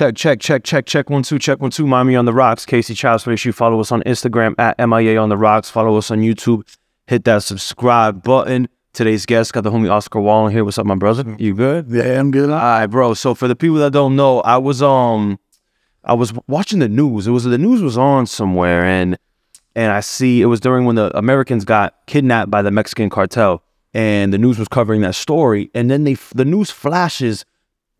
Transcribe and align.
Check, 0.00 0.16
check, 0.16 0.40
check, 0.40 0.64
check, 0.64 0.86
check. 0.86 1.10
One, 1.10 1.22
two, 1.22 1.38
check, 1.38 1.60
one, 1.60 1.70
two. 1.70 1.86
Miami 1.86 2.16
on 2.16 2.24
the 2.24 2.32
rocks. 2.32 2.64
Casey 2.64 2.94
Childs. 2.94 3.26
Make 3.26 3.38
sure 3.38 3.50
you 3.50 3.52
follow 3.52 3.78
us 3.80 3.92
on 3.92 4.02
Instagram 4.04 4.54
at 4.58 4.78
MIA 4.78 5.20
on 5.20 5.28
the 5.28 5.36
rocks. 5.36 5.68
Follow 5.68 5.98
us 5.98 6.10
on 6.10 6.22
YouTube. 6.22 6.66
Hit 7.06 7.24
that 7.24 7.42
subscribe 7.42 8.22
button. 8.22 8.66
Today's 8.94 9.26
guest 9.26 9.52
got 9.52 9.62
the 9.62 9.70
homie 9.70 9.90
Oscar 9.90 10.18
Wallen 10.18 10.52
here. 10.52 10.64
What's 10.64 10.78
up, 10.78 10.86
my 10.86 10.94
brother? 10.94 11.36
You 11.38 11.52
good? 11.52 11.90
Yeah, 11.90 12.18
I'm 12.18 12.30
good. 12.30 12.48
All 12.48 12.56
right, 12.56 12.86
bro. 12.86 13.12
So 13.12 13.34
for 13.34 13.46
the 13.46 13.54
people 13.54 13.76
that 13.76 13.92
don't 13.92 14.16
know, 14.16 14.40
I 14.40 14.56
was 14.56 14.80
um, 14.80 15.38
I 16.02 16.14
was 16.14 16.32
watching 16.48 16.78
the 16.78 16.88
news. 16.88 17.26
It 17.26 17.32
was 17.32 17.44
the 17.44 17.58
news 17.58 17.82
was 17.82 17.98
on 17.98 18.24
somewhere, 18.24 18.86
and 18.86 19.18
and 19.76 19.92
I 19.92 20.00
see 20.00 20.40
it 20.40 20.46
was 20.46 20.60
during 20.60 20.86
when 20.86 20.96
the 20.96 21.14
Americans 21.14 21.66
got 21.66 21.94
kidnapped 22.06 22.50
by 22.50 22.62
the 22.62 22.70
Mexican 22.70 23.10
cartel, 23.10 23.62
and 23.92 24.32
the 24.32 24.38
news 24.38 24.58
was 24.58 24.68
covering 24.68 25.02
that 25.02 25.14
story. 25.14 25.70
And 25.74 25.90
then 25.90 26.04
they 26.04 26.14
the 26.34 26.46
news 26.46 26.70
flashes 26.70 27.44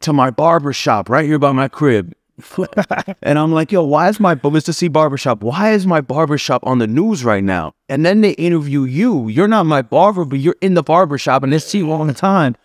to 0.00 0.12
my 0.12 0.30
barber 0.30 0.72
shop 0.72 1.08
right 1.08 1.24
here 1.24 1.38
by 1.38 1.52
my 1.52 1.68
crib. 1.68 2.14
and 3.22 3.38
I'm 3.38 3.52
like, 3.52 3.70
yo, 3.70 3.82
why 3.82 4.08
is 4.08 4.18
my 4.18 4.34
Mr. 4.34 4.74
C 4.74 4.88
barbershop? 4.88 5.42
Why 5.42 5.72
is 5.72 5.86
my 5.86 6.00
barbershop 6.00 6.64
on 6.66 6.78
the 6.78 6.86
news 6.86 7.24
right 7.24 7.44
now? 7.44 7.74
And 7.88 8.04
then 8.04 8.22
they 8.22 8.32
interview 8.32 8.84
you. 8.84 9.28
You're 9.28 9.48
not 9.48 9.66
my 9.66 9.82
barber, 9.82 10.24
but 10.24 10.38
you're 10.38 10.56
in 10.60 10.74
the 10.74 10.82
barbershop 10.82 11.42
and 11.42 11.52
they 11.52 11.58
see 11.58 11.78
you 11.78 11.92
all 11.92 12.04
the 12.04 12.14
time. 12.14 12.56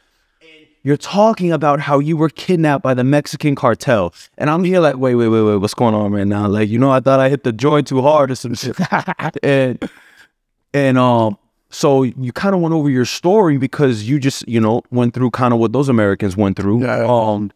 You're 0.83 0.97
talking 0.97 1.51
about 1.51 1.79
how 1.79 1.97
you 1.97 2.15
were 2.15 2.29
kidnapped 2.29 2.83
by 2.83 2.93
the 2.93 3.03
Mexican 3.03 3.55
cartel. 3.55 4.13
And 4.37 4.51
I'm 4.51 4.63
here 4.63 4.79
like, 4.79 4.97
wait, 4.97 5.15
wait, 5.15 5.29
wait, 5.29 5.41
wait, 5.41 5.55
what's 5.55 5.73
going 5.73 5.95
on 5.95 6.11
right 6.11 6.27
now? 6.27 6.47
Like, 6.47 6.69
you 6.69 6.77
know, 6.77 6.91
I 6.91 6.99
thought 6.99 7.19
I 7.19 7.27
hit 7.27 7.43
the 7.43 7.51
joint 7.51 7.87
too 7.87 8.03
hard 8.03 8.29
or 8.29 8.35
some 8.35 8.53
shit. 8.53 8.77
and 9.43 9.89
and 10.75 10.97
um 10.99 11.39
so 11.75 12.03
you 12.03 12.31
kind 12.31 12.55
of 12.55 12.61
went 12.61 12.73
over 12.73 12.89
your 12.89 13.03
story 13.03 13.57
because 13.57 14.07
you 14.07 14.17
just, 14.17 14.47
you 14.47 14.61
know, 14.61 14.81
went 14.91 15.13
through 15.13 15.31
kind 15.31 15.53
of 15.53 15.59
what 15.59 15.73
those 15.73 15.89
Americans 15.89 16.37
went 16.37 16.55
through. 16.55 16.81
Yeah. 16.81 17.05
Um 17.05 17.51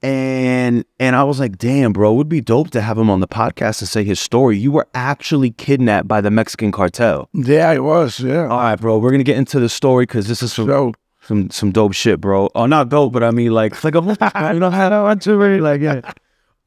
and 0.00 0.84
and 1.00 1.16
I 1.16 1.24
was 1.24 1.40
like, 1.40 1.58
damn, 1.58 1.92
bro, 1.92 2.12
it 2.12 2.16
would 2.16 2.28
be 2.28 2.40
dope 2.40 2.70
to 2.70 2.80
have 2.80 2.96
him 2.96 3.10
on 3.10 3.18
the 3.18 3.26
podcast 3.26 3.80
to 3.80 3.86
say 3.86 4.04
his 4.04 4.20
story. 4.20 4.56
You 4.56 4.70
were 4.70 4.86
actually 4.94 5.50
kidnapped 5.50 6.06
by 6.06 6.20
the 6.20 6.30
Mexican 6.30 6.70
cartel. 6.70 7.28
Yeah, 7.32 7.72
it 7.72 7.82
was. 7.82 8.20
Yeah. 8.20 8.46
All 8.46 8.58
right, 8.58 8.76
bro, 8.76 8.98
we're 8.98 9.10
gonna 9.10 9.24
get 9.24 9.38
into 9.38 9.58
the 9.58 9.68
story 9.68 10.04
because 10.04 10.28
this 10.28 10.40
is 10.40 10.52
some, 10.52 10.66
so 10.66 10.92
some 11.22 11.50
some 11.50 11.72
dope 11.72 11.94
shit, 11.94 12.20
bro. 12.20 12.50
Oh, 12.54 12.66
not 12.66 12.90
dope, 12.90 13.12
but 13.12 13.24
I 13.24 13.32
mean 13.32 13.50
like 13.50 13.82
like 13.82 13.96
a 13.96 13.98
you 14.54 14.60
know 14.60 14.70
how 14.70 14.88
I 14.88 15.02
want 15.02 15.22
to 15.22 15.36
really 15.36 15.60
like 15.60 15.80
yeah. 15.80 16.00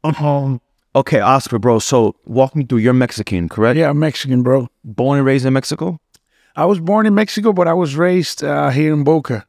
Um. 0.04 0.60
Okay, 0.96 1.20
Oscar, 1.20 1.60
bro. 1.60 1.78
So 1.78 2.16
walk 2.26 2.56
me 2.56 2.66
through. 2.66 2.80
You're 2.80 2.94
Mexican, 2.94 3.50
correct? 3.50 3.78
yeah, 3.78 3.92
I'm 3.92 4.00
Mexican, 4.00 4.42
bro. 4.42 4.68
Born 4.84 5.20
and 5.20 5.28
raised 5.28 5.46
in 5.46 5.54
Mexico. 5.54 6.00
I 6.58 6.66
was 6.66 6.80
born 6.80 7.06
in 7.06 7.14
Mexico, 7.14 7.54
but 7.54 7.68
I 7.68 7.74
was 7.74 7.96
raised 7.96 8.44
uh, 8.44 8.70
here 8.72 8.92
in 8.94 9.04
Boca. 9.04 9.46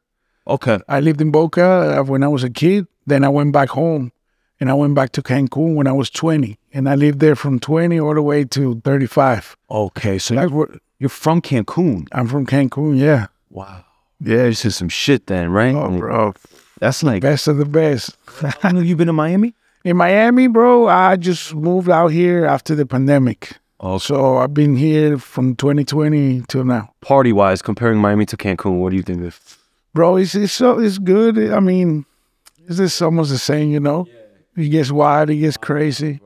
Okay. 0.46 0.78
I 0.88 1.00
lived 1.00 1.20
in 1.20 1.30
Boca 1.30 1.98
uh, 2.00 2.02
when 2.04 2.22
I 2.22 2.28
was 2.28 2.44
a 2.44 2.50
kid. 2.50 2.86
Then 3.06 3.24
I 3.24 3.28
went 3.30 3.52
back 3.52 3.70
home, 3.70 4.12
and 4.60 4.70
I 4.70 4.74
went 4.74 4.94
back 4.94 5.10
to 5.12 5.22
Cancun 5.22 5.74
when 5.74 5.86
I 5.86 5.92
was 5.92 6.10
20, 6.10 6.58
and 6.74 6.86
I 6.88 6.94
lived 6.94 7.20
there 7.20 7.34
from 7.34 7.58
20 7.58 7.98
all 7.98 8.14
the 8.14 8.22
way 8.22 8.44
to 8.44 8.80
35. 8.84 9.56
Okay. 9.70 10.18
So 10.18 10.34
you're, 10.34 10.48
we're- 10.50 10.78
you're 10.98 11.08
from 11.08 11.40
Cancun. 11.40 12.06
I'm 12.12 12.26
from 12.28 12.44
Cancun. 12.46 12.98
Yeah. 12.98 13.28
Wow. 13.50 13.84
Yeah, 14.20 14.46
you 14.46 14.52
said 14.52 14.72
some 14.74 14.88
shit 14.90 15.28
then, 15.28 15.50
right? 15.50 15.74
Oh, 15.74 15.96
bro, 15.96 16.34
That's 16.80 17.02
like. 17.04 17.22
best 17.22 17.46
of 17.48 17.56
the 17.56 17.64
best. 17.64 18.16
How 18.42 18.50
long 18.70 18.76
have 18.76 18.84
you 18.84 18.96
been 18.96 19.08
in 19.08 19.14
Miami? 19.14 19.54
In 19.84 19.96
Miami, 19.96 20.48
bro, 20.48 20.88
I 20.88 21.16
just 21.16 21.54
moved 21.54 21.88
out 21.88 22.08
here 22.08 22.44
after 22.44 22.74
the 22.74 22.84
pandemic. 22.84 23.52
Oh, 23.80 23.98
So 23.98 24.38
I've 24.38 24.54
been 24.54 24.76
here 24.76 25.18
from 25.18 25.54
2020 25.56 26.42
till 26.48 26.64
now. 26.64 26.90
party 27.00 27.32
wise, 27.32 27.62
comparing 27.62 27.98
Miami 27.98 28.26
to 28.26 28.36
Cancun, 28.36 28.80
what 28.80 28.90
do 28.90 28.96
you 28.96 29.02
think? 29.02 29.22
Of? 29.24 29.58
bro. 29.94 30.16
It's 30.16 30.34
it's 30.34 30.52
so 30.52 30.78
it's 30.78 30.98
good. 30.98 31.38
I 31.52 31.60
mean, 31.60 32.04
it's 32.66 32.76
just 32.78 33.00
almost 33.02 33.30
the 33.30 33.38
same, 33.38 33.70
you 33.70 33.80
know. 33.80 34.06
It 34.56 34.68
gets 34.70 34.90
wild, 34.90 35.30
it 35.30 35.36
gets 35.36 35.56
crazy. 35.56 36.20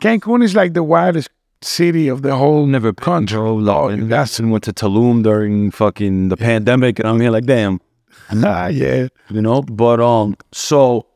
Cancun 0.00 0.42
is 0.42 0.54
like 0.54 0.74
the 0.74 0.82
wildest 0.84 1.30
city 1.62 2.08
of 2.08 2.22
the 2.22 2.36
whole 2.36 2.66
Never 2.66 2.92
country. 2.92 3.36
Bro, 3.36 3.54
love 3.56 3.90
you 3.98 4.06
it. 4.14 4.38
and 4.40 4.50
went 4.50 4.64
to 4.64 4.72
Tulum 4.72 5.22
during 5.22 5.70
fucking 5.70 6.28
the 6.28 6.36
pandemic, 6.36 6.98
and 6.98 7.08
I'm 7.08 7.20
here 7.20 7.30
like, 7.30 7.44
damn, 7.46 7.80
nah, 8.32 8.66
yeah, 8.68 9.08
you 9.30 9.42
know. 9.42 9.62
But 9.62 10.00
um, 10.00 10.36
so 10.52 11.06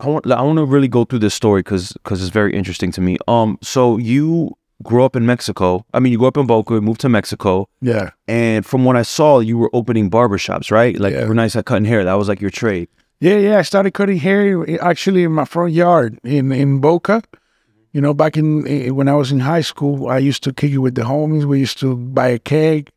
I 0.00 0.06
want 0.08 0.30
I 0.30 0.42
want 0.42 0.58
to 0.58 0.64
really 0.64 0.88
go 0.88 1.04
through 1.04 1.20
this 1.20 1.34
story 1.34 1.60
because 1.62 1.92
because 1.94 2.20
it's 2.22 2.30
very 2.30 2.52
interesting 2.54 2.92
to 2.92 3.00
me. 3.00 3.16
Um, 3.28 3.58
so 3.62 3.96
you 3.98 4.56
grew 4.82 5.04
up 5.04 5.16
in 5.16 5.24
Mexico. 5.26 5.84
I 5.94 6.00
mean, 6.00 6.12
you 6.12 6.18
grew 6.18 6.28
up 6.28 6.36
in 6.36 6.46
Boca, 6.46 6.80
moved 6.80 7.00
to 7.00 7.08
Mexico, 7.08 7.68
yeah, 7.80 8.10
and 8.28 8.64
from 8.66 8.84
what 8.84 8.96
I 8.96 9.02
saw, 9.02 9.38
you 9.40 9.56
were 9.58 9.70
opening 9.72 10.10
barbershops, 10.10 10.70
right? 10.70 10.98
Like 10.98 11.12
Yeah. 11.14 11.22
you 11.22 11.28
were 11.28 11.34
nice 11.34 11.56
at 11.56 11.64
cutting 11.64 11.86
hair. 11.86 12.04
That 12.04 12.14
was 12.18 12.28
like 12.28 12.40
your 12.40 12.50
trade. 12.50 12.88
yeah, 13.20 13.38
yeah. 13.38 13.58
I 13.58 13.62
started 13.62 13.92
cutting 13.94 14.18
hair 14.18 14.64
eh, 14.68 14.76
actually 14.80 15.22
in 15.24 15.32
my 15.32 15.44
front 15.46 15.72
yard 15.72 16.18
in 16.24 16.52
in 16.52 16.80
Boca. 16.80 17.22
You 17.92 18.02
know, 18.02 18.12
back 18.12 18.36
in 18.36 18.66
eh, 18.68 18.90
when 18.90 19.08
I 19.08 19.14
was 19.14 19.32
in 19.32 19.40
high 19.40 19.62
school, 19.62 20.08
I 20.08 20.18
used 20.18 20.42
to 20.44 20.52
kick 20.52 20.72
it 20.72 20.78
with 20.78 20.94
the 20.94 21.02
homies. 21.02 21.44
We 21.44 21.58
used 21.60 21.78
to 21.80 21.96
buy 21.96 22.28
a 22.28 22.38
keg, 22.38 22.90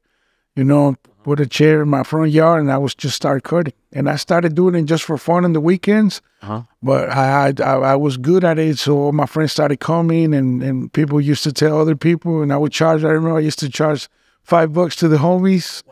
you 0.57 0.65
know, 0.65 0.95
put 1.29 1.39
a 1.39 1.45
chair 1.45 1.83
in 1.83 1.89
my 1.89 2.01
front 2.01 2.31
yard, 2.31 2.59
and 2.61 2.71
I 2.71 2.79
was 2.79 2.95
just 2.95 3.15
start 3.15 3.43
cutting. 3.43 3.73
And 3.93 4.09
I 4.09 4.15
started 4.15 4.55
doing 4.55 4.73
it 4.73 4.85
just 4.85 5.03
for 5.03 5.15
fun 5.15 5.45
on 5.45 5.53
the 5.53 5.61
weekends. 5.61 6.23
Uh-huh. 6.41 6.63
But 6.81 7.09
I, 7.09 7.49
I 7.49 7.53
I 7.71 7.73
I 7.93 7.95
was 7.95 8.17
good 8.17 8.43
at 8.43 8.57
it, 8.57 8.79
so 8.79 8.97
all 8.97 9.11
my 9.11 9.27
friends 9.27 9.51
started 9.51 9.79
coming, 9.79 10.33
and 10.33 10.63
and 10.63 10.91
people 10.91 11.21
used 11.21 11.43
to 11.43 11.53
tell 11.53 11.79
other 11.79 11.95
people, 11.95 12.41
and 12.41 12.51
I 12.51 12.57
would 12.57 12.71
charge. 12.71 13.03
I 13.03 13.11
remember 13.17 13.37
I 13.37 13.45
used 13.51 13.59
to 13.59 13.69
charge 13.69 14.09
five 14.41 14.73
bucks 14.73 14.95
to 15.01 15.07
the 15.07 15.17
homies. 15.17 15.83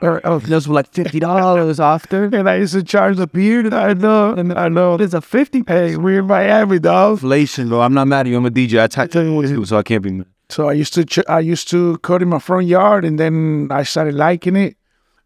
Or, 0.00 0.20
oh, 0.24 0.38
Those 0.38 0.68
were 0.68 0.76
like 0.80 0.90
fifty 1.00 1.20
dollars 1.20 1.80
after. 1.80 2.20
and 2.38 2.48
I 2.48 2.56
used 2.64 2.72
to 2.72 2.82
charge 2.94 3.18
a 3.18 3.26
beer. 3.26 3.60
I 3.74 3.92
know, 3.92 4.32
and 4.40 4.56
I 4.64 4.68
know. 4.68 4.94
It's 4.94 5.12
a 5.12 5.20
fifty. 5.20 5.60
Hey, 5.66 5.96
we're 5.96 6.20
in 6.20 6.26
Miami, 6.26 6.78
dog. 6.78 7.18
Inflation, 7.18 7.68
bro. 7.68 7.80
I'm 7.82 7.92
not 7.92 8.06
mad 8.08 8.20
at 8.20 8.30
you. 8.30 8.38
I'm 8.38 8.46
a 8.46 8.50
DJ. 8.50 8.80
I 8.80 8.86
tax 8.86 9.14
you, 9.14 9.64
so 9.66 9.76
I 9.76 9.82
can't 9.82 10.02
be 10.02 10.12
mad. 10.12 10.26
So 10.50 10.68
I 10.68 10.72
used 10.72 10.94
to 10.94 11.04
ch- 11.04 11.28
I 11.28 11.40
used 11.40 11.68
to 11.74 11.98
cut 11.98 12.22
in 12.22 12.28
my 12.28 12.38
front 12.38 12.66
yard, 12.66 13.04
and 13.04 13.18
then 13.18 13.68
I 13.70 13.82
started 13.82 14.14
liking 14.14 14.56
it. 14.56 14.77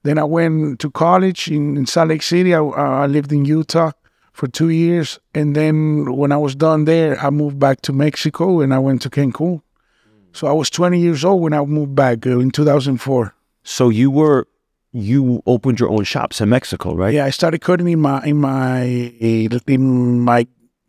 Then 0.03 0.19
I 0.19 0.25
went 0.25 0.81
to 0.81 0.91
college 0.91 1.49
in, 1.49 1.77
in 1.77 1.87
Salt 1.87 2.09
Lake 2.09 2.23
City. 2.23 2.55
I, 2.55 2.61
I 2.61 3.07
lived 3.07 3.33
in 3.33 3.45
Utah 3.45 3.93
for 4.33 4.49
two 4.49 4.71
years, 4.71 5.19
and 5.35 5.55
then 5.55 6.17
when 6.17 6.33
I 6.33 6.39
was 6.39 6.55
done 6.55 6.87
there, 6.87 7.21
I 7.21 7.31
moved 7.31 7.59
back 7.59 7.83
to 7.83 7.93
Mexico, 7.93 8.61
and 8.61 8.73
I 8.73 8.79
went 8.79 9.03
to 9.03 9.11
Cancun. 9.11 9.63
So 10.33 10.47
I 10.47 10.53
was 10.53 10.71
20 10.71 10.99
years 10.99 11.25
old 11.25 11.43
when 11.43 11.53
I 11.53 11.61
moved 11.65 11.95
back 11.95 12.27
uh, 12.27 12.39
in 12.39 12.51
2004. 12.51 13.35
So 13.63 13.91
you 13.91 14.11
were 14.11 14.47
you 14.93 15.43
opened 15.47 15.81
your 15.81 15.91
own 15.91 16.05
shops 16.05 16.41
in 16.41 16.49
Mexico, 16.49 16.95
right? 16.95 17.15
Yeah, 17.15 17.25
I 17.25 17.31
started 17.31 17.61
cutting 17.61 17.89
in 17.89 18.01
my 18.01 18.23
in 18.25 18.39
my 18.39 18.83
in 18.83 20.21
my 20.21 20.47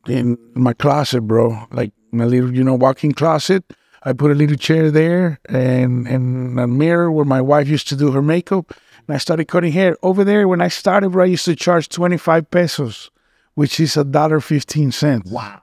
in 0.07 0.37
my 0.53 0.73
closet, 0.73 1.21
bro. 1.21 1.67
Like 1.71 1.91
my 2.11 2.25
little, 2.25 2.53
you 2.53 2.63
know, 2.63 2.75
walk-in 2.75 3.13
closet. 3.13 3.63
I 4.05 4.11
put 4.11 4.31
a 4.31 4.35
little 4.35 4.57
chair 4.57 4.91
there 4.91 5.39
and 5.47 6.07
and 6.07 6.59
a 6.59 6.67
mirror 6.67 7.11
where 7.11 7.25
my 7.25 7.41
wife 7.41 7.67
used 7.67 7.87
to 7.89 7.95
do 7.95 8.11
her 8.11 8.21
makeup. 8.21 8.73
And 9.07 9.15
I 9.15 9.17
started 9.17 9.45
cutting 9.47 9.71
hair 9.73 9.97
over 10.01 10.23
there. 10.23 10.47
When 10.47 10.61
I 10.61 10.69
started, 10.69 11.09
bro, 11.09 11.23
I 11.23 11.27
used 11.27 11.45
to 11.45 11.55
charge 11.55 11.89
twenty-five 11.89 12.49
pesos, 12.51 13.11
which 13.55 13.79
is 13.79 13.97
a 13.97 14.03
dollar 14.03 14.39
fifteen 14.39 14.91
cents. 14.91 15.29
Wow. 15.31 15.61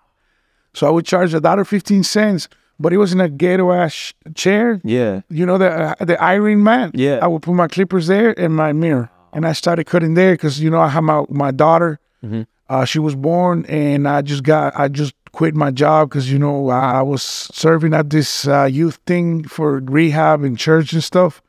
So 0.74 0.86
I 0.86 0.90
would 0.90 1.06
charge 1.06 1.32
a 1.34 1.40
dollar 1.40 1.64
fifteen 1.64 2.02
cents, 2.04 2.48
but 2.78 2.92
it 2.92 2.98
was 2.98 3.12
in 3.12 3.20
a 3.20 3.28
ghetto 3.28 3.72
ass 3.72 4.12
chair. 4.34 4.80
Yeah. 4.84 5.22
You 5.30 5.46
know 5.46 5.58
the 5.58 5.70
uh, 5.70 6.04
the 6.04 6.22
iron 6.22 6.62
mat. 6.62 6.90
Yeah. 6.94 7.18
I 7.22 7.26
would 7.26 7.42
put 7.42 7.54
my 7.54 7.68
clippers 7.68 8.06
there 8.08 8.38
and 8.38 8.54
my 8.54 8.72
mirror, 8.72 9.10
and 9.32 9.46
I 9.46 9.52
started 9.52 9.84
cutting 9.84 10.14
there 10.14 10.34
because 10.34 10.60
you 10.60 10.70
know 10.70 10.80
I 10.80 10.88
have 10.88 11.04
my 11.04 11.24
my 11.28 11.50
daughter. 11.50 11.98
Mhm. 12.22 12.46
Uh, 12.68 12.84
she 12.84 13.00
was 13.00 13.16
born, 13.16 13.64
and 13.66 14.06
I 14.06 14.22
just 14.22 14.44
got 14.44 14.78
I 14.78 14.88
just 14.88 15.14
quit 15.32 15.54
my 15.54 15.70
job 15.70 16.10
because 16.10 16.30
you 16.30 16.38
know 16.38 16.68
I, 16.68 16.98
I 16.98 17.02
was 17.02 17.22
serving 17.22 17.94
at 17.94 18.10
this 18.10 18.46
uh, 18.46 18.64
youth 18.64 18.98
thing 19.06 19.44
for 19.44 19.78
rehab 19.80 20.44
and 20.44 20.58
church 20.58 20.92
and 20.92 21.02
stuff. 21.02 21.42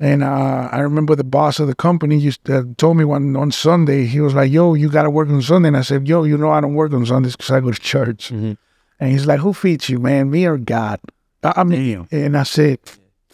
And 0.00 0.22
uh, 0.22 0.68
I 0.70 0.80
remember 0.80 1.16
the 1.16 1.24
boss 1.24 1.58
of 1.58 1.68
the 1.68 1.74
company 1.74 2.18
used 2.18 2.48
uh, 2.50 2.64
told 2.76 2.98
me 2.98 3.04
one 3.04 3.34
on 3.34 3.50
Sunday 3.50 4.04
he 4.04 4.20
was 4.20 4.34
like, 4.34 4.52
"Yo, 4.52 4.74
you 4.74 4.90
got 4.90 5.02
to 5.04 5.10
work 5.10 5.28
on 5.30 5.40
Sunday." 5.40 5.68
And 5.68 5.76
I 5.76 5.80
said, 5.82 6.06
"Yo, 6.06 6.24
you 6.24 6.36
know 6.36 6.50
I 6.50 6.60
don't 6.60 6.74
work 6.74 6.92
on 6.92 7.06
Sundays 7.06 7.34
because 7.34 7.50
I 7.50 7.60
go 7.60 7.70
to 7.70 7.80
church." 7.80 8.30
Mhm. 8.30 8.58
And 9.00 9.10
he's 9.10 9.26
like, 9.26 9.40
"Who 9.40 9.52
feeds 9.54 9.88
you, 9.88 9.98
man? 9.98 10.30
Me 10.30 10.44
or 10.46 10.58
God?" 10.58 11.00
I, 11.42 11.52
I 11.56 11.64
mean, 11.64 12.06
and 12.12 12.36
I 12.36 12.42
said, 12.42 12.78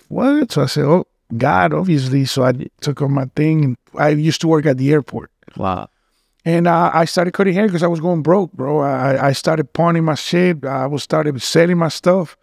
"What?" 0.09 0.53
So 0.53 0.63
I 0.63 0.67
said, 0.67 0.85
"Oh, 0.85 1.05
God, 1.37 1.73
obviously." 1.73 2.25
So 2.27 2.45
I 2.45 2.53
took 2.81 3.03
on 3.03 3.13
my 3.13 3.25
thing, 3.35 3.65
and 3.65 3.77
I 3.99 4.11
used 4.11 4.41
to 4.43 4.49
work 4.49 4.65
at 4.65 4.79
the 4.79 4.93
airport. 4.93 5.31
Wow. 5.57 5.89
And 6.45 6.67
uh, 6.67 6.91
I 6.95 7.05
started 7.07 7.33
cutting 7.35 7.55
hair 7.55 7.67
because 7.67 7.83
I 7.85 7.87
was 7.89 8.01
going 8.01 8.23
broke, 8.23 8.53
bro. 8.53 8.81
I, 8.81 9.29
I 9.29 9.33
started 9.33 9.73
pawning 9.73 10.05
my 10.05 10.17
shit. 10.17 10.65
I 10.65 10.87
was 10.87 11.03
started 11.03 11.41
selling 11.43 11.79
my 11.79 11.89
stuff. 11.89 12.37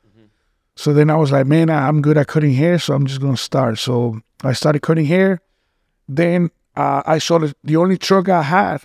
So 0.79 0.93
then 0.93 1.09
I 1.09 1.17
was 1.17 1.29
like, 1.33 1.45
man, 1.45 1.69
I'm 1.69 2.01
good 2.01 2.17
at 2.17 2.27
cutting 2.27 2.53
hair, 2.53 2.79
so 2.79 2.93
I'm 2.93 3.05
just 3.05 3.19
gonna 3.19 3.35
start. 3.35 3.79
So 3.79 4.21
I 4.45 4.53
started 4.53 4.81
cutting 4.81 5.03
hair. 5.05 5.41
Then 6.07 6.51
uh, 6.77 7.01
I 7.05 7.17
sold 7.19 7.43
it. 7.43 7.57
The 7.65 7.75
only 7.75 7.97
truck 7.97 8.29
I 8.29 8.43
had, 8.43 8.77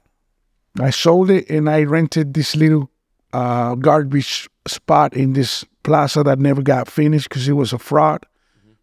I 0.81 0.91
sold 0.91 1.31
it, 1.31 1.49
and 1.49 1.71
I 1.71 1.85
rented 1.85 2.35
this 2.35 2.57
little 2.57 2.91
uh, 3.33 3.77
garbage 3.77 4.49
spot 4.67 5.15
in 5.15 5.35
this 5.35 5.65
plaza 5.85 6.25
that 6.25 6.41
never 6.41 6.63
got 6.63 6.89
finished 6.91 7.29
because 7.29 7.47
it 7.49 7.53
was 7.53 7.73
a 7.73 7.79
fraud. 7.79 8.27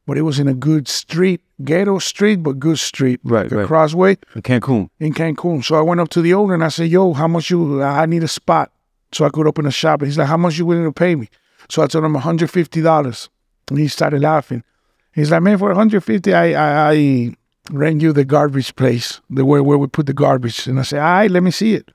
But 0.07 0.17
it 0.17 0.21
was 0.21 0.39
in 0.39 0.47
a 0.47 0.53
good 0.53 0.87
street, 0.87 1.41
ghetto 1.65 1.99
street, 1.99 2.37
but 2.41 2.59
good 2.59 2.79
street, 2.79 3.19
Right, 3.25 3.43
like 3.51 3.51
right. 3.59 3.67
crossway 3.67 4.17
In 4.35 4.41
Cancun. 4.41 4.89
in 5.01 5.13
Cancun. 5.13 5.65
So 5.65 5.75
I 5.75 5.81
went 5.81 5.99
up 5.99 6.07
to 6.15 6.21
the 6.21 6.33
owner 6.33 6.53
and 6.53 6.63
I 6.63 6.69
said, 6.69 6.87
"Yo, 6.89 7.11
how 7.11 7.27
much 7.27 7.49
you? 7.49 7.83
I 7.83 8.05
need 8.05 8.23
a 8.23 8.29
spot." 8.29 8.71
so 9.13 9.25
I 9.25 9.29
could 9.29 9.45
open 9.45 9.65
a 9.65 9.71
shop. 9.71 9.99
And 10.01 10.07
he's 10.07 10.17
like, 10.17 10.29
"How 10.29 10.37
much 10.37 10.57
you 10.57 10.65
willing 10.65 10.85
to 10.85 10.93
pay 10.93 11.15
me?" 11.15 11.27
So 11.71 11.81
I 11.81 11.87
told 11.87 12.03
him 12.03 12.13
150 12.13 12.81
dollars, 12.81 13.29
and 13.69 13.79
he 13.79 13.87
started 13.87 14.21
laughing. 14.21 14.63
He's 15.13 15.31
like, 15.31 15.41
"Man, 15.41 15.57
for 15.57 15.69
150, 15.69 16.33
I 16.33 16.51
I, 16.51 16.91
I 16.91 17.35
rent 17.71 18.01
you 18.01 18.11
the 18.11 18.25
garbage 18.25 18.75
place, 18.75 19.21
the 19.29 19.45
where 19.45 19.63
where 19.63 19.77
we 19.77 19.87
put 19.87 20.05
the 20.05 20.13
garbage." 20.13 20.67
And 20.67 20.79
I 20.79 20.83
said, 20.83 20.99
"All 20.99 21.13
right, 21.19 21.31
let 21.31 21.43
me 21.43 21.51
see 21.51 21.73
it." 21.75 21.91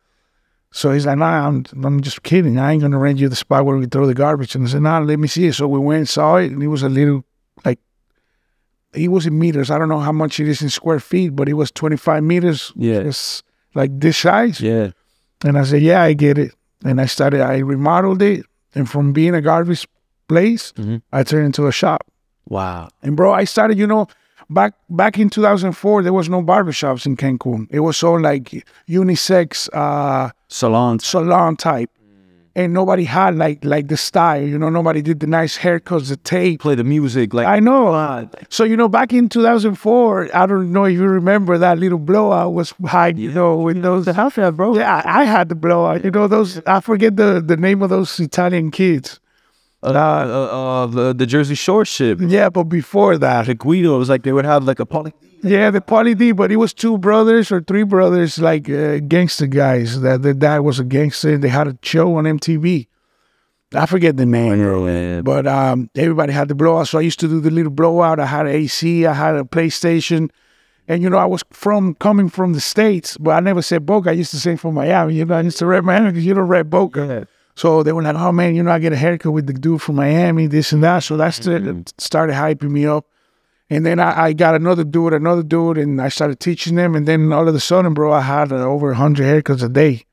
So 0.72 0.92
he's 0.92 1.06
like, 1.06 1.18
"Nah, 1.18 1.46
I'm 1.46 1.64
I'm 1.84 2.00
just 2.00 2.22
kidding. 2.22 2.58
I 2.58 2.72
ain't 2.72 2.82
gonna 2.82 2.98
rent 2.98 3.18
you 3.18 3.28
the 3.28 3.36
spot 3.36 3.66
where 3.66 3.76
we 3.76 3.86
throw 3.86 4.06
the 4.06 4.14
garbage." 4.14 4.54
And 4.54 4.66
I 4.66 4.70
said, 4.70 4.82
"Nah, 4.82 4.98
let 5.00 5.18
me 5.18 5.28
see 5.28 5.46
it." 5.46 5.54
So 5.54 5.68
we 5.68 5.78
went 5.78 5.98
and 5.98 6.08
saw 6.08 6.36
it, 6.36 6.52
and 6.52 6.62
it 6.62 6.68
was 6.68 6.82
a 6.82 6.88
little 6.88 7.24
like 7.64 7.78
he 8.94 9.08
was 9.08 9.26
in 9.26 9.38
meters. 9.38 9.70
I 9.70 9.78
don't 9.78 9.90
know 9.90 10.00
how 10.00 10.12
much 10.12 10.40
it 10.40 10.48
is 10.48 10.62
in 10.62 10.70
square 10.70 11.00
feet, 11.00 11.36
but 11.36 11.48
it 11.48 11.54
was 11.54 11.70
25 11.70 12.22
meters. 12.22 12.72
Yeah. 12.76 13.00
It's 13.00 13.42
like 13.74 13.90
this 14.00 14.16
size. 14.16 14.60
Yeah. 14.60 14.92
And 15.44 15.58
I 15.58 15.64
said, 15.64 15.82
Yeah, 15.82 16.02
I 16.02 16.14
get 16.14 16.38
it. 16.38 16.54
And 16.84 17.00
I 17.00 17.06
started, 17.06 17.40
I 17.42 17.58
remodeled 17.58 18.22
it. 18.22 18.46
And 18.76 18.88
from 18.88 19.12
being 19.12 19.34
a 19.34 19.40
garbage 19.40 19.84
place, 20.28 20.72
Mhm. 20.76 21.00
I 21.12 21.22
turned 21.24 21.46
into 21.46 21.66
a 21.66 21.72
shop. 21.72 22.02
Wow. 22.48 22.88
And 23.02 23.16
bro, 23.16 23.32
I 23.32 23.44
started, 23.44 23.78
you 23.78 23.86
know, 23.86 24.06
back 24.50 24.74
back 24.90 25.18
in 25.18 25.28
2004, 25.30 26.02
there 26.02 26.12
was 26.12 26.28
no 26.28 26.42
barbershops 26.42 27.06
in 27.06 27.16
Cancun. 27.16 27.66
It 27.70 27.80
was 27.80 28.02
all 28.02 28.20
like 28.20 28.64
unisex 28.88 29.68
uh, 29.72 30.30
Salons. 30.48 31.04
salon 31.04 31.56
type. 31.56 31.90
And 32.56 32.72
nobody 32.72 33.04
had 33.04 33.36
like 33.36 33.62
like 33.66 33.88
the 33.88 33.98
style, 33.98 34.40
you 34.42 34.58
know, 34.58 34.70
nobody 34.70 35.02
did 35.02 35.20
the 35.20 35.26
nice 35.26 35.58
haircuts, 35.58 36.08
the 36.08 36.16
tape. 36.16 36.62
Play 36.62 36.74
the 36.74 36.84
music. 36.84 37.34
Like 37.34 37.46
I 37.46 37.60
know. 37.60 38.28
So 38.48 38.64
you 38.64 38.78
know, 38.78 38.88
back 38.88 39.12
in 39.12 39.28
2004, 39.28 40.34
I 40.34 40.46
don't 40.46 40.72
know 40.72 40.84
if 40.84 40.94
you 40.94 41.04
remember 41.04 41.58
that 41.58 41.78
little 41.78 41.98
blowout 41.98 42.54
was 42.54 42.72
high, 42.86 43.08
you 43.08 43.30
know, 43.30 43.56
with 43.56 43.82
those. 43.82 44.06
house 44.06 44.36
that, 44.36 44.56
bro. 44.56 44.74
Yeah, 44.74 45.02
I 45.04 45.20
I 45.20 45.24
had 45.24 45.50
the 45.50 45.54
blowout. 45.54 46.02
You 46.02 46.10
know, 46.10 46.28
those. 46.28 46.62
I 46.66 46.80
forget 46.80 47.16
the 47.16 47.42
the 47.44 47.58
name 47.58 47.82
of 47.82 47.90
those 47.90 48.18
Italian 48.18 48.70
kids. 48.70 49.20
Uh, 49.94 49.98
uh, 49.98 50.82
uh, 50.82 50.86
the, 50.86 51.12
the 51.14 51.26
Jersey 51.26 51.54
Shore 51.54 51.84
ship. 51.84 52.18
Yeah, 52.20 52.48
but 52.50 52.64
before 52.64 53.18
that, 53.18 53.46
The 53.46 53.54
Guido 53.54 53.94
it 53.94 53.98
was 53.98 54.08
like 54.08 54.22
they 54.24 54.32
would 54.32 54.44
have 54.44 54.64
like 54.64 54.80
a 54.80 54.86
poly. 54.86 55.12
yeah, 55.42 55.70
the 55.70 55.80
Pauly 55.80 56.16
D. 56.16 56.32
But 56.32 56.50
it 56.50 56.56
was 56.56 56.74
two 56.74 56.98
brothers 56.98 57.52
or 57.52 57.60
three 57.60 57.84
brothers, 57.84 58.38
like 58.38 58.68
uh, 58.68 58.98
gangster 58.98 59.46
guys. 59.46 60.00
That 60.00 60.22
the 60.22 60.34
dad 60.34 60.58
was 60.60 60.78
a 60.80 60.84
gangster. 60.84 61.34
and 61.34 61.44
They 61.44 61.48
had 61.48 61.68
a 61.68 61.78
show 61.82 62.16
on 62.16 62.24
MTV. 62.24 62.88
I 63.74 63.86
forget 63.86 64.16
the 64.16 64.26
name. 64.26 64.60
Yeah. 64.60 65.20
But 65.22 65.46
um, 65.46 65.90
everybody 65.96 66.32
had 66.32 66.48
the 66.48 66.54
blowout. 66.54 66.88
So 66.88 66.98
I 66.98 67.02
used 67.02 67.18
to 67.20 67.28
do 67.28 67.40
the 67.40 67.50
little 67.50 67.72
blowout. 67.72 68.20
I 68.20 68.26
had 68.26 68.46
an 68.46 68.52
AC, 68.52 69.04
I 69.06 69.12
had 69.12 69.34
a 69.36 69.42
PlayStation. 69.44 70.30
And, 70.88 71.02
you 71.02 71.10
know, 71.10 71.16
I 71.16 71.24
was 71.26 71.42
from 71.50 71.94
coming 71.96 72.28
from 72.28 72.52
the 72.52 72.60
States, 72.60 73.16
but 73.18 73.32
I 73.32 73.40
never 73.40 73.60
said 73.60 73.84
Boca. 73.84 74.10
I 74.10 74.12
used 74.12 74.30
to 74.30 74.38
say 74.38 74.54
from 74.54 74.74
Miami. 74.74 75.14
You 75.14 75.24
know, 75.24 75.34
I 75.34 75.40
used 75.40 75.58
to 75.58 75.66
rep 75.66 75.82
Miami 75.82 76.10
because 76.10 76.24
you 76.24 76.32
don't 76.32 76.46
rep 76.46 76.66
Boca. 76.66 77.06
Yeah. 77.06 77.24
So 77.56 77.82
they 77.82 77.92
were 77.92 78.02
like, 78.02 78.14
oh, 78.16 78.30
man, 78.32 78.54
you 78.54 78.62
know, 78.62 78.70
I 78.70 78.78
get 78.78 78.92
a 78.92 78.96
haircut 78.96 79.32
with 79.32 79.46
the 79.46 79.52
dude 79.54 79.82
from 79.82 79.96
Miami, 79.96 80.46
this 80.46 80.72
and 80.72 80.84
that. 80.84 81.00
So 81.00 81.16
that's 81.16 81.38
Mm-hmm. 81.40 81.82
the, 81.82 81.92
started 81.98 82.34
hyping 82.36 82.70
me 82.70 82.86
up. 82.86 83.06
And 83.68 83.84
then 83.84 83.98
I, 83.98 84.26
I 84.26 84.32
got 84.34 84.54
another 84.54 84.84
dude, 84.84 85.12
another 85.14 85.42
dude, 85.42 85.78
and 85.78 86.00
I 86.00 86.08
started 86.08 86.38
teaching 86.38 86.76
them. 86.76 86.94
And 86.94 87.08
then 87.08 87.32
all 87.32 87.48
of 87.48 87.54
a 87.54 87.58
sudden, 87.60 87.94
bro, 87.94 88.12
I 88.12 88.20
had 88.20 88.52
uh, 88.52 88.56
over 88.56 88.88
100 88.88 89.24
haircuts 89.24 89.62
a 89.64 89.68
day. 89.68 90.04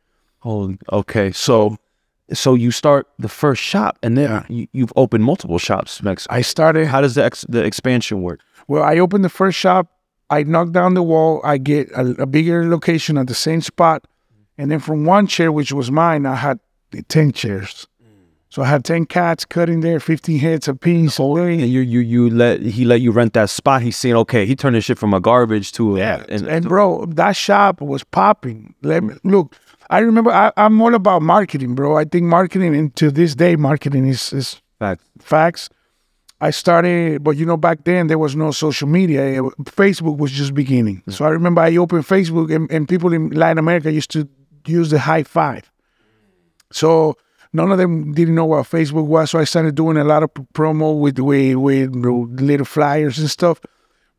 Oh, 0.44 0.74
okay. 0.92 1.32
So, 1.32 1.78
so 2.32 2.56
you 2.56 2.72
start 2.72 3.08
the 3.20 3.30
first 3.30 3.62
shop, 3.62 4.00
and 4.02 4.18
then 4.18 4.30
Yeah. 4.30 4.44
you, 4.50 4.68
you've 4.72 4.94
opened 4.96 5.24
multiple 5.24 5.60
shops. 5.60 6.02
Mex. 6.02 6.26
I 6.30 6.42
started 6.42 6.88
How 6.88 7.02
does 7.02 7.14
the 7.16 7.24
ex, 7.26 7.46
the 7.48 7.64
expansion 7.64 8.22
work? 8.24 8.40
Well, 8.68 8.82
I 8.84 8.98
opened 8.98 9.24
the 9.24 9.30
first 9.30 9.58
shop. 9.60 9.88
I 10.30 10.44
knocked 10.44 10.72
down 10.72 10.94
the 10.96 11.04
wall. 11.04 11.42
I 11.44 11.58
get 11.60 11.92
a, 11.92 12.22
a 12.22 12.26
bigger 12.26 12.68
location 12.70 13.18
at 13.18 13.28
the 13.28 13.36
same 13.36 13.62
spot, 13.62 14.08
and 14.58 14.72
then 14.72 14.80
from 14.80 15.04
one 15.06 15.28
chair, 15.28 15.52
which 15.52 15.72
was 15.74 15.92
mine, 15.92 16.26
I 16.26 16.36
had 16.36 16.60
ten 17.08 17.32
chairs. 17.32 17.88
So 18.50 18.62
I 18.62 18.68
had 18.68 18.84
ten 18.86 19.06
cats 19.08 19.46
cutting 19.46 19.80
there, 19.80 20.00
fifteen 20.00 20.38
heads 20.38 20.68
a 20.68 20.76
piece. 20.76 21.20
Oh, 21.20 21.38
and 21.38 21.60
you 21.62 21.82
you 21.82 22.02
you 22.02 22.30
let 22.30 22.62
he 22.62 22.86
let 22.86 23.02
you 23.02 23.12
rent 23.12 23.34
that 23.34 23.50
spot. 23.50 23.82
He's 23.82 23.98
saying, 23.98 24.16
okay, 24.16 24.46
he 24.46 24.56
turned 24.56 24.76
his 24.76 24.86
shit 24.86 25.00
from 25.00 25.12
a 25.12 25.20
garbage 25.20 25.72
to 25.72 25.96
a, 25.96 26.00
Yeah, 26.00 26.24
and, 26.30 26.46
and 26.48 26.68
bro, 26.68 27.06
that 27.08 27.36
shop 27.36 27.82
was 27.82 28.04
popping. 28.04 28.76
Let 28.84 29.04
me, 29.04 29.16
look, 29.24 29.56
I 29.90 30.00
remember 30.00 30.32
I, 30.32 30.52
I'm 30.56 30.80
all 30.84 30.94
about 30.94 31.24
marketing, 31.24 31.74
bro. 31.74 31.98
I 31.98 32.06
think 32.06 32.26
marketing, 32.26 32.76
and 32.76 32.96
to 32.98 33.10
this 33.10 33.34
day, 33.34 33.56
marketing 33.56 34.06
is 34.08 34.32
is 34.32 34.62
fact. 34.78 35.02
facts. 35.20 35.70
I 36.40 36.52
started, 36.52 37.24
but 37.24 37.38
you 37.38 37.46
know, 37.48 37.58
back 37.58 37.86
then 37.86 38.08
there 38.08 38.20
was 38.20 38.36
no 38.36 38.52
social 38.52 38.88
media. 38.88 39.42
It- 39.42 39.58
Facebook 39.66 40.18
was 40.18 40.32
just 40.32 40.54
beginning. 40.54 41.02
Mm. 41.08 41.14
So 41.14 41.26
I 41.26 41.30
remember 41.30 41.62
I 41.62 41.76
opened 41.78 42.04
Facebook, 42.06 42.54
and, 42.56 42.70
and 42.72 42.88
people 42.88 43.14
in 43.14 43.30
Latin 43.32 43.58
America 43.58 43.92
used 43.92 44.12
to 44.12 44.28
use 44.68 44.92
the 44.92 44.98
Hi5. 44.98 45.64
So 46.74 47.16
none 47.54 47.72
of 47.72 47.78
them 47.78 48.14
didn't 48.14 48.36
know 48.36 48.46
what 48.46 48.66
Facebook 48.68 49.06
was. 49.06 49.32
So 49.32 49.40
I 49.40 49.44
started 49.46 49.76
doing 49.76 49.98
a 49.98 50.04
lot 50.04 50.24
of 50.24 50.34
promo 50.54 51.00
with 51.00 51.20
with 51.20 51.56
with 51.58 51.96
little 52.42 52.66
flyers 52.66 53.18
and 53.20 53.30
stuff. 53.30 53.60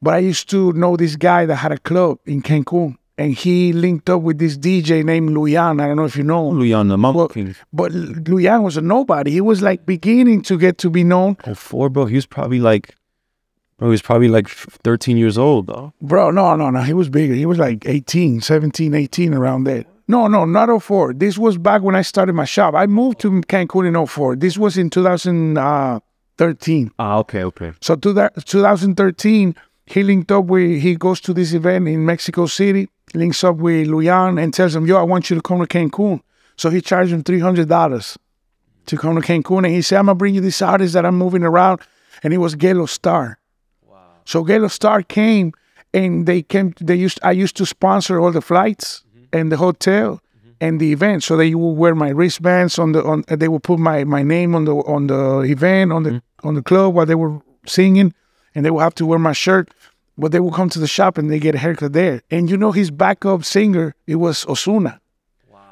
But 0.00 0.14
I 0.14 0.18
used 0.18 0.48
to 0.50 0.72
know 0.74 0.96
this 0.96 1.16
guy 1.16 1.46
that 1.46 1.56
had 1.56 1.72
a 1.72 1.78
club 1.78 2.18
in 2.26 2.42
Cancun, 2.42 2.96
and 3.16 3.32
he 3.32 3.72
linked 3.72 4.10
up 4.10 4.20
with 4.20 4.38
this 4.38 4.58
DJ 4.58 5.02
named 5.02 5.30
Luian. 5.30 5.80
I 5.80 5.86
don't 5.86 5.96
know 5.96 6.04
if 6.04 6.14
you 6.16 6.24
know 6.24 6.50
him. 6.50 6.58
Luian, 6.60 6.88
the 6.88 6.98
Well, 6.98 7.28
King. 7.28 7.54
but 7.72 7.90
Luian 7.92 8.62
was 8.62 8.76
a 8.76 8.82
nobody. 8.82 9.30
He 9.30 9.40
was 9.40 9.62
like 9.62 9.86
beginning 9.86 10.42
to 10.42 10.58
get 10.58 10.76
to 10.78 10.90
be 10.90 11.04
known. 11.04 11.36
Oh, 11.46 11.54
four, 11.54 11.88
bro. 11.88 12.04
He 12.04 12.16
was 12.16 12.26
probably 12.26 12.60
like, 12.60 12.94
bro, 13.78 13.88
he 13.88 13.92
was 13.92 14.02
probably 14.02 14.28
like 14.28 14.48
13 14.48 15.16
years 15.16 15.38
old, 15.38 15.68
though. 15.68 15.94
Bro, 16.02 16.32
no, 16.32 16.54
no, 16.54 16.68
no. 16.68 16.82
He 16.82 16.92
was 16.92 17.08
bigger. 17.08 17.32
He 17.34 17.46
was 17.46 17.58
like 17.58 17.86
18, 17.86 18.42
17, 18.42 18.92
18, 18.94 19.32
around 19.32 19.64
there. 19.64 19.86
No, 20.06 20.26
no, 20.26 20.44
not 20.44 20.82
04. 20.82 21.14
This 21.14 21.38
was 21.38 21.56
back 21.56 21.80
when 21.82 21.94
I 21.94 22.02
started 22.02 22.34
my 22.34 22.44
shop. 22.44 22.74
I 22.74 22.86
moved 22.86 23.20
to 23.20 23.30
Cancun 23.42 23.86
in 23.86 24.06
04. 24.06 24.36
This 24.36 24.58
was 24.58 24.76
in 24.76 24.90
2013. 24.90 26.90
Ah, 26.98 27.16
okay, 27.18 27.44
okay. 27.44 27.72
So 27.80 27.96
to 27.96 28.12
that 28.12 28.44
2013, 28.44 29.56
he 29.86 30.02
linked 30.02 30.30
up 30.30 30.44
with, 30.44 30.82
he 30.82 30.96
goes 30.96 31.20
to 31.22 31.32
this 31.32 31.54
event 31.54 31.88
in 31.88 32.04
Mexico 32.04 32.44
City, 32.46 32.88
links 33.14 33.42
up 33.44 33.56
with 33.56 33.88
Luian 33.88 34.42
and 34.42 34.52
tells 34.52 34.74
him, 34.74 34.86
yo, 34.86 34.98
I 34.98 35.02
want 35.02 35.30
you 35.30 35.36
to 35.36 35.42
come 35.42 35.60
to 35.60 35.66
Cancun. 35.66 36.20
So 36.56 36.70
he 36.70 36.82
charged 36.82 37.12
him 37.12 37.22
$300 37.22 38.16
to 38.86 38.96
come 38.96 39.20
to 39.20 39.26
Cancun. 39.26 39.64
And 39.64 39.74
he 39.74 39.80
said, 39.80 39.98
I'm 39.98 40.06
going 40.06 40.16
to 40.16 40.18
bring 40.18 40.34
you 40.34 40.40
this 40.42 40.60
artist 40.60 40.92
that 40.94 41.06
I'm 41.06 41.16
moving 41.16 41.44
around. 41.44 41.80
And 42.22 42.34
it 42.34 42.38
was 42.38 42.56
Gelo 42.56 42.88
Star. 42.88 43.38
Wow. 43.82 43.98
So 44.24 44.44
Gelo 44.44 44.70
Star 44.70 45.02
came 45.02 45.52
and 45.94 46.26
they 46.26 46.42
came, 46.42 46.74
they 46.80 46.94
used, 46.94 47.18
I 47.22 47.32
used 47.32 47.56
to 47.56 47.66
sponsor 47.66 48.20
all 48.20 48.32
the 48.32 48.42
flights 48.42 49.03
and 49.34 49.52
the 49.52 49.56
hotel 49.56 50.22
mm-hmm. 50.38 50.50
and 50.60 50.80
the 50.80 50.92
event. 50.92 51.22
So 51.24 51.36
they 51.36 51.54
will 51.54 51.74
wear 51.74 51.94
my 51.94 52.08
wristbands 52.08 52.78
on 52.78 52.92
the, 52.92 53.04
on, 53.04 53.24
they 53.28 53.48
will 53.48 53.60
put 53.60 53.78
my, 53.78 54.04
my 54.04 54.22
name 54.22 54.54
on 54.54 54.64
the, 54.64 54.74
on 54.74 55.08
the 55.08 55.40
event, 55.40 55.92
on 55.92 56.04
the, 56.04 56.10
mm-hmm. 56.10 56.48
on 56.48 56.54
the 56.54 56.62
club 56.62 56.94
while 56.94 57.04
they 57.04 57.16
were 57.16 57.40
singing 57.66 58.14
and 58.54 58.64
they 58.64 58.70
will 58.70 58.80
have 58.80 58.94
to 58.94 59.06
wear 59.06 59.18
my 59.18 59.32
shirt. 59.32 59.74
But 60.16 60.30
they 60.30 60.38
will 60.38 60.52
come 60.52 60.68
to 60.70 60.78
the 60.78 60.86
shop 60.86 61.18
and 61.18 61.28
they 61.28 61.40
get 61.40 61.56
a 61.56 61.58
haircut 61.58 61.92
there. 61.92 62.22
And 62.30 62.48
you 62.48 62.56
know, 62.56 62.70
his 62.70 62.92
backup 62.92 63.44
singer, 63.44 63.96
it 64.06 64.16
was 64.16 64.44
Ozuna. 64.44 65.00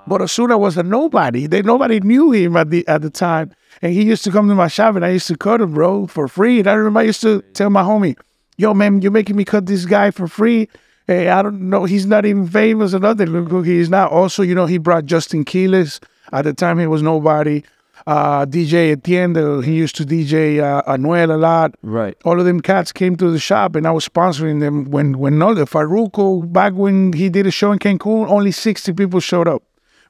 But 0.05 0.21
Ozuna 0.21 0.59
was 0.59 0.77
a 0.77 0.83
nobody. 0.83 1.47
They 1.47 1.63
nobody 1.63 2.01
knew 2.01 2.33
him 2.33 2.57
at 2.57 2.71
the 2.71 2.87
at 2.89 3.03
the 3.03 3.11
time. 3.11 3.53
And 3.83 3.93
he 3.93 4.03
used 4.03 4.25
to 4.25 4.33
come 4.33 4.49
to 4.49 4.57
my 4.57 4.67
shop 4.67 4.97
and 4.97 5.05
I 5.05 5.11
used 5.11 5.29
to 5.29 5.37
cut 5.37 5.61
him, 5.61 5.75
bro, 5.75 6.09
for 6.09 6.27
free. 6.27 6.59
And 6.59 6.67
I 6.67 6.73
remember 6.73 6.99
I 6.99 7.05
used 7.05 7.21
to 7.21 7.43
tell 7.55 7.71
my 7.71 7.83
homie, 7.83 8.19
yo, 8.57 8.75
man, 8.75 9.01
you're 9.01 9.13
making 9.13 9.37
me 9.37 9.45
cut 9.45 9.67
this 9.67 9.85
guy 9.85 10.11
for 10.11 10.27
free. 10.27 10.69
Hey, 11.07 11.29
I 11.29 11.43
don't 11.43 11.69
know. 11.69 11.85
He's 11.85 12.07
not 12.07 12.25
even 12.25 12.47
famous 12.47 12.95
or 12.95 13.01
nothing. 13.01 13.29
Look 13.29 13.49
who 13.51 13.63
he 13.63 13.79
is 13.79 13.91
now. 13.91 14.09
Also, 14.09 14.43
you 14.43 14.55
know, 14.55 14.67
he 14.67 14.79
brought 14.79 15.05
Justin 15.05 15.45
Quiles. 15.45 16.01
At 16.33 16.45
the 16.45 16.53
time, 16.53 16.79
he 16.79 16.87
was 16.87 17.03
nobody. 17.03 17.63
Uh, 18.07 18.45
DJ 18.47 18.93
Etienne, 18.93 19.63
he 19.63 19.75
used 19.75 19.95
to 19.97 20.05
DJ 20.05 20.61
uh, 20.61 20.83
Anuel 20.91 21.31
a 21.33 21.37
lot. 21.37 21.75
Right. 21.83 22.17
All 22.25 22.39
of 22.41 22.47
them 22.47 22.61
cats 22.61 22.91
came 22.93 23.17
to 23.17 23.31
the 23.31 23.39
shop, 23.39 23.77
and 23.77 23.87
I 23.87 23.91
was 23.93 24.09
sponsoring 24.09 24.61
them. 24.61 24.91
When 24.91 25.19
when 25.19 25.41
all 25.41 25.55
the 25.55 25.67
Farruko 25.67 26.51
back 26.53 26.73
when 26.73 27.13
he 27.13 27.29
did 27.29 27.47
a 27.47 27.51
show 27.53 27.71
in 27.71 27.79
Cancun, 27.79 28.29
only 28.29 28.51
sixty 28.51 28.93
people 28.93 29.21
showed 29.21 29.47
up. 29.47 29.63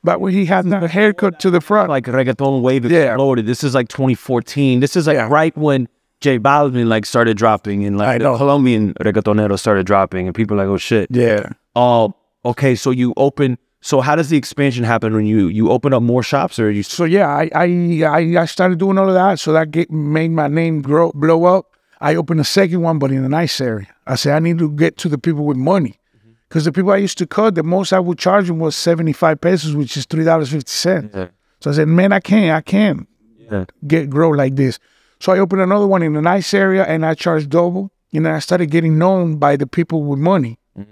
But 0.04 0.20
when 0.20 0.32
he 0.32 0.46
had 0.46 0.66
that 0.70 0.90
haircut 0.90 1.38
to 1.40 1.50
the 1.50 1.60
front, 1.60 1.88
Like 1.90 2.06
reggaeton 2.06 2.62
wave 2.62 2.90
Yeah. 2.90 3.16
This 3.42 3.62
is 3.62 3.74
like 3.74 3.88
2014. 3.88 4.80
This 4.80 4.96
is 4.96 5.06
like 5.06 5.14
Yeah. 5.16 5.28
right 5.28 5.56
when 5.56 5.86
J 6.22 6.38
Balvin 6.38 6.86
like 6.86 7.04
started 7.04 7.36
dropping 7.36 7.84
and 7.84 7.98
like 7.98 8.20
the. 8.22 8.36
Colombian 8.36 8.94
reggaetonero 8.94 9.58
started 9.58 9.84
dropping 9.86 10.26
and 10.26 10.34
people 10.34 10.56
like, 10.56 10.68
oh 10.68 10.78
shit. 10.78 11.08
yeah, 11.10 11.50
Oh, 11.76 12.14
okay. 12.44 12.74
So 12.74 12.90
you 12.90 13.12
open. 13.16 13.58
So 13.84 14.00
how 14.00 14.14
does 14.14 14.28
the 14.30 14.36
expansion 14.36 14.84
happen 14.84 15.12
when 15.12 15.26
you 15.26 15.48
you 15.48 15.70
open 15.70 15.92
up 15.92 16.02
more 16.02 16.22
shops 16.22 16.58
or 16.58 16.70
you? 16.70 16.82
So 16.84 17.04
yeah, 17.04 17.28
I 17.28 17.50
I 17.54 17.66
I, 18.06 18.20
I 18.42 18.46
started 18.46 18.78
doing 18.78 18.96
all 18.98 19.08
of 19.08 19.14
that. 19.14 19.40
So 19.40 19.52
that 19.52 19.70
get, 19.72 19.90
made 19.90 20.30
my 20.30 20.46
name 20.48 20.80
grow 20.82 21.10
blow 21.14 21.44
up. 21.44 21.66
I 22.00 22.14
opened 22.14 22.40
a 22.40 22.44
second 22.44 22.80
one, 22.82 22.98
but 22.98 23.10
in 23.10 23.24
a 23.24 23.28
nice 23.28 23.60
area. 23.60 23.88
I 24.06 24.14
said 24.16 24.34
I 24.36 24.38
need 24.38 24.58
to 24.58 24.70
get 24.70 24.96
to 24.98 25.08
the 25.08 25.18
people 25.18 25.44
with 25.44 25.56
money, 25.56 25.98
mm-hmm. 26.16 26.30
because 26.48 26.64
the 26.64 26.72
people 26.72 26.90
I 26.92 26.96
used 26.98 27.18
to 27.18 27.26
cut, 27.26 27.54
the 27.56 27.62
most 27.64 27.92
I 27.92 27.98
would 28.00 28.18
charge 28.18 28.46
them 28.46 28.58
was 28.60 28.76
seventy 28.76 29.12
five 29.12 29.40
pesos, 29.40 29.74
which 29.74 29.96
is 29.96 30.06
three 30.06 30.24
dollars 30.24 30.50
fifty 30.50 30.70
cents. 30.70 31.14
Yeah. 31.14 31.28
So 31.60 31.70
I 31.70 31.74
said, 31.74 31.88
man, 31.88 32.12
I 32.12 32.18
can't, 32.20 32.50
I 32.56 32.60
can't 32.60 33.06
Yeah. 33.50 33.64
get 33.86 34.10
grow 34.10 34.30
like 34.30 34.54
this. 34.56 34.78
So 35.22 35.30
I 35.30 35.38
opened 35.38 35.60
another 35.62 35.86
one 35.86 36.02
in 36.02 36.16
a 36.16 36.20
nice 36.20 36.52
area, 36.52 36.82
and 36.82 37.06
I 37.06 37.14
charged 37.14 37.48
double. 37.50 37.92
And 38.12 38.26
then 38.26 38.34
I 38.34 38.40
started 38.40 38.72
getting 38.72 38.98
known 38.98 39.36
by 39.36 39.54
the 39.54 39.68
people 39.68 40.02
with 40.02 40.18
money. 40.18 40.58
Mm. 40.76 40.86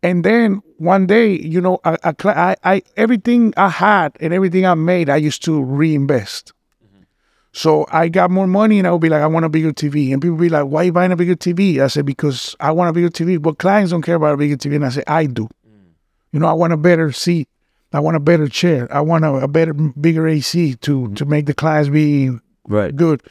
And 0.00 0.24
then 0.24 0.62
one 0.78 1.08
day, 1.08 1.40
you 1.40 1.60
know, 1.60 1.80
I, 1.84 1.98
I, 2.04 2.14
I, 2.24 2.56
I 2.62 2.82
everything 2.96 3.52
I 3.56 3.68
had 3.68 4.16
and 4.20 4.32
everything 4.32 4.64
I 4.64 4.74
made, 4.74 5.10
I 5.10 5.16
used 5.16 5.42
to 5.46 5.60
reinvest. 5.60 6.52
Mm-hmm. 6.84 7.02
So 7.50 7.84
I 7.90 8.08
got 8.08 8.30
more 8.30 8.46
money 8.46 8.78
and 8.78 8.86
I 8.86 8.92
would 8.92 9.00
be 9.00 9.08
like, 9.08 9.22
I 9.22 9.26
want 9.26 9.44
a 9.44 9.48
bigger 9.48 9.72
TV. 9.72 10.12
And 10.12 10.22
people 10.22 10.36
be 10.36 10.48
like, 10.48 10.66
why 10.66 10.84
you 10.84 10.92
buying 10.92 11.10
a 11.10 11.16
bigger 11.16 11.34
TV? 11.34 11.80
I 11.80 11.88
said, 11.88 12.06
because 12.06 12.54
I 12.60 12.70
want 12.70 12.90
a 12.90 12.92
bigger 12.92 13.10
TV. 13.10 13.42
But 13.42 13.58
clients 13.58 13.90
don't 13.90 14.02
care 14.02 14.14
about 14.14 14.34
a 14.34 14.36
bigger 14.36 14.56
TV. 14.56 14.76
And 14.76 14.86
I 14.86 14.90
said, 14.90 15.04
I 15.08 15.26
do. 15.26 15.48
Mm. 15.68 15.90
You 16.30 16.38
know, 16.38 16.46
I 16.46 16.52
want 16.52 16.72
a 16.72 16.76
better 16.76 17.10
seat. 17.10 17.48
I 17.92 17.98
want 17.98 18.16
a 18.16 18.20
better 18.20 18.46
chair. 18.46 18.86
I 18.94 19.00
want 19.00 19.24
a, 19.24 19.34
a 19.34 19.48
better, 19.48 19.74
bigger 19.74 20.28
AC 20.28 20.76
to 20.76 21.00
mm-hmm. 21.00 21.14
to 21.14 21.24
make 21.24 21.46
the 21.46 21.54
clients 21.54 21.90
be 21.90 22.38
Right. 22.68 22.94
good. 22.94 23.22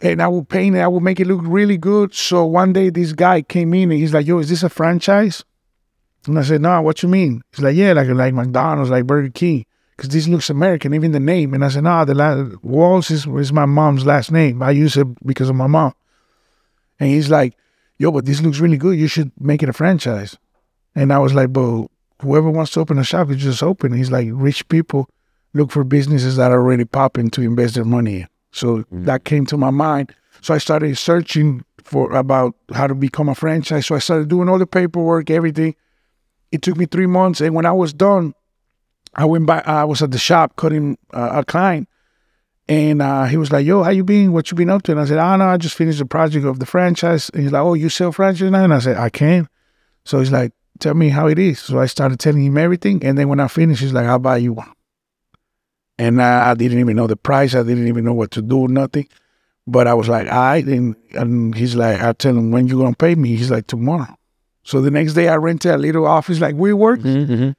And 0.00 0.20
I 0.20 0.26
will 0.28 0.44
paint 0.44 0.74
it. 0.76 0.80
I 0.80 0.88
will 0.88 1.00
make 1.00 1.20
it 1.20 1.26
look 1.28 1.40
really 1.44 1.78
good. 1.78 2.12
So 2.12 2.44
one 2.44 2.72
day 2.72 2.90
this 2.90 3.12
guy 3.12 3.42
came 3.42 3.72
in 3.72 3.90
and 3.92 4.00
he's 4.00 4.12
like, 4.12 4.26
"Yo, 4.26 4.38
is 4.38 4.48
this 4.48 4.64
a 4.64 4.68
franchise?" 4.68 5.44
And 6.26 6.38
I 6.38 6.42
said, 6.42 6.60
"No, 6.60 6.82
what 6.82 7.02
you 7.02 7.08
mean?" 7.08 7.42
He's 7.52 7.62
like, 7.62 7.76
"Yeah, 7.76 7.92
like 7.92 8.08
like 8.08 8.34
McDonald's, 8.34 8.90
like 8.90 9.06
Burger 9.06 9.30
King, 9.30 9.64
because 9.96 10.08
this 10.10 10.26
looks 10.26 10.50
American, 10.50 10.92
even 10.92 11.12
the 11.12 11.20
name." 11.20 11.54
And 11.54 11.64
I 11.64 11.68
said, 11.68 11.84
"No, 11.84 12.04
the 12.04 12.14
la- 12.14 12.48
Walls 12.62 13.10
is, 13.12 13.26
is 13.26 13.52
my 13.52 13.64
mom's 13.64 14.04
last 14.04 14.32
name. 14.32 14.60
I 14.62 14.72
use 14.72 14.96
it 14.96 15.06
because 15.24 15.48
of 15.48 15.54
my 15.56 15.68
mom." 15.68 15.94
And 16.98 17.08
he's 17.08 17.30
like, 17.30 17.56
"Yo, 17.98 18.10
but 18.10 18.24
this 18.26 18.42
looks 18.42 18.58
really 18.58 18.78
good. 18.78 18.98
You 18.98 19.06
should 19.06 19.30
make 19.38 19.62
it 19.62 19.68
a 19.68 19.72
franchise." 19.72 20.36
And 20.96 21.12
I 21.12 21.18
was 21.20 21.32
like, 21.32 21.52
"But 21.52 21.86
whoever 22.20 22.50
wants 22.50 22.72
to 22.72 22.80
open 22.80 22.98
a 22.98 23.04
shop, 23.04 23.28
you 23.28 23.36
just 23.36 23.62
open." 23.62 23.92
He's 23.92 24.10
like, 24.10 24.28
"Rich 24.32 24.68
people 24.68 25.08
look 25.54 25.70
for 25.70 25.84
businesses 25.84 26.36
that 26.36 26.50
are 26.50 26.60
already 26.60 26.84
popping 26.84 27.30
to 27.30 27.42
invest 27.42 27.74
their 27.74 27.84
money 27.84 28.20
in." 28.20 28.28
So 28.52 28.84
that 28.90 29.24
came 29.24 29.46
to 29.46 29.56
my 29.56 29.70
mind. 29.70 30.14
So 30.40 30.54
I 30.54 30.58
started 30.58 30.96
searching 30.98 31.64
for 31.82 32.12
about 32.12 32.54
how 32.72 32.86
to 32.86 32.94
become 32.94 33.28
a 33.28 33.34
franchise. 33.34 33.86
So 33.86 33.94
I 33.94 33.98
started 33.98 34.28
doing 34.28 34.48
all 34.48 34.58
the 34.58 34.66
paperwork, 34.66 35.30
everything. 35.30 35.74
It 36.50 36.62
took 36.62 36.76
me 36.76 36.86
three 36.86 37.06
months, 37.06 37.40
and 37.40 37.54
when 37.54 37.64
I 37.64 37.72
was 37.72 37.92
done, 37.92 38.34
I 39.14 39.24
went 39.24 39.46
by. 39.46 39.62
I 39.64 39.84
was 39.84 40.02
at 40.02 40.10
the 40.10 40.18
shop 40.18 40.56
cutting 40.56 40.98
uh, 41.12 41.30
a 41.40 41.44
client, 41.44 41.88
and 42.68 43.00
uh, 43.00 43.24
he 43.24 43.36
was 43.36 43.50
like, 43.50 43.64
"Yo, 43.64 43.82
how 43.82 43.90
you 43.90 44.04
been? 44.04 44.32
What 44.32 44.50
you 44.50 44.56
been 44.56 44.70
up 44.70 44.82
to?" 44.84 44.92
And 44.92 45.00
I 45.00 45.04
said, 45.06 45.18
"Oh 45.18 45.36
no, 45.36 45.46
I 45.46 45.56
just 45.56 45.76
finished 45.76 45.98
the 45.98 46.06
project 46.06 46.44
of 46.44 46.58
the 46.58 46.66
franchise." 46.66 47.30
And 47.30 47.42
he's 47.42 47.52
like, 47.52 47.62
"Oh, 47.62 47.74
you 47.74 47.88
sell 47.88 48.12
franchise 48.12 48.50
now?" 48.50 48.64
And 48.64 48.74
I 48.74 48.80
said, 48.80 48.96
"I 48.96 49.08
can." 49.08 49.48
So 50.04 50.18
he's 50.18 50.32
like, 50.32 50.52
"Tell 50.78 50.94
me 50.94 51.08
how 51.08 51.26
it 51.26 51.38
is." 51.38 51.58
So 51.60 51.78
I 51.78 51.86
started 51.86 52.18
telling 52.18 52.44
him 52.44 52.58
everything, 52.58 53.04
and 53.04 53.16
then 53.16 53.28
when 53.28 53.40
I 53.40 53.48
finished, 53.48 53.80
he's 53.80 53.92
like, 53.92 54.06
"I'll 54.06 54.18
buy 54.18 54.38
you 54.38 54.52
one." 54.52 54.72
And 55.98 56.22
I, 56.22 56.50
I 56.50 56.54
didn't 56.54 56.80
even 56.80 56.96
know 56.96 57.06
the 57.06 57.16
price. 57.16 57.54
I 57.54 57.62
didn't 57.62 57.88
even 57.88 58.04
know 58.04 58.14
what 58.14 58.30
to 58.32 58.42
do, 58.42 58.68
nothing. 58.68 59.08
But 59.66 59.86
I 59.86 59.94
was 59.94 60.08
like, 60.08 60.26
all 60.26 60.38
right. 60.38 60.64
And, 60.64 60.96
and 61.12 61.54
he's 61.54 61.76
like, 61.76 62.00
I 62.00 62.12
tell 62.12 62.36
him, 62.36 62.50
when 62.50 62.66
you 62.66 62.78
going 62.78 62.94
to 62.94 62.96
pay 62.96 63.14
me? 63.14 63.36
He's 63.36 63.50
like, 63.50 63.66
tomorrow. 63.66 64.16
So 64.64 64.80
the 64.80 64.90
next 64.90 65.14
day 65.14 65.28
I 65.28 65.36
rented 65.36 65.72
a 65.72 65.78
little 65.78 66.06
office 66.06 66.40
like 66.40 66.54
WeWork. 66.56 66.98
Mm-hmm. 66.98 67.50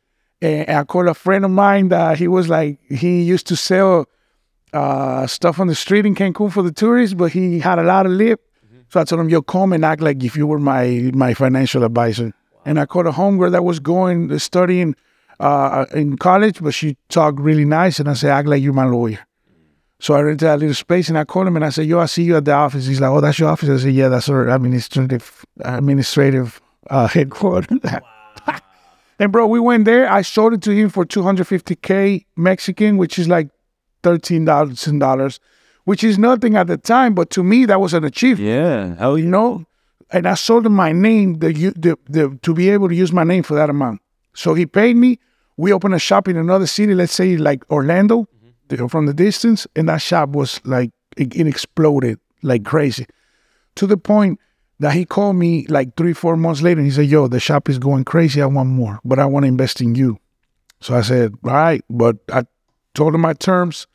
And 0.41 0.69
I 0.69 0.83
called 0.83 1.07
a 1.07 1.13
friend 1.13 1.45
of 1.45 1.51
mine 1.51 1.89
that 1.89 2.17
he 2.17 2.27
was 2.27 2.49
like, 2.49 2.79
he 2.89 3.21
used 3.21 3.47
to 3.47 3.55
sell 3.55 4.07
uh, 4.73 5.25
stuff 5.27 5.59
on 5.59 5.67
the 5.67 5.75
street 5.75 6.05
in 6.05 6.15
Cancun 6.15 6.51
for 6.51 6.63
the 6.63 6.71
tourists, 6.71 7.13
but 7.13 7.31
he 7.31 7.59
had 7.59 7.79
a 7.79 7.83
lot 7.83 8.05
of 8.05 8.11
lip. 8.11 8.41
So 8.89 8.99
I 8.99 9.05
told 9.05 9.21
him, 9.21 9.29
yo, 9.29 9.41
come 9.41 9.73
and 9.73 9.85
act 9.85 10.01
like 10.01 10.23
if 10.23 10.35
you 10.35 10.45
were 10.45 10.59
my 10.59 11.11
my 11.13 11.33
financial 11.33 11.83
advisor. 11.83 12.33
And 12.65 12.79
I 12.79 12.85
called 12.85 13.07
a 13.07 13.11
homegirl 13.11 13.51
that 13.51 13.63
was 13.63 13.79
going 13.79 14.29
to 14.29 14.39
studying 14.39 14.95
uh, 15.43 15.85
in 15.93 16.17
college, 16.17 16.61
but 16.61 16.73
she 16.73 16.95
talked 17.09 17.39
really 17.39 17.65
nice. 17.65 17.99
And 17.99 18.09
I 18.09 18.13
said, 18.13 18.31
act 18.31 18.47
like 18.47 18.63
you're 18.63 18.73
my 18.73 18.85
lawyer. 18.85 19.19
So 19.99 20.13
I 20.13 20.21
rented 20.21 20.47
a 20.47 20.55
little 20.57 20.73
space 20.73 21.09
and 21.09 21.17
I 21.17 21.25
called 21.25 21.47
him 21.47 21.55
and 21.55 21.65
I 21.65 21.69
said, 21.69 21.85
yo, 21.85 21.99
I 21.99 22.05
see 22.05 22.23
you 22.23 22.37
at 22.37 22.45
the 22.45 22.53
office. 22.53 22.85
He's 22.85 23.01
like, 23.01 23.11
oh, 23.11 23.21
that's 23.21 23.39
your 23.39 23.49
office? 23.49 23.69
I 23.69 23.77
said, 23.77 23.93
yeah, 23.93 24.09
that's 24.09 24.29
our 24.29 24.49
administrative 24.49 25.45
administrative 25.59 26.61
uh, 26.89 27.07
headquarters. 27.07 27.79
and 29.19 29.31
bro, 29.31 29.47
we 29.47 29.59
went 29.59 29.85
there. 29.85 30.09
I 30.09 30.21
sold 30.21 30.53
it 30.53 30.61
to 30.63 30.71
him 30.71 30.89
for 30.89 31.05
250K 31.05 32.25
Mexican, 32.35 32.97
which 32.97 33.19
is 33.19 33.27
like 33.27 33.49
$13,000, 34.03 35.39
which 35.85 36.03
is 36.03 36.17
nothing 36.17 36.55
at 36.55 36.67
the 36.67 36.77
time. 36.77 37.13
But 37.13 37.29
to 37.31 37.43
me, 37.43 37.65
that 37.65 37.79
was 37.79 37.93
an 37.93 38.03
achievement 38.03 38.49
Yeah. 38.49 38.95
Hell 38.95 39.17
you 39.17 39.27
know. 39.27 39.65
And 40.09 40.27
I 40.27 40.35
sold 40.35 40.65
him 40.65 40.73
my 40.73 40.91
name 40.91 41.39
the, 41.39 41.53
the, 41.53 41.97
the 42.09 42.39
to 42.43 42.53
be 42.53 42.69
able 42.69 42.89
to 42.89 42.95
use 42.95 43.11
my 43.11 43.23
name 43.23 43.43
for 43.43 43.55
that 43.55 43.69
amount. 43.69 44.01
So 44.33 44.53
he 44.53 44.65
paid 44.65 44.95
me. 44.95 45.19
We 45.57 45.71
opened 45.73 45.93
a 45.93 45.99
shop 45.99 46.27
in 46.27 46.37
another 46.37 46.67
city, 46.67 46.93
let's 46.95 47.13
say 47.13 47.37
like 47.37 47.63
Orlando, 47.71 48.21
mm-hmm. 48.23 48.49
the- 48.83 48.89
from 48.89 49.05
the 49.05 49.13
distance, 49.13 49.67
and 49.75 49.87
that 49.89 50.01
shop 50.01 50.29
was 50.29 50.59
like 50.65 50.91
it, 51.17 51.35
it 51.35 51.47
exploded 51.47 52.19
like 52.41 52.63
crazy, 52.65 53.05
to 53.75 53.87
the 53.87 53.97
point 53.97 54.39
that 54.79 54.93
he 54.93 55.05
called 55.05 55.35
me 55.35 55.65
like 55.67 55.95
three 55.95 56.13
four 56.13 56.35
months 56.35 56.61
later. 56.61 56.79
and 56.79 56.87
He 56.87 56.91
said, 56.91 57.05
"Yo, 57.05 57.27
the 57.27 57.39
shop 57.39 57.69
is 57.69 57.79
going 57.79 58.03
crazy. 58.03 58.41
I 58.41 58.47
want 58.47 58.69
more, 58.69 58.99
but 59.05 59.19
I 59.19 59.25
want 59.25 59.43
to 59.43 59.47
invest 59.47 59.79
in 59.81 59.95
you." 59.95 60.17
So 60.81 60.95
I 60.95 61.01
said, 61.01 61.33
"All 61.45 61.53
right," 61.53 61.83
but 61.89 62.17
I 62.31 62.45
told 62.93 63.13
him 63.15 63.21
my 63.21 63.33
terms. 63.33 63.87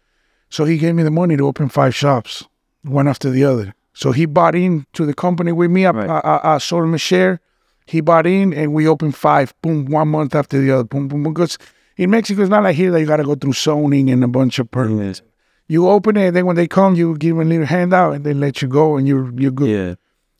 So 0.50 0.64
he 0.64 0.78
gave 0.78 0.94
me 0.94 1.02
the 1.02 1.10
money 1.10 1.36
to 1.36 1.46
open 1.46 1.68
five 1.68 1.94
shops, 1.94 2.44
one 2.82 3.06
after 3.06 3.28
the 3.30 3.44
other. 3.44 3.74
So 3.92 4.12
he 4.12 4.24
bought 4.26 4.54
into 4.54 5.04
the 5.04 5.12
company 5.12 5.52
with 5.52 5.70
me. 5.70 5.84
I, 5.84 5.90
Right. 5.90 6.08
I, 6.08 6.18
I, 6.20 6.54
I 6.54 6.58
sold 6.58 6.84
him 6.84 6.94
a 6.94 6.98
share. 6.98 7.40
He 7.88 8.02
bought 8.02 8.26
in, 8.26 8.52
and 8.52 8.74
we 8.74 8.86
opened 8.86 9.16
five. 9.16 9.54
Boom, 9.62 9.86
one 9.86 10.08
month 10.08 10.34
after 10.34 10.60
the 10.60 10.70
other. 10.70 10.84
Boom, 10.84 11.08
boom, 11.08 11.22
boom. 11.22 11.32
Because 11.32 11.56
in 11.96 12.10
Mexico, 12.10 12.42
it's 12.42 12.50
not 12.50 12.62
like 12.62 12.76
here 12.76 12.90
that 12.90 13.00
you 13.00 13.06
got 13.06 13.16
to 13.16 13.24
go 13.24 13.34
through 13.34 13.54
zoning 13.54 14.10
and 14.10 14.22
a 14.22 14.28
bunch 14.28 14.58
of 14.58 14.70
permits. 14.70 15.22
You 15.68 15.88
open 15.88 16.18
it, 16.18 16.26
and 16.28 16.36
then 16.36 16.44
when 16.44 16.56
they 16.56 16.68
come, 16.68 16.96
you 16.96 17.16
give 17.16 17.36
them 17.36 17.46
a 17.46 17.48
little 17.48 17.64
handout, 17.64 18.12
and 18.12 18.24
they 18.24 18.34
let 18.34 18.60
you 18.60 18.68
go, 18.68 18.98
and 18.98 19.08
you're 19.08 19.32
you're 19.40 19.50
good. 19.50 19.68
Yeah. 19.70 19.94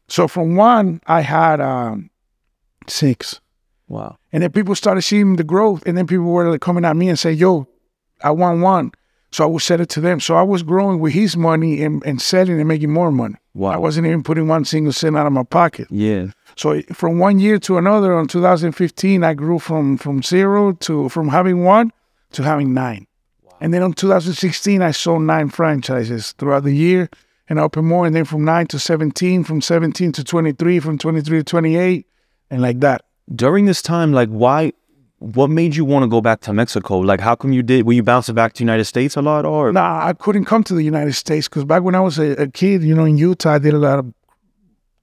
So 0.08 0.28
from 0.28 0.56
one, 0.56 1.00
I 1.06 1.22
had 1.22 1.60
um, 1.62 2.10
six. 2.86 3.40
Wow. 3.88 4.18
And 4.30 4.42
then 4.42 4.52
people 4.52 4.74
started 4.74 5.00
seeing 5.00 5.36
the 5.36 5.44
growth, 5.44 5.82
and 5.86 5.96
then 5.96 6.06
people 6.06 6.26
were 6.26 6.50
like 6.50 6.60
coming 6.60 6.84
at 6.84 6.96
me 6.96 7.08
and 7.08 7.18
saying, 7.18 7.38
"Yo, 7.38 7.66
I 8.22 8.30
want 8.30 8.60
one." 8.60 8.92
So 9.30 9.44
I 9.44 9.46
would 9.46 9.62
sell 9.62 9.80
it 9.80 9.88
to 9.90 10.00
them. 10.00 10.20
So 10.20 10.36
I 10.36 10.42
was 10.42 10.62
growing 10.62 11.00
with 11.00 11.12
his 11.12 11.36
money 11.36 11.82
and, 11.82 12.02
and 12.04 12.20
selling 12.20 12.58
and 12.58 12.68
making 12.68 12.92
more 12.92 13.12
money. 13.12 13.36
Wow. 13.54 13.70
I 13.70 13.76
wasn't 13.76 14.06
even 14.06 14.22
putting 14.22 14.48
one 14.48 14.64
single 14.64 14.92
cent 14.92 15.16
out 15.16 15.26
of 15.26 15.32
my 15.32 15.42
pocket. 15.42 15.88
Yeah. 15.90 16.28
So 16.58 16.82
from 16.92 17.20
one 17.20 17.38
year 17.38 17.58
to 17.60 17.78
another, 17.78 18.18
in 18.18 18.26
2015, 18.26 19.22
I 19.22 19.34
grew 19.34 19.60
from 19.60 19.96
from 19.96 20.22
zero 20.24 20.72
to 20.72 21.08
from 21.08 21.28
having 21.28 21.62
one 21.64 21.92
to 22.32 22.42
having 22.42 22.74
nine. 22.74 23.06
And 23.60 23.72
then 23.72 23.82
in 23.82 23.92
2016, 23.92 24.82
I 24.82 24.90
sold 24.90 25.22
nine 25.22 25.50
franchises 25.50 26.32
throughout 26.32 26.64
the 26.64 26.74
year 26.74 27.10
and 27.48 27.60
opened 27.60 27.86
more. 27.86 28.06
And 28.06 28.14
then 28.14 28.24
from 28.24 28.44
nine 28.44 28.66
to 28.68 28.78
17, 28.78 29.44
from 29.44 29.60
17 29.60 30.12
to 30.12 30.24
23, 30.24 30.80
from 30.80 30.98
23 30.98 31.38
to 31.38 31.44
28, 31.44 32.06
and 32.50 32.62
like 32.62 32.80
that. 32.80 33.04
During 33.34 33.66
this 33.66 33.82
time, 33.82 34.12
like, 34.12 34.28
why? 34.28 34.72
What 35.20 35.50
made 35.50 35.74
you 35.74 35.84
want 35.84 36.04
to 36.04 36.08
go 36.08 36.20
back 36.20 36.40
to 36.42 36.52
Mexico? 36.52 36.98
Like, 36.98 37.20
how 37.20 37.34
come 37.34 37.52
you 37.52 37.62
did? 37.62 37.86
Were 37.86 37.92
you 37.92 38.04
bouncing 38.04 38.36
back 38.36 38.52
to 38.54 38.62
United 38.62 38.84
States 38.84 39.16
a 39.16 39.22
lot, 39.22 39.44
or? 39.44 39.72
Nah, 39.72 40.06
I 40.06 40.12
couldn't 40.12 40.44
come 40.44 40.62
to 40.64 40.74
the 40.74 40.82
United 40.82 41.14
States 41.14 41.48
because 41.48 41.64
back 41.64 41.82
when 41.82 41.96
I 41.96 42.00
was 42.00 42.18
a, 42.18 42.42
a 42.42 42.46
kid, 42.46 42.84
you 42.84 42.94
know, 42.94 43.04
in 43.04 43.18
Utah, 43.18 43.54
I 43.54 43.58
did 43.58 43.74
a 43.74 43.78
lot 43.78 43.98
of 43.98 44.12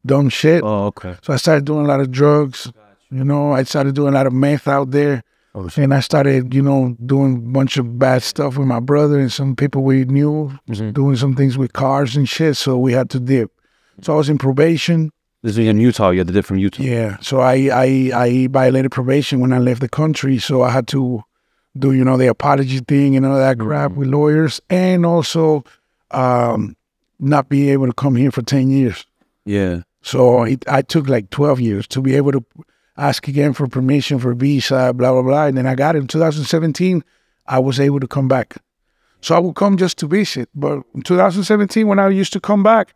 dumb 0.05 0.29
shit. 0.29 0.63
Oh, 0.63 0.85
okay. 0.87 1.15
So 1.21 1.33
I 1.33 1.37
started 1.37 1.65
doing 1.65 1.85
a 1.85 1.87
lot 1.87 1.99
of 1.99 2.11
drugs. 2.11 2.71
You 3.11 3.23
know, 3.23 3.51
I 3.53 3.63
started 3.63 3.95
doing 3.95 4.13
a 4.13 4.17
lot 4.17 4.27
of 4.27 4.33
meth 4.33 4.67
out 4.67 4.91
there. 4.91 5.23
Oh, 5.53 5.67
shit. 5.69 5.83
And 5.85 5.93
I 5.93 5.99
started, 6.01 6.53
you 6.53 6.61
know, 6.61 6.97
doing 7.05 7.35
a 7.37 7.39
bunch 7.39 7.77
of 7.77 7.97
bad 7.97 8.23
stuff 8.23 8.57
with 8.57 8.67
my 8.67 8.79
brother 8.81 9.17
and 9.19 9.31
some 9.31 9.55
people 9.55 9.83
we 9.83 10.03
knew, 10.05 10.51
Mhm. 10.69 10.93
doing 10.93 11.15
some 11.15 11.33
things 11.35 11.57
with 11.57 11.71
cars 11.73 12.17
and 12.17 12.27
shit. 12.27 12.57
So 12.57 12.77
we 12.77 12.91
had 12.93 13.09
to 13.11 13.19
dip. 13.19 13.51
So 14.01 14.13
I 14.13 14.17
was 14.17 14.27
in 14.29 14.37
probation. 14.37 15.11
This 15.43 15.57
is 15.57 15.67
in 15.67 15.79
Utah. 15.79 16.09
You 16.09 16.17
had 16.19 16.27
to 16.27 16.33
dip 16.33 16.43
from 16.45 16.57
Utah. 16.57 16.83
Yeah. 16.83 17.17
So 17.21 17.39
I, 17.39 17.69
I, 17.71 18.11
I 18.13 18.47
violated 18.51 18.91
probation 18.91 19.39
when 19.39 19.53
I 19.53 19.59
left 19.59 19.79
the 19.79 19.87
country. 19.87 20.39
So 20.39 20.61
I 20.63 20.71
had 20.71 20.87
to 20.87 21.23
do, 21.77 21.93
you 21.93 22.03
know, 22.03 22.17
the 22.17 22.27
apology 22.27 22.79
thing 22.79 23.15
and 23.15 23.25
all 23.25 23.37
that 23.37 23.59
crap 23.59 23.91
with 23.93 24.07
lawyers 24.09 24.59
and 24.69 25.05
also 25.05 25.63
um, 26.11 26.75
not 27.19 27.47
be 27.47 27.69
able 27.69 27.85
to 27.87 27.93
come 27.93 28.15
here 28.15 28.31
for 28.31 28.41
10 28.41 28.69
years. 28.69 29.05
Yeah. 29.45 29.81
So 30.05 30.43
it, 30.43 30.63
I 30.69 30.83
took 30.83 31.09
like 31.09 31.31
12 31.31 31.59
years 31.59 31.87
to 31.87 31.99
be 31.99 32.15
able 32.15 32.31
to 32.33 32.45
ask 32.95 33.27
again 33.27 33.53
for 33.53 33.65
permission 33.65 34.19
for 34.19 34.35
visa, 34.35 34.93
blah, 34.93 35.11
blah, 35.11 35.23
blah. 35.23 35.45
And 35.45 35.57
then 35.57 35.65
I 35.65 35.73
got 35.73 35.95
it 35.95 35.99
in 35.99 36.07
2017. 36.07 37.03
I 37.47 37.57
was 37.57 37.79
able 37.79 37.99
to 37.99 38.07
come 38.07 38.27
back. 38.27 38.57
So 39.21 39.35
I 39.35 39.39
would 39.39 39.55
come 39.55 39.77
just 39.77 39.97
to 39.99 40.07
visit. 40.07 40.47
But 40.53 40.83
in 40.93 41.01
2017, 41.01 41.87
when 41.87 41.97
I 41.97 42.09
used 42.09 42.33
to 42.33 42.39
come 42.39 42.61
back, 42.61 42.93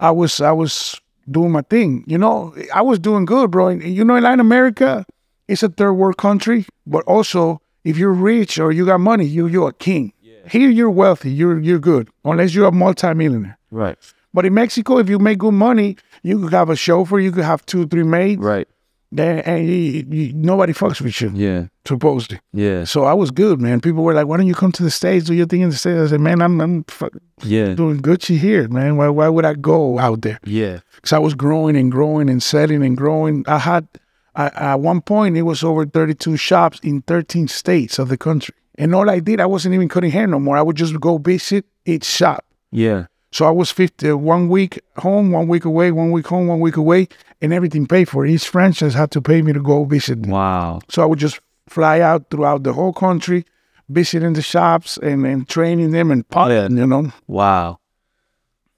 I 0.00 0.10
was 0.10 0.40
I 0.40 0.52
was 0.52 0.98
doing 1.30 1.52
my 1.52 1.60
thing. 1.60 2.04
You 2.06 2.16
know, 2.16 2.54
I 2.74 2.80
was 2.80 2.98
doing 2.98 3.26
good, 3.26 3.50
bro. 3.50 3.68
And 3.68 3.82
you 3.82 4.02
know, 4.02 4.16
in 4.16 4.22
Latin 4.22 4.40
America, 4.40 5.04
it's 5.48 5.62
a 5.62 5.68
third 5.68 5.92
world 5.92 6.16
country, 6.16 6.64
but 6.86 7.04
also 7.04 7.60
if 7.84 7.98
you're 7.98 8.12
rich 8.12 8.58
or 8.58 8.72
you 8.72 8.86
got 8.86 9.00
money, 9.00 9.26
you 9.26 9.48
you're 9.48 9.68
a 9.68 9.74
king. 9.74 10.14
Here 10.48 10.70
you're 10.70 10.88
wealthy, 10.88 11.30
you're 11.30 11.60
you're 11.60 11.78
good, 11.78 12.08
unless 12.24 12.54
you're 12.54 12.68
a 12.68 12.72
multimillionaire. 12.72 13.58
Right. 13.70 13.98
But 14.38 14.46
in 14.46 14.54
Mexico, 14.54 14.98
if 14.98 15.08
you 15.10 15.18
make 15.18 15.38
good 15.38 15.54
money, 15.68 15.96
you 16.22 16.38
could 16.40 16.52
have 16.52 16.70
a 16.70 16.76
chauffeur, 16.76 17.18
you 17.18 17.32
could 17.32 17.42
have 17.42 17.66
two, 17.66 17.88
three 17.88 18.04
maids, 18.04 18.40
Right. 18.40 18.68
then- 19.10 19.40
and 19.40 19.66
you, 19.68 20.04
you, 20.08 20.32
nobody 20.32 20.72
fucks 20.72 21.00
with 21.00 21.20
you, 21.20 21.32
Yeah. 21.34 21.64
supposedly. 21.84 22.38
Yeah. 22.52 22.84
So 22.84 23.02
I 23.02 23.14
was 23.14 23.32
good, 23.32 23.60
man. 23.60 23.80
People 23.80 24.04
were 24.04 24.14
like, 24.14 24.28
"Why 24.28 24.36
don't 24.36 24.46
you 24.46 24.54
come 24.54 24.70
to 24.78 24.84
the 24.84 24.92
states? 24.92 25.26
Do 25.26 25.34
your 25.34 25.46
thing 25.46 25.62
in 25.62 25.70
the 25.70 25.74
states?" 25.74 25.98
I 26.00 26.06
said, 26.06 26.20
"Man, 26.20 26.40
I'm 26.40 26.60
I'm 26.60 26.84
fuck, 26.86 27.14
Yeah. 27.42 27.74
doing 27.74 27.98
Gucci 28.00 28.38
here, 28.38 28.68
man. 28.68 28.96
Why 28.96 29.08
why 29.08 29.28
would 29.28 29.44
I 29.44 29.54
go 29.54 29.98
out 29.98 30.22
there?" 30.22 30.38
Yeah. 30.44 30.76
Because 30.94 31.12
I 31.12 31.18
was 31.18 31.34
growing 31.34 31.74
and 31.76 31.90
growing 31.90 32.30
and 32.30 32.40
selling 32.40 32.84
and 32.84 32.96
growing. 32.96 33.42
I 33.48 33.58
had 33.58 33.88
I, 34.36 34.50
at 34.74 34.78
one 34.78 35.00
point, 35.00 35.36
it 35.36 35.42
was 35.42 35.64
over 35.64 35.84
32 35.84 36.36
shops 36.36 36.78
in 36.84 37.02
13 37.08 37.48
states 37.48 37.98
of 37.98 38.08
the 38.08 38.16
country. 38.16 38.54
And 38.80 38.94
all 38.94 39.10
I 39.10 39.18
did, 39.18 39.40
I 39.40 39.46
wasn't 39.46 39.74
even 39.74 39.88
cutting 39.88 40.12
hair 40.12 40.28
no 40.28 40.38
more. 40.38 40.56
I 40.56 40.62
would 40.62 40.76
just 40.76 40.94
go 41.00 41.18
visit 41.18 41.64
each 41.84 42.04
shop. 42.04 42.44
Yeah. 42.70 43.06
So 43.30 43.46
I 43.46 43.50
was 43.50 43.70
50, 43.70 44.12
one 44.12 44.48
week 44.48 44.80
home, 44.96 45.32
one 45.32 45.48
week 45.48 45.64
away, 45.64 45.90
one 45.92 46.10
week 46.12 46.26
home, 46.28 46.46
one 46.46 46.60
week 46.60 46.76
away, 46.76 47.08
and 47.42 47.52
everything 47.52 47.86
paid 47.86 48.08
for. 48.08 48.24
Each 48.24 48.48
franchise 48.48 48.94
had 48.94 49.10
to 49.12 49.20
pay 49.20 49.42
me 49.42 49.52
to 49.52 49.60
go 49.60 49.84
visit. 49.84 50.20
Wow. 50.20 50.80
So 50.88 51.02
I 51.02 51.06
would 51.06 51.18
just 51.18 51.40
fly 51.68 52.00
out 52.00 52.30
throughout 52.30 52.62
the 52.62 52.72
whole 52.72 52.94
country, 52.94 53.44
visiting 53.88 54.32
the 54.32 54.42
shops 54.42 54.96
and, 55.02 55.26
and 55.26 55.46
training 55.48 55.90
them 55.90 56.10
and 56.10 56.24
yeah. 56.34 56.68
you 56.68 56.86
know. 56.86 57.12
Wow. 57.26 57.80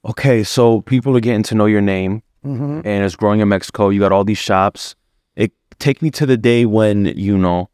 Okay, 0.05 0.43
so 0.43 0.81
people 0.81 1.17
are 1.17 1.21
getting 1.21 1.43
to 1.45 1.55
know 1.55 1.67
your 1.67 1.83
name, 1.83 2.23
Mm-hmm. 2.45 2.81
and 2.87 3.05
it's 3.05 3.17
growing 3.17 3.41
in 3.41 3.49
Mexico. 3.49 3.91
You 3.91 4.01
got 4.01 4.13
all 4.13 4.25
these 4.25 4.39
shops. 4.39 4.97
It 5.37 5.53
take 5.79 6.01
me 6.01 6.11
to 6.13 6.25
the 6.25 6.39
day 6.39 6.65
when 6.65 7.05
you 7.05 7.37
know, 7.37 7.69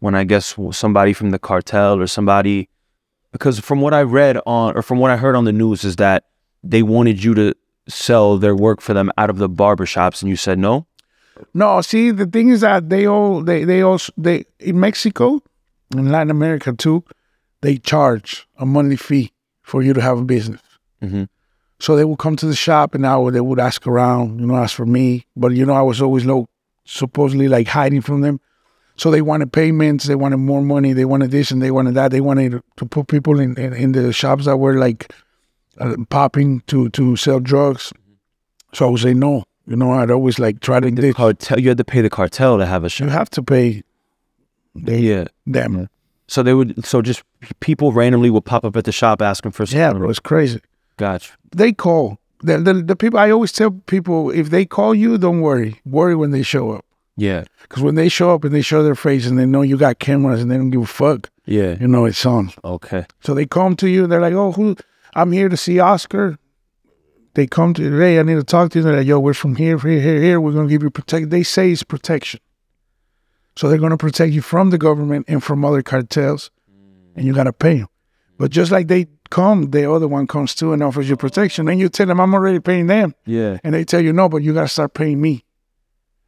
when 0.00 0.14
I 0.14 0.24
guess 0.24 0.54
somebody 0.72 1.14
from 1.14 1.30
the 1.30 1.38
cartel 1.38 1.98
or 1.98 2.06
somebody, 2.06 2.68
because 3.32 3.58
from 3.58 3.80
what 3.80 3.94
I 3.94 4.02
read 4.02 4.38
on 4.46 4.76
or 4.76 4.82
from 4.82 4.98
what 4.98 5.10
I 5.10 5.16
heard 5.16 5.34
on 5.36 5.44
the 5.44 5.52
news 5.52 5.84
is 5.84 5.96
that 5.96 6.24
they 6.62 6.82
wanted 6.82 7.22
you 7.22 7.34
to 7.34 7.54
sell 7.88 8.38
their 8.38 8.56
work 8.56 8.80
for 8.80 8.94
them 8.94 9.10
out 9.18 9.30
of 9.30 9.38
the 9.38 9.48
barber 9.48 9.86
shops, 9.86 10.22
and 10.22 10.28
you 10.28 10.36
said 10.36 10.58
no. 10.58 10.86
No, 11.54 11.80
see, 11.82 12.10
the 12.10 12.26
thing 12.26 12.48
is 12.48 12.62
that 12.62 12.88
they 12.88 13.06
all 13.06 13.42
they 13.42 13.64
they 13.64 13.82
also 13.82 14.12
they 14.16 14.44
in 14.58 14.80
Mexico, 14.80 15.40
in 15.94 16.10
Latin 16.10 16.30
America 16.30 16.72
too, 16.72 17.04
they 17.60 17.76
charge 17.76 18.46
a 18.58 18.66
monthly 18.66 18.96
fee 18.96 19.32
for 19.62 19.82
you 19.82 19.92
to 19.92 20.00
have 20.00 20.18
a 20.18 20.24
business. 20.24 20.62
Mhm. 21.02 21.28
So 21.78 21.94
they 21.94 22.04
would 22.06 22.18
come 22.18 22.36
to 22.36 22.46
the 22.46 22.54
shop 22.54 22.94
and 22.94 23.06
I 23.06 23.16
would 23.18 23.34
they 23.34 23.40
would 23.40 23.60
ask 23.60 23.86
around, 23.86 24.40
you 24.40 24.46
know, 24.46 24.56
ask 24.56 24.74
for 24.74 24.86
me. 24.86 25.26
But 25.36 25.52
you 25.52 25.66
know, 25.66 25.74
I 25.74 25.82
was 25.82 26.00
always 26.00 26.24
low, 26.24 26.48
supposedly 26.86 27.48
like 27.48 27.68
hiding 27.68 28.00
from 28.00 28.22
them. 28.22 28.40
So 28.98 29.10
they 29.10 29.20
wanted 29.22 29.52
payments, 29.52 30.06
they 30.06 30.14
wanted 30.14 30.38
more 30.38 30.62
money, 30.62 30.92
they 30.94 31.04
wanted 31.04 31.30
this 31.30 31.50
and 31.50 31.60
they 31.60 31.70
wanted 31.70 31.94
that. 31.94 32.10
They 32.10 32.20
wanted 32.22 32.62
to 32.76 32.86
put 32.86 33.08
people 33.08 33.38
in 33.40 33.58
in, 33.58 33.72
in 33.74 33.92
the 33.92 34.12
shops 34.12 34.46
that 34.46 34.56
were 34.56 34.78
like 34.78 35.12
uh, 35.78 35.96
popping 36.08 36.60
to 36.68 36.88
to 36.90 37.16
sell 37.16 37.40
drugs. 37.40 37.92
So 38.72 38.86
I 38.86 38.90
would 38.90 39.00
say 39.00 39.14
no. 39.14 39.44
You 39.66 39.76
know, 39.76 39.92
I'd 39.92 40.10
always 40.10 40.38
like 40.38 40.60
try 40.60 40.80
to 40.80 40.90
The 40.90 41.12
cartel. 41.12 41.58
You 41.60 41.68
had 41.68 41.78
to 41.78 41.84
pay 41.84 42.00
the 42.00 42.10
cartel 42.10 42.56
to 42.58 42.66
have 42.66 42.84
a 42.84 42.88
shop. 42.88 43.04
you 43.06 43.10
have 43.10 43.28
to 43.30 43.42
pay 43.42 43.82
they, 44.74 44.98
Yeah. 45.00 45.24
them. 45.46 45.88
So 46.28 46.42
they 46.42 46.54
would. 46.54 46.84
So 46.84 47.02
just 47.02 47.22
people 47.60 47.92
randomly 47.92 48.30
would 48.30 48.44
pop 48.44 48.64
up 48.64 48.76
at 48.76 48.84
the 48.84 48.92
shop 48.92 49.20
asking 49.20 49.52
for. 49.52 49.64
Yeah, 49.64 49.92
bro, 49.92 50.08
it's 50.08 50.20
crazy. 50.20 50.60
Gotcha. 50.96 51.32
They 51.54 51.72
call. 51.72 52.18
The, 52.42 52.58
the, 52.58 52.74
the 52.74 52.96
people, 52.96 53.18
I 53.18 53.30
always 53.30 53.52
tell 53.52 53.70
people, 53.70 54.30
if 54.30 54.50
they 54.50 54.64
call 54.66 54.94
you, 54.94 55.18
don't 55.18 55.40
worry. 55.40 55.80
Worry 55.84 56.14
when 56.14 56.30
they 56.30 56.42
show 56.42 56.70
up. 56.70 56.84
Yeah. 57.16 57.44
Because 57.62 57.82
when 57.82 57.94
they 57.94 58.08
show 58.08 58.34
up 58.34 58.44
and 58.44 58.54
they 58.54 58.60
show 58.62 58.82
their 58.82 58.94
face 58.94 59.26
and 59.26 59.38
they 59.38 59.46
know 59.46 59.62
you 59.62 59.76
got 59.76 59.98
cameras 59.98 60.42
and 60.42 60.50
they 60.50 60.56
don't 60.56 60.70
give 60.70 60.82
a 60.82 60.86
fuck, 60.86 61.30
Yeah. 61.46 61.76
you 61.80 61.88
know 61.88 62.04
it's 62.04 62.24
on. 62.26 62.52
Okay. 62.62 63.06
So 63.20 63.34
they 63.34 63.46
come 63.46 63.74
to 63.76 63.88
you, 63.88 64.06
they're 64.06 64.20
like, 64.20 64.34
oh, 64.34 64.52
who? 64.52 64.76
I'm 65.14 65.32
here 65.32 65.48
to 65.48 65.56
see 65.56 65.78
Oscar. 65.80 66.38
They 67.34 67.46
come 67.46 67.74
to 67.74 67.82
you, 67.82 67.96
hey, 67.98 68.18
I 68.18 68.22
need 68.22 68.34
to 68.34 68.44
talk 68.44 68.70
to 68.72 68.78
you. 68.78 68.82
They're 68.82 68.96
like, 68.98 69.06
yo, 69.06 69.18
we're 69.18 69.34
from 69.34 69.56
here, 69.56 69.78
here, 69.78 70.00
here, 70.00 70.20
here. 70.22 70.40
We're 70.40 70.52
going 70.52 70.68
to 70.68 70.70
give 70.72 70.82
you 70.82 70.90
protection. 70.90 71.28
They 71.30 71.42
say 71.42 71.70
it's 71.70 71.82
protection. 71.82 72.40
So 73.56 73.68
they're 73.68 73.78
going 73.78 73.90
to 73.90 73.96
protect 73.96 74.32
you 74.32 74.42
from 74.42 74.68
the 74.70 74.78
government 74.78 75.24
and 75.28 75.42
from 75.42 75.64
other 75.64 75.82
cartels, 75.82 76.50
and 77.14 77.24
you 77.24 77.32
got 77.32 77.44
to 77.44 77.52
pay 77.54 77.78
them. 77.78 77.88
But 78.38 78.50
just 78.50 78.70
like 78.70 78.88
they 78.88 79.06
come, 79.30 79.70
the 79.70 79.90
other 79.90 80.06
one 80.06 80.26
comes 80.26 80.54
too 80.54 80.74
and 80.74 80.82
offers 80.82 81.08
you 81.08 81.16
protection. 81.16 81.66
And 81.68 81.80
you 81.80 81.88
tell 81.88 82.06
them, 82.06 82.20
I'm 82.20 82.34
already 82.34 82.60
paying 82.60 82.86
them. 82.86 83.14
Yeah. 83.24 83.56
And 83.64 83.74
they 83.74 83.84
tell 83.84 84.00
you, 84.02 84.12
no, 84.12 84.28
but 84.28 84.38
you 84.42 84.52
got 84.52 84.62
to 84.62 84.68
start 84.68 84.92
paying 84.92 85.22
me. 85.22 85.45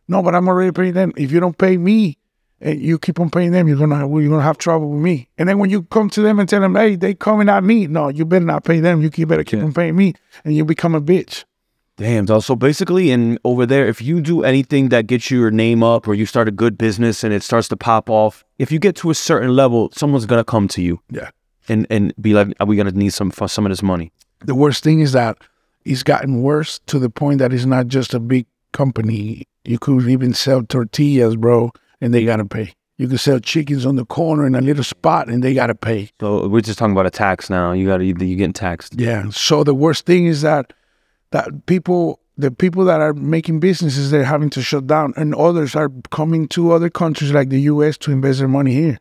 No, 0.08 0.22
but 0.22 0.34
I'm 0.34 0.48
already 0.48 0.72
paying 0.72 0.94
them. 0.94 1.12
If 1.16 1.30
you 1.30 1.38
don't 1.40 1.56
pay 1.56 1.76
me 1.76 2.16
and 2.60 2.80
you 2.80 2.98
keep 2.98 3.20
on 3.20 3.30
paying 3.30 3.52
them, 3.52 3.68
you're 3.68 3.76
gonna 3.76 3.96
have, 3.96 4.10
you're 4.10 4.28
gonna 4.30 4.42
have 4.42 4.58
trouble 4.58 4.90
with 4.90 5.00
me. 5.02 5.28
And 5.38 5.48
then 5.48 5.58
when 5.58 5.70
you 5.70 5.82
come 5.84 6.08
to 6.10 6.22
them 6.22 6.38
and 6.40 6.48
tell 6.48 6.60
them, 6.60 6.74
hey, 6.74 6.96
they 6.96 7.14
coming 7.14 7.48
at 7.48 7.62
me, 7.62 7.86
no, 7.86 8.08
you 8.08 8.24
better 8.24 8.44
not 8.44 8.64
pay 8.64 8.80
them. 8.80 9.02
You 9.02 9.10
keep- 9.10 9.28
better 9.28 9.44
keep 9.44 9.58
Yeah. 9.60 9.66
on 9.66 9.72
paying 9.74 9.96
me, 9.96 10.14
and 10.44 10.56
you 10.56 10.64
become 10.64 10.94
a 10.94 11.00
bitch. 11.00 11.44
Damn, 11.98 12.26
dog. 12.26 12.42
So 12.44 12.54
basically, 12.54 13.10
in 13.10 13.38
over 13.44 13.66
there, 13.66 13.86
if 13.86 14.00
you 14.00 14.20
do 14.20 14.44
anything 14.44 14.88
that 14.90 15.08
gets 15.08 15.30
your 15.32 15.50
name 15.50 15.82
up, 15.82 16.06
or 16.08 16.14
you 16.14 16.26
start 16.26 16.46
a 16.48 16.52
good 16.52 16.78
business 16.78 17.24
and 17.24 17.34
it 17.34 17.42
starts 17.42 17.66
to 17.68 17.76
pop 17.76 18.08
off, 18.08 18.44
if 18.58 18.70
you 18.72 18.78
get 18.78 18.94
to 18.96 19.10
a 19.10 19.14
certain 19.14 19.54
level, 19.56 19.90
someone's 19.94 20.24
gonna 20.24 20.44
come 20.44 20.68
to 20.68 20.80
you 20.82 21.00
Yeah. 21.10 21.30
and 21.68 21.86
and 21.90 22.14
be 22.20 22.34
like, 22.34 22.54
"Are 22.60 22.66
we 22.66 22.76
gonna 22.76 22.92
need 22.92 23.12
some 23.12 23.30
for 23.30 23.48
some 23.48 23.66
of 23.66 23.70
this 23.70 23.82
money?" 23.82 24.12
The 24.44 24.54
worst 24.54 24.84
thing 24.84 25.00
is 25.00 25.10
that 25.12 25.38
it's 25.84 26.04
gotten 26.04 26.40
worse 26.40 26.78
to 26.86 27.00
the 27.00 27.10
point 27.10 27.40
that 27.40 27.52
it's 27.52 27.66
not 27.66 27.88
just 27.88 28.14
a 28.14 28.20
big 28.20 28.46
company. 28.72 29.46
You 29.68 29.78
could 29.78 30.08
even 30.08 30.32
sell 30.32 30.62
tortillas, 30.62 31.36
bro, 31.36 31.72
and 32.00 32.14
they 32.14 32.24
gotta 32.24 32.46
pay. 32.46 32.72
You 32.96 33.06
could 33.06 33.20
sell 33.20 33.38
chickens 33.38 33.84
on 33.84 33.96
the 33.96 34.06
corner 34.06 34.46
in 34.46 34.54
a 34.54 34.62
little 34.62 34.82
spot, 34.82 35.28
and 35.28 35.44
they 35.44 35.52
gotta 35.52 35.74
pay. 35.74 36.10
So 36.20 36.48
we're 36.48 36.62
just 36.62 36.78
talking 36.78 36.92
about 36.92 37.04
a 37.04 37.10
tax 37.10 37.50
now. 37.50 37.72
You 37.72 37.86
gotta 37.86 38.06
you're 38.06 38.14
getting 38.14 38.54
taxed. 38.54 38.98
Yeah. 38.98 39.28
So 39.28 39.64
the 39.64 39.74
worst 39.74 40.06
thing 40.06 40.24
is 40.24 40.40
that 40.40 40.72
that 41.32 41.66
people, 41.66 42.18
the 42.38 42.50
people 42.50 42.86
that 42.86 43.02
are 43.02 43.12
making 43.12 43.60
businesses, 43.60 44.10
they're 44.10 44.24
having 44.24 44.48
to 44.50 44.62
shut 44.62 44.86
down, 44.86 45.12
and 45.18 45.34
others 45.34 45.76
are 45.76 45.90
coming 46.10 46.48
to 46.48 46.72
other 46.72 46.88
countries 46.88 47.32
like 47.32 47.50
the 47.50 47.60
U.S. 47.72 47.98
to 47.98 48.10
invest 48.10 48.38
their 48.38 48.48
money 48.48 48.72
here, 48.72 48.98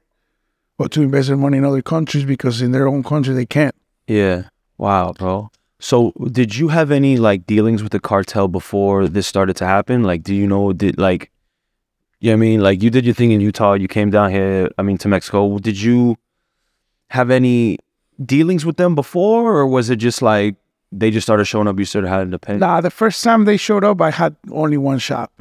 or 0.77 0.89
to 0.89 1.01
invest 1.01 1.29
their 1.29 1.37
money 1.37 1.59
in 1.59 1.63
other 1.63 1.81
countries 1.81 2.25
because 2.25 2.61
in 2.61 2.73
their 2.73 2.89
own 2.89 3.03
country 3.03 3.33
they 3.33 3.45
can't. 3.45 3.75
Yeah. 4.05 4.49
Wow, 4.77 5.13
bro. 5.13 5.49
So 5.79 6.11
did 6.31 6.55
you 6.55 6.69
have 6.69 6.91
any 6.91 7.17
like 7.17 7.45
dealings 7.45 7.83
with 7.83 7.91
the 7.91 7.99
cartel 7.99 8.47
before 8.47 9.07
this 9.07 9.27
started 9.27 9.55
to 9.57 9.65
happen? 9.65 10.03
Like, 10.03 10.23
do 10.23 10.33
you 10.33 10.47
know 10.47 10.73
did 10.73 10.97
like 10.97 11.31
you 12.19 12.31
know 12.31 12.37
what 12.37 12.37
I 12.37 12.47
mean? 12.47 12.61
Like 12.61 12.81
you 12.81 12.89
did 12.89 13.05
your 13.05 13.13
thing 13.13 13.31
in 13.31 13.41
Utah, 13.41 13.73
you 13.73 13.87
came 13.87 14.09
down 14.09 14.31
here, 14.31 14.69
I 14.77 14.81
mean 14.81 14.97
to 14.99 15.07
Mexico. 15.07 15.59
Did 15.59 15.79
you 15.79 16.17
have 17.09 17.29
any 17.29 17.77
dealings 18.23 18.65
with 18.65 18.77
them 18.77 18.95
before 18.95 19.55
or 19.55 19.67
was 19.67 19.89
it 19.89 19.97
just 19.97 20.21
like 20.21 20.55
they 20.91 21.11
just 21.11 21.25
started 21.25 21.45
showing 21.45 21.67
up, 21.67 21.77
you 21.77 21.85
started 21.85 22.07
having 22.07 22.31
to 22.31 22.39
pay? 22.39 22.57
Nah, 22.57 22.81
the 22.81 22.89
first 22.89 23.23
time 23.23 23.45
they 23.45 23.57
showed 23.57 23.83
up, 23.83 24.01
I 24.01 24.09
had 24.09 24.35
only 24.51 24.77
one 24.77 24.99
shop. 24.99 25.31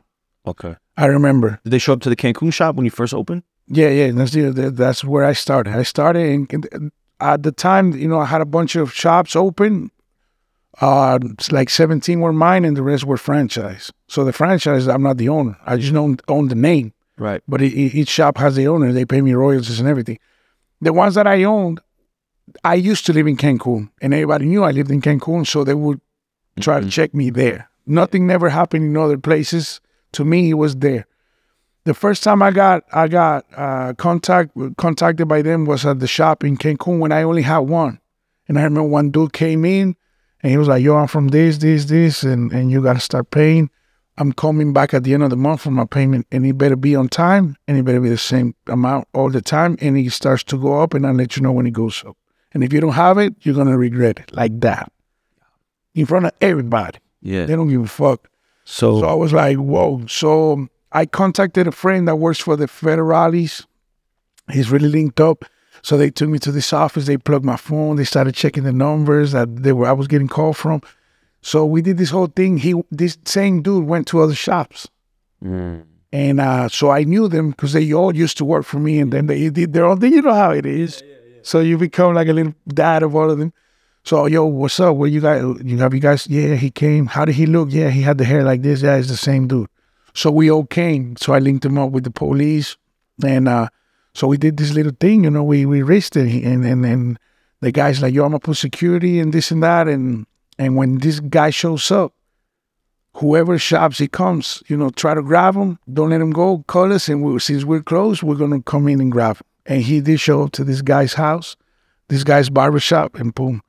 Okay. 0.46 0.76
I 0.98 1.06
remember. 1.06 1.60
Did 1.64 1.70
they 1.70 1.78
show 1.78 1.94
up 1.94 2.00
to 2.02 2.08
the 2.10 2.16
Cancun 2.16 2.52
shop 2.52 2.76
when 2.76 2.84
you 2.84 2.90
first 2.90 3.14
opened? 3.14 3.42
Yeah, 3.68 3.88
yeah. 3.88 4.12
That's 4.12 4.32
that's 4.76 5.02
where 5.02 5.24
I 5.24 5.32
started. 5.32 5.74
I 5.74 5.82
started 5.82 6.50
and 6.52 6.92
at 7.20 7.42
the 7.42 7.52
time, 7.52 7.92
you 7.92 8.06
know, 8.06 8.20
I 8.20 8.26
had 8.26 8.40
a 8.40 8.46
bunch 8.46 8.76
of 8.76 8.92
shops 8.92 9.34
open. 9.34 9.90
Uh, 10.80 11.18
it's 11.22 11.50
like 11.52 11.70
17 11.70 12.20
were 12.20 12.32
mine 12.32 12.64
and 12.64 12.76
the 12.76 12.82
rest 12.82 13.04
were 13.04 13.16
franchise. 13.16 13.90
So 14.08 14.24
the 14.24 14.32
franchise, 14.32 14.86
I'm 14.86 15.02
not 15.02 15.16
the 15.16 15.28
owner. 15.28 15.56
I 15.64 15.76
just 15.76 15.94
own, 15.94 16.18
own 16.28 16.48
the 16.48 16.54
name. 16.54 16.92
Right. 17.16 17.42
But 17.48 17.62
e- 17.62 17.66
e- 17.66 17.90
each 17.94 18.08
shop 18.08 18.36
has 18.38 18.56
the 18.56 18.68
owner. 18.68 18.92
They 18.92 19.06
pay 19.06 19.22
me 19.22 19.32
royalties 19.32 19.80
and 19.80 19.88
everything. 19.88 20.18
The 20.82 20.92
ones 20.92 21.14
that 21.14 21.26
I 21.26 21.44
owned, 21.44 21.80
I 22.62 22.74
used 22.74 23.06
to 23.06 23.12
live 23.14 23.26
in 23.26 23.36
Cancun, 23.36 23.90
and 24.02 24.12
everybody 24.12 24.44
knew 24.44 24.64
I 24.64 24.70
lived 24.70 24.90
in 24.90 25.00
Cancun, 25.00 25.46
so 25.46 25.64
they 25.64 25.74
would 25.74 26.00
try 26.60 26.80
to 26.80 26.88
check 26.88 27.14
me 27.14 27.30
there. 27.30 27.70
Nothing 27.86 28.26
never 28.26 28.50
happened 28.50 28.84
in 28.84 28.96
other 28.96 29.16
places. 29.18 29.80
To 30.12 30.24
me, 30.24 30.50
it 30.50 30.54
was 30.54 30.76
there. 30.76 31.06
The 31.84 31.94
first 31.94 32.22
time 32.22 32.42
I 32.42 32.50
got 32.50 32.84
I 32.92 33.08
got 33.08 33.46
uh, 33.56 33.94
contact 33.94 34.50
contacted 34.76 35.28
by 35.28 35.40
them 35.42 35.64
was 35.64 35.86
at 35.86 36.00
the 36.00 36.06
shop 36.06 36.44
in 36.44 36.56
Cancun 36.56 36.98
when 36.98 37.12
I 37.12 37.22
only 37.22 37.42
had 37.42 37.58
one, 37.58 38.00
and 38.48 38.58
I 38.58 38.62
remember 38.64 38.88
one 38.88 39.10
dude 39.10 39.32
came 39.32 39.64
in, 39.64 39.96
and 40.42 40.52
he 40.52 40.58
was 40.58 40.68
like, 40.68 40.82
"Yo, 40.82 40.96
I'm 40.96 41.08
from 41.08 41.28
this, 41.28 41.58
this, 41.58 41.86
this, 41.86 42.22
and 42.22 42.52
and 42.52 42.70
you 42.70 42.82
got 42.82 42.94
to 42.94 43.00
start 43.00 43.30
paying." 43.30 43.70
I'm 44.18 44.32
coming 44.32 44.72
back 44.72 44.94
at 44.94 45.04
the 45.04 45.12
end 45.12 45.22
of 45.22 45.30
the 45.30 45.36
month 45.36 45.60
for 45.62 45.70
my 45.70 45.84
payment, 45.84 46.26
and 46.32 46.46
it 46.46 46.56
better 46.56 46.76
be 46.76 46.96
on 46.96 47.08
time, 47.08 47.56
and 47.68 47.76
it 47.76 47.84
better 47.84 48.00
be 48.00 48.08
the 48.08 48.16
same 48.16 48.54
amount 48.66 49.08
all 49.12 49.28
the 49.28 49.42
time, 49.42 49.76
and 49.80 49.96
it 49.98 50.10
starts 50.10 50.42
to 50.44 50.58
go 50.58 50.80
up, 50.80 50.94
and 50.94 51.06
I'll 51.06 51.12
let 51.12 51.36
you 51.36 51.42
know 51.42 51.52
when 51.52 51.66
it 51.66 51.74
goes 51.74 52.02
up. 52.06 52.16
And 52.54 52.64
if 52.64 52.72
you 52.72 52.80
don't 52.80 52.92
have 52.92 53.18
it, 53.18 53.34
you're 53.42 53.54
gonna 53.54 53.76
regret 53.76 54.18
it 54.18 54.32
like 54.32 54.58
that, 54.60 54.90
in 55.94 56.06
front 56.06 56.24
of 56.24 56.32
everybody. 56.40 56.98
Yeah. 57.20 57.44
They 57.44 57.56
don't 57.56 57.68
give 57.68 57.82
a 57.82 57.88
fuck. 57.88 58.30
So, 58.64 59.00
So 59.00 59.06
I 59.06 59.14
was 59.14 59.32
like, 59.32 59.58
whoa. 59.58 60.06
So 60.06 60.52
um, 60.52 60.70
I 60.92 61.06
contacted 61.06 61.66
a 61.66 61.72
friend 61.72 62.08
that 62.08 62.16
works 62.16 62.38
for 62.38 62.56
the 62.56 62.66
federales. 62.66 63.66
He's 64.50 64.70
really 64.70 64.88
linked 64.88 65.20
up. 65.20 65.44
So 65.82 65.96
they 65.96 66.10
took 66.10 66.28
me 66.28 66.38
to 66.40 66.52
this 66.52 66.72
office. 66.72 67.06
They 67.06 67.16
plugged 67.16 67.44
my 67.44 67.56
phone. 67.56 67.96
They 67.96 68.04
started 68.04 68.34
checking 68.34 68.64
the 68.64 68.72
numbers 68.72 69.32
that 69.32 69.62
they 69.62 69.72
were 69.72 69.86
I 69.86 69.92
was 69.92 70.08
getting 70.08 70.28
called 70.28 70.56
from. 70.56 70.82
So 71.42 71.64
we 71.64 71.82
did 71.82 71.98
this 71.98 72.10
whole 72.10 72.26
thing. 72.26 72.58
He 72.58 72.74
this 72.90 73.18
same 73.24 73.62
dude 73.62 73.86
went 73.86 74.08
to 74.08 74.20
other 74.20 74.34
shops. 74.34 74.88
Mm. 75.44 75.84
And 76.12 76.40
uh, 76.40 76.68
so 76.68 76.90
I 76.90 77.04
knew 77.04 77.28
them 77.28 77.50
because 77.50 77.72
they 77.72 77.92
all 77.92 78.14
used 78.14 78.38
to 78.38 78.44
work 78.44 78.64
for 78.64 78.78
me, 78.78 78.98
and 79.00 79.12
then 79.12 79.26
they 79.26 79.50
did 79.50 79.72
their 79.72 79.84
own 79.84 80.00
thing. 80.00 80.12
You 80.14 80.22
know 80.22 80.34
how 80.34 80.50
it 80.50 80.66
is. 80.66 81.02
So 81.42 81.60
you 81.60 81.78
become 81.78 82.14
like 82.14 82.28
a 82.28 82.32
little 82.32 82.54
dad 82.66 83.02
of 83.02 83.14
all 83.14 83.30
of 83.30 83.38
them. 83.38 83.52
So 84.02 84.26
yo, 84.26 84.44
what's 84.46 84.78
up? 84.80 84.96
Where 84.96 85.08
you 85.08 85.20
guys? 85.20 85.42
You 85.62 85.78
have 85.78 85.92
you 85.92 86.00
guys? 86.00 86.26
Yeah, 86.26 86.54
he 86.54 86.70
came. 86.70 87.06
How 87.06 87.24
did 87.24 87.34
he 87.34 87.46
look? 87.46 87.68
Yeah, 87.70 87.90
he 87.90 88.02
had 88.02 88.18
the 88.18 88.24
hair 88.24 88.44
like 88.44 88.62
this. 88.62 88.82
Yeah, 88.82 88.96
it's 88.96 89.08
the 89.08 89.16
same 89.16 89.46
dude. 89.46 89.68
So 90.14 90.30
we 90.30 90.50
all 90.50 90.64
came. 90.64 91.16
So 91.16 91.32
I 91.34 91.38
linked 91.38 91.64
him 91.64 91.76
up 91.76 91.90
with 91.90 92.04
the 92.04 92.10
police, 92.10 92.76
and 93.22 93.48
uh, 93.48 93.68
so 94.16 94.26
we 94.26 94.38
did 94.38 94.56
this 94.56 94.72
little 94.72 94.96
thing. 94.98 95.24
You 95.24 95.30
know, 95.30 95.44
we 95.44 95.66
we 95.66 95.82
risked 95.82 96.16
it, 96.16 96.44
and 96.44 96.64
and 96.64 96.84
and 96.86 97.18
the 97.60 97.70
guy's 97.70 98.00
like, 98.00 98.14
yo, 98.14 98.24
I'm 98.24 98.30
gonna 98.30 98.40
put 98.40 98.56
security 98.56 99.20
and 99.20 99.32
this 99.32 99.50
and 99.50 99.62
that, 99.62 99.88
and 99.88 100.26
and 100.58 100.74
when 100.76 100.98
this 100.98 101.20
guy 101.20 101.50
shows 101.50 101.90
up, 101.90 102.14
whoever 103.16 103.58
shops 103.58 103.98
he 103.98 104.08
comes, 104.08 104.62
you 104.68 104.76
know, 104.76 104.88
try 104.90 105.12
to 105.14 105.22
grab 105.22 105.54
him. 105.54 105.78
Don't 105.92 106.10
let 106.10 106.20
him 106.20 106.30
go. 106.30 106.64
Call 106.66 106.92
us, 106.92 107.08
and 107.10 107.22
we, 107.22 107.38
since 107.40 107.64
we're 107.64 107.82
close, 107.82 108.22
we're 108.22 108.36
gonna 108.36 108.62
come 108.62 108.88
in 108.88 109.00
and 109.00 109.12
grab 109.12 109.36
him. 109.36 109.46
And 109.66 109.82
he 109.82 110.00
did 110.00 110.18
show 110.20 110.44
up 110.44 110.52
to 110.52 110.64
this 110.64 110.80
guy's 110.80 111.14
house, 111.14 111.56
this 112.08 112.24
guy's 112.24 112.48
barber 112.48 112.80
shop, 112.80 113.16
and 113.16 113.34
boom, 113.34 113.60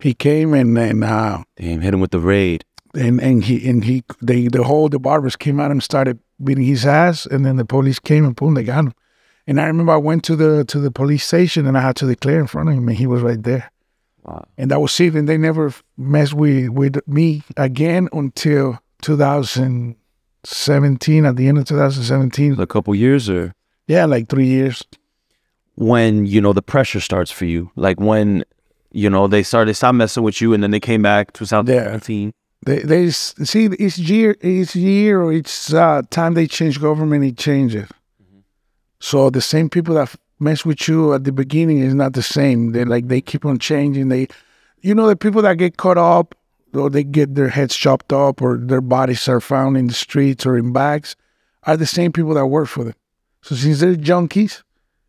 he 0.00 0.12
came 0.12 0.54
and 0.54 0.76
and 0.76 1.04
uh, 1.04 1.44
Damn, 1.56 1.82
hit 1.82 1.94
him 1.94 2.00
with 2.00 2.10
the 2.10 2.20
raid. 2.20 2.64
and 2.94 3.20
and 3.20 3.44
he 3.44 3.68
and 3.68 3.84
he 3.84 4.02
they 4.20 4.48
the 4.48 4.64
whole 4.64 4.88
the 4.88 4.98
barbers 4.98 5.36
came 5.36 5.60
out 5.60 5.70
and 5.70 5.82
started 5.82 6.18
beating 6.42 6.64
his 6.64 6.84
ass, 6.84 7.26
and 7.26 7.46
then 7.46 7.56
the 7.56 7.64
police 7.64 8.00
came 8.00 8.24
and 8.24 8.34
boom, 8.34 8.54
they 8.54 8.64
got 8.64 8.86
him. 8.86 8.94
And 9.48 9.60
I 9.60 9.66
remember 9.66 9.92
I 9.92 9.96
went 9.96 10.22
to 10.24 10.36
the 10.36 10.64
to 10.66 10.78
the 10.78 10.90
police 10.90 11.24
station 11.24 11.66
and 11.66 11.76
I 11.76 11.80
had 11.80 11.96
to 11.96 12.06
declare 12.06 12.38
in 12.38 12.46
front 12.46 12.68
of 12.68 12.74
him, 12.76 12.86
and 12.86 12.96
he 12.96 13.06
was 13.06 13.22
right 13.22 13.42
there. 13.42 13.72
Wow. 14.24 14.44
And 14.58 14.70
that 14.70 14.80
was 14.80 15.00
it. 15.00 15.14
And 15.14 15.28
they 15.28 15.38
never 15.38 15.72
messed 15.96 16.34
with 16.34 16.68
with 16.68 17.00
me 17.08 17.42
again 17.56 18.08
until 18.12 18.78
2017. 19.02 21.24
At 21.24 21.36
the 21.36 21.48
end 21.48 21.58
of 21.58 21.64
2017, 21.64 22.60
A 22.60 22.66
couple 22.66 22.94
years 22.94 23.30
or 23.30 23.54
yeah, 23.86 24.04
like 24.04 24.28
three 24.28 24.46
years. 24.46 24.84
when, 25.76 26.26
you 26.26 26.40
know, 26.42 26.52
the 26.52 26.60
pressure 26.62 27.00
starts 27.00 27.30
for 27.30 27.46
you. 27.46 27.70
Like 27.74 27.98
when, 28.00 28.44
you 28.92 29.08
know, 29.08 29.28
they 29.28 29.42
started 29.42 29.72
stop 29.74 29.94
messing 29.94 30.22
with 30.22 30.42
you 30.42 30.52
and 30.52 30.62
then 30.62 30.72
they 30.72 30.80
came 30.80 31.00
back 31.02 31.32
2017. 31.32 32.26
Yeah. 32.26 32.32
They, 32.66 32.80
they 32.82 33.10
see 33.10 33.70
each 33.78 33.96
year, 33.98 34.36
each 34.42 34.76
year 34.76 35.22
or 35.22 35.32
each 35.32 35.72
uh, 35.72 36.02
time 36.10 36.34
they 36.34 36.46
change 36.46 36.78
government, 36.80 37.24
it 37.24 37.38
changes. 37.38 37.88
So 39.00 39.30
the 39.30 39.40
same 39.40 39.68
people 39.68 39.94
that 39.94 40.14
mess 40.40 40.64
with 40.64 40.88
you 40.88 41.14
at 41.14 41.24
the 41.24 41.32
beginning 41.32 41.78
is 41.78 41.94
not 41.94 42.12
the 42.12 42.22
same. 42.22 42.72
They 42.72 42.84
like 42.84 43.08
they 43.08 43.20
keep 43.20 43.44
on 43.44 43.58
changing. 43.58 44.08
They, 44.08 44.28
you 44.80 44.94
know, 44.94 45.06
the 45.06 45.16
people 45.16 45.42
that 45.42 45.54
get 45.54 45.76
caught 45.76 45.98
up 45.98 46.34
or 46.74 46.90
they 46.90 47.04
get 47.04 47.34
their 47.34 47.48
heads 47.48 47.74
chopped 47.74 48.12
up 48.12 48.42
or 48.42 48.56
their 48.56 48.80
bodies 48.80 49.28
are 49.28 49.40
found 49.40 49.76
in 49.76 49.86
the 49.86 49.94
streets 49.94 50.44
or 50.44 50.56
in 50.56 50.72
bags, 50.72 51.16
are 51.64 51.76
the 51.76 51.86
same 51.86 52.12
people 52.12 52.34
that 52.34 52.46
work 52.46 52.68
for 52.68 52.84
them. 52.84 52.94
So 53.42 53.54
since 53.54 53.80
they're 53.80 53.94
junkies, 53.94 54.62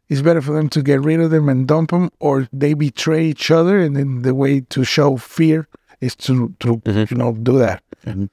it's 0.08 0.22
better 0.22 0.42
for 0.42 0.54
them 0.54 0.70
to 0.70 0.82
get 0.82 1.02
rid 1.02 1.20
of 1.20 1.32
them 1.32 1.50
and 1.50 1.68
dump 1.68 1.92
them, 1.92 2.10
or 2.20 2.48
they 2.52 2.74
betray 2.74 3.26
each 3.26 3.52
other, 3.52 3.80
and 3.80 3.96
then 3.96 4.24
the 4.24 4.34
way 4.34 4.62
to 4.62 4.84
show 4.84 5.18
fear 5.18 5.68
is 6.02 6.16
to 6.16 6.56
to 6.62 6.82
you 6.86 7.18
know 7.18 7.34
do 7.34 7.60
that. 7.60 7.84
Mhm. 8.06 8.30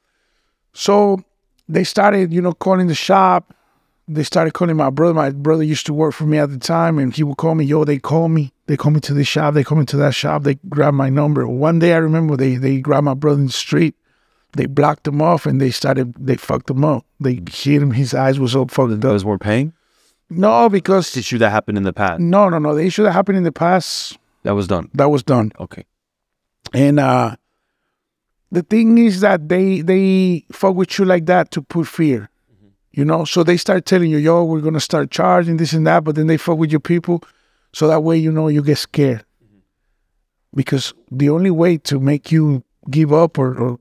So 0.73 1.21
they 1.69 1.85
started, 1.85 2.33
you 2.33 2.41
know, 2.41 2.53
calling 2.53 2.87
the 2.87 2.95
shop. 2.95 3.53
They 4.09 4.23
started 4.23 4.53
calling 4.55 4.77
my 4.77 4.91
brother. 4.91 5.15
My 5.15 5.31
brother 5.31 5.65
used 5.65 5.87
to 5.87 5.95
work 5.95 6.15
for 6.15 6.25
me 6.27 6.39
at 6.39 6.51
the 6.51 6.59
time, 6.59 6.99
and 6.99 7.15
he 7.15 7.25
would 7.25 7.37
call 7.39 7.55
me. 7.57 7.65
Yo, 7.65 7.85
they 7.85 7.99
call 7.99 8.29
me. 8.29 8.53
They 8.67 8.77
call 8.77 8.93
me 8.93 9.01
to 9.01 9.15
this 9.15 9.27
shop. 9.27 9.55
They 9.55 9.65
call 9.65 9.79
me 9.79 9.85
to 9.87 9.97
that 9.97 10.15
shop. 10.15 10.43
They 10.45 10.55
grab 10.69 10.95
my 10.95 11.09
number. 11.11 11.47
One 11.49 11.79
day 11.81 11.93
I 11.93 11.97
remember 11.99 12.37
they 12.37 12.55
they 12.57 12.79
grabbed 12.81 13.05
my 13.05 13.15
brother 13.15 13.41
in 13.41 13.47
the 13.47 13.53
street. 13.53 13.95
They 14.53 14.67
blocked 14.67 15.07
him 15.09 15.21
off, 15.21 15.45
and 15.45 15.61
they 15.61 15.71
started. 15.71 16.15
They 16.19 16.37
fucked 16.37 16.71
him 16.71 16.85
up. 16.85 17.05
They 17.21 17.41
hit 17.51 17.83
him. 17.83 17.91
His 17.93 18.15
eyes 18.15 18.39
was 18.39 18.55
all 18.55 18.69
fucked 18.69 18.93
up. 18.93 19.01
Those 19.01 19.25
weren't 19.25 19.43
paying? 19.43 19.73
No, 20.31 20.69
because 20.69 21.13
the 21.13 21.21
Issue 21.21 21.39
that 21.39 21.51
happened 21.51 21.77
in 21.79 21.85
the 21.85 21.93
past. 21.93 22.21
no, 22.21 22.49
no, 22.49 22.59
no. 22.59 22.75
The 22.75 22.85
issue 22.85 23.03
that 23.05 23.13
happened 23.13 23.39
in 23.39 23.45
the 23.45 23.53
past 23.53 24.19
That 24.45 24.53
was 24.57 24.67
done. 24.67 24.89
that 24.95 25.09
was 25.11 25.23
done. 25.23 25.53
Okay. 25.61 25.85
And 26.73 26.99
uh 26.99 27.37
the 28.51 28.63
thing 28.63 28.99
is 28.99 29.21
that 29.21 29.49
they 29.49 29.83
they 29.83 30.45
fuck 30.51 30.75
with 30.75 30.99
you 30.99 31.05
like 31.05 31.27
that 31.27 31.51
to 31.53 31.63
put 31.63 31.87
fear. 31.87 32.29
You 32.97 33.05
know, 33.05 33.27
so 33.27 33.45
they 33.45 33.59
start 33.59 33.85
telling 33.85 34.11
you, 34.11 34.17
yo, 34.17 34.43
we're 34.43 34.63
gonna 34.63 34.81
start 34.81 35.11
charging 35.11 35.59
this 35.59 35.75
and 35.75 35.87
that, 35.87 36.03
but 36.03 36.15
then 36.15 36.29
they 36.29 36.39
fuck 36.39 36.57
with 36.57 36.71
your 36.71 36.81
people, 36.81 37.23
so 37.75 37.89
that 37.89 38.03
way 38.03 38.17
you 38.17 38.33
know 38.33 38.49
you 38.49 38.63
get 38.63 38.79
scared. 38.79 39.23
Mm-hmm. 39.45 39.59
Because 40.55 40.95
the 41.11 41.29
only 41.29 41.51
way 41.51 41.77
to 41.77 42.01
make 42.01 42.33
you 42.33 42.65
give 42.91 43.13
up 43.13 43.39
or, 43.39 43.55
or 43.55 43.79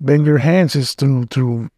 bend 0.00 0.26
your 0.26 0.36
hands 0.36 0.76
is 0.76 0.92
through 0.94 1.28
through 1.28 1.70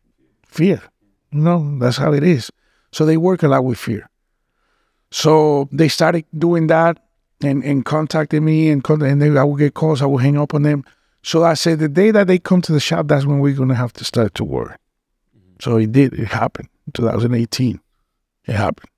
fear. 0.48 0.82
You 1.30 1.42
know, 1.42 1.78
that's 1.78 1.96
how 1.96 2.12
it 2.12 2.24
is. 2.24 2.50
So 2.90 3.06
they 3.06 3.18
work 3.18 3.44
a 3.44 3.48
lot 3.48 3.64
with 3.64 3.78
fear. 3.78 4.10
So 5.12 5.68
they 5.70 5.86
started 5.86 6.24
doing 6.36 6.66
that 6.66 6.98
and, 7.40 7.62
and 7.62 7.84
contacted 7.84 8.42
me 8.42 8.68
and 8.68 8.82
con- 8.82 9.02
and 9.02 9.22
then 9.22 9.38
I 9.38 9.44
would 9.44 9.60
get 9.60 9.74
calls, 9.74 10.02
I 10.02 10.06
would 10.06 10.24
hang 10.24 10.36
up 10.36 10.54
on 10.54 10.62
them. 10.62 10.84
So 11.22 11.44
I 11.44 11.54
said 11.54 11.78
the 11.78 11.88
day 11.88 12.10
that 12.10 12.26
they 12.26 12.40
come 12.40 12.62
to 12.62 12.72
the 12.72 12.80
shop, 12.80 13.06
that's 13.06 13.26
when 13.26 13.38
we're 13.38 13.54
gonna 13.54 13.76
have 13.76 13.92
to 13.92 14.04
start 14.04 14.34
to 14.34 14.44
work. 14.44 14.80
So 15.60 15.76
it 15.76 15.92
did, 15.92 16.14
it 16.14 16.28
happened. 16.28 16.68
2018. 16.92 17.80
It 18.46 18.52
happened. 18.52 18.90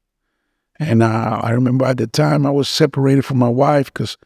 And 0.78 1.02
uh, 1.02 1.40
I 1.42 1.50
remember 1.50 1.86
at 1.86 1.96
the 1.96 2.06
time 2.06 2.46
I 2.46 2.50
was 2.50 2.68
separated 2.68 3.24
from 3.24 3.38
my 3.38 3.48
wife 3.48 3.86
because 3.92 4.18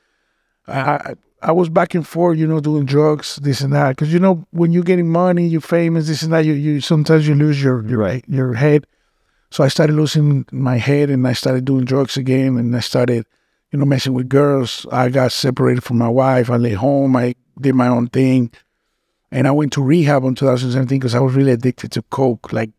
I, 0.66 1.14
I 1.42 1.52
was 1.52 1.68
back 1.68 1.94
and 1.94 2.06
forth, 2.06 2.38
you 2.38 2.46
know, 2.46 2.60
doing 2.60 2.84
drugs, 2.84 3.36
this 3.36 3.60
and 3.60 3.72
that. 3.72 3.90
Because 3.90 4.12
you 4.12 4.18
know, 4.18 4.46
when 4.50 4.72
you're 4.72 4.82
getting 4.82 5.08
money, 5.08 5.46
you're 5.46 5.60
famous, 5.60 6.06
this 6.08 6.22
and 6.22 6.32
that. 6.32 6.44
You, 6.44 6.52
you 6.54 6.80
sometimes 6.80 7.26
you 7.28 7.34
lose 7.34 7.62
your 7.62 7.86
your 7.86 7.98
Right. 7.98 8.24
your 8.28 8.54
head. 8.54 8.86
So 9.50 9.64
I 9.64 9.68
started 9.68 9.94
losing 9.96 10.46
my 10.52 10.76
head, 10.76 11.10
and 11.10 11.26
I 11.26 11.32
started 11.32 11.64
doing 11.64 11.84
drugs 11.84 12.16
again, 12.16 12.56
and 12.56 12.76
I 12.76 12.80
started, 12.80 13.26
you 13.72 13.78
know, 13.78 13.84
messing 13.84 14.14
with 14.14 14.28
girls. 14.28 14.86
I 14.92 15.08
got 15.08 15.32
separated 15.32 15.82
from 15.82 15.98
my 15.98 16.08
wife. 16.08 16.50
I 16.50 16.56
lay 16.56 16.74
home. 16.74 17.16
I 17.16 17.34
did 17.60 17.74
my 17.74 17.88
own 17.88 18.08
thing, 18.08 18.50
and 19.32 19.46
I 19.46 19.50
went 19.50 19.72
to 19.74 19.82
rehab 19.82 20.24
in 20.24 20.34
2017 20.34 20.98
because 20.98 21.14
I 21.14 21.20
was 21.20 21.34
really 21.34 21.52
addicted 21.52 21.92
to 21.92 22.02
coke, 22.02 22.52
like 22.52 22.70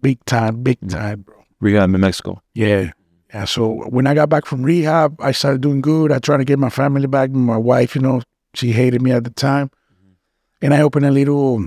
big 0.00 0.24
time, 0.24 0.62
big 0.62 0.78
time, 0.88 1.22
bro. 1.22 1.44
Rehab 1.60 1.94
in 1.94 2.00
Mexico. 2.00 2.42
Yeah. 2.54 2.92
Yeah. 3.32 3.44
So 3.44 3.84
when 3.88 4.06
I 4.06 4.14
got 4.14 4.28
back 4.28 4.46
from 4.46 4.62
rehab, 4.62 5.20
I 5.20 5.32
started 5.32 5.60
doing 5.60 5.80
good. 5.80 6.12
I 6.12 6.18
tried 6.18 6.38
to 6.38 6.44
get 6.44 6.58
my 6.58 6.70
family 6.70 7.06
back. 7.06 7.30
My 7.30 7.56
wife, 7.56 7.94
you 7.94 8.00
know, 8.00 8.22
she 8.54 8.72
hated 8.72 9.02
me 9.02 9.12
at 9.12 9.24
the 9.24 9.30
time. 9.30 9.68
Mm-hmm. 9.68 10.12
And 10.62 10.74
I 10.74 10.80
opened 10.80 11.06
a 11.06 11.10
little 11.10 11.66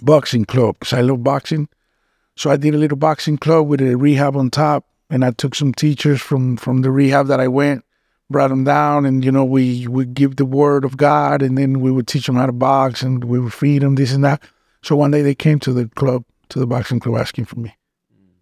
boxing 0.00 0.44
club 0.44 0.76
because 0.78 0.92
I 0.92 1.02
love 1.02 1.22
boxing. 1.22 1.68
So 2.36 2.50
I 2.50 2.56
did 2.56 2.74
a 2.74 2.78
little 2.78 2.96
boxing 2.96 3.36
club 3.36 3.66
with 3.66 3.80
a 3.82 3.96
rehab 3.96 4.36
on 4.36 4.50
top. 4.50 4.86
And 5.10 5.24
I 5.24 5.32
took 5.32 5.54
some 5.54 5.74
teachers 5.74 6.20
from, 6.20 6.56
from 6.56 6.82
the 6.82 6.90
rehab 6.90 7.26
that 7.26 7.40
I 7.40 7.48
went, 7.48 7.84
brought 8.30 8.48
them 8.48 8.64
down. 8.64 9.04
And, 9.04 9.24
you 9.24 9.32
know, 9.32 9.44
we 9.44 9.86
would 9.86 10.14
give 10.14 10.36
the 10.36 10.44
word 10.46 10.84
of 10.84 10.96
God 10.96 11.42
and 11.42 11.58
then 11.58 11.80
we 11.80 11.90
would 11.90 12.06
teach 12.06 12.26
them 12.26 12.36
how 12.36 12.46
to 12.46 12.52
box 12.52 13.02
and 13.02 13.24
we 13.24 13.38
would 13.38 13.52
feed 13.52 13.82
them 13.82 13.96
this 13.96 14.12
and 14.12 14.24
that. 14.24 14.42
So 14.82 14.96
one 14.96 15.10
day 15.10 15.22
they 15.22 15.34
came 15.34 15.58
to 15.60 15.72
the 15.72 15.88
club, 15.96 16.24
to 16.50 16.58
the 16.58 16.66
boxing 16.66 17.00
club 17.00 17.20
asking 17.20 17.44
for 17.46 17.58
me. 17.60 17.76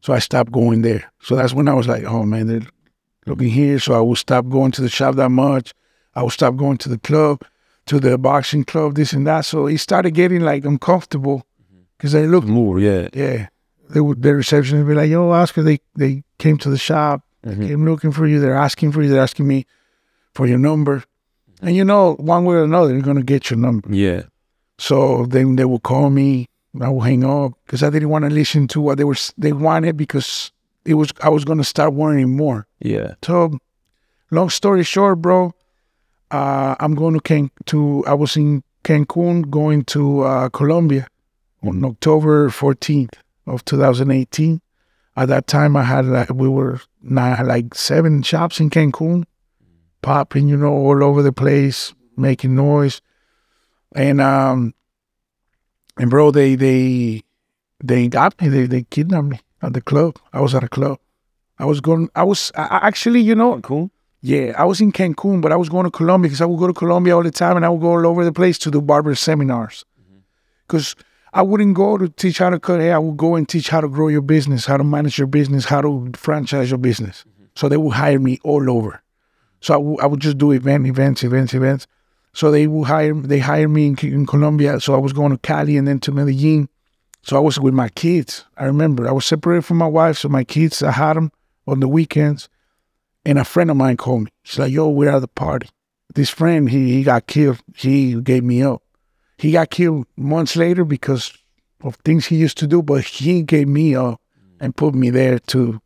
So 0.00 0.12
I 0.12 0.20
stopped 0.20 0.52
going 0.52 0.82
there. 0.82 1.10
So 1.20 1.34
that's 1.34 1.52
when 1.52 1.68
I 1.68 1.74
was 1.74 1.88
like, 1.88 2.04
oh 2.04 2.22
man, 2.22 2.46
they're 2.46 2.66
looking 3.26 3.48
here. 3.48 3.78
So 3.80 3.94
I 3.94 4.00
would 4.00 4.18
stop 4.18 4.48
going 4.48 4.70
to 4.72 4.82
the 4.82 4.88
shop 4.88 5.16
that 5.16 5.30
much. 5.30 5.72
I 6.14 6.22
would 6.22 6.32
stop 6.32 6.56
going 6.56 6.78
to 6.78 6.88
the 6.88 6.98
club, 6.98 7.42
to 7.86 7.98
the 7.98 8.16
boxing 8.18 8.64
club, 8.64 8.94
this 8.94 9.12
and 9.12 9.26
that. 9.26 9.44
So 9.44 9.66
it 9.66 9.78
started 9.78 10.12
getting 10.12 10.42
like 10.42 10.64
uncomfortable 10.64 11.44
because 11.96 12.12
they 12.12 12.26
looked, 12.26 12.46
More, 12.46 12.78
yeah. 12.78 13.08
yeah. 13.12 13.48
They 13.90 14.00
would, 14.00 14.22
the 14.22 14.34
receptionist 14.34 14.84
would 14.86 14.90
be 14.92 14.94
like, 14.94 15.10
yo, 15.10 15.30
Oscar, 15.30 15.62
they, 15.62 15.80
they 15.96 16.22
came 16.38 16.58
to 16.58 16.70
the 16.70 16.78
shop, 16.78 17.22
Mhm. 17.44 17.58
they 17.58 17.68
came 17.68 17.84
looking 17.84 18.12
for 18.12 18.26
you. 18.26 18.40
They're 18.40 18.54
asking 18.54 18.92
for 18.92 19.02
you. 19.02 19.08
They're 19.08 19.22
asking 19.22 19.46
me 19.48 19.66
for 20.34 20.46
your 20.46 20.58
number. 20.58 21.04
And 21.60 21.74
you 21.74 21.84
know, 21.84 22.14
one 22.14 22.44
way 22.44 22.56
or 22.56 22.64
another, 22.64 22.92
they're 22.92 23.02
going 23.02 23.16
to 23.16 23.22
get 23.22 23.50
your 23.50 23.58
number. 23.58 23.92
Yeah. 23.92 24.22
So 24.78 25.26
then 25.26 25.56
they 25.56 25.64
would 25.64 25.82
call 25.82 26.10
me. 26.10 26.46
I 26.80 26.88
would 26.88 27.04
hang 27.04 27.24
up 27.24 27.52
because 27.64 27.82
I 27.82 27.90
didn't 27.90 28.10
want 28.10 28.24
to 28.24 28.30
listen 28.30 28.68
to 28.68 28.80
what 28.80 28.98
they 28.98 29.04
were 29.04 29.16
they 29.36 29.52
wanted 29.52 29.96
because 29.96 30.52
it 30.84 30.94
was 30.94 31.12
I 31.22 31.28
was 31.28 31.44
gonna 31.44 31.64
start 31.64 31.92
worrying 31.94 32.36
more. 32.36 32.66
Yeah. 32.80 33.14
So, 33.24 33.58
long 34.30 34.50
story 34.50 34.84
short, 34.84 35.20
bro, 35.20 35.52
uh, 36.30 36.76
I'm 36.78 36.94
going 36.94 37.14
to 37.14 37.20
Can 37.20 37.50
to 37.66 38.04
I 38.06 38.14
was 38.14 38.36
in 38.36 38.62
Cancun 38.84 39.50
going 39.50 39.84
to 39.86 40.22
uh, 40.22 40.48
Colombia 40.50 41.06
on 41.62 41.84
October 41.84 42.48
14th 42.48 43.14
of 43.46 43.64
2018. 43.64 44.60
At 45.16 45.28
that 45.28 45.46
time, 45.46 45.76
I 45.76 45.82
had 45.82 46.06
like 46.06 46.30
we 46.30 46.48
were 46.48 46.80
now 47.02 47.42
like 47.44 47.74
seven 47.74 48.22
shops 48.22 48.60
in 48.60 48.70
Cancun, 48.70 49.24
popping, 50.02 50.48
you 50.48 50.56
know, 50.56 50.72
all 50.72 51.02
over 51.02 51.22
the 51.22 51.32
place, 51.32 51.94
making 52.16 52.54
noise, 52.54 53.00
and 53.94 54.20
um, 54.20 54.74
and 55.98 56.10
bro, 56.10 56.30
they 56.30 56.54
they 56.54 57.22
they 57.82 58.08
got 58.08 58.40
me, 58.40 58.48
they 58.48 58.66
they 58.66 58.82
kidnapped 58.84 59.28
me 59.28 59.40
at 59.62 59.72
the 59.72 59.80
club. 59.80 60.16
I 60.32 60.40
was 60.40 60.54
at 60.54 60.64
a 60.64 60.68
club. 60.68 60.98
I 61.58 61.64
was 61.64 61.80
going. 61.80 62.08
I 62.14 62.24
was 62.24 62.52
I, 62.54 62.80
actually, 62.82 63.20
you 63.20 63.34
know, 63.34 63.60
Cool. 63.60 63.90
yeah, 64.20 64.52
I 64.56 64.64
was 64.64 64.80
in 64.80 64.92
Cancun, 64.92 65.40
but 65.40 65.52
I 65.52 65.56
was 65.56 65.68
going 65.68 65.84
to 65.84 65.90
Colombia 65.90 66.28
because 66.28 66.40
I 66.40 66.44
would 66.46 66.58
go 66.58 66.66
to 66.68 66.72
Colombia 66.72 67.16
all 67.16 67.22
the 67.22 67.30
time 67.30 67.56
and 67.56 67.64
I 67.64 67.68
would 67.68 67.80
go 67.80 67.92
all 67.92 68.06
over 68.06 68.24
the 68.24 68.32
place 68.32 68.58
to 68.58 68.70
do 68.70 68.80
barber 68.80 69.14
seminars. 69.14 69.84
Because 70.66 70.94
I 71.32 71.42
wouldn't 71.42 71.74
go 71.74 71.96
to 71.98 72.08
teach 72.08 72.38
how 72.38 72.50
to 72.50 72.60
cut 72.60 72.80
hair. 72.80 72.94
I 72.94 72.98
would 72.98 73.16
go 73.16 73.34
and 73.34 73.48
teach 73.48 73.70
how 73.70 73.80
to 73.80 73.88
grow 73.88 74.08
your 74.08 74.20
business, 74.22 74.66
how 74.66 74.76
to 74.76 74.84
manage 74.84 75.18
your 75.18 75.26
business, 75.26 75.64
how 75.64 75.80
to 75.80 76.10
franchise 76.14 76.70
your 76.70 76.78
business. 76.78 77.24
So 77.54 77.68
they 77.68 77.76
would 77.76 77.94
hire 77.94 78.18
me 78.20 78.38
all 78.44 78.70
over. 78.70 79.02
So 79.60 79.98
I 80.00 80.06
would- 80.06 80.20
just 80.20 80.38
do 80.38 80.52
event, 80.52 80.86
events, 80.86 81.24
events, 81.24 81.54
events. 81.54 81.86
So 82.32 82.50
they 82.50 82.66
would 82.66 82.86
hire, 82.86 83.14
they 83.14 83.40
hired 83.40 83.70
me 83.70 83.88
in, 83.88 83.98
in 83.98 84.26
Colombia. 84.26 84.80
So 84.80 84.94
I 84.94 84.98
was 84.98 85.12
going 85.12 85.32
to 85.32 85.38
Cali 85.38 85.76
and 85.76 85.88
then 85.88 85.98
to 86.00 86.12
Medellin. 86.12 86.68
So 87.22 87.36
I 87.36 87.40
was 87.40 87.58
with 87.58 87.74
my 87.74 87.88
kids. 87.88 88.44
I 88.56 88.64
remember 88.64 89.08
I 89.08 89.12
was 89.12 89.26
separated 89.26 89.64
from 89.64 89.78
my 89.78 89.86
wife. 89.86 90.18
So 90.18 90.28
my 90.28 90.44
kids, 90.44 90.82
I 90.82 90.92
had 90.92 91.16
them 91.16 91.32
on 91.66 91.80
the 91.80 91.88
weekends. 91.88 92.48
And 93.24 93.38
a 93.38 93.44
friend 93.44 93.70
of 93.70 93.76
mine 93.76 93.96
called 93.96 94.24
me. 94.24 94.30
She's 94.44 94.58
like, 94.58 94.72
yo, 94.72 94.88
we're 94.88 95.10
at 95.10 95.20
the 95.20 95.28
party. 95.28 95.68
This 96.14 96.30
friend, 96.30 96.70
he, 96.70 96.92
he 96.94 97.02
got 97.02 97.26
killed. 97.26 97.60
He 97.74 98.20
gave 98.20 98.44
me 98.44 98.62
up. 98.62 98.82
He 99.36 99.52
got 99.52 99.70
killed 99.70 100.06
months 100.16 100.56
later 100.56 100.84
because 100.84 101.32
of 101.82 101.96
things 101.96 102.26
he 102.26 102.36
used 102.36 102.58
to 102.58 102.66
do, 102.66 102.82
but 102.82 103.04
he 103.04 103.42
gave 103.42 103.68
me 103.68 103.94
up 103.94 104.20
and 104.60 104.76
put 104.76 104.94
me 104.94 105.10
there 105.10 105.38
to. 105.38 105.80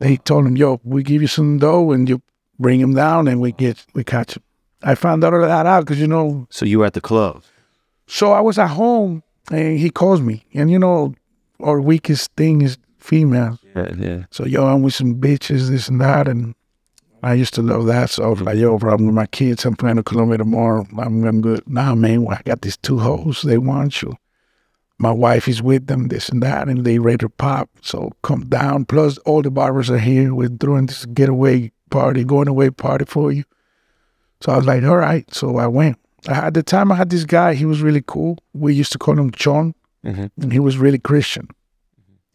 They 0.00 0.16
told 0.16 0.46
him, 0.46 0.56
"Yo, 0.56 0.80
we 0.84 1.02
give 1.02 1.20
you 1.22 1.28
some 1.28 1.58
dough 1.58 1.90
and 1.92 2.08
you 2.08 2.22
bring 2.58 2.80
him 2.80 2.94
down, 2.94 3.28
and 3.28 3.40
we 3.40 3.52
get 3.52 3.84
we 3.94 4.04
catch 4.04 4.36
him." 4.36 4.42
I 4.82 4.94
found 4.94 5.24
out 5.24 5.34
all 5.34 5.40
that 5.40 5.66
out 5.66 5.80
because 5.80 6.00
you 6.00 6.06
know 6.06 6.46
So 6.50 6.64
you 6.64 6.78
were 6.78 6.86
at 6.86 6.94
the 6.94 7.00
club. 7.00 7.42
so 8.06 8.32
I 8.32 8.40
was 8.40 8.58
at 8.58 8.68
home 8.68 9.22
and 9.50 9.78
he 9.78 9.90
calls 9.90 10.20
me. 10.20 10.44
And 10.54 10.70
you 10.70 10.78
know, 10.78 11.14
our 11.60 11.80
weakest 11.80 12.30
thing 12.36 12.62
is 12.62 12.78
female. 12.98 13.58
Yeah, 13.74 13.92
yeah. 13.98 14.24
So 14.30 14.44
yo, 14.46 14.66
I'm 14.66 14.82
with 14.82 14.94
some 14.94 15.16
bitches, 15.16 15.68
this 15.68 15.88
and 15.88 16.00
that. 16.00 16.28
And 16.28 16.54
I 17.24 17.34
used 17.34 17.54
to 17.54 17.62
love 17.62 17.86
that. 17.86 18.10
So 18.10 18.22
I 18.24 18.28
was 18.28 18.40
like, 18.40 18.56
yo, 18.56 18.78
bro, 18.78 18.94
I'm 18.94 19.06
with 19.06 19.14
my 19.14 19.26
kids. 19.26 19.64
I'm 19.64 19.74
playing 19.74 19.96
to 19.96 20.04
Colombia 20.04 20.38
tomorrow. 20.38 20.86
I'm 20.96 21.22
gonna 21.22 21.40
go. 21.40 21.58
Nah, 21.66 21.94
man, 21.96 22.22
well, 22.22 22.36
I 22.38 22.42
got 22.44 22.60
these 22.60 22.76
two 22.76 22.98
hoes. 22.98 23.42
They 23.42 23.58
want 23.58 24.02
you. 24.02 24.16
My 25.00 25.12
wife 25.12 25.46
is 25.48 25.62
with 25.62 25.86
them, 25.86 26.08
this 26.08 26.28
and 26.28 26.42
that, 26.42 26.68
and 26.68 26.84
they 26.84 26.98
ready 26.98 27.18
to 27.18 27.28
pop. 27.28 27.70
So 27.82 28.12
come 28.22 28.46
down. 28.48 28.84
Plus, 28.84 29.18
all 29.18 29.42
the 29.42 29.50
barbers 29.50 29.90
are 29.90 29.98
here. 29.98 30.34
We're 30.34 30.48
throwing 30.48 30.86
this 30.86 31.04
getaway 31.06 31.72
party, 31.90 32.24
going 32.24 32.48
away 32.48 32.70
party 32.70 33.04
for 33.04 33.32
you. 33.32 33.44
So 34.40 34.52
I 34.52 34.56
was 34.56 34.66
like, 34.66 34.82
all 34.84 34.96
right. 34.96 35.32
So 35.34 35.56
I 35.58 35.66
went. 35.66 35.98
At 36.28 36.54
the 36.54 36.62
time, 36.62 36.90
I 36.92 36.96
had 36.96 37.10
this 37.10 37.24
guy. 37.24 37.54
He 37.54 37.64
was 37.64 37.80
really 37.82 38.02
cool. 38.06 38.38
We 38.52 38.74
used 38.74 38.92
to 38.92 38.98
call 38.98 39.18
him 39.18 39.30
John, 39.30 39.74
Mhm. 40.04 40.30
and 40.40 40.52
he 40.52 40.58
was 40.60 40.76
really 40.78 40.98
Christian. 40.98 41.48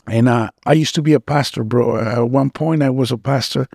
And 0.08 0.28
uh, 0.28 0.50
I 0.66 0.74
used 0.74 0.96
to 0.96 1.02
be 1.02 1.14
a 1.14 1.20
pastor, 1.20 1.64
bro. 1.64 1.98
Uh, 1.98 2.22
at 2.24 2.30
one 2.30 2.50
point, 2.50 2.84
I 2.84 2.90
was 2.90 3.12
a 3.12 3.18
pastor 3.18 3.68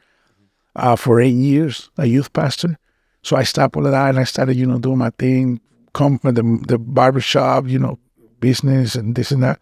uh, 0.77 0.97
for 0.97 1.21
eight 1.21 1.35
years, 1.35 1.91
a 1.97 2.07
youth 2.07 2.33
pastor. 2.33 2.79
So 3.23 3.37
I 3.37 3.45
stopped 3.45 3.77
all 3.77 3.87
of 3.87 3.93
that 3.93 4.11
and 4.11 4.19
I 4.19 4.25
started, 4.25 4.57
you 4.57 4.67
know, 4.67 4.79
doing 4.79 4.99
my 4.99 5.11
thing, 5.19 5.61
come 5.95 6.19
from 6.19 6.35
the 6.35 6.43
the 6.69 6.79
barber 6.79 7.21
shop, 7.21 7.67
you 7.67 7.79
know, 7.79 7.99
business 8.41 8.95
and 8.95 9.15
this 9.15 9.31
and 9.33 9.43
that. 9.43 9.59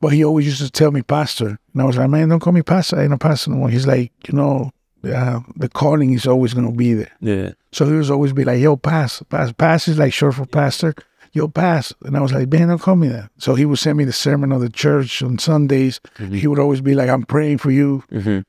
But 0.00 0.12
he 0.12 0.24
always 0.24 0.46
used 0.46 0.60
to 0.62 0.70
tell 0.70 0.90
me 0.92 1.02
pastor, 1.02 1.58
and 1.72 1.82
I 1.82 1.84
was 1.84 1.96
like, 1.96 2.10
man, 2.10 2.28
don't 2.28 2.40
call 2.40 2.52
me 2.52 2.62
pastor. 2.62 2.98
I 2.98 3.04
ain't 3.04 3.12
a 3.12 3.18
pastor 3.18 3.50
no 3.50 3.56
more. 3.56 3.68
He's 3.68 3.86
like, 3.86 4.12
you 4.28 4.34
know, 4.34 4.70
uh, 5.14 5.40
the 5.56 5.68
calling 5.68 6.12
is 6.12 6.26
always 6.26 6.54
gonna 6.54 6.72
be 6.72 6.94
there. 6.94 7.12
Yeah. 7.20 7.52
So 7.72 7.86
he 7.86 7.92
was 7.92 8.10
always 8.10 8.32
be 8.32 8.44
like, 8.44 8.60
yo, 8.60 8.76
pass, 8.76 9.22
pass, 9.28 9.52
pass 9.52 9.88
is 9.88 9.98
like 9.98 10.12
short 10.12 10.34
for 10.34 10.46
pastor. 10.46 10.94
Yo, 11.32 11.48
pass. 11.48 11.92
And 12.02 12.16
I 12.16 12.20
was 12.20 12.32
like, 12.32 12.48
man, 12.50 12.68
don't 12.68 12.80
call 12.80 12.96
me 12.96 13.08
that. 13.08 13.30
So 13.36 13.54
he 13.54 13.66
would 13.66 13.78
send 13.78 13.98
me 13.98 14.04
the 14.04 14.12
sermon 14.12 14.52
of 14.52 14.62
the 14.62 14.70
church 14.70 15.22
on 15.22 15.38
Sundays. 15.38 16.00
He 16.18 16.46
would 16.46 16.58
always 16.58 16.80
be 16.80 16.94
like, 16.94 17.10
I'm 17.10 17.24
praying 17.24 17.58
for 17.58 17.70
you. 17.70 18.02
Mm-hmm. 18.10 18.40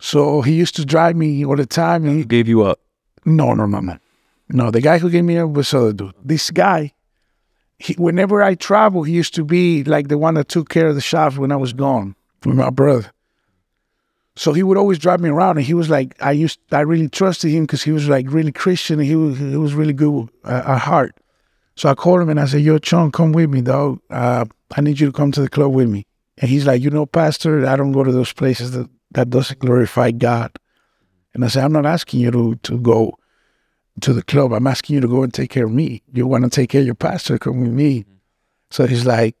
So 0.00 0.42
he 0.42 0.52
used 0.54 0.74
to 0.76 0.84
drive 0.84 1.14
me 1.14 1.44
all 1.44 1.54
the 1.54 1.66
time. 1.66 2.04
And 2.04 2.16
he, 2.18 2.24
Gave 2.24 2.48
you 2.48 2.62
up. 2.62 2.80
no, 3.24 3.54
no, 3.54 3.66
no, 3.66 3.78
no. 3.78 3.96
No, 4.48 4.70
the 4.72 4.80
guy 4.80 4.98
who 4.98 5.08
gave 5.10 5.24
me 5.24 5.38
up 5.38 5.50
was 5.50 5.72
other 5.72 5.92
dude. 5.92 6.12
This 6.24 6.50
guy, 6.50 6.92
he, 7.78 7.94
whenever 7.94 8.42
I 8.42 8.56
travel, 8.56 9.04
he 9.04 9.12
used 9.12 9.34
to 9.36 9.44
be 9.44 9.84
like 9.84 10.08
the 10.08 10.18
one 10.18 10.34
that 10.34 10.48
took 10.48 10.68
care 10.68 10.88
of 10.88 10.96
the 10.96 11.00
shops 11.00 11.36
when 11.38 11.52
I 11.52 11.56
was 11.56 11.72
gone 11.72 12.16
with 12.44 12.56
my 12.56 12.70
brother. 12.70 13.12
So 14.34 14.52
he 14.52 14.62
would 14.62 14.78
always 14.78 14.98
drive 14.98 15.20
me 15.20 15.28
around, 15.28 15.58
and 15.58 15.66
he 15.66 15.74
was 15.74 15.90
like, 15.90 16.16
I 16.22 16.32
used, 16.32 16.58
I 16.70 16.80
really 16.80 17.08
trusted 17.08 17.50
him 17.50 17.64
because 17.64 17.82
he 17.82 17.92
was 17.92 18.08
like 18.08 18.26
really 18.30 18.52
Christian, 18.52 18.98
and 18.98 19.06
he 19.06 19.14
was, 19.14 19.38
he 19.38 19.56
was 19.56 19.74
really 19.74 19.92
good 19.92 20.30
uh, 20.44 20.62
at 20.66 20.78
heart. 20.78 21.14
So 21.76 21.88
I 21.88 21.94
called 21.94 22.20
him 22.20 22.28
and 22.28 22.40
I 22.40 22.46
said, 22.46 22.60
Yo, 22.60 22.78
Chong, 22.78 23.10
come 23.10 23.32
with 23.32 23.50
me, 23.50 23.62
dog. 23.62 24.00
Uh, 24.10 24.44
I 24.76 24.80
need 24.80 25.00
you 25.00 25.06
to 25.06 25.12
come 25.12 25.32
to 25.32 25.40
the 25.40 25.48
club 25.48 25.72
with 25.72 25.88
me. 25.88 26.06
And 26.38 26.50
he's 26.50 26.66
like, 26.66 26.82
You 26.82 26.90
know, 26.90 27.06
Pastor, 27.06 27.66
I 27.66 27.76
don't 27.76 27.92
go 27.92 28.04
to 28.04 28.12
those 28.12 28.32
places 28.32 28.72
that, 28.72 28.88
that 29.12 29.30
doesn't 29.30 29.58
glorify 29.58 30.10
God. 30.10 30.52
And 31.34 31.44
I 31.44 31.48
said, 31.48 31.64
I'm 31.64 31.72
not 31.72 31.86
asking 31.86 32.20
you 32.20 32.30
to, 32.30 32.54
to 32.56 32.78
go 32.78 33.18
to 34.00 34.12
the 34.12 34.22
club. 34.22 34.52
I'm 34.52 34.66
asking 34.66 34.94
you 34.94 35.00
to 35.00 35.08
go 35.08 35.22
and 35.22 35.32
take 35.32 35.50
care 35.50 35.64
of 35.64 35.72
me. 35.72 36.02
You 36.12 36.26
want 36.26 36.44
to 36.44 36.50
take 36.50 36.70
care 36.70 36.80
of 36.80 36.86
your 36.86 36.94
pastor, 36.94 37.38
come 37.38 37.60
with 37.60 37.72
me. 37.72 38.04
So 38.70 38.86
he's 38.86 39.06
like, 39.06 39.36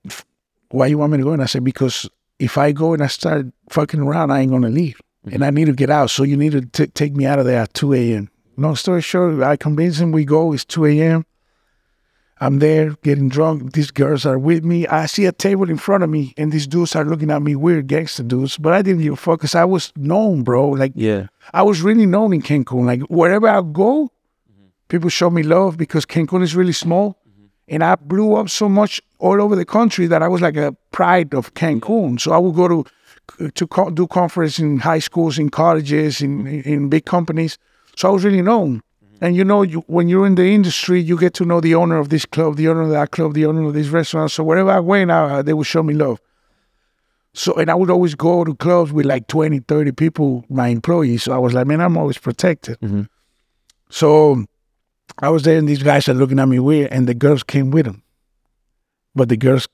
Why 0.70 0.86
you 0.86 0.98
want 0.98 1.12
me 1.12 1.18
to 1.18 1.24
go? 1.24 1.32
And 1.32 1.42
I 1.42 1.46
said, 1.46 1.64
Because 1.64 2.08
if 2.42 2.58
I 2.58 2.72
go 2.72 2.92
and 2.92 3.02
I 3.02 3.06
start 3.06 3.46
fucking 3.70 4.00
around, 4.00 4.32
I 4.32 4.40
ain't 4.40 4.50
to 4.50 4.68
leave. 4.68 5.00
And 5.24 5.34
mm-hmm. 5.34 5.42
I 5.44 5.50
need 5.50 5.66
to 5.66 5.72
get 5.72 5.90
out. 5.90 6.10
So 6.10 6.24
you 6.24 6.36
need 6.36 6.52
to 6.52 6.62
t- 6.62 6.88
take 6.88 7.14
me 7.14 7.24
out 7.24 7.38
of 7.38 7.46
there 7.46 7.60
at 7.60 7.72
2 7.74 7.94
a.m. 7.94 8.30
Long 8.56 8.74
story 8.74 9.00
short, 9.00 9.40
I 9.42 9.56
convince 9.56 10.00
him 10.00 10.10
we 10.10 10.24
go. 10.24 10.52
It's 10.52 10.64
2 10.64 10.86
a.m. 10.86 11.24
I'm 12.40 12.58
there 12.58 12.96
getting 13.04 13.28
drunk. 13.28 13.74
These 13.74 13.92
girls 13.92 14.26
are 14.26 14.40
with 14.40 14.64
me. 14.64 14.88
I 14.88 15.06
see 15.06 15.26
a 15.26 15.30
table 15.30 15.70
in 15.70 15.76
front 15.76 16.02
of 16.02 16.10
me, 16.10 16.34
and 16.36 16.50
these 16.50 16.66
dudes 16.66 16.96
are 16.96 17.04
looking 17.04 17.30
at 17.30 17.40
me 17.40 17.54
weird, 17.54 17.86
gangster 17.86 18.24
dudes. 18.24 18.58
But 18.58 18.72
I 18.72 18.82
didn't 18.82 19.02
give 19.02 19.12
a 19.12 19.16
fuck 19.16 19.38
because 19.38 19.54
I 19.54 19.64
was 19.64 19.92
known, 19.94 20.42
bro. 20.42 20.70
Like, 20.70 20.92
Yeah. 20.96 21.28
I 21.54 21.62
was 21.62 21.82
really 21.82 22.06
known 22.06 22.32
in 22.32 22.42
Cancun. 22.42 22.84
Like, 22.84 23.02
wherever 23.02 23.46
I 23.46 23.62
go, 23.62 24.10
mm-hmm. 24.50 24.66
people 24.88 25.10
show 25.10 25.30
me 25.30 25.44
love 25.44 25.76
because 25.78 26.04
Cancun 26.04 26.42
is 26.42 26.56
really 26.56 26.72
small. 26.72 27.21
And 27.68 27.82
I 27.84 27.94
blew 27.94 28.34
up 28.34 28.48
so 28.48 28.68
much 28.68 29.00
all 29.18 29.40
over 29.40 29.56
the 29.56 29.64
country 29.64 30.06
that 30.06 30.22
I 30.22 30.28
was 30.28 30.40
like 30.40 30.56
a 30.56 30.76
pride 30.90 31.32
of 31.34 31.54
Cancun. 31.54 32.20
So 32.20 32.32
I 32.32 32.38
would 32.38 32.54
go 32.54 32.68
to 32.68 32.84
to 33.54 33.66
co- 33.66 33.90
do 33.90 34.06
conference 34.06 34.58
in 34.58 34.78
high 34.80 34.98
schools, 34.98 35.38
in 35.38 35.48
colleges, 35.48 36.20
in 36.20 36.46
in 36.46 36.88
big 36.88 37.04
companies. 37.04 37.58
So 37.96 38.08
I 38.08 38.12
was 38.12 38.24
really 38.24 38.42
known. 38.42 38.82
And 39.20 39.36
you 39.36 39.44
know, 39.44 39.62
you, 39.62 39.84
when 39.86 40.08
you're 40.08 40.26
in 40.26 40.34
the 40.34 40.46
industry, 40.52 41.00
you 41.00 41.16
get 41.16 41.32
to 41.34 41.44
know 41.44 41.60
the 41.60 41.76
owner 41.76 41.98
of 41.98 42.08
this 42.08 42.26
club, 42.26 42.56
the 42.56 42.66
owner 42.68 42.82
of 42.82 42.90
that 42.90 43.12
club, 43.12 43.34
the 43.34 43.46
owner 43.46 43.62
of 43.68 43.74
this 43.74 43.86
restaurant. 43.88 44.32
So 44.32 44.42
wherever 44.42 44.70
I 44.70 44.80
went, 44.80 45.12
I, 45.12 45.42
they 45.42 45.52
would 45.54 45.66
show 45.68 45.82
me 45.84 45.94
love. 45.94 46.20
So, 47.32 47.54
and 47.54 47.70
I 47.70 47.74
would 47.74 47.88
always 47.88 48.14
go 48.16 48.44
to 48.44 48.54
clubs 48.56 48.92
with 48.92 49.06
like 49.06 49.28
20, 49.28 49.60
30 49.60 49.92
people, 49.92 50.44
my 50.50 50.68
employees. 50.68 51.22
So 51.22 51.32
I 51.32 51.38
was 51.38 51.54
like, 51.54 51.66
man, 51.68 51.80
I'm 51.80 51.96
always 51.96 52.18
protected. 52.18 52.78
Mhm. 52.80 53.08
So 53.90 54.44
I 55.18 55.28
was 55.28 55.42
there 55.42 55.58
and 55.58 55.68
these 55.68 55.82
guys 55.82 56.08
are 56.08 56.14
looking 56.14 56.38
at 56.38 56.48
me 56.48 56.58
weird 56.58 56.90
and 56.92 57.06
the 57.06 57.14
girls 57.14 57.42
came 57.42 57.70
with 57.70 57.86
them. 57.86 58.02
But 59.14 59.28
the 59.28 59.36
girls 59.36 59.68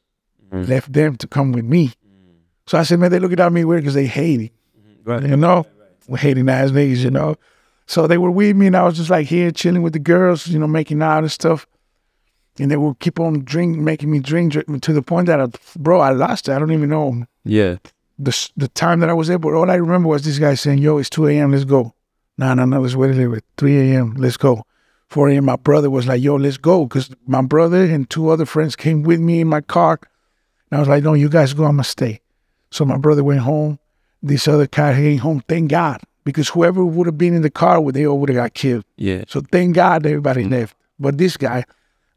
Mhm. 0.52 0.68
left 0.68 0.92
them 0.92 1.16
to 1.16 1.26
come 1.26 1.52
with 1.52 1.64
me. 1.64 1.92
So 2.66 2.78
I 2.78 2.82
said, 2.82 2.98
man, 2.98 3.10
they're 3.10 3.20
looking 3.20 3.40
at 3.40 3.52
me 3.52 3.64
weird 3.64 3.82
because 3.82 3.94
they 3.94 4.06
hate 4.06 4.40
it. 4.40 4.52
Right. 5.04 5.22
You 5.22 5.36
know, 5.36 5.66
we're 6.08 6.18
hating 6.18 6.48
ass 6.48 6.70
niggas, 6.70 6.98
you 6.98 7.10
know. 7.10 7.36
So 7.86 8.06
they 8.06 8.18
were 8.18 8.30
with 8.30 8.56
me, 8.56 8.66
and 8.66 8.76
I 8.76 8.82
was 8.82 8.96
just 8.98 9.08
like 9.08 9.26
here 9.26 9.50
chilling 9.50 9.80
with 9.82 9.94
the 9.94 9.98
girls, 9.98 10.46
you 10.48 10.58
know, 10.58 10.66
making 10.66 11.00
out 11.02 11.18
and 11.20 11.32
stuff. 11.32 11.66
And 12.58 12.70
they 12.70 12.76
would 12.76 12.98
keep 12.98 13.18
on 13.20 13.44
drink, 13.44 13.78
making 13.78 14.10
me 14.10 14.18
drink, 14.18 14.52
drink 14.52 14.82
to 14.82 14.92
the 14.92 15.00
point 15.00 15.26
that, 15.28 15.40
I, 15.40 15.46
bro, 15.78 16.00
I 16.00 16.10
lost 16.10 16.48
it. 16.48 16.52
I 16.52 16.58
don't 16.58 16.72
even 16.72 16.90
know 16.90 17.24
Yeah. 17.44 17.76
the 18.18 18.50
the 18.56 18.68
time 18.68 19.00
that 19.00 19.08
I 19.08 19.14
was 19.14 19.28
there. 19.28 19.38
But 19.38 19.54
all 19.54 19.70
I 19.70 19.76
remember 19.76 20.08
was 20.08 20.24
this 20.24 20.38
guy 20.38 20.54
saying, 20.54 20.78
"Yo, 20.78 20.98
it's 20.98 21.08
two 21.08 21.26
a.m. 21.28 21.52
Let's 21.52 21.64
go." 21.64 21.94
No, 22.36 22.52
no, 22.54 22.64
no. 22.66 22.80
Let's 22.80 22.96
wait 22.96 23.12
a 23.12 23.14
little 23.14 23.32
bit. 23.34 23.44
Three 23.56 23.76
a.m. 23.92 24.14
Let's 24.18 24.36
go. 24.36 24.64
Four 25.08 25.30
a.m. 25.30 25.46
My 25.46 25.56
brother 25.56 25.88
was 25.88 26.06
like, 26.06 26.22
"Yo, 26.22 26.36
let's 26.36 26.58
go," 26.58 26.84
because 26.84 27.10
my 27.26 27.42
brother 27.42 27.82
and 27.82 28.08
two 28.08 28.28
other 28.28 28.44
friends 28.44 28.76
came 28.76 29.02
with 29.02 29.20
me 29.20 29.40
in 29.40 29.48
my 29.48 29.62
car. 29.62 29.98
And 30.70 30.76
I 30.76 30.80
was 30.80 30.88
like, 30.88 31.02
"No, 31.02 31.14
you 31.14 31.30
guys 31.30 31.54
go. 31.54 31.64
I'ma 31.64 31.82
stay." 31.82 32.20
So 32.70 32.84
my 32.84 32.98
brother 32.98 33.24
went 33.24 33.40
home. 33.40 33.78
This 34.22 34.46
other 34.46 34.66
guy 34.66 34.94
came 34.94 35.18
home. 35.18 35.42
Thank 35.48 35.70
God, 35.70 36.02
because 36.24 36.50
whoever 36.50 36.84
would 36.84 37.06
have 37.06 37.16
been 37.16 37.34
in 37.34 37.42
the 37.42 37.50
car 37.50 37.80
with, 37.80 37.94
they 37.94 38.06
all 38.06 38.18
would 38.18 38.28
have 38.28 38.36
got 38.36 38.52
killed. 38.52 38.84
Yeah. 38.96 39.24
So 39.28 39.40
thank 39.40 39.74
God 39.74 40.04
everybody 40.04 40.42
mm-hmm. 40.42 40.52
left. 40.52 40.76
But 40.98 41.16
this 41.16 41.38
guy, 41.38 41.64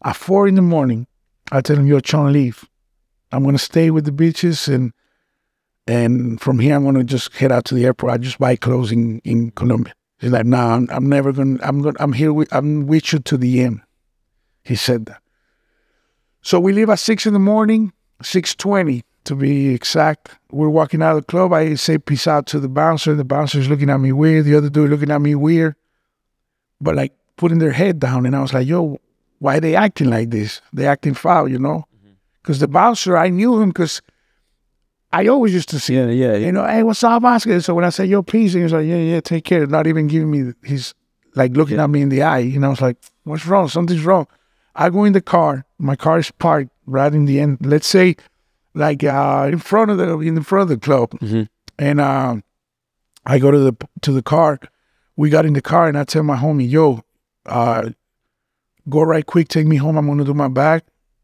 at 0.03 0.15
four 0.17 0.47
in 0.47 0.55
the 0.55 0.61
morning, 0.61 1.07
I 1.51 1.61
tell 1.61 1.77
him, 1.77 1.87
"Yo, 1.87 1.99
Sean, 2.03 2.33
leave. 2.33 2.65
I'm 3.31 3.43
gonna 3.45 3.57
stay 3.57 3.89
with 3.89 4.03
the 4.03 4.11
bitches, 4.11 4.67
and 4.67 4.91
and 5.87 6.41
from 6.41 6.59
here 6.59 6.75
I'm 6.75 6.83
gonna 6.83 7.05
just 7.05 7.33
head 7.37 7.53
out 7.53 7.63
to 7.65 7.75
the 7.75 7.85
airport. 7.85 8.11
I 8.11 8.17
just 8.17 8.37
buy 8.37 8.57
clothes 8.57 8.91
in, 8.91 9.19
in 9.19 9.51
Colombia." 9.51 9.93
He's 10.21 10.31
like, 10.31 10.45
"Nah, 10.45 10.75
I'm, 10.75 10.87
I'm 10.91 11.09
never 11.09 11.33
gonna. 11.33 11.59
I'm 11.61 11.81
gonna. 11.81 11.97
I'm 11.99 12.13
here. 12.13 12.31
With, 12.31 12.53
I'm 12.53 12.87
with 12.87 13.11
you 13.11 13.19
to 13.19 13.37
the 13.37 13.61
end." 13.61 13.81
He 14.63 14.75
said 14.75 15.07
that. 15.07 15.21
So 16.41 16.59
we 16.59 16.71
leave 16.71 16.89
at 16.89 16.99
six 16.99 17.25
in 17.25 17.33
the 17.33 17.39
morning, 17.39 17.91
six 18.21 18.55
twenty 18.55 19.03
to 19.25 19.35
be 19.35 19.73
exact. 19.73 20.37
We're 20.51 20.69
walking 20.69 21.01
out 21.01 21.17
of 21.17 21.25
the 21.25 21.31
club. 21.31 21.51
I 21.51 21.73
say 21.73 21.97
peace 21.97 22.27
out 22.27 22.45
to 22.47 22.59
the 22.59 22.69
bouncer. 22.69 23.15
The 23.15 23.25
bouncer's 23.25 23.67
looking 23.67 23.89
at 23.89 23.99
me 23.99 24.11
weird. 24.11 24.45
The 24.45 24.55
other 24.55 24.69
dude 24.69 24.89
looking 24.89 25.11
at 25.11 25.21
me 25.21 25.35
weird 25.35 25.75
but 26.81 26.95
like 26.95 27.13
putting 27.37 27.59
their 27.59 27.71
head 27.71 27.99
down. 27.99 28.25
And 28.25 28.35
I 28.35 28.41
was 28.41 28.53
like, 28.53 28.67
yo, 28.67 28.99
why 29.39 29.59
they 29.59 29.75
acting 29.75 30.09
like 30.09 30.31
this? 30.31 30.61
They 30.73 30.87
acting 30.87 31.13
foul, 31.13 31.47
you 31.47 31.59
know? 31.59 31.85
Mm-hmm. 31.95 32.13
Because 32.41 32.59
the 32.59 32.67
bouncer, 32.67 33.15
I 33.15 33.29
knew 33.29 33.61
him 33.61 33.69
because 33.69 34.01
I 35.13 35.27
always 35.27 35.53
used 35.53 35.69
to 35.69 35.79
see 35.79 35.95
Yeah. 35.95 36.07
Yeah. 36.07 36.35
you 36.35 36.51
know, 36.51 36.65
hey, 36.65 36.83
what's 36.83 37.03
up, 37.03 37.23
Oscar? 37.23 37.59
So 37.61 37.73
when 37.73 37.83
I 37.85 37.89
say 37.89 38.05
yo, 38.05 38.23
peace, 38.23 38.53
he 38.53 38.61
was 38.63 38.71
like, 38.73 38.85
yeah, 38.87 38.95
yeah, 38.97 39.19
take 39.19 39.43
care. 39.45 39.65
Not 39.67 39.87
even 39.87 40.07
giving 40.07 40.31
me, 40.31 40.53
he's 40.65 40.93
like 41.35 41.51
looking 41.55 41.79
at 41.79 41.89
me 41.89 42.01
in 42.01 42.09
the 42.09 42.21
eye. 42.23 42.39
You 42.39 42.59
know, 42.59 42.67
I 42.67 42.69
was 42.71 42.81
like, 42.81 42.97
what's 43.23 43.45
wrong? 43.45 43.67
Something's 43.67 44.03
wrong. 44.05 44.27
I 44.75 44.89
go 44.89 45.03
in 45.03 45.13
the 45.13 45.21
car. 45.21 45.65
My 45.77 45.95
car 45.95 46.19
is 46.19 46.31
parked 46.31 46.69
right 46.85 47.13
in 47.13 47.25
the 47.25 47.39
end. 47.41 47.57
Let's 47.61 47.87
say, 47.87 48.15
like 48.73 49.03
uh, 49.03 49.49
in 49.51 49.59
front 49.59 49.91
of 49.91 49.97
the 49.97 50.17
in 50.19 50.41
front 50.43 50.63
of 50.63 50.69
the 50.69 50.77
club, 50.77 51.11
Mhm. 51.19 51.49
and 51.77 51.99
um, 51.99 52.43
I 53.25 53.37
go 53.37 53.51
to 53.51 53.59
the 53.59 53.73
to 54.03 54.13
the 54.13 54.21
car. 54.21 54.59
We 55.17 55.29
got 55.29 55.45
in 55.45 55.51
the 55.53 55.61
car, 55.61 55.89
and 55.89 55.97
I 55.97 56.05
tell 56.05 56.23
my 56.23 56.37
homie, 56.37 56.69
yo, 56.69 57.01
uh, 57.45 57.89
go 58.87 59.01
right 59.01 59.25
quick, 59.25 59.49
take 59.49 59.67
me 59.67 59.75
home. 59.75 59.97
I'm 59.97 60.07
gonna 60.07 60.23
do 60.23 60.33
my 60.33 60.47
bag 60.47 60.83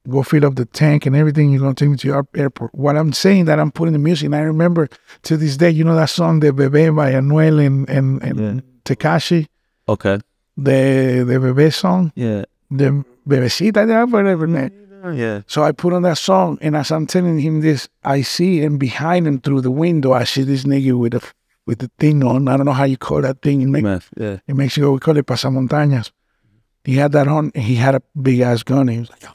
go 0.09 0.23
fill 0.23 0.45
up 0.45 0.55
the 0.55 0.65
tank 0.65 1.05
and 1.05 1.15
everything. 1.15 1.51
You're 1.51 1.61
gonna 1.61 1.73
take 1.75 1.89
me 1.89 1.97
to 1.97 2.07
your 2.07 2.27
airport. 2.35 2.73
What 2.73 2.95
I'm 2.97 3.13
saying 3.13 3.45
that 3.45 3.59
I'm 3.59 3.71
putting 3.71 3.93
the 3.93 3.99
music, 3.99 4.25
and 4.27 4.35
I 4.35 4.39
remember 4.41 4.87
to 5.23 5.37
this 5.37 5.57
day, 5.57 5.69
you 5.69 5.83
know 5.83 5.95
that 5.95 6.09
song 6.09 6.39
"De 6.39 6.51
Bebe" 6.53 6.89
by 6.89 7.11
Anuel 7.13 7.65
and 7.65 7.89
and, 7.89 8.21
and 8.23 8.39
Yeah. 8.39 8.61
Tekashi, 8.85 9.47
Okay. 9.89 10.19
the 10.57 11.23
the 11.27 11.39
Bebe 11.39 11.69
song, 11.71 12.11
Yeah. 12.15 12.43
the 12.71 13.03
Bebecita, 13.27 13.87
yeah, 13.87 14.03
whatever. 14.05 14.47
Yeah. 15.13 15.41
So 15.47 15.63
I 15.63 15.71
put 15.71 15.93
on 15.93 16.01
that 16.03 16.17
song, 16.17 16.57
and 16.61 16.75
as 16.75 16.91
I'm 16.91 17.05
telling 17.07 17.39
him 17.39 17.61
this, 17.61 17.87
I 18.03 18.21
see 18.21 18.59
him 18.61 18.77
behind 18.77 19.27
him 19.27 19.39
through 19.39 19.61
the 19.61 19.71
window. 19.71 20.11
I 20.13 20.23
see 20.25 20.43
this 20.43 20.63
nigga 20.63 20.97
with 20.97 21.13
a 21.13 21.21
with 21.65 21.79
the 21.79 21.91
thing 21.99 22.23
on. 22.23 22.47
I 22.47 22.55
don't 22.57 22.65
know 22.65 22.73
how 22.73 22.85
you 22.85 22.97
call 22.97 23.21
that 23.21 23.41
thing 23.41 23.61
in, 23.61 23.71
Me- 23.71 23.81
Man, 23.81 24.01
yeah. 24.17 24.37
in 24.47 24.57
Mexico. 24.57 24.93
We 24.93 24.99
call 24.99 25.17
it 25.17 25.25
pasamontañas. 25.25 26.11
He 26.83 26.95
had 26.95 27.11
that 27.11 27.27
on. 27.27 27.51
And 27.53 27.63
he 27.63 27.75
had 27.75 27.93
a 27.95 28.01
big 28.21 28.39
ass 28.39 28.63
gun. 28.63 28.87
He 28.87 28.99
was 28.99 29.09
like, 29.09 29.23
oh, 29.27 29.33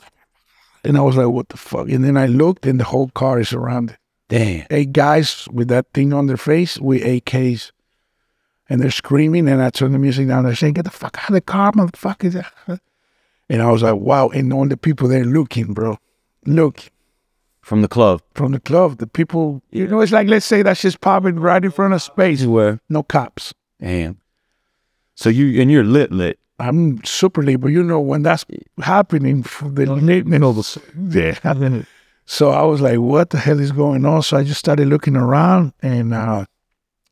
and 0.84 0.96
I 0.96 1.00
was 1.00 1.16
like, 1.16 1.28
what 1.28 1.48
the 1.48 1.56
fuck? 1.56 1.88
And 1.88 2.04
then 2.04 2.16
I 2.16 2.26
looked, 2.26 2.66
and 2.66 2.78
the 2.80 2.84
whole 2.84 3.08
car 3.10 3.40
is 3.40 3.50
surrounded. 3.50 3.96
Damn. 4.28 4.66
Eight 4.70 4.92
guys 4.92 5.46
with 5.52 5.68
that 5.68 5.86
thing 5.92 6.12
on 6.12 6.26
their 6.26 6.36
face 6.36 6.78
with 6.78 7.02
AKs. 7.02 7.70
And 8.68 8.80
they're 8.80 8.90
screaming, 8.90 9.48
and 9.48 9.60
I 9.62 9.70
turn 9.70 9.92
the 9.92 9.98
music 9.98 10.28
down. 10.28 10.44
They're 10.44 10.54
saying, 10.54 10.74
"Get 10.74 10.84
the 10.84 10.90
fuck 10.90 11.18
out 11.18 11.28
of 11.30 11.34
the 11.34 11.40
car, 11.42 11.72
motherfucker!" 11.72 12.46
And 13.48 13.60
I 13.60 13.70
was 13.70 13.82
like, 13.82 13.96
"Wow!" 13.96 14.28
And 14.28 14.50
all 14.52 14.66
the 14.66 14.78
people 14.78 15.08
there 15.08 15.24
looking, 15.24 15.74
bro, 15.74 15.98
look 16.46 16.90
From 17.60 17.82
the 17.82 17.88
club. 17.88 18.22
from 18.34 18.52
the 18.52 18.60
club. 18.60 18.96
The 18.96 19.06
people, 19.06 19.60
you 19.70 19.86
know, 19.88 20.00
it's 20.00 20.12
like 20.12 20.26
let's 20.28 20.46
say 20.46 20.62
that 20.62 20.78
shit's 20.78 20.96
popping 20.96 21.38
right 21.38 21.62
in 21.62 21.70
front 21.70 21.92
of 21.92 22.00
space. 22.00 22.44
Where? 22.46 22.80
No 22.88 23.02
cops. 23.02 23.52
Damn. 23.78 24.20
So 25.16 25.28
you 25.28 25.60
and 25.60 25.70
you're 25.70 25.84
lit 25.84 26.10
lit. 26.10 26.38
I'm 26.62 27.02
super 27.04 27.42
late, 27.42 27.56
but 27.56 27.68
you 27.68 27.82
know 27.82 27.98
when 27.98 28.22
that's 28.22 28.44
happening, 28.80 29.42
for 29.42 29.68
the 29.68 29.86
litness, 29.86 30.78
yeah. 31.74 31.82
So 32.24 32.50
I 32.50 32.62
was 32.62 32.80
like, 32.80 32.98
"What 32.98 33.30
the 33.30 33.38
hell 33.38 33.58
is 33.58 33.72
going 33.72 34.06
on?" 34.06 34.22
So 34.22 34.36
I 34.36 34.44
just 34.44 34.60
started 34.60 34.86
looking 34.86 35.16
around, 35.16 35.72
and 35.82 36.14
uh, 36.14 36.44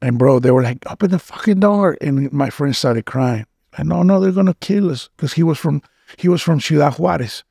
and 0.01 0.19
bro, 0.19 0.39
they 0.39 0.53
were 0.53 0.63
like, 0.63 0.79
"Open 0.89 1.11
the 1.11 1.19
fucking 1.19 1.59
door!" 1.59 1.97
And 2.01 2.33
my 2.33 2.49
friend 2.49 2.77
started 2.77 3.07
crying. 3.07 3.45
And 3.77 3.89
no, 3.89 4.05
no, 4.05 4.21
they're 4.21 4.31
gonna 4.31 4.55
kill 4.55 4.89
us 4.89 5.09
because 5.17 5.33
he 5.33 5.43
was 5.43 5.59
from 5.59 5.83
he 6.17 6.29
was 6.29 6.43
from 6.43 6.61
Ciudad 6.61 6.95
Juarez. 6.95 7.43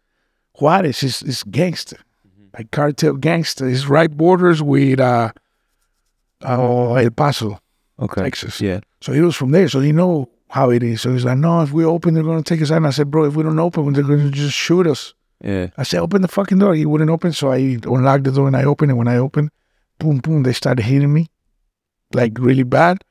Juarez 0.53 1.03
is 1.03 1.21
is 1.23 1.43
gangster, 1.43 1.97
like 2.57 2.71
cartel 2.71 3.15
gangster. 3.15 3.67
It's 3.67 3.87
right 3.87 4.15
borders 4.15 4.63
with 4.63 5.01
uh, 5.01 5.33
uh 6.45 6.93
El 6.93 7.11
Paso. 7.11 7.59
Okay. 7.99 8.21
Texas. 8.21 8.61
Yeah. 8.61 8.79
So 9.01 9.11
he 9.11 9.19
was 9.19 9.35
from 9.35 9.51
there, 9.51 9.67
so 9.67 9.81
he 9.81 9.91
know 9.91 10.29
how 10.49 10.71
it 10.71 10.83
is. 10.83 11.01
So 11.01 11.13
he's 11.13 11.25
like, 11.25 11.37
no, 11.37 11.61
if 11.61 11.71
we 11.71 11.85
open, 11.85 12.13
they're 12.13 12.23
gonna 12.23 12.43
take 12.43 12.61
us 12.61 12.71
out. 12.71 12.77
And 12.77 12.87
I 12.87 12.91
said, 12.91 13.09
bro, 13.09 13.25
if 13.25 13.35
we 13.35 13.43
don't 13.43 13.59
open, 13.59 13.93
they're 13.93 14.03
gonna 14.03 14.31
just 14.31 14.55
shoot 14.55 14.87
us. 14.87 15.13
Yeah. 15.43 15.67
I 15.77 15.83
said, 15.83 16.01
open 16.01 16.21
the 16.21 16.27
fucking 16.27 16.59
door. 16.59 16.75
He 16.75 16.85
wouldn't 16.85 17.09
open, 17.09 17.31
so 17.31 17.51
I 17.51 17.57
unlocked 17.57 18.25
the 18.25 18.31
door 18.31 18.47
and 18.47 18.57
I 18.57 18.65
opened 18.65 18.91
it. 18.91 18.95
When 18.95 19.07
I 19.07 19.17
opened, 19.17 19.51
boom, 19.99 20.17
boom, 20.17 20.43
they 20.43 20.53
started 20.53 20.83
hitting 20.83 21.13
me, 21.13 21.29
like 22.13 22.37
really 22.39 22.63
bad. 22.63 23.03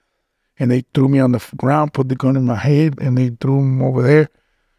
And 0.58 0.70
they 0.70 0.84
threw 0.92 1.08
me 1.08 1.20
on 1.20 1.30
the 1.30 1.44
ground, 1.56 1.94
put 1.94 2.08
the 2.08 2.16
gun 2.16 2.36
in 2.36 2.44
my 2.44 2.56
head, 2.56 2.96
and 3.00 3.16
they 3.16 3.30
threw 3.30 3.60
him 3.60 3.80
over 3.80 4.02
there. 4.02 4.28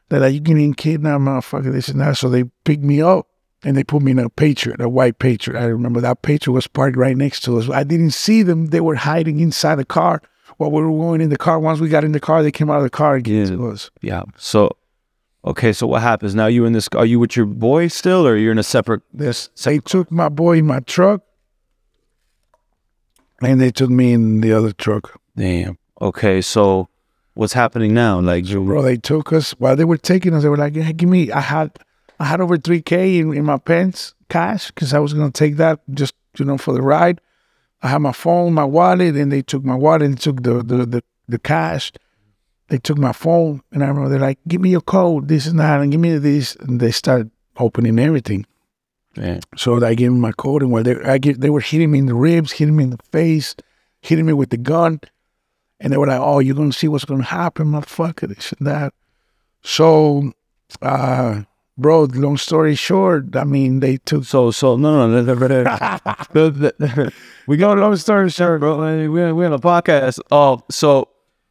They're 0.10 0.20
like, 0.20 0.34
you 0.34 0.42
getting 0.42 0.74
kidnapped, 0.74 1.22
motherfucker, 1.22 1.72
this 1.72 1.88
and 1.88 2.02
that. 2.02 2.18
So 2.18 2.30
they 2.30 2.44
picked 2.66 2.84
me 2.84 3.02
up 3.02 3.28
and 3.64 3.78
they 3.78 3.86
put 3.86 4.02
me 4.02 4.12
in 4.12 4.20
a 4.20 4.30
Patriot, 4.30 4.82
a 4.82 4.90
white 4.90 5.20
Patriot. 5.20 5.58
I 5.58 5.66
remember 5.66 6.02
that 6.02 6.22
Patriot 6.22 6.54
was 6.54 6.68
parked 6.68 6.98
right 6.98 7.16
next 7.16 7.42
to 7.44 7.58
us. 7.58 7.70
I 7.70 7.84
didn't 7.84 8.12
see 8.12 8.44
them. 8.44 8.68
They 8.68 8.82
were 8.82 8.96
hiding 8.96 9.40
inside 9.40 9.76
the 9.76 9.86
car 9.86 10.22
while 10.60 10.70
we 10.72 10.82
were 10.84 10.90
going 10.92 11.22
in 11.22 11.30
the 11.30 11.38
car. 11.38 11.58
Once 11.60 11.80
we 11.80 11.88
got 11.90 12.04
in 12.04 12.12
the 12.12 12.20
car, 12.20 12.44
they 12.44 12.52
came 12.52 12.70
out 12.70 12.78
of 12.78 12.84
the 12.84 12.90
car 12.90 13.16
again 13.16 13.48
Yeah. 13.48 13.56
to 13.56 13.68
us. 13.70 13.90
Yeah. 14.02 14.24
So 14.38 14.76
okay, 15.46 15.72
so 15.74 15.88
what 15.88 16.02
happens? 16.02 16.36
Now 16.36 16.48
you 16.48 16.66
in 16.66 16.74
this 16.74 16.88
are 16.96 17.06
you 17.06 17.18
with 17.20 17.36
your 17.36 17.46
boy 17.46 17.88
still 17.88 18.28
or 18.28 18.36
you're 18.36 18.52
in 18.52 18.60
a 18.60 18.64
separate 18.64 19.02
This, 19.14 19.50
they 19.64 19.80
took 19.80 20.12
my 20.12 20.28
boy 20.30 20.58
in 20.58 20.66
my 20.68 20.82
truck 20.82 21.22
and 23.42 23.60
they 23.62 23.72
took 23.72 23.90
me 23.90 24.14
in 24.14 24.42
the 24.42 24.52
other 24.54 24.72
truck. 24.74 25.20
Damn. 25.36 25.78
Okay, 26.02 26.42
so 26.42 26.90
what's 27.36 27.54
happening 27.54 27.94
now? 27.94 28.20
Like 28.20 28.48
you 28.48 28.64
Bro, 28.64 28.82
they 28.84 28.98
took 28.98 29.32
us 29.32 29.52
while 29.52 29.76
they 29.76 29.86
were 29.86 29.98
taking 29.98 30.34
us. 30.34 30.44
They 30.44 30.50
were 30.50 30.58
like, 30.58 30.76
hey, 30.76 30.94
"Give 30.94 31.10
me." 31.10 31.32
I 31.32 31.40
had, 31.42 31.72
I 32.20 32.26
had 32.26 32.42
over 32.42 32.58
three 32.58 32.82
k 32.82 33.18
in, 33.20 33.34
in 33.34 33.46
my 33.46 33.58
pants 33.58 34.14
cash 34.30 34.68
because 34.68 34.94
I 34.94 35.00
was 35.00 35.14
gonna 35.14 35.32
take 35.32 35.56
that 35.58 35.80
just 35.94 36.14
you 36.38 36.46
know 36.46 36.58
for 36.58 36.74
the 36.74 36.82
ride. 36.82 37.22
I 37.82 37.88
had 37.90 38.00
my 38.00 38.12
phone, 38.12 38.54
my 38.54 38.66
wallet, 38.66 39.16
and 39.16 39.32
they 39.32 39.42
took 39.42 39.64
my 39.64 39.76
wallet 39.76 40.04
and 40.04 40.20
took 40.20 40.44
the 40.44 40.64
the 40.64 40.86
the, 40.86 41.04
the 41.28 41.40
cash. 41.40 41.92
They 42.68 42.78
took 42.78 42.98
my 42.98 43.14
phone, 43.14 43.62
and 43.72 43.84
I 43.84 43.88
remember 43.88 44.10
they're 44.10 44.20
like, 44.20 44.40
"Give 44.48 44.62
me 44.62 44.70
your 44.70 44.82
code, 44.82 45.28
this 45.28 45.48
and 45.48 45.60
that, 45.60 45.82
and 45.82 45.92
give 45.92 46.02
me 46.02 46.18
this." 46.18 46.56
And 46.58 46.80
they 46.80 46.92
started 46.92 47.32
opening 47.58 47.98
everything. 48.00 48.46
Damn. 49.16 49.40
So 49.58 49.84
I 49.84 49.96
gave 49.96 50.12
them 50.12 50.20
my 50.20 50.32
code, 50.34 50.62
and 50.62 50.72
while 50.72 50.84
they, 50.84 50.96
I 51.02 51.18
get, 51.18 51.42
they 51.42 51.50
were 51.50 51.62
hitting 51.62 51.92
me 51.92 52.00
in 52.00 52.06
the 52.06 52.14
ribs, 52.14 52.52
hitting 52.52 52.76
me 52.76 52.84
in 52.84 52.90
the 52.92 53.00
face, 53.12 53.56
hitting 54.02 54.26
me 54.26 54.34
with 54.34 54.50
the 54.50 54.58
gun, 54.58 55.02
and 55.80 55.92
they 55.92 55.98
were 55.98 56.08
like, 56.08 56.20
"Oh, 56.20 56.40
you're 56.40 56.56
gonna 56.56 56.74
see 56.74 56.88
what's 56.88 57.06
gonna 57.06 57.24
happen, 57.24 57.68
motherfucker, 57.68 58.28
this 58.28 58.54
and 58.54 58.68
that." 58.68 58.94
So, 59.62 60.34
uh, 60.82 61.44
bro, 61.80 62.04
long 62.04 62.38
story 62.38 62.76
short, 62.76 63.36
I 63.36 63.44
mean, 63.44 63.80
they 63.80 63.98
took. 63.98 64.26
So 64.26 64.52
so 64.52 64.76
no 64.76 65.08
no 65.08 65.22
no, 65.24 65.34
no, 65.34 65.48
no, 65.48 65.64
no. 65.64 65.72
The- 66.34 66.74
the- 66.80 67.14
we 67.48 67.58
go 67.58 67.74
long 67.74 67.96
story 67.96 68.30
short, 68.30 68.60
bro. 68.60 68.78
We're 69.10 69.34
we're 69.34 69.46
on 69.48 69.54
a 69.54 69.60
podcast. 69.60 70.20
Oh, 70.32 70.62
so 70.70 71.08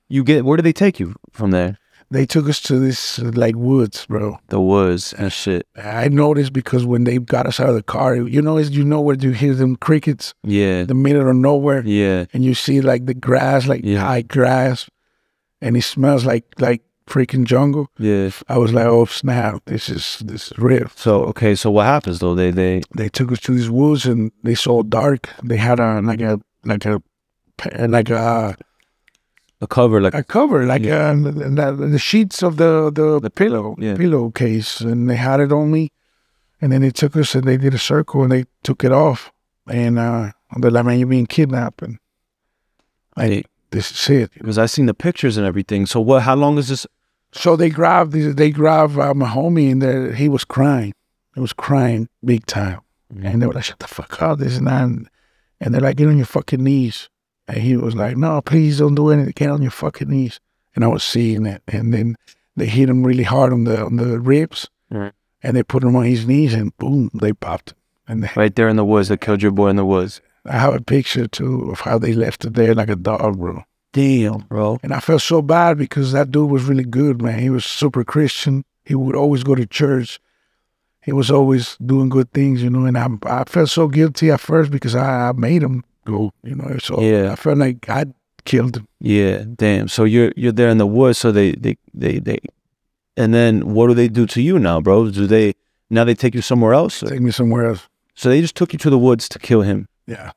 you 0.09 0.23
get 0.25 0.45
where 0.45 0.57
do 0.57 0.63
they 0.63 0.73
take 0.73 1.01
you 1.01 1.15
from 1.33 1.51
there? 1.51 1.79
They 2.11 2.25
took 2.25 2.49
us 2.49 2.59
to 2.63 2.79
this 2.79 3.19
like 3.19 3.55
woods, 3.55 4.07
bro. 4.07 4.39
The 4.49 4.61
woods 4.61 5.13
and 5.13 5.31
shit. 5.31 5.67
I 5.77 6.09
noticed 6.09 6.55
because 6.55 6.87
when 6.87 7.05
they 7.05 7.19
got 7.19 7.47
us 7.47 7.61
out 7.61 7.69
of 7.69 7.75
the 7.75 7.83
car, 7.83 8.17
you 8.17 8.41
know, 8.41 8.57
as 8.57 8.71
you 8.71 8.83
know 8.83 9.03
where 9.03 9.15
you 9.17 9.33
hear 9.33 9.53
them 9.55 9.77
crickets, 9.77 10.33
Yeah. 10.43 10.85
the 10.85 10.95
middle 10.95 11.29
of 11.29 11.37
nowhere. 11.37 11.83
Yeah. 11.85 12.25
and 12.33 12.43
you 12.45 12.55
see 12.55 12.81
like 12.81 13.05
the 13.05 13.13
grass, 13.13 13.67
like 13.67 13.83
Yeah. 13.85 14.01
high 14.01 14.23
grass, 14.23 14.89
and 15.61 15.77
it 15.77 15.83
smells 15.83 16.25
like 16.25 16.45
like 16.59 16.81
freaking 17.09 17.45
jungle. 17.45 17.89
Yeah. 17.99 18.31
I 18.49 18.59
was 18.59 18.73
like, 18.73 18.87
oh 18.87 19.07
snap, 19.07 19.63
this 19.67 19.89
is 19.89 20.19
this 20.25 20.51
is 20.53 20.59
real. 20.59 20.89
So 20.95 21.25
okay, 21.31 21.55
so 21.55 21.71
what 21.71 21.87
happens 21.87 22.19
though? 22.19 22.35
They 22.35 22.51
they 22.53 22.83
They 22.97 23.09
took 23.09 23.33
us 23.33 23.41
to 23.41 23.53
these 23.53 23.71
woods 23.71 24.07
and 24.07 24.31
they 24.43 24.55
saw 24.55 24.83
dark. 24.83 25.29
They 25.43 25.57
had 25.57 25.81
a 25.81 26.01
like 26.03 26.21
a 26.21 26.39
like 26.65 26.85
a 26.87 27.01
like 27.89 28.11
a 28.11 28.57
a 29.61 29.67
cover 29.67 30.01
like 30.01 30.15
a 30.15 30.23
cover, 30.23 30.65
like 30.67 30.87
uh, 30.87 31.15
the, 31.15 31.89
the 31.95 31.99
sheets 31.99 32.43
of 32.43 32.57
the 32.57 32.91
the, 32.95 33.19
The 33.21 33.31
pillow 33.31 33.75
yeah. 33.79 33.97
pillowcase, 33.97 34.81
and 34.81 35.09
they 35.11 35.17
had 35.17 35.41
it 35.41 35.53
on 35.53 35.71
me. 35.71 35.91
And 36.61 36.73
then 36.73 36.81
they 36.83 36.91
took 36.91 37.17
us 37.17 37.35
and 37.37 37.45
they 37.45 37.57
did 37.57 37.75
a 37.75 37.79
circle 37.79 38.23
and 38.23 38.33
they 38.33 38.45
took 38.63 38.83
it 38.85 38.91
off. 38.93 39.31
And 39.71 39.97
uh, 39.99 40.33
they're 40.61 40.73
like, 40.73 40.85
man, 40.85 40.99
you're 40.99 41.07
being 41.09 41.27
kidnapped. 41.27 41.83
And 41.83 41.99
Hey. 43.17 43.45
this 43.71 43.91
is 43.93 44.09
it. 44.11 44.31
because 44.35 44.59
I 44.59 44.67
seen 44.67 44.87
the 44.87 44.95
pictures 44.95 45.37
and 45.37 45.47
everything. 45.47 45.87
So 45.87 46.01
what? 46.01 46.23
How 46.23 46.35
long 46.35 46.59
is 46.59 46.69
this? 46.69 46.87
So 47.33 47.57
they 47.57 47.71
grabbed 47.71 48.13
they 48.13 48.51
grabbed 48.51 48.99
uh, 48.99 49.15
my 49.15 49.29
homie 49.29 49.71
and 49.73 50.15
he 50.17 50.29
was 50.29 50.45
crying. 50.45 50.93
He 51.35 51.41
was 51.41 51.53
crying 51.53 52.09
big 52.25 52.47
time. 52.47 52.81
And 53.11 53.41
they 53.41 53.47
were 53.47 53.55
like, 53.55 53.65
shut 53.65 53.79
the 53.79 53.87
fuck 53.87 54.21
up, 54.23 54.39
this 54.39 54.59
and 54.59 54.67
that. 54.67 54.83
And, 54.83 55.09
and 55.61 55.73
they're 55.73 55.81
like, 55.81 55.97
get 55.97 56.09
on 56.09 56.17
your 56.19 56.27
fucking 56.27 56.63
knees. 56.63 57.09
And 57.47 57.59
he 57.59 57.77
was 57.77 57.95
like, 57.95 58.17
no, 58.17 58.43
please 58.43 58.79
don't 58.79 58.95
do 58.95 59.11
anything. 59.11 59.33
Get 59.35 59.51
on 59.51 59.63
your 59.63 59.71
fucking 59.71 60.09
knees. 60.11 60.41
And 60.75 60.85
I 60.85 60.89
was 60.89 61.03
seeing 61.03 61.47
it. 61.47 61.63
And 61.69 61.95
then 61.95 62.17
they 62.57 62.67
hit 62.67 62.91
him 62.91 63.05
really 63.05 63.23
hard 63.23 63.53
on 63.53 63.65
the 63.65 63.85
on 63.85 63.97
the 63.97 64.21
ribs. 64.21 64.69
Right. 64.91 65.13
And 65.43 65.57
they 65.57 65.63
put 65.63 65.85
him 65.85 65.97
on 65.97 66.05
his 66.05 66.27
knees 66.27 66.53
and 66.53 66.77
boom, 66.77 67.11
they 67.15 67.33
popped. 67.33 67.75
And 68.07 68.23
they, 68.23 68.31
Right 68.37 68.55
there 68.55 68.69
in 68.69 68.77
the 68.77 68.85
woods, 68.85 69.09
they 69.09 69.17
killed 69.17 69.43
your 69.43 69.53
boy 69.53 69.69
in 69.69 69.77
the 69.77 69.85
woods. 69.85 70.21
I 70.45 70.59
have 70.59 70.75
a 70.75 70.81
picture 70.81 71.27
too 71.27 71.71
of 71.71 71.81
how 71.81 71.99
they 71.99 72.13
left 72.13 72.45
it 72.45 72.55
there 72.55 72.75
like 72.75 72.89
a 72.89 72.97
dog, 72.97 73.39
bro. 73.39 73.63
Damn, 73.93 74.41
bro. 74.49 74.79
And 74.83 74.93
I 74.93 75.01
felt 75.01 75.23
so 75.23 75.41
bad 75.43 75.79
because 75.79 76.13
that 76.13 76.31
dude 76.31 76.51
was 76.51 76.65
really 76.65 76.85
good, 76.85 77.23
man. 77.23 77.39
He 77.39 77.51
was 77.51 77.65
super 77.65 78.05
Christian. 78.05 78.65
He 78.85 78.95
would 78.95 79.17
always 79.17 79.43
go 79.43 79.55
to 79.55 79.67
church. 79.67 80.21
He 81.03 81.13
was 81.13 81.31
always 81.31 81.77
doing 81.85 82.09
good 82.11 82.31
things, 82.33 82.63
you 82.63 82.71
know. 82.71 82.85
And 82.85 82.99
I, 82.99 83.09
I 83.25 83.45
felt 83.45 83.71
so 83.71 83.89
guilty 83.89 84.31
at 84.31 84.41
first 84.41 84.71
because 84.71 84.95
I, 84.95 85.29
I 85.31 85.33
made 85.33 85.63
him 85.63 85.85
go, 86.05 86.33
you 86.43 86.55
know. 86.55 86.77
So 86.79 87.01
Yeah. 87.01 87.33
I 87.33 87.37
felt 87.37 87.59
like 87.59 87.89
I 87.89 88.05
killed 88.45 88.77
him. 88.77 88.87
Yeah, 89.01 89.45
damn. 89.57 89.89
So 89.89 90.05
you're 90.05 90.33
you're 90.37 90.53
there 90.53 90.69
in 90.69 90.79
the 90.79 90.87
woods. 90.87 91.19
So 91.19 91.33
they 91.33 91.53
they 91.53 91.77
they 91.95 92.19
they, 92.19 92.39
and 93.17 93.33
then 93.33 93.73
what 93.75 93.87
do 93.87 93.95
they 93.95 94.09
do 94.09 94.27
to 94.27 94.43
you 94.43 94.59
now, 94.59 94.81
bro? 94.83 95.11
Do 95.11 95.27
they 95.27 95.55
now 95.89 96.05
they 96.05 96.15
take 96.15 96.35
you 96.35 96.43
somewhere 96.43 96.75
else? 96.75 97.03
or- 97.03 97.09
Take 97.09 97.21
me 97.23 97.31
somewhere 97.31 97.67
else. 97.67 97.89
So 98.15 98.29
they 98.29 98.41
just 98.43 98.55
took 98.57 98.73
you 98.75 98.79
to 98.81 98.91
the 98.91 98.99
woods 98.99 99.29
to 99.31 99.39
kill 99.39 99.63
him. 99.63 99.89
Yeah. 100.07 100.33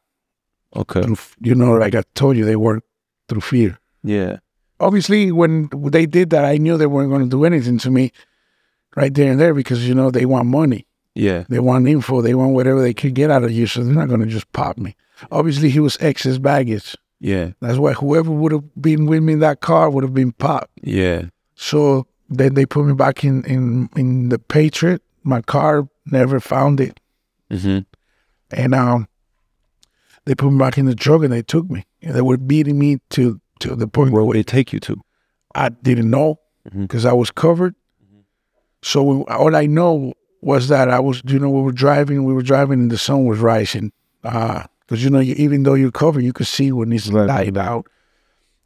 Okay. 0.75 1.03
You 1.41 1.55
know, 1.55 1.73
like 1.73 1.95
I 1.95 2.03
told 2.15 2.37
you, 2.37 2.45
they 2.45 2.55
work 2.55 2.83
through 3.31 3.41
fear. 3.41 3.79
Yeah. 4.03 4.39
Obviously, 4.81 5.31
when 5.31 5.69
they 5.71 6.05
did 6.05 6.31
that, 6.31 6.43
I 6.43 6.57
knew 6.57 6.75
they 6.75 6.85
weren't 6.85 7.09
going 7.09 7.23
to 7.23 7.29
do 7.29 7.45
anything 7.45 7.77
to 7.79 7.89
me 7.89 8.11
right 8.97 9.13
there 9.13 9.31
and 9.31 9.39
there 9.39 9.53
because, 9.53 9.87
you 9.87 9.95
know, 9.95 10.11
they 10.11 10.25
want 10.25 10.47
money. 10.47 10.85
Yeah. 11.15 11.45
They 11.47 11.59
want 11.59 11.87
info. 11.87 12.21
They 12.21 12.33
want 12.33 12.53
whatever 12.53 12.81
they 12.81 12.93
could 12.93 13.15
get 13.15 13.31
out 13.31 13.43
of 13.43 13.51
you. 13.51 13.67
So 13.67 13.83
they're 13.83 13.93
not 13.93 14.09
going 14.09 14.19
to 14.19 14.25
just 14.25 14.51
pop 14.51 14.77
me. 14.77 14.97
Obviously, 15.31 15.69
he 15.69 15.79
was 15.79 15.97
excess 16.01 16.39
baggage. 16.39 16.97
Yeah. 17.21 17.51
That's 17.61 17.77
why 17.77 17.93
whoever 17.93 18.31
would 18.31 18.51
have 18.51 18.81
been 18.81 19.05
with 19.05 19.23
me 19.23 19.33
in 19.33 19.39
that 19.39 19.61
car 19.61 19.89
would 19.89 20.03
have 20.03 20.13
been 20.13 20.33
popped. 20.33 20.71
Yeah. 20.81 21.25
So 21.55 22.07
then 22.27 22.55
they 22.55 22.65
put 22.65 22.85
me 22.85 22.93
back 22.93 23.23
in, 23.23 23.45
in, 23.45 23.89
in 23.95 24.29
the 24.29 24.39
Patriot. 24.39 25.01
My 25.23 25.41
car 25.41 25.87
never 26.05 26.41
found 26.41 26.81
it. 26.81 26.99
Mm-hmm. 27.49 27.79
And 28.51 28.75
um, 28.75 29.07
they 30.25 30.35
put 30.35 30.51
me 30.51 30.57
back 30.57 30.77
in 30.77 30.85
the 30.85 30.95
truck 30.95 31.23
and 31.23 31.31
they 31.31 31.43
took 31.43 31.69
me. 31.69 31.85
They 32.01 32.21
were 32.21 32.37
beating 32.37 32.79
me 32.79 32.97
to, 33.11 33.39
to 33.59 33.75
the 33.75 33.87
point 33.87 34.11
Where 34.11 34.23
would 34.23 34.35
they 34.35 34.43
take 34.43 34.73
you 34.73 34.79
to? 34.81 35.01
I 35.53 35.69
didn't 35.69 36.09
know 36.09 36.39
mm-hmm. 36.67 36.83
because 36.83 37.05
I 37.05 37.13
was 37.13 37.31
covered. 37.31 37.75
Mm-hmm. 38.03 38.21
So 38.81 39.03
when, 39.03 39.23
all 39.23 39.55
I 39.55 39.65
know 39.65 40.13
was 40.41 40.67
that 40.69 40.89
I 40.89 40.99
was, 40.99 41.21
you 41.27 41.39
know, 41.39 41.49
we 41.49 41.61
were 41.61 41.71
driving, 41.71 42.23
we 42.23 42.33
were 42.33 42.41
driving, 42.41 42.79
and 42.79 42.91
the 42.91 42.97
sun 42.97 43.25
was 43.25 43.39
rising. 43.39 43.91
Ah, 44.23 44.67
because 44.81 45.03
you 45.03 45.09
know, 45.09 45.19
you, 45.19 45.35
even 45.37 45.63
though 45.63 45.75
you're 45.75 45.91
covered, 45.91 46.23
you 46.23 46.33
could 46.33 46.47
see 46.47 46.71
when 46.71 46.91
it's 46.91 47.07
Right. 47.09 47.27
light 47.27 47.57
out. 47.57 47.87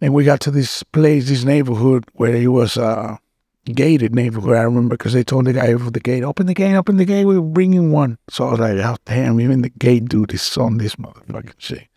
And 0.01 0.13
we 0.13 0.23
got 0.23 0.39
to 0.41 0.51
this 0.51 0.83
place, 0.83 1.29
this 1.29 1.43
neighborhood 1.43 2.05
where 2.13 2.35
it 2.35 2.47
was 2.47 2.77
a 2.77 3.19
gated 3.65 4.13
neighborhood. 4.13 4.55
I 4.55 4.63
remember 4.63 4.95
because 4.95 5.13
they 5.13 5.23
told 5.23 5.45
the 5.45 5.53
guy 5.53 5.73
over 5.73 5.89
the 5.89 5.99
gate, 5.99 6.23
"Open 6.23 6.47
the 6.47 6.53
gate, 6.53 6.75
open 6.75 6.97
the 6.97 7.05
gate. 7.05 7.25
We're 7.25 7.41
bringing 7.41 7.91
one." 7.91 8.17
So 8.29 8.47
I 8.47 8.51
was 8.51 8.59
like, 8.59 8.77
"Oh 8.77 8.97
damn! 9.05 9.39
Even 9.39 9.61
the 9.61 9.69
gate 9.69 10.05
dude 10.05 10.33
is 10.33 10.57
on 10.57 10.77
this 10.77 10.95
motherfucking 10.95 11.53
shit." 11.57 11.87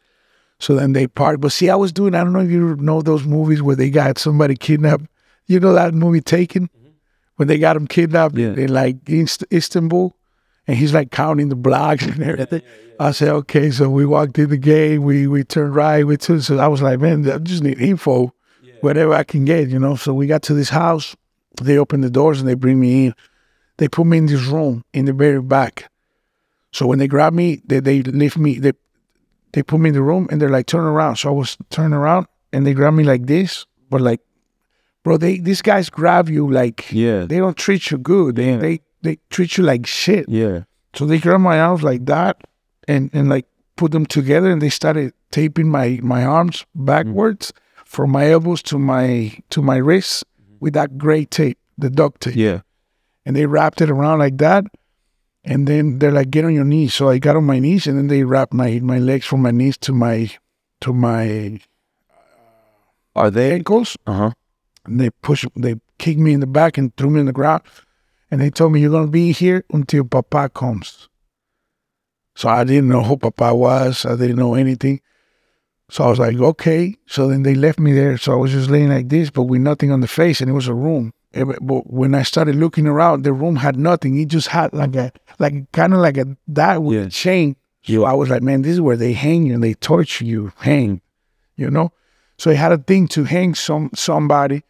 So 0.61 0.75
then 0.75 0.93
they 0.93 1.07
parked. 1.07 1.41
But 1.41 1.53
see, 1.53 1.71
I 1.71 1.77
was 1.77 1.93
doing. 1.93 2.15
I 2.15 2.25
don't 2.25 2.33
know 2.33 2.41
if 2.41 2.51
you 2.51 2.77
know 2.77 3.01
those 3.03 3.25
movies 3.25 3.63
where 3.63 3.77
they 3.77 3.91
got 3.91 4.19
somebody 4.19 4.57
kidnapped. 4.57 5.05
You 5.47 5.61
know 5.61 5.73
that 5.73 5.95
movie 5.95 6.21
Taken, 6.21 6.65
mm-hmm. 6.65 6.89
when 7.37 7.49
they 7.49 7.59
got 7.59 7.77
him 7.77 7.87
kidnapped 7.87 8.37
Yeah. 8.37 8.49
in 8.55 8.73
like 8.73 8.97
Inst- 9.09 9.45
Istanbul, 9.53 10.15
and 10.67 10.77
he's 10.77 10.93
like 10.93 11.11
counting 11.11 11.49
the 11.49 11.57
blocks 11.57 12.05
and 12.05 12.23
everything. 12.23 12.63
I 13.01 13.13
said, 13.13 13.29
okay. 13.29 13.71
So 13.71 13.89
we 13.89 14.05
walked 14.05 14.39
in 14.39 14.51
the 14.51 14.57
gate. 14.57 14.99
We 14.99 15.27
we 15.29 15.45
turned 15.45 15.75
right. 15.75 16.05
We 16.05 16.17
took. 16.17 16.43
So 16.43 16.59
I 16.59 16.67
was 16.67 16.83
like, 16.83 16.99
man, 17.01 17.31
I 17.31 17.39
just 17.39 17.63
need 17.63 17.81
info, 17.81 18.35
whatever 18.81 19.15
I 19.15 19.23
can 19.23 19.45
get, 19.45 19.69
you 19.69 19.79
know. 19.79 19.95
So 19.95 20.13
we 20.13 20.27
got 20.27 20.43
to 20.45 20.55
this 20.55 20.71
house. 20.71 21.15
They 21.63 21.79
open 21.79 22.01
the 22.01 22.11
doors 22.11 22.41
and 22.41 22.49
they 22.49 22.55
bring 22.55 22.81
me 22.81 23.07
in. 23.07 23.15
They 23.79 23.89
put 23.89 24.07
me 24.07 24.19
in 24.19 24.27
this 24.27 24.45
room 24.45 24.85
in 24.93 25.05
the 25.05 25.13
very 25.13 25.41
back. 25.41 25.91
So 26.73 26.87
when 26.87 26.99
they 26.99 27.07
grab 27.07 27.33
me, 27.33 27.63
they 27.65 27.79
they 27.79 28.03
lift 28.03 28.37
me. 28.37 28.59
They 28.59 28.73
they 29.53 29.63
put 29.63 29.81
me 29.81 29.89
in 29.89 29.95
the 29.95 30.03
room 30.03 30.29
and 30.31 30.41
they're 30.41 30.51
like, 30.51 30.67
turn 30.67 30.85
around. 30.85 31.17
So 31.17 31.29
I 31.29 31.33
was 31.33 31.57
turning 31.71 31.95
around 31.95 32.27
and 32.53 32.67
they 32.67 32.75
grab 32.75 32.95
me 32.95 33.05
like 33.05 33.27
this, 33.27 33.67
but 33.91 34.01
like, 34.01 34.21
bro, 35.05 35.17
they 35.17 35.39
these 35.39 35.63
guys 35.63 35.91
grab 35.91 36.29
you 36.29 36.51
like 36.51 36.91
Yeah. 36.91 37.25
they 37.25 37.39
don't 37.39 37.57
treat 37.57 37.91
you 37.91 37.99
good. 37.99 38.37
They 38.37 38.53
Yeah. 38.53 38.57
they 38.59 38.81
they 39.03 39.19
treat 39.31 39.57
you 39.57 39.65
like 39.65 39.87
shit. 39.87 40.29
Yeah. 40.29 40.65
So 40.95 41.07
they 41.07 41.19
grab 41.19 41.41
my 41.41 41.61
arms 41.61 41.83
like 41.83 42.07
that 42.07 42.37
and 42.87 43.11
and 43.13 43.29
like 43.29 43.47
put 43.77 43.93
them 43.93 44.07
together 44.07 44.51
and 44.51 44.61
they 44.61 44.71
started 44.71 45.13
taping 45.31 45.69
my 45.71 46.01
my 46.03 46.25
arms 46.25 46.61
mm-hmm. 46.61 46.85
backwards 46.85 47.53
from 47.85 48.11
my 48.11 48.31
elbows 48.31 48.63
to 48.63 48.79
my 48.79 49.33
to 49.51 49.63
my 49.63 49.77
wrists 49.77 50.25
mm-hmm. 50.25 50.57
with 50.61 50.75
that 50.75 50.99
gray 50.99 51.25
tape, 51.25 51.59
the 51.77 51.91
duct 51.91 52.23
tape. 52.23 52.37
Yeah. 52.37 52.61
And 53.25 53.37
they 53.37 53.47
wrapped 53.47 53.81
it 53.81 53.91
around 53.91 54.19
like 54.19 54.39
that. 54.39 54.65
And 55.45 55.67
then 55.67 55.99
they're 55.99 56.13
like, 56.13 56.31
get 56.31 56.45
on 56.45 56.55
your 56.55 56.65
knees. 56.65 56.95
So 56.95 57.09
I 57.09 57.19
got 57.19 57.37
on 57.37 57.45
my 57.45 57.59
knees 57.59 57.87
and 57.87 57.97
then 57.97 58.09
they 58.09 58.25
wrapped 58.25 58.53
my 58.53 58.81
my 58.81 58.99
legs 58.99 59.27
from 59.27 59.43
my 59.43 59.51
knees 59.51 59.79
to 59.79 59.93
my 59.93 60.31
to 60.81 60.93
my 60.93 61.61
Are 63.15 63.31
they? 63.31 63.53
ankles. 63.55 63.97
Uh 64.07 64.13
huh. 64.15 64.31
And 64.85 65.01
they 65.01 65.11
push 65.11 65.45
they 65.57 65.77
kicked 65.99 66.21
me 66.21 66.33
in 66.33 66.41
the 66.41 66.47
back 66.47 66.79
and 66.79 66.95
threw 66.97 67.11
me 67.11 67.21
in 67.21 67.27
the 67.27 67.33
ground. 67.33 67.63
And 68.31 68.41
they 68.41 68.51
told 68.51 68.73
me 68.73 68.81
you're 68.81 68.91
gonna 68.91 69.07
be 69.09 69.33
here 69.33 69.65
until 69.73 70.05
Papa 70.05 70.51
comes. 70.51 71.09
So 72.37 72.49
I 72.49 72.65
didn't 72.65 72.89
know 72.89 73.03
who 73.03 73.17
Papa 73.17 73.55
was. 73.55 74.05
I 74.05 74.17
didn't 74.17 74.37
know 74.37 74.55
anything. 74.55 75.01
So 75.91 76.05
I 76.05 76.11
was 76.11 76.19
like, 76.19 76.37
okay. 76.37 76.95
So 77.07 77.29
then 77.29 77.43
they 77.43 77.55
left 77.55 77.79
me 77.81 77.93
there. 77.93 78.19
So 78.19 78.33
I 78.33 78.37
was 78.37 78.53
just 78.53 78.69
laying 78.71 78.91
like 78.91 79.09
this, 79.09 79.31
but 79.31 79.45
with 79.45 79.63
nothing 79.63 79.91
on 79.91 80.01
the 80.01 80.07
face, 80.09 80.41
and 80.41 80.51
it 80.51 80.53
was 80.53 80.69
a 80.69 80.75
room. 80.75 81.13
But 81.33 81.59
but 81.61 81.93
when 81.93 82.15
I 82.15 82.23
started 82.23 82.57
looking 82.57 82.87
around, 82.87 83.23
the 83.23 83.33
room 83.33 83.57
had 83.57 83.77
nothing. 83.77 84.19
It 84.19 84.29
just 84.29 84.49
had 84.49 84.73
like 84.73 84.97
a 84.97 85.13
like 85.39 85.71
kind 85.73 85.93
of 85.93 86.01
like 86.01 86.17
a 86.17 86.37
that 86.49 86.83
with 86.83 86.97
Yeah. 86.99 87.05
a 87.05 87.11
chain. 87.11 87.57
So 87.85 88.05
I 88.05 88.13
was 88.13 88.29
like, 88.29 88.43
man, 88.43 88.63
this 88.63 88.73
is 88.73 88.81
where 88.81 88.97
they 88.97 89.13
hang 89.15 89.47
you 89.47 89.55
and 89.55 89.63
they 89.63 89.73
torture 89.75 90.25
you, 90.25 90.53
hang, 90.59 91.01
you 91.57 91.71
know. 91.71 91.93
So 92.37 92.51
I 92.51 92.55
had 92.55 92.73
a 92.73 92.79
thing 92.79 93.09
to 93.09 93.25
hang 93.25 93.55
some 93.55 93.91
somebody, 93.95 94.63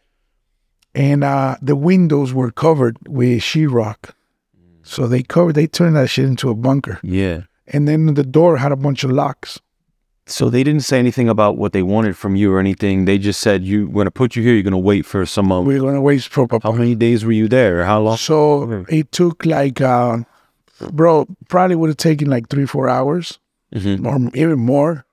and 0.95 1.25
uh, 1.25 1.57
the 1.61 1.75
windows 1.77 2.33
were 2.33 2.51
covered 2.51 2.97
with 3.09 3.41
sheetrock. 3.43 4.11
So 4.83 5.07
they 5.07 5.23
covered, 5.23 5.55
they 5.55 5.67
turned 5.67 5.97
that 5.97 6.09
shit 6.11 6.25
into 6.27 6.49
a 6.49 6.55
bunker, 6.55 6.99
Yeah. 7.03 7.43
and 7.67 7.87
then 7.89 8.15
the 8.15 8.23
door 8.25 8.57
had 8.57 8.73
a 8.73 8.77
bunch 8.77 9.05
of 9.05 9.11
locks. 9.11 9.61
So 10.31 10.51
they 10.51 10.63
didn't 10.63 10.83
say 10.83 10.99
anything 10.99 11.29
about 11.29 11.57
what 11.57 11.73
they 11.73 11.83
wanted 11.83 12.17
from 12.17 12.37
you 12.37 12.53
or 12.53 12.61
anything. 12.61 13.07
They 13.07 13.17
just 13.19 13.41
said 13.41 13.65
you 13.65 13.87
we're 13.89 14.03
gonna 14.03 14.11
put 14.11 14.37
you 14.37 14.43
here. 14.43 14.53
You're 14.55 14.63
gonna 14.63 14.79
wait 14.79 15.07
for 15.07 15.25
some. 15.25 15.51
Uh, 15.51 15.63
We're 15.63 15.81
gonna 15.81 16.01
wait 16.03 16.23
for 16.23 16.47
Papa. 16.47 16.69
how 16.71 16.77
many 16.77 16.95
days 16.95 17.25
were 17.25 17.33
you 17.33 17.49
there? 17.49 17.85
How 17.85 18.01
long? 18.01 18.17
So 18.19 18.63
Okay. 18.71 18.99
it 18.99 19.11
took 19.13 19.47
like, 19.47 19.81
uh, 19.81 20.19
bro, 20.93 21.27
probably 21.49 21.77
would 21.77 21.89
have 21.89 21.97
taken 21.97 22.29
like 22.29 22.49
three, 22.49 22.67
four 22.67 22.89
hours 22.89 23.39
Mhm. 23.75 24.05
or 24.07 24.31
even 24.37 24.59
more. 24.59 25.05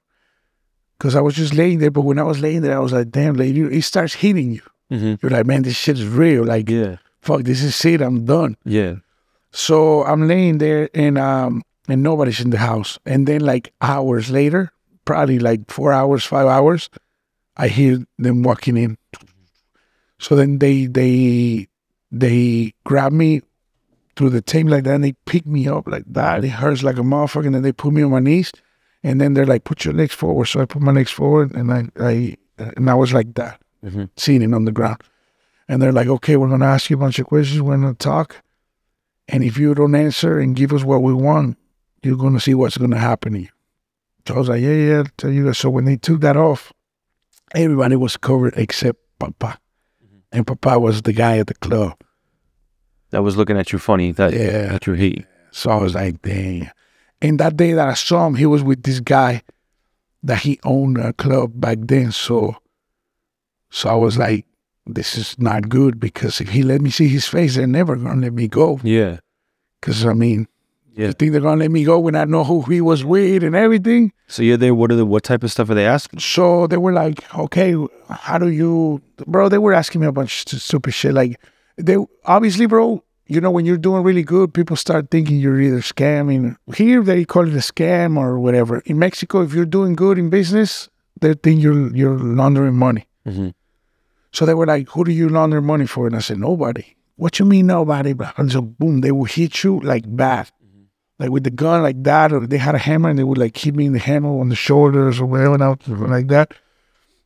Cause 0.99 1.15
I 1.15 1.21
was 1.21 1.35
just 1.35 1.53
laying 1.53 1.79
there, 1.79 1.91
but 1.91 2.01
when 2.01 2.19
I 2.19 2.23
was 2.23 2.39
laying 2.41 2.61
there, 2.61 2.75
I 2.75 2.79
was 2.79 2.93
like, 2.93 3.09
damn, 3.11 3.35
lady, 3.35 3.61
it 3.61 3.81
starts 3.83 4.13
hitting 4.15 4.51
you. 4.51 4.61
Mhm. 4.91 5.21
You're 5.21 5.31
like, 5.31 5.45
man, 5.45 5.63
this 5.63 5.75
shit 5.75 5.97
is 5.97 6.07
real. 6.07 6.43
Like, 6.45 6.69
Yeah. 6.69 6.97
fuck, 7.21 7.43
this 7.43 7.61
is 7.63 7.83
it. 7.85 8.01
I'm 8.01 8.25
done. 8.25 8.55
Yeah. 8.65 8.95
So 9.51 10.03
I'm 10.05 10.27
laying 10.27 10.57
there 10.57 10.89
and 10.93 11.17
um 11.17 11.63
and 11.87 12.01
nobody's 12.03 12.39
in 12.41 12.49
the 12.49 12.57
house. 12.57 12.97
And 13.05 13.27
then 13.27 13.41
like 13.41 13.71
hours 13.81 14.29
later, 14.31 14.71
probably 15.05 15.39
like 15.39 15.69
four 15.71 15.91
hours, 15.93 16.23
five 16.25 16.47
hours, 16.47 16.89
I 17.57 17.67
hear 17.69 17.99
them 18.17 18.43
walking 18.43 18.77
in. 18.77 18.97
So 20.19 20.35
then 20.35 20.59
they 20.59 20.85
they 20.87 21.67
they 22.11 22.73
grab 22.85 23.11
me 23.11 23.41
through 24.15 24.29
the 24.29 24.41
tape 24.41 24.67
like 24.67 24.85
that 24.85 24.95
and 24.95 25.03
they 25.03 25.13
pick 25.25 25.45
me 25.45 25.67
up 25.67 25.87
like 25.87 26.05
that. 26.07 26.43
It 26.45 26.49
hurts 26.49 26.83
like 26.83 26.97
a 26.97 27.01
motherfucker 27.01 27.45
and 27.47 27.55
then 27.55 27.63
they 27.63 27.73
put 27.73 27.93
me 27.93 28.01
on 28.03 28.11
my 28.11 28.19
knees 28.19 28.51
and 29.03 29.19
then 29.19 29.33
they're 29.33 29.45
like, 29.45 29.65
put 29.65 29.83
your 29.83 29.93
legs 29.93 30.13
forward. 30.13 30.45
So 30.45 30.61
I 30.61 30.65
put 30.65 30.81
my 30.81 30.91
legs 30.93 31.11
forward 31.11 31.53
and 31.53 31.71
I 31.71 31.87
I 31.99 32.37
and 32.57 32.89
I 32.89 32.93
was 32.93 33.13
like 33.13 33.33
that, 33.35 33.59
Mhm. 33.83 34.09
sitting 34.17 34.53
on 34.53 34.65
the 34.65 34.71
ground. 34.71 35.01
And 35.67 35.81
they're 35.81 35.91
like, 35.91 36.07
okay, 36.07 36.37
we're 36.37 36.49
gonna 36.49 36.65
ask 36.65 36.89
you 36.89 36.95
a 36.95 36.99
bunch 36.99 37.19
of 37.19 37.25
questions, 37.27 37.61
we're 37.61 37.75
gonna 37.75 37.93
talk. 37.93 38.41
And 39.27 39.43
if 39.43 39.57
you 39.57 39.73
don't 39.75 39.95
answer 39.95 40.39
and 40.39 40.55
give 40.55 40.71
us 40.71 40.83
what 40.83 41.01
we 41.01 41.13
want, 41.13 41.57
you're 42.03 42.15
gonna 42.17 42.39
see 42.39 42.53
what's 42.53 42.77
gonna 42.77 42.99
happen 42.99 43.33
to 43.33 43.39
you. 43.41 43.47
So 44.27 44.35
I 44.35 44.37
was 44.39 44.49
like, 44.49 44.61
yeah, 44.61 44.73
yeah, 44.73 44.97
I'll 44.99 45.05
tell 45.17 45.29
you. 45.31 45.53
So 45.53 45.69
when 45.69 45.85
they 45.85 45.97
took 45.97 46.21
that 46.21 46.35
off, 46.37 46.73
everybody 47.53 47.95
was 47.95 48.17
covered 48.17 48.53
except 48.57 48.99
Papa. 49.19 49.59
Mm-hmm. 50.03 50.17
And 50.31 50.47
Papa 50.47 50.79
was 50.79 51.03
the 51.03 51.13
guy 51.13 51.37
at 51.37 51.47
the 51.47 51.53
club. 51.55 51.93
That 53.11 53.23
was 53.23 53.37
looking 53.37 53.57
at 53.57 53.71
you 53.71 53.79
funny. 53.79 54.11
That 54.11 54.33
Yeah. 54.33 54.71
that 54.73 54.87
you 54.87 54.93
hate. 54.93 55.25
So 55.51 55.69
I 55.69 55.75
was 55.77 55.93
like, 55.95 56.21
dang. 56.21 56.69
And 57.21 57.39
that 57.39 57.55
day 57.55 57.73
that 57.73 57.87
I 57.87 57.93
saw 57.93 58.27
him, 58.27 58.35
he 58.35 58.45
was 58.45 58.63
with 58.63 58.83
this 58.83 58.99
guy 58.99 59.41
that 60.23 60.39
he 60.39 60.59
owned 60.63 60.97
a 60.97 61.13
club 61.13 61.51
back 61.55 61.77
then. 61.81 62.11
So 62.11 62.57
so 63.69 63.89
I 63.89 63.95
was 63.95 64.17
like, 64.17 64.45
this 64.87 65.17
is 65.17 65.37
not 65.39 65.69
good 65.69 65.99
because 65.99 66.41
if 66.41 66.49
he 66.49 66.63
let 66.63 66.81
me 66.81 66.89
see 66.89 67.07
his 67.07 67.27
face, 67.27 67.55
they're 67.55 67.67
never 67.67 67.95
gonna 67.95 68.21
let 68.21 68.33
me 68.33 68.47
go. 68.47 68.79
Yeah. 68.83 69.19
Cause 69.81 70.05
I 70.05 70.13
mean, 70.13 70.47
Yeah. 70.95 71.07
you 71.07 71.13
think 71.13 71.31
they're 71.33 71.41
gonna 71.41 71.59
let 71.59 71.71
me 71.71 71.83
go 71.83 71.99
when 71.99 72.15
I 72.15 72.23
know 72.25 72.43
who 72.45 72.61
he 72.63 72.79
was 72.79 73.03
with 73.03 73.43
and 73.43 73.55
everything? 73.55 74.13
So 74.27 74.43
you're 74.43 74.57
there. 74.57 74.73
What 74.73 74.91
are 74.91 74.95
the 74.95 75.05
what 75.05 75.23
type 75.23 75.43
of 75.43 75.51
stuff 75.51 75.69
are 75.69 75.73
they 75.75 75.85
asking? 75.85 76.19
So 76.19 76.67
they 76.67 76.77
were 76.77 76.93
like, 76.93 77.23
okay, 77.35 77.75
how 78.09 78.37
do 78.37 78.47
you, 78.49 79.01
bro? 79.27 79.49
They 79.49 79.57
were 79.57 79.73
asking 79.73 80.01
me 80.01 80.07
a 80.07 80.11
bunch 80.11 80.53
of 80.53 80.61
stupid 80.61 80.93
shit. 80.93 81.13
Like, 81.13 81.39
they 81.77 81.97
obviously, 82.23 82.65
bro, 82.65 83.03
you 83.27 83.41
know, 83.41 83.51
when 83.51 83.65
you're 83.65 83.77
doing 83.77 84.03
really 84.03 84.23
good, 84.23 84.53
people 84.53 84.75
start 84.77 85.11
thinking 85.11 85.37
you're 85.37 85.59
either 85.59 85.81
scamming. 85.81 86.55
Here, 86.75 87.03
they 87.03 87.25
call 87.25 87.47
it 87.47 87.53
a 87.53 87.57
scam 87.57 88.17
or 88.17 88.39
whatever. 88.39 88.79
In 88.85 88.97
Mexico, 88.97 89.41
if 89.41 89.53
you're 89.53 89.65
doing 89.65 89.95
good 89.95 90.17
in 90.17 90.29
business, 90.29 90.89
they 91.19 91.33
think 91.33 91.61
you're 91.61 91.93
you're 91.95 92.17
laundering 92.17 92.75
money. 92.75 93.05
Mhm. 93.27 93.53
So 94.31 94.45
they 94.45 94.53
were 94.53 94.65
like, 94.65 94.89
who 94.89 95.03
do 95.03 95.11
you 95.11 95.27
launder 95.29 95.61
money 95.61 95.87
for? 95.87 96.07
And 96.07 96.15
I 96.15 96.19
said, 96.19 96.39
nobody. 96.39 96.85
What 97.15 97.39
you 97.39 97.45
mean 97.45 97.67
nobody? 97.67 98.13
bro? 98.13 98.27
And 98.37 98.51
so 98.51 98.61
boom, 98.61 99.01
they 99.01 99.11
will 99.11 99.23
hit 99.25 99.63
you 99.63 99.79
like 99.81 100.03
bad. 100.07 100.51
Like 101.17 101.29
with 101.29 101.43
the 101.45 101.49
gun 101.51 101.81
like 101.81 102.03
that, 102.03 102.33
or 102.33 102.45
they 102.45 102.57
had 102.57 102.75
a 102.75 102.79
hammer 102.79 103.09
and 103.09 103.17
they 103.17 103.23
would 103.23 103.37
like 103.37 103.55
hit 103.57 103.73
me 103.75 103.85
in 103.85 103.93
the 103.93 103.99
handle 103.99 104.39
on 104.41 104.49
the 104.49 104.55
shoulders 104.55 105.19
or 105.19 105.25
whatever, 105.25 105.53
and 105.53 105.63
I 105.63 105.69
was 105.69 105.87
like 105.87 106.27
that. 106.27 106.51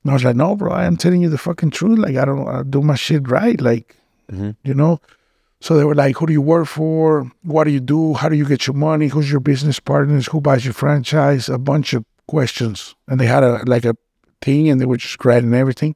And 0.04 0.12
I 0.12 0.14
was 0.14 0.24
like, 0.24 0.36
no, 0.36 0.56
bro, 0.56 0.72
I 0.72 0.86
am 0.86 0.96
telling 0.96 1.22
you 1.22 1.30
the 1.30 1.38
fucking 1.38 1.72
truth. 1.72 1.98
Like, 2.00 2.16
I 2.16 2.24
don't 2.26 2.48
I 2.48 2.64
do 2.64 2.82
my 2.82 2.96
shit 2.96 3.28
right. 3.30 3.60
Like, 3.60 3.96
Mhm. 4.32 4.56
you 4.64 4.74
know? 4.76 5.00
So 5.60 5.76
they 5.76 5.84
were 5.84 5.96
like, 5.96 6.16
who 6.18 6.28
do 6.28 6.32
you 6.34 6.42
work 6.42 6.68
for? 6.68 7.30
What 7.44 7.64
do 7.66 7.72
you 7.72 7.82
do? 7.82 8.14
How 8.14 8.30
do 8.30 8.36
you 8.36 8.46
get 8.46 8.66
your 8.68 8.76
money? 8.76 9.08
Who's 9.08 9.30
your 9.30 9.42
business 9.42 9.80
partners? 9.80 10.28
Who 10.28 10.40
buys 10.40 10.64
your 10.64 10.74
franchise? 10.74 11.50
A 11.50 11.58
bunch 11.58 11.94
of 11.94 12.06
questions. 12.28 12.96
And 13.10 13.20
they 13.20 13.26
had 13.26 13.44
a 13.44 13.64
like 13.66 13.84
a 13.86 13.96
thing 14.42 14.70
and 14.70 14.80
they 14.80 14.86
were 14.86 14.98
just 14.98 15.26
writing 15.26 15.54
everything. 15.54 15.96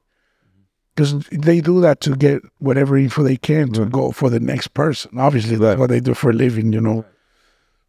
Because 0.94 1.26
they 1.30 1.60
do 1.60 1.80
that 1.80 2.00
to 2.02 2.14
get 2.14 2.42
whatever 2.58 2.96
info 2.96 3.22
they 3.22 3.36
can 3.36 3.72
to 3.72 3.86
go 3.86 4.12
for 4.12 4.28
the 4.30 4.38
next 4.38 4.68
person. 4.74 5.18
Obviously, 5.18 5.56
that's 5.56 5.78
what 5.78 5.90
they 5.90 5.98
do 6.00 6.12
for 6.14 6.30
a 6.30 6.34
living, 6.34 6.72
you 6.72 6.80
know. 6.80 7.04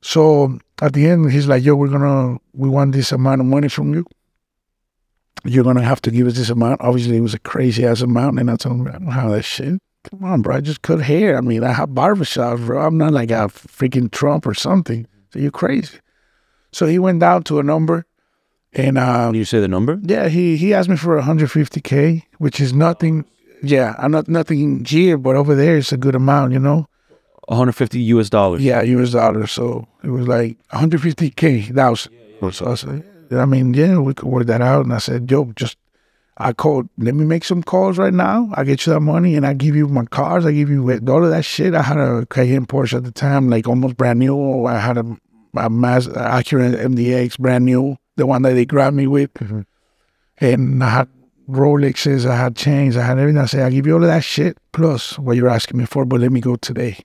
So 0.05 0.59
at 0.83 0.93
the 0.93 1.07
end, 1.07 1.31
he's 1.31 1.47
like, 1.47 1.63
yo, 1.63 1.73
we're 1.73 1.87
gonna 1.87 2.37
we 2.53 2.69
want 2.69 2.91
this 2.93 3.11
amount 3.11 3.41
of 3.41 3.47
money 3.47 3.69
from 3.69 3.91
you. 3.95 4.05
You're 5.43 5.63
gonna 5.63 5.81
have 5.81 5.99
to 6.03 6.11
give 6.11 6.27
us 6.27 6.35
this 6.37 6.51
amount. 6.51 6.81
Obviously, 6.81 7.17
it 7.17 7.21
was 7.21 7.33
a 7.33 7.39
crazy 7.39 7.83
ass 7.87 8.01
amount, 8.01 8.39
and 8.39 8.51
I 8.51 8.55
told 8.55 8.81
him, 8.81 8.87
I 8.87 8.91
don't 8.99 9.07
have 9.07 9.31
that 9.31 9.41
shit. 9.41 9.81
Come 10.03 10.23
on, 10.23 10.43
bro. 10.43 10.57
I 10.57 10.61
just 10.61 10.83
cut 10.83 11.01
hair. 11.01 11.35
I 11.35 11.41
mean, 11.41 11.63
I 11.63 11.73
have 11.73 11.89
barbershops, 11.89 12.63
bro. 12.67 12.85
I'm 12.85 12.99
not 12.99 13.13
like 13.13 13.31
a 13.31 13.47
freaking 13.49 14.11
Trump 14.11 14.45
or 14.45 14.53
something. 14.53 15.07
So 15.33 15.39
you're 15.39 15.49
crazy. 15.49 15.97
So 16.71 16.85
he 16.85 16.99
went 16.99 17.19
down 17.19 17.41
to 17.45 17.57
a 17.57 17.63
number, 17.63 18.05
and 18.73 18.99
uh, 18.99 19.25
Can 19.29 19.33
you 19.33 19.45
say 19.45 19.59
the 19.59 19.67
number? 19.67 19.99
yeah, 20.03 20.27
he 20.27 20.55
he 20.55 20.71
asked 20.71 20.87
me 20.87 20.97
for 20.97 21.19
150k, 21.19 22.21
which 22.37 22.61
is 22.61 22.73
nothing. 22.73 23.25
Yeah, 23.63 23.95
I'm 23.97 24.11
not 24.11 24.27
nothing 24.27 24.85
here, 24.85 25.17
but 25.17 25.35
over 25.35 25.55
there 25.55 25.77
it's 25.77 25.91
a 25.91 25.97
good 25.97 26.13
amount, 26.13 26.53
you 26.53 26.59
know. 26.59 26.85
150 27.47 27.99
US 27.99 28.29
dollars. 28.29 28.61
Yeah, 28.61 28.81
US 28.81 29.11
dollars. 29.11 29.51
So 29.51 29.87
it 30.03 30.09
was 30.09 30.27
like 30.27 30.57
150k 30.69 31.73
thousand. 31.73 32.13
So 32.51 32.71
I 32.71 32.75
said, 32.75 33.03
I 33.31 33.45
mean, 33.45 33.73
yeah, 33.73 33.97
we 33.97 34.13
could 34.13 34.29
work 34.29 34.47
that 34.47 34.61
out. 34.61 34.85
And 34.85 34.93
I 34.93 34.99
said, 34.99 35.29
yo, 35.31 35.51
just 35.55 35.77
I 36.37 36.51
called. 36.53 36.89
Let 36.97 37.15
me 37.15 37.25
make 37.25 37.45
some 37.45 37.63
calls 37.63 37.97
right 37.97 38.13
now. 38.13 38.51
I 38.55 38.63
get 38.65 38.85
you 38.85 38.93
that 38.93 38.99
money, 38.99 39.35
and 39.35 39.47
I 39.47 39.53
give 39.53 39.75
you 39.75 39.87
my 39.87 40.05
cars. 40.05 40.45
I 40.45 40.51
give 40.51 40.69
you 40.69 40.83
all 41.07 41.23
of 41.23 41.29
that 41.29 41.45
shit. 41.45 41.73
I 41.73 41.81
had 41.81 41.97
a 41.97 42.25
Cayenne 42.25 42.65
Porsche 42.65 42.97
at 42.97 43.05
the 43.05 43.11
time, 43.11 43.49
like 43.49 43.67
almost 43.67 43.95
brand 43.95 44.19
new. 44.19 44.65
I 44.65 44.77
had 44.77 44.97
a, 44.97 45.01
a 45.55 45.69
Maz, 45.69 46.07
Acura 46.09 46.75
MDX, 46.75 47.39
brand 47.39 47.65
new, 47.65 47.95
the 48.17 48.25
one 48.25 48.41
that 48.41 48.53
they 48.53 48.65
grabbed 48.65 48.97
me 48.97 49.07
with, 49.07 49.33
mm-hmm. 49.35 49.61
and 50.39 50.83
I 50.83 50.89
had 50.89 51.09
Rolexes, 51.49 52.29
I 52.29 52.35
had 52.35 52.55
chains, 52.55 52.97
I 52.97 53.03
had 53.03 53.17
everything. 53.17 53.41
I 53.41 53.45
said, 53.45 53.61
I'll 53.61 53.71
give 53.71 53.87
you 53.87 53.93
all 53.93 54.03
of 54.03 54.09
that 54.09 54.23
shit 54.23 54.57
plus 54.73 55.17
what 55.17 55.37
you're 55.37 55.49
asking 55.49 55.77
me 55.77 55.85
for, 55.85 56.03
but 56.03 56.19
let 56.19 56.31
me 56.31 56.41
go 56.41 56.55
today. 56.55 56.97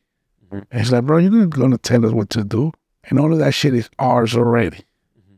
And 0.50 0.66
he's 0.72 0.92
like, 0.92 1.04
bro, 1.04 1.18
you're 1.18 1.30
not 1.30 1.50
gonna 1.50 1.78
tell 1.78 2.04
us 2.04 2.12
what 2.12 2.30
to 2.30 2.44
do, 2.44 2.72
and 3.04 3.18
all 3.18 3.32
of 3.32 3.38
that 3.38 3.54
shit 3.54 3.74
is 3.74 3.88
ours 3.98 4.36
already. 4.36 4.78
Mm-hmm. 5.18 5.36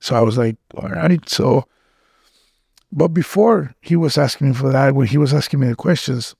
So 0.00 0.16
I 0.16 0.20
was 0.20 0.38
like, 0.38 0.56
all 0.74 0.88
right. 0.88 1.28
So, 1.28 1.64
but 2.92 3.08
before 3.08 3.74
he 3.80 3.96
was 3.96 4.16
asking 4.16 4.48
me 4.48 4.54
for 4.54 4.70
that, 4.70 4.94
when 4.94 5.06
he 5.06 5.18
was 5.18 5.34
asking 5.34 5.60
me 5.60 5.68
the 5.68 5.76
questions, 5.76 6.34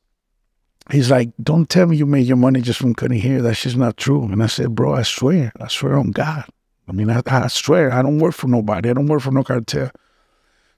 he's 0.91 1.11
like, 1.11 1.31
don't 1.43 1.69
tell 1.69 1.87
me 1.87 1.97
you 1.97 2.07
made 2.07 2.27
your 2.27 2.37
money 2.37 2.61
just 2.61 2.79
from 2.79 2.95
cutting 2.95 3.21
hair. 3.21 3.43
That's 3.43 3.63
just 3.63 3.77
not 3.77 3.97
true. 3.97 4.25
And 4.25 4.43
I 4.43 4.47
said, 4.47 4.75
bro, 4.75 4.95
I 4.95 5.03
swear, 5.03 5.53
I 5.61 5.69
swear 5.69 5.99
on 5.99 6.11
God. 6.11 6.45
I 6.89 6.93
mean, 6.93 7.11
I, 7.11 7.23
I 7.27 7.49
swear, 7.49 7.93
I 7.93 8.03
don't 8.03 8.19
work 8.19 8.35
for 8.35 8.49
nobody. 8.49 8.91
I 8.91 8.93
don't 8.93 9.07
work 9.07 9.23
for 9.23 9.31
no 9.31 9.43
cartel. 9.43 9.91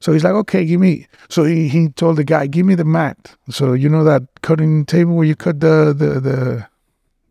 So 0.01 0.13
he's 0.13 0.25
like, 0.25 0.35
okay, 0.35 0.65
give 0.65 0.81
me. 0.81 1.07
So 1.29 1.45
he, 1.45 1.69
he 1.69 1.89
told 1.89 2.17
the 2.17 2.25
guy, 2.25 2.47
give 2.47 2.67
me 2.67 2.75
the 2.75 2.85
mat. 2.85 3.35
So 3.51 3.73
you 3.73 3.89
know 3.89 4.05
that 4.05 4.23
cutting 4.43 4.85
table 4.85 5.15
where 5.15 5.27
you 5.27 5.35
cut 5.35 5.61
the 5.61 5.95
the 5.97 6.21
the, 6.21 6.69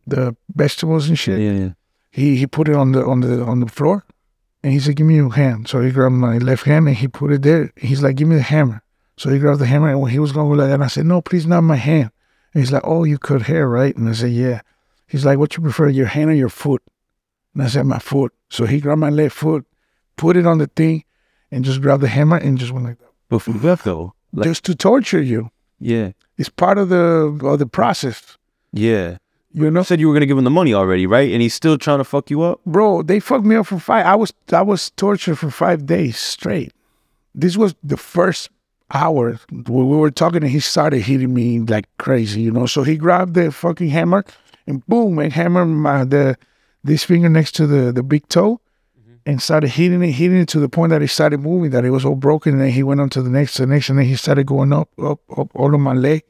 the 0.07 0.35
vegetables 0.53 1.07
and 1.09 1.17
shit. 1.17 1.39
Yeah, 1.39 1.51
yeah. 1.51 1.69
He 2.11 2.37
he 2.37 2.47
put 2.47 2.67
it 2.69 2.75
on 2.75 2.91
the 2.93 3.05
on 3.05 3.19
the 3.21 3.43
on 3.43 3.59
the 3.59 3.67
floor, 3.67 4.05
and 4.63 4.71
he 4.73 4.79
said, 4.79 4.95
"Give 4.95 5.05
me 5.07 5.15
your 5.15 5.33
hand." 5.33 5.67
So 5.67 5.81
he 5.81 5.91
grabbed 5.91 6.15
my 6.15 6.37
left 6.37 6.65
hand 6.65 6.87
and 6.87 6.95
he 6.97 7.07
put 7.07 7.31
it 7.31 7.41
there. 7.41 7.71
He's 7.75 8.01
like, 8.01 8.15
"Give 8.15 8.27
me 8.27 8.35
the 8.35 8.41
hammer." 8.41 8.81
So 9.17 9.29
he 9.29 9.39
grabbed 9.39 9.59
the 9.59 9.65
hammer, 9.65 9.89
and 9.89 10.01
when 10.01 10.11
he 10.11 10.19
was 10.19 10.31
going 10.31 10.49
go 10.49 10.55
like 10.55 10.69
that, 10.69 10.81
I 10.81 10.87
said, 10.87 11.05
"No, 11.05 11.21
please, 11.21 11.45
not 11.45 11.61
my 11.61 11.75
hand." 11.75 12.11
And 12.53 12.61
he's 12.61 12.71
like, 12.71 12.83
"Oh, 12.85 13.03
you 13.03 13.17
cut 13.17 13.43
hair, 13.43 13.67
right?" 13.67 13.95
And 13.97 14.07
I 14.09 14.13
said, 14.13 14.31
"Yeah." 14.31 14.61
He's 15.07 15.25
like, 15.25 15.37
"What 15.39 15.55
you 15.55 15.61
prefer, 15.63 15.89
your 15.89 16.07
hand 16.07 16.29
or 16.29 16.33
your 16.35 16.49
foot?" 16.49 16.81
And 17.53 17.63
I 17.63 17.67
said, 17.67 17.85
"My 17.85 17.99
foot." 17.99 18.31
So 18.49 18.65
he 18.65 18.79
grabbed 18.79 19.01
my 19.01 19.09
left 19.09 19.35
foot, 19.35 19.65
put 20.17 20.37
it 20.37 20.45
on 20.45 20.57
the 20.59 20.67
thing, 20.67 21.03
and 21.51 21.65
just 21.65 21.81
grabbed 21.81 22.03
the 22.03 22.07
hammer 22.07 22.37
and 22.37 22.57
just 22.57 22.71
went 22.71 22.85
like 22.85 22.99
that, 22.99 23.11
But 23.29 23.39
for 23.39 23.51
what 23.51 23.79
though? 23.83 24.13
Like, 24.33 24.47
just 24.47 24.63
to 24.65 24.75
torture 24.75 25.21
you. 25.21 25.49
yeah, 25.79 26.11
It's 26.37 26.49
part 26.49 26.77
of 26.77 26.89
the 26.89 27.37
of 27.43 27.59
the 27.59 27.65
process, 27.67 28.37
yeah. 28.71 29.17
You 29.55 29.71
know. 29.71 29.79
You 29.79 29.83
said 29.83 29.99
you 29.99 30.07
were 30.07 30.13
gonna 30.13 30.25
give 30.25 30.37
him 30.37 30.43
the 30.43 30.49
money 30.49 30.73
already, 30.73 31.07
right? 31.07 31.31
And 31.31 31.41
he's 31.41 31.53
still 31.53 31.77
trying 31.77 31.99
to 31.99 32.03
fuck 32.03 32.29
you 32.29 32.41
up. 32.41 32.59
bro, 32.65 33.01
they 33.01 33.19
fucked 33.19 33.45
me 33.45 33.55
up 33.55 33.67
for 33.67 33.79
five. 33.79 34.05
I 34.05 34.15
was 34.15 34.33
I 34.51 34.61
was 34.61 34.89
tortured 34.91 35.37
for 35.37 35.49
five 35.49 35.85
days 35.85 36.17
straight. 36.17 36.73
This 37.33 37.57
was 37.57 37.75
the 37.83 37.97
first 37.97 38.49
hour 38.93 39.39
when 39.51 39.89
we 39.89 39.97
were 39.97 40.11
talking, 40.11 40.43
and 40.43 40.51
he 40.51 40.59
started 40.59 41.01
hitting 41.01 41.33
me 41.33 41.59
like 41.59 41.87
crazy, 41.97 42.41
you 42.41 42.51
know. 42.51 42.65
So 42.65 42.83
he 42.83 42.97
grabbed 42.97 43.33
the 43.33 43.51
fucking 43.51 43.89
hammer 43.89 44.25
and 44.67 44.85
boom, 44.87 45.19
and 45.19 45.31
hammered 45.31 45.67
my 45.67 46.03
the 46.03 46.37
this 46.83 47.03
finger 47.03 47.29
next 47.29 47.53
to 47.53 47.67
the 47.67 47.91
the 47.91 48.03
big 48.03 48.27
toe, 48.29 48.59
mm-hmm. 48.99 49.15
and 49.25 49.41
started 49.41 49.69
hitting 49.69 50.03
it, 50.03 50.11
hitting 50.11 50.37
it 50.37 50.49
to 50.49 50.59
the 50.59 50.69
point 50.69 50.91
that 50.91 51.01
it 51.01 51.07
started 51.07 51.39
moving, 51.39 51.71
that 51.71 51.85
it 51.85 51.91
was 51.91 52.05
all 52.05 52.15
broken. 52.15 52.53
And 52.53 52.61
then 52.61 52.71
he 52.71 52.83
went 52.83 53.01
on 53.01 53.09
to 53.11 53.21
the 53.21 53.29
next, 53.29 53.57
the 53.57 53.65
next, 53.65 53.89
and 53.89 53.99
then 53.99 54.05
he 54.05 54.15
started 54.15 54.45
going 54.45 54.73
up, 54.73 54.89
up, 54.99 55.19
up 55.37 55.49
all 55.55 55.73
on 55.73 55.81
my 55.81 55.93
leg, 55.93 56.23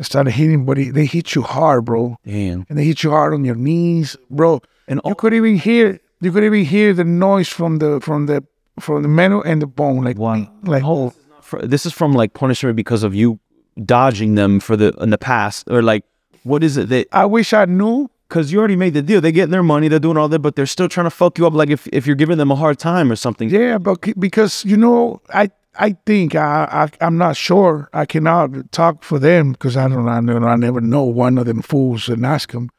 and 0.00 0.06
started 0.06 0.30
hitting. 0.32 0.64
But 0.64 0.78
he, 0.78 0.90
they 0.90 1.04
hit 1.04 1.34
you 1.34 1.42
hard, 1.42 1.84
bro 1.84 2.16
Damn. 2.24 2.64
and 2.68 2.78
they 2.78 2.84
hit 2.84 3.02
you 3.04 3.10
hard 3.10 3.34
on 3.34 3.44
your 3.44 3.54
knees, 3.66 4.16
bro. 4.30 4.60
And 4.88 5.00
you 5.04 5.14
could 5.14 5.34
even 5.34 5.56
hear 5.56 6.00
you 6.22 6.32
could 6.32 6.42
even 6.44 6.64
hear 6.64 6.92
the 6.94 7.04
noise 7.04 7.48
from 7.48 7.78
the 7.78 8.00
from 8.00 8.26
the 8.26 8.42
from 8.80 9.02
the 9.02 9.08
metal 9.08 9.42
and 9.42 9.60
the 9.60 9.66
bone, 9.66 10.02
like 10.04 10.18
Wow. 10.18 10.48
like 10.64 10.82
Oh, 10.84 11.12
fr- 11.42 11.60
this 11.72 11.84
is 11.86 11.92
from 11.92 12.12
like 12.14 12.32
punishment 12.34 12.76
because 12.76 13.02
of 13.04 13.14
you 13.14 13.38
dodging 13.84 14.34
them 14.34 14.58
for 14.60 14.74
the 14.76 14.88
in 15.00 15.10
the 15.10 15.18
past, 15.18 15.68
or 15.70 15.82
like 15.82 16.04
what 16.44 16.64
is 16.64 16.76
it 16.78 16.88
that? 16.88 17.06
I 17.12 17.26
wish 17.26 17.52
I 17.52 17.66
knew. 17.66 18.08
Because 18.28 18.52
you 18.52 18.60
already 18.60 18.76
made 18.76 18.94
the 18.94 19.02
deal. 19.02 19.20
They're 19.20 19.32
getting 19.32 19.50
their 19.50 19.64
money. 19.64 19.88
They're 19.88 19.98
doing 19.98 20.16
all 20.16 20.28
that, 20.28 20.38
but 20.38 20.54
they're 20.54 20.64
still 20.76 20.88
trying 20.88 21.06
to 21.06 21.10
fuck 21.10 21.36
you 21.36 21.48
up. 21.48 21.52
Like 21.52 21.68
if, 21.68 21.88
if 21.88 22.06
you're 22.06 22.14
giving 22.14 22.38
them 22.38 22.52
a 22.52 22.54
hard 22.54 22.78
time 22.78 23.10
or 23.10 23.16
something. 23.16 23.50
Yeah, 23.50 23.76
but 23.78 23.96
because 24.20 24.64
you 24.64 24.76
know, 24.76 25.20
I 25.34 25.50
I 25.80 25.96
think 26.06 26.34
I, 26.34 26.68
I 27.00 27.04
I'm 27.06 27.16
not 27.16 27.36
sure. 27.36 27.88
I 27.92 28.04
cannot 28.04 28.70
talk 28.70 29.02
for 29.02 29.18
them 29.18 29.52
because 29.52 29.76
I 29.76 29.88
don't 29.88 30.08
I, 30.08 30.20
don't- 30.20 30.44
I 30.44 30.56
never 30.56 30.80
know 30.80 31.04
one 31.04 31.38
of 31.38 31.46
them 31.46 31.62
fools 31.62 32.08
and 32.08 32.24
ask 32.24 32.52
them. 32.52 32.70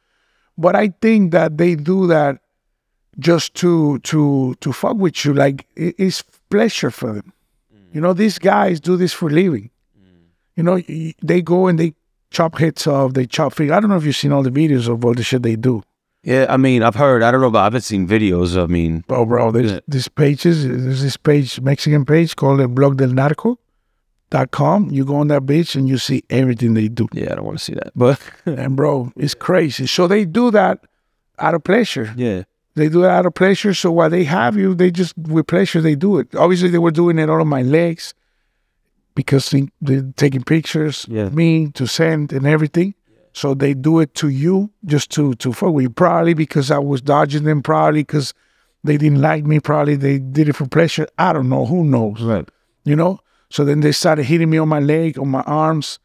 But 0.56 0.76
I 0.76 0.88
think 1.02 1.32
that 1.32 1.58
they 1.58 1.74
do 1.74 2.06
that 2.06 2.38
just 3.18 3.54
to 3.56 3.98
to 4.10 4.54
to 4.60 4.72
fuck 4.72 4.96
with 4.96 5.24
you. 5.24 5.34
Like 5.34 5.66
it, 5.76 5.94
it's 5.98 6.22
pleasure 6.48 6.90
for 6.90 7.12
them. 7.12 7.32
You 7.92 8.00
know, 8.00 8.12
these 8.14 8.38
guys 8.38 8.80
do 8.80 8.96
this 8.96 9.12
for 9.12 9.28
living. 9.28 9.70
Mm. 9.98 10.24
You 10.56 10.62
know, 10.62 10.80
they 11.22 11.42
go 11.42 11.66
and 11.66 11.78
they 11.78 11.94
chop 12.30 12.56
heads 12.58 12.86
off, 12.86 13.12
they 13.12 13.26
chop 13.26 13.52
fingers. 13.52 13.76
I 13.76 13.80
don't 13.80 13.90
know 13.90 13.96
if 13.96 14.04
you've 14.04 14.16
seen 14.16 14.32
all 14.32 14.42
the 14.42 14.50
videos 14.50 14.88
of 14.88 15.04
all 15.04 15.12
the 15.14 15.22
shit 15.22 15.42
they 15.42 15.56
do. 15.56 15.82
Yeah, 16.24 16.46
I 16.48 16.56
mean, 16.56 16.82
I've 16.84 16.94
heard. 16.94 17.22
I 17.22 17.30
don't 17.32 17.40
know, 17.40 17.50
but 17.50 17.60
I 17.60 17.64
haven't 17.64 17.80
seen 17.80 18.06
videos. 18.06 18.56
I 18.62 18.66
mean, 18.66 19.04
Oh, 19.08 19.24
bro, 19.26 19.50
there's 19.50 19.80
this 19.88 20.06
pages. 20.08 20.64
There's 20.66 21.02
this 21.02 21.16
page, 21.16 21.60
Mexican 21.60 22.04
page 22.04 22.36
called 22.36 22.60
the 22.60 22.68
Blog 22.68 22.96
del 22.98 23.08
Narco. 23.10 23.58
Dot 24.30 24.50
com. 24.50 24.88
You 24.90 25.04
go 25.04 25.16
on 25.16 25.28
that 25.28 25.44
page 25.46 25.74
and 25.76 25.86
you 25.86 25.98
see 25.98 26.22
everything 26.30 26.72
they 26.72 26.88
do. 26.88 27.06
yeah, 27.12 27.32
I 27.32 27.34
don't 27.34 27.44
want 27.44 27.58
to 27.58 27.64
see 27.64 27.74
that. 27.74 27.90
But 27.94 28.18
And 28.46 28.74
bro, 28.76 29.12
it's 29.14 29.34
crazy. 29.34 29.86
So 29.86 30.06
they 30.06 30.24
do 30.24 30.50
that 30.52 30.78
out 31.38 31.52
of 31.54 31.64
pleasure. 31.64 32.14
yeah, 32.16 32.44
They 32.74 32.88
do 32.88 33.04
it 33.04 33.10
out 33.10 33.26
of 33.26 33.34
pleasure. 33.34 33.74
So 33.74 33.90
while 33.92 34.08
they 34.08 34.24
have 34.24 34.56
you, 34.56 34.74
they 34.74 34.90
just 34.90 35.18
with 35.18 35.46
pleasure 35.48 35.82
they 35.82 35.96
do 35.96 36.18
it. 36.18 36.34
Obviously, 36.34 36.70
they 36.70 36.78
were 36.78 36.90
doing 36.92 37.18
it 37.18 37.28
all 37.28 37.42
on 37.42 37.48
my 37.48 37.60
legs 37.60 38.14
because 39.14 39.50
they, 39.50 39.68
they're 39.82 40.10
taking 40.16 40.42
pictures 40.44 41.04
Yeah. 41.10 41.28
me 41.28 41.68
to 41.72 41.86
send 41.86 42.32
and 42.32 42.46
everything. 42.46 42.94
So 43.34 43.54
they 43.54 43.74
do 43.74 44.00
it 44.00 44.14
to 44.16 44.28
you 44.28 44.70
just 44.84 45.10
to 45.12 45.34
to 45.34 45.52
fuck 45.52 45.72
with 45.72 45.84
you. 45.84 45.90
Probably 45.90 46.34
because 46.34 46.70
I 46.70 46.78
was 46.78 47.00
dodging 47.00 47.44
them. 47.44 47.62
Probably 47.62 48.02
because 48.02 48.34
they 48.84 48.96
didn't 48.96 49.20
like 49.20 49.44
me. 49.44 49.60
Probably 49.60 49.96
they 49.96 50.18
did 50.18 50.48
it 50.48 50.56
for 50.56 50.66
pleasure. 50.66 51.06
I 51.18 51.32
don't 51.32 51.48
know. 51.48 51.64
Who 51.66 51.84
knows? 51.84 52.20
right. 52.22 52.48
you 52.84 52.96
know. 52.96 53.20
So 53.50 53.64
then 53.64 53.80
they 53.80 53.92
started 53.92 54.24
hitting 54.24 54.48
me 54.50 54.58
on 54.58 54.68
my 54.68 54.80
leg, 54.80 55.18
on 55.18 55.28
my 55.28 55.42
arms, 55.42 55.98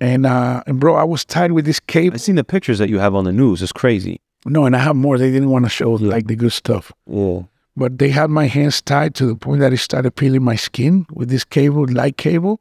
and 0.00 0.26
uh, 0.26 0.62
and 0.66 0.78
bro, 0.80 0.94
I 0.94 1.04
was 1.04 1.24
tied 1.24 1.52
with 1.52 1.64
this 1.64 1.80
cape. 1.80 2.12
I've 2.14 2.20
seen 2.20 2.36
the 2.36 2.44
pictures 2.44 2.78
that 2.78 2.88
you 2.88 2.98
have 2.98 3.14
on 3.14 3.24
the 3.24 3.32
news. 3.32 3.62
It's 3.62 3.72
crazy. 3.72 4.20
No, 4.46 4.64
and 4.64 4.76
I 4.76 4.78
have 4.78 4.94
more. 4.96 5.18
They 5.18 5.30
didn't 5.32 5.50
want 5.50 5.64
to 5.64 5.68
show 5.68 5.92
like 5.92 6.28
the 6.28 6.36
good 6.36 6.52
stuff, 6.52 6.92
Yeah. 7.06 7.42
but 7.76 7.98
they 7.98 8.08
had 8.10 8.30
my 8.30 8.46
hands 8.46 8.80
tied 8.80 9.14
to 9.16 9.26
the 9.26 9.34
point 9.34 9.60
that 9.60 9.72
it 9.72 9.78
started 9.78 10.12
peeling 10.14 10.44
my 10.44 10.54
skin 10.56 11.06
with 11.12 11.28
this 11.28 11.44
cable, 11.44 11.86
light 11.88 12.16
cable, 12.16 12.60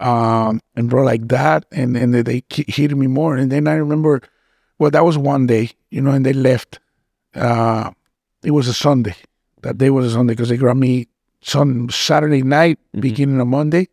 um, 0.00 0.60
and 0.76 0.90
bro, 0.90 1.04
like 1.04 1.28
that, 1.28 1.64
and 1.72 1.96
and 1.96 2.14
they, 2.14 2.42
hit 2.48 2.96
me 2.96 3.06
more. 3.06 3.36
And 3.36 3.50
then 3.50 3.68
I 3.68 3.74
remember, 3.74 4.20
well, 4.78 4.90
that 4.90 5.04
was 5.04 5.16
one 5.16 5.46
day, 5.46 5.70
you 5.90 6.00
know, 6.00 6.10
and 6.10 6.24
they 6.24 6.32
left. 6.32 6.80
Uh, 7.34 7.90
it 8.42 8.50
was 8.52 8.68
a 8.68 8.74
Sunday. 8.74 9.16
That 9.62 9.78
day 9.78 9.90
was 9.90 10.06
a 10.06 10.10
Sunday 10.10 10.34
because 10.34 10.48
they 10.50 10.56
grabbed 10.56 10.80
me 10.80 11.08
sun 11.40 11.88
Saturday 11.90 12.42
night, 12.42 12.78
beginning 12.98 13.40
of 13.40 13.46
Monday. 13.46 13.88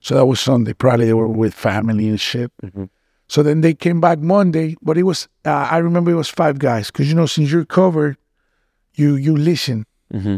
So 0.00 0.14
that 0.14 0.26
was 0.26 0.40
Sunday. 0.40 0.72
Probably 0.72 1.06
they 1.06 1.14
were 1.14 1.26
with 1.28 1.54
family 1.54 2.08
and 2.08 2.20
shit. 2.20 2.52
Mhm. 2.62 2.88
So 3.28 3.42
then 3.42 3.60
they 3.60 3.74
came 3.74 4.00
back 4.00 4.20
Monday, 4.20 4.76
but 4.82 4.96
it 4.96 5.02
was 5.02 5.28
uh, 5.44 5.68
I 5.70 5.78
remember 5.78 6.10
it 6.10 6.14
was 6.14 6.28
five 6.28 6.58
guys 6.58 6.90
because 6.90 7.08
you 7.08 7.14
know 7.14 7.26
since 7.26 7.50
you're 7.50 7.64
covered, 7.64 8.16
you 8.94 9.16
you 9.16 9.36
listen. 9.36 9.86
Mm-hmm. 10.14 10.36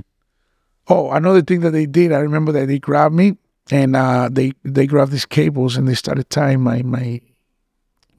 Oh, 0.88 1.10
another 1.10 1.42
thing 1.42 1.60
that 1.60 1.72
they 1.72 1.84
did, 1.84 2.12
I 2.12 2.20
remember 2.20 2.50
that 2.52 2.66
they 2.66 2.78
grabbed 2.78 3.14
me 3.14 3.36
and 3.70 3.96
uh, 3.96 4.28
they 4.30 4.52
they 4.64 4.86
grabbed 4.86 5.12
these 5.12 5.26
cables 5.26 5.76
and 5.76 5.86
they 5.86 5.94
started 5.94 6.30
tying 6.30 6.62
my 6.62 6.82
my 6.82 7.20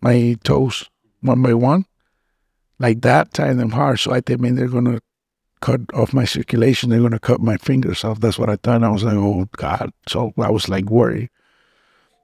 my 0.01 0.37
toes 0.43 0.89
one 1.21 1.41
by 1.41 1.53
one, 1.53 1.85
like 2.79 3.01
that, 3.01 3.33
tying 3.33 3.57
them 3.57 3.71
hard. 3.71 3.99
So 3.99 4.13
I 4.13 4.21
think, 4.21 4.39
man, 4.39 4.55
they're 4.55 4.67
gonna 4.67 4.99
cut 5.61 5.81
off 5.93 6.13
my 6.13 6.25
circulation. 6.25 6.89
They're 6.89 7.01
gonna 7.01 7.19
cut 7.19 7.41
my 7.41 7.57
fingers 7.57 8.03
off. 8.03 8.19
That's 8.19 8.39
what 8.39 8.49
I 8.49 8.55
thought. 8.55 8.77
And 8.77 8.85
I 8.85 8.89
was 8.89 9.03
like, 9.03 9.15
oh 9.15 9.47
God. 9.57 9.91
So 10.07 10.33
I 10.37 10.49
was 10.49 10.69
like 10.69 10.89
worried. 10.89 11.29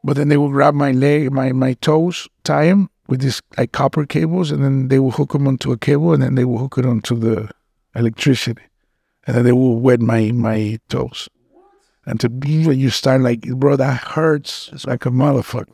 But 0.03 0.17
then 0.17 0.29
they 0.29 0.37
would 0.37 0.51
grab 0.51 0.75
my 0.75 0.91
leg, 0.91 1.31
my 1.31 1.51
my 1.51 1.73
toes, 1.73 2.27
tie 2.43 2.67
them 2.67 2.89
with 3.07 3.21
these 3.21 3.41
like 3.57 3.71
copper 3.71 4.05
cables, 4.05 4.51
and 4.51 4.63
then 4.63 4.87
they 4.87 4.99
will 4.99 5.11
hook 5.11 5.33
them 5.33 5.47
onto 5.47 5.71
a 5.71 5.77
cable, 5.77 6.13
and 6.13 6.21
then 6.21 6.35
they 6.35 6.45
will 6.45 6.59
hook 6.59 6.77
it 6.77 6.85
onto 6.85 7.15
the 7.15 7.49
electricity, 7.95 8.61
and 9.25 9.35
then 9.35 9.43
they 9.43 9.51
will 9.51 9.79
wet 9.79 9.99
my 9.99 10.31
my 10.31 10.79
toes. 10.89 11.27
And 12.05 12.19
to 12.19 12.27
when 12.29 12.77
you 12.79 12.89
start 12.89 13.21
like, 13.21 13.41
bro, 13.41 13.75
that 13.77 13.97
hurts 14.03 14.69
It's 14.73 14.85
like 14.85 15.05
a 15.05 15.09
motherfucker. 15.09 15.67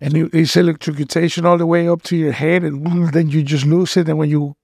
And 0.00 0.16
it- 0.16 0.34
it's 0.34 0.56
electrocutation 0.56 1.44
all 1.44 1.58
the 1.58 1.66
way 1.66 1.88
up 1.88 2.02
to 2.04 2.16
your 2.16 2.32
head, 2.32 2.64
and 2.64 3.08
then 3.12 3.28
you 3.30 3.42
just 3.42 3.66
lose 3.66 3.96
it. 3.96 4.08
And 4.08 4.18
when 4.18 4.30
you 4.30 4.56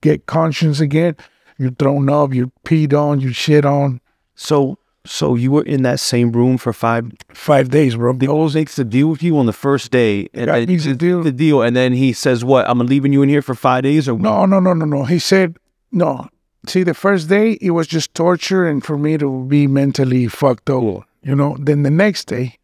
get 0.00 0.26
conscience 0.26 0.80
again, 0.80 1.16
you're 1.58 1.70
thrown 1.72 2.08
up, 2.10 2.34
you're 2.34 2.52
peed 2.64 2.92
on, 2.92 3.20
you 3.20 3.32
shit 3.32 3.64
on. 3.64 4.00
So 4.34 4.78
So 5.06 5.34
you 5.34 5.50
were 5.52 5.62
in 5.64 5.82
that 5.82 6.00
same 6.00 6.32
room 6.32 6.56
for 6.56 6.72
five. 6.72 7.12
Five 7.34 7.68
days, 7.68 7.94
bro. 7.94 8.14
The 8.14 8.26
old 8.26 8.54
makes 8.54 8.76
the 8.76 8.84
deal 8.84 9.08
with 9.08 9.22
you 9.22 9.36
on 9.36 9.44
the 9.44 9.52
first 9.52 9.90
day, 9.90 10.28
and 10.32 10.46
makes 10.66 10.86
a 10.86 10.94
deal. 10.94 11.22
The 11.22 11.30
deal, 11.30 11.60
and 11.60 11.76
then 11.76 11.92
he 11.92 12.14
says, 12.14 12.42
"What? 12.42 12.64
I'm 12.66 12.78
leaving 12.78 13.12
you 13.12 13.22
in 13.22 13.28
here 13.28 13.42
for 13.42 13.54
five 13.54 13.82
days, 13.82 14.08
or 14.08 14.18
No, 14.18 14.46
no, 14.46 14.60
no, 14.60 14.72
no, 14.72 14.86
no. 14.86 15.04
He 15.04 15.18
said, 15.18 15.58
no. 15.92 16.28
See, 16.66 16.82
the 16.82 16.94
first 16.94 17.28
day, 17.28 17.52
it 17.60 17.70
was 17.70 17.86
just 17.86 18.14
torture 18.14 18.66
and 18.66 18.82
for 18.84 18.96
me 18.96 19.18
to 19.18 19.44
be 19.44 19.66
mentally 19.66 20.28
fucked 20.28 20.70
up, 20.70 21.06
you 21.22 21.34
know. 21.34 21.56
Then 21.58 21.82
the 21.82 21.90
next 21.90 22.26
day, 22.26 22.58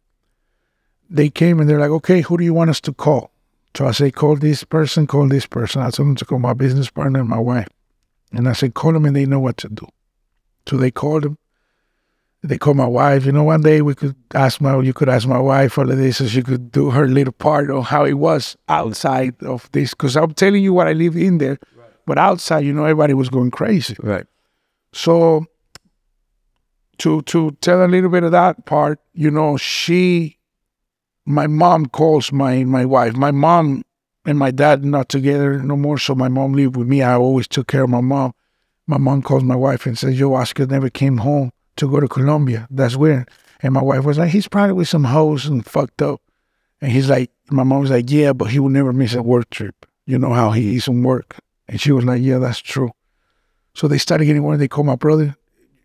they 1.09 1.29
came 1.29 1.59
and 1.59 1.69
they're 1.69 1.79
like, 1.79 1.91
okay, 1.91 2.21
who 2.21 2.37
do 2.37 2.43
you 2.43 2.53
want 2.53 2.69
us 2.69 2.81
to 2.81 2.93
call? 2.93 3.31
So 3.75 3.87
I 3.87 3.91
say, 3.91 4.11
call 4.11 4.35
this 4.35 4.63
person, 4.63 5.07
call 5.07 5.27
this 5.27 5.45
person. 5.45 5.81
I 5.81 5.89
told 5.89 6.09
them 6.09 6.15
to 6.15 6.25
call 6.25 6.39
my 6.39 6.53
business 6.53 6.89
partner 6.89 7.19
and 7.19 7.29
my 7.29 7.39
wife. 7.39 7.67
And 8.33 8.47
I 8.47 8.53
said, 8.53 8.73
call 8.73 8.93
them 8.93 9.05
and 9.05 9.15
they 9.15 9.25
know 9.25 9.39
what 9.39 9.57
to 9.57 9.69
do. 9.69 9.87
So 10.67 10.77
they 10.77 10.91
called 10.91 11.23
them. 11.23 11.37
They 12.43 12.57
called 12.57 12.77
my 12.77 12.87
wife. 12.87 13.25
You 13.25 13.33
know, 13.33 13.43
one 13.43 13.61
day 13.61 13.81
we 13.81 13.93
could 13.93 14.15
ask 14.33 14.61
my, 14.61 14.79
you 14.79 14.93
could 14.93 15.09
ask 15.09 15.27
my 15.27 15.37
wife 15.39 15.77
all 15.77 15.91
of 15.91 15.97
this 15.97 16.17
so 16.17 16.27
she 16.27 16.41
could 16.41 16.71
do 16.71 16.89
her 16.89 17.07
little 17.07 17.33
part 17.33 17.69
on 17.69 17.83
how 17.83 18.03
it 18.03 18.13
was 18.13 18.57
outside 18.67 19.35
of 19.43 19.69
this. 19.73 19.91
Because 19.91 20.17
I'm 20.17 20.33
telling 20.33 20.63
you 20.63 20.73
what 20.73 20.87
I 20.87 20.93
live 20.93 21.15
in 21.15 21.37
there. 21.37 21.59
But 22.11 22.17
outside, 22.17 22.65
you 22.65 22.73
know, 22.73 22.83
everybody 22.83 23.13
was 23.13 23.29
going 23.29 23.51
crazy. 23.51 23.95
right? 24.03 24.25
So 24.91 25.45
to 26.97 27.21
to 27.21 27.51
tell 27.61 27.85
a 27.85 27.87
little 27.87 28.09
bit 28.09 28.25
of 28.25 28.33
that 28.33 28.65
part, 28.65 28.99
you 29.13 29.31
know, 29.31 29.55
she 29.55 30.37
my 31.25 31.47
mom 31.47 31.85
calls 31.85 32.33
my 32.33 32.65
my 32.65 32.83
wife. 32.83 33.15
My 33.15 33.31
mom 33.31 33.83
and 34.25 34.37
my 34.37 34.51
dad 34.51 34.83
not 34.83 35.07
together 35.07 35.63
no 35.63 35.77
more, 35.77 35.97
so 35.97 36.13
my 36.13 36.27
mom 36.27 36.51
lived 36.51 36.75
with 36.75 36.89
me. 36.89 37.01
I 37.01 37.13
always 37.13 37.47
took 37.47 37.67
care 37.67 37.85
of 37.85 37.89
my 37.89 38.01
mom. 38.01 38.33
My 38.87 38.97
mom 38.97 39.21
calls 39.21 39.45
my 39.45 39.55
wife 39.55 39.85
and 39.85 39.97
says, 39.97 40.19
Yo, 40.19 40.33
Oscar 40.33 40.65
never 40.65 40.89
came 40.89 41.19
home 41.19 41.53
to 41.77 41.89
go 41.89 42.01
to 42.01 42.09
Colombia. 42.09 42.67
That's 42.69 42.97
weird. 42.97 43.29
And 43.61 43.73
my 43.73 43.81
wife 43.81 44.03
was 44.03 44.17
like, 44.17 44.31
He's 44.31 44.49
probably 44.49 44.73
with 44.73 44.89
some 44.89 45.05
hoes 45.05 45.45
and 45.45 45.65
fucked 45.65 46.01
up. 46.01 46.19
And 46.81 46.91
he's 46.91 47.09
like, 47.09 47.31
my 47.49 47.63
mom 47.63 47.79
was 47.79 47.91
like, 47.91 48.11
Yeah, 48.11 48.33
but 48.33 48.51
he 48.51 48.59
will 48.59 48.67
never 48.67 48.91
miss 48.91 49.13
a 49.13 49.23
work 49.23 49.49
trip. 49.49 49.85
You 50.05 50.19
know 50.19 50.33
how 50.33 50.51
he 50.51 50.75
eats 50.75 50.83
some 50.83 51.03
work. 51.03 51.37
And 51.71 51.81
she 51.81 51.91
was 51.91 52.05
like, 52.05 52.21
Yeah, 52.21 52.37
that's 52.37 52.59
true. 52.59 52.91
So 53.73 53.87
they 53.87 53.97
started 53.97 54.25
getting 54.25 54.43
worried. 54.43 54.59
They 54.59 54.67
called 54.67 54.87
my 54.87 54.95
brother. 54.95 55.35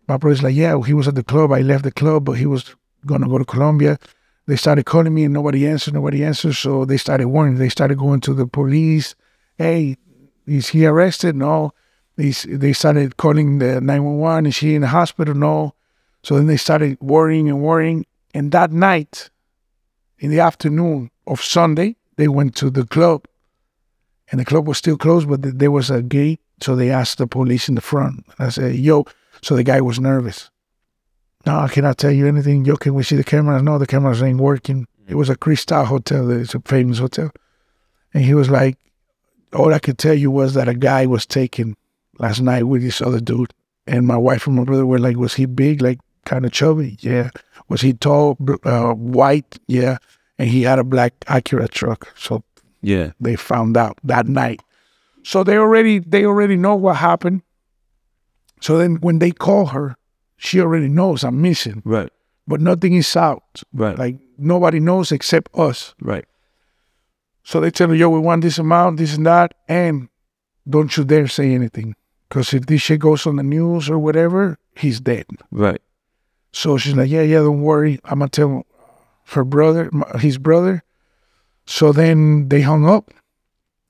My 0.07 0.17
brother's 0.17 0.43
like, 0.43 0.55
yeah, 0.55 0.79
he 0.81 0.93
was 0.93 1.07
at 1.07 1.15
the 1.15 1.23
club. 1.23 1.51
I 1.51 1.61
left 1.61 1.83
the 1.83 1.91
club, 1.91 2.25
but 2.25 2.33
he 2.33 2.45
was 2.45 2.75
going 3.05 3.21
to 3.21 3.27
go 3.27 3.37
to 3.37 3.45
Colombia. 3.45 3.97
They 4.45 4.55
started 4.55 4.85
calling 4.85 5.13
me 5.13 5.25
and 5.25 5.33
nobody 5.33 5.67
answered. 5.67 5.93
Nobody 5.93 6.23
answered. 6.23 6.55
So 6.55 6.85
they 6.85 6.97
started 6.97 7.27
worrying. 7.27 7.55
They 7.55 7.69
started 7.69 7.97
going 7.97 8.21
to 8.21 8.33
the 8.33 8.47
police. 8.47 9.15
Hey, 9.57 9.97
is 10.45 10.69
he 10.69 10.85
arrested? 10.85 11.35
No. 11.35 11.73
He's, 12.15 12.45
they 12.49 12.73
started 12.73 13.17
calling 13.17 13.59
the 13.59 13.81
911. 13.81 14.45
Is 14.47 14.57
he 14.57 14.75
in 14.75 14.81
the 14.81 14.87
hospital? 14.87 15.33
No. 15.33 15.73
So 16.23 16.35
then 16.35 16.47
they 16.47 16.57
started 16.57 16.97
worrying 17.01 17.49
and 17.49 17.61
worrying. 17.61 18.05
And 18.33 18.51
that 18.51 18.71
night, 18.71 19.29
in 20.19 20.31
the 20.31 20.39
afternoon 20.39 21.11
of 21.25 21.41
Sunday, 21.41 21.95
they 22.15 22.27
went 22.27 22.55
to 22.57 22.69
the 22.69 22.85
club. 22.85 23.27
And 24.29 24.39
the 24.39 24.45
club 24.45 24.67
was 24.67 24.77
still 24.77 24.97
closed, 24.97 25.29
but 25.29 25.41
there 25.41 25.71
was 25.71 25.89
a 25.89 26.01
gate. 26.01 26.41
So 26.61 26.75
they 26.75 26.89
asked 26.89 27.19
the 27.19 27.27
police 27.27 27.69
in 27.69 27.75
the 27.75 27.81
front. 27.81 28.25
I 28.39 28.49
said, 28.49 28.75
yo, 28.75 29.05
so 29.41 29.55
the 29.55 29.63
guy 29.63 29.79
was 29.79 29.99
nervous. 29.99 30.49
No, 31.45 31.59
I 31.59 31.67
cannot 31.69 31.97
tell 31.97 32.11
you 32.11 32.27
anything. 32.27 32.65
Yo, 32.65 32.75
can 32.75 32.93
we 32.93 33.03
see 33.03 33.15
the 33.15 33.23
cameras? 33.23 33.61
No, 33.61 33.77
the 33.77 33.87
cameras 33.87 34.21
ain't 34.21 34.41
working. 34.41 34.87
It 35.07 35.15
was 35.15 35.29
a 35.29 35.37
Cristal 35.37 35.85
hotel. 35.85 36.29
It's 36.31 36.55
a 36.55 36.59
famous 36.61 36.99
hotel. 36.99 37.31
And 38.13 38.25
he 38.25 38.33
was 38.33 38.49
like, 38.49 38.77
all 39.53 39.73
I 39.73 39.79
could 39.79 39.97
tell 39.97 40.13
you 40.13 40.31
was 40.31 40.55
that 40.55 40.67
a 40.67 40.73
guy 40.73 41.05
was 41.05 41.25
taken 41.25 41.77
last 42.19 42.41
night 42.41 42.63
with 42.63 42.81
this 42.81 43.01
other 43.01 43.21
dude. 43.21 43.53
And 43.85 44.05
my 44.05 44.17
wife 44.17 44.47
and 44.47 44.57
my 44.57 44.63
brother 44.63 44.85
were 44.85 44.99
like, 44.99 45.15
was 45.15 45.35
he 45.35 45.45
big, 45.45 45.81
like 45.81 45.99
kind 46.25 46.45
of 46.45 46.51
chubby? 46.51 46.97
Yeah. 46.99 47.29
Was 47.69 47.81
he 47.81 47.93
tall, 47.93 48.37
uh, 48.63 48.93
white? 48.93 49.57
Yeah. 49.67 49.99
And 50.37 50.49
he 50.49 50.63
had 50.63 50.79
a 50.79 50.83
black 50.83 51.17
Acura 51.21 51.69
truck. 51.69 52.11
So 52.17 52.43
Yeah. 52.87 53.11
they 53.19 53.35
found 53.35 53.75
out 53.77 53.97
that 54.03 54.27
night. 54.27 54.61
So 55.23 55.43
they 55.43 55.57
already 55.57 55.99
they 55.99 56.23
already 56.25 56.55
know 56.55 56.75
what 56.75 56.95
happened. 56.97 57.41
So 58.61 58.77
then 58.77 58.95
when 59.01 59.19
they 59.19 59.31
call 59.31 59.67
her, 59.67 59.95
she 60.37 60.61
already 60.61 60.87
knows 60.87 61.23
I'm 61.23 61.41
missing, 61.41 61.81
Right. 61.85 62.09
but 62.47 62.61
nothing 62.61 62.93
is 62.93 63.15
out. 63.15 63.43
Right. 63.73 63.97
Like 63.97 64.15
nobody 64.37 64.79
knows 64.79 65.11
except 65.11 65.49
us. 65.57 65.93
right. 66.01 66.25
So 67.43 67.59
they 67.61 67.71
tell 67.71 67.87
her, 67.89 67.95
yo, 67.95 68.09
we 68.09 68.19
want 68.19 68.41
this 68.41 68.57
amount, 68.59 68.97
this 68.97 69.15
and 69.15 69.25
that, 69.25 69.53
and 69.69 70.09
don't 70.69 70.95
you 70.97 71.05
dare 71.05 71.27
say 71.27 71.53
anything. 71.53 71.95
Because 72.27 72.53
if 72.53 72.65
this 72.65 72.81
shit 72.81 72.99
goes 72.99 73.25
on 73.25 73.37
the 73.37 73.43
news 73.43 73.89
or 73.89 73.97
whatever, 73.99 74.57
he's 74.75 74.99
dead. 74.99 75.25
Right. 75.49 75.81
So 76.51 76.77
she's 76.77 76.93
like, 76.95 77.09
yeah, 77.09 77.21
yeah, 77.21 77.39
don't 77.39 77.61
worry. 77.61 77.99
I'm 78.03 78.19
going 78.19 78.29
to 78.29 78.41
tell 78.41 78.65
her 79.31 79.45
brother, 79.45 79.89
his 80.19 80.37
brother. 80.37 80.83
So 81.67 81.91
then 81.91 82.49
they 82.49 82.61
hung 82.61 82.87
up. 82.87 83.11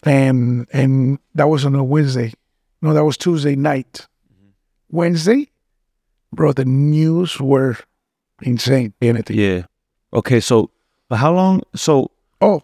And 0.03 0.67
and 0.71 1.19
that 1.35 1.47
was 1.47 1.65
on 1.65 1.75
a 1.75 1.83
Wednesday. 1.83 2.33
No, 2.81 2.93
that 2.93 3.03
was 3.05 3.17
Tuesday 3.17 3.55
night. 3.55 4.07
Wednesday, 4.89 5.49
bro, 6.31 6.53
the 6.53 6.65
news 6.65 7.39
were 7.39 7.77
insane. 8.41 8.93
Anything. 9.01 9.37
Yeah. 9.37 9.63
Okay. 10.13 10.39
So, 10.39 10.69
but 11.09 11.17
how 11.17 11.33
long? 11.33 11.61
So, 11.75 12.11
Oh, 12.39 12.61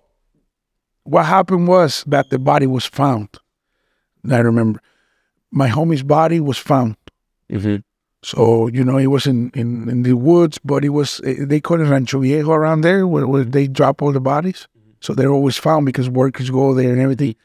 what 1.03 1.25
happened 1.25 1.67
was 1.67 2.03
that 2.07 2.29
the 2.29 2.37
body 2.39 2.67
was 2.67 2.85
found. 2.85 3.29
I 4.29 4.37
remember. 4.37 4.79
My 5.51 5.67
homie's 5.69 6.03
body 6.03 6.39
was 6.39 6.57
found. 6.57 6.95
mm-hmm. 7.51 7.77
So, 8.23 8.67
you 8.67 8.85
know, 8.85 8.97
it 8.97 9.07
was 9.07 9.27
in, 9.27 9.51
in, 9.53 9.89
in 9.89 10.03
the 10.03 10.13
woods, 10.13 10.57
but 10.63 10.85
it 10.85 10.89
was, 10.89 11.19
eh, 11.25 11.35
they 11.39 11.59
call 11.59 11.81
it 11.81 11.89
Rancho 11.89 12.19
Viejo 12.21 12.53
around 12.53 12.81
there 12.81 13.05
where, 13.05 13.27
where 13.27 13.43
they 13.43 13.67
drop 13.67 14.01
all 14.01 14.13
the 14.13 14.21
bodies. 14.21 14.65
So 15.03 15.13
they're 15.13 15.29
always 15.29 15.57
found 15.57 15.85
because 15.85 16.09
workers 16.09 16.49
go 16.49 16.73
there 16.73 16.93
and 16.93 17.01
everything. 17.01 17.35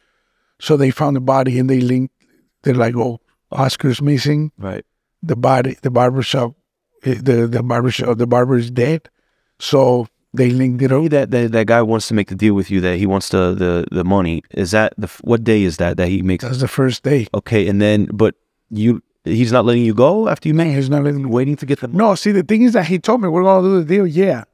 So 0.61 0.77
they 0.77 0.93
found 0.93 1.17
the 1.17 1.21
body 1.21 1.59
and 1.59 1.69
they 1.69 1.81
linked, 1.81 2.15
they're 2.63 2.75
like, 2.75 2.95
oh, 2.97 3.21
Oscar's 3.51 4.01
missing. 4.01 4.53
right. 4.57 4.85
The 5.25 5.35
body, 5.35 5.77
the 5.83 5.91
barbershop, 5.91 6.55
eh, 7.03 7.17
the, 7.21 7.49
the 7.49 7.65
barbershop, 7.65 8.17
the 8.17 8.29
barber 8.29 8.57
is 8.57 8.71
dead. 8.71 9.11
So 9.59 10.07
they 10.33 10.51
linked 10.51 10.81
it 10.83 10.93
up. 10.93 11.11
That, 11.11 11.33
that 11.33 11.51
that 11.51 11.67
guy 11.67 11.83
wants 11.83 12.07
to 12.09 12.15
make 12.15 12.29
the 12.29 12.37
deal 12.37 12.55
with 12.55 12.71
you. 12.71 12.81
That 12.81 12.99
he 12.99 13.07
wants 13.07 13.31
the 13.31 13.53
the 13.53 13.89
the 13.91 14.05
money. 14.05 14.45
Is 14.53 14.71
that 14.71 14.95
the 14.97 15.09
what 15.23 15.43
day 15.43 15.65
is 15.65 15.79
that 15.79 15.97
that 15.97 16.07
he 16.07 16.23
makes? 16.23 16.45
That's 16.45 16.61
the 16.61 16.69
first 16.69 17.03
day. 17.03 17.27
Okay, 17.35 17.67
and 17.67 17.83
then 17.83 18.07
but 18.13 18.37
you 18.71 19.03
he's 19.25 19.51
not 19.51 19.65
letting 19.65 19.85
you 19.85 19.95
go 19.95 20.29
after 20.29 20.49
you 20.49 20.55
make. 20.55 20.69
Man, 20.69 20.77
he's 20.77 20.89
not 20.89 21.03
letting 21.03 21.29
Waiting 21.29 21.57
to 21.57 21.67
get 21.67 21.81
the 21.81 21.89
money. 21.89 21.99
No, 21.99 22.15
see, 22.15 22.31
the 22.31 22.45
thing 22.45 22.63
is 22.63 22.75
that 22.75 22.87
he 22.87 23.01
told 23.01 23.21
me 23.21 23.29
we're 23.29 23.43
going 23.43 23.65
to 23.65 23.69
do 23.69 23.81
the 23.81 23.85
deal. 23.85 24.07
Yeah. 24.07 24.45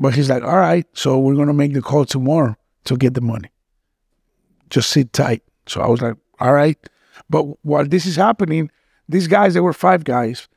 But 0.00 0.14
he's 0.14 0.30
like, 0.30 0.42
all 0.42 0.56
right, 0.56 0.86
so 0.92 1.18
we're 1.18 1.34
going 1.34 1.48
to 1.48 1.54
make 1.54 1.74
the 1.74 1.82
call 1.82 2.04
tomorrow 2.04 2.56
to 2.84 2.96
get 2.96 3.14
the 3.14 3.20
money. 3.20 3.50
Just 4.70 4.90
sit 4.90 5.12
tight. 5.12 5.42
So 5.66 5.80
I 5.80 5.88
was 5.88 6.00
like, 6.00 6.16
all 6.40 6.52
right. 6.52 6.78
But 7.28 7.44
while 7.64 7.84
this 7.84 8.06
is 8.06 8.16
happening, 8.16 8.70
these 9.08 9.26
guys, 9.26 9.54
there 9.54 9.62
were 9.62 9.72
five 9.72 10.04
guys. 10.04 10.48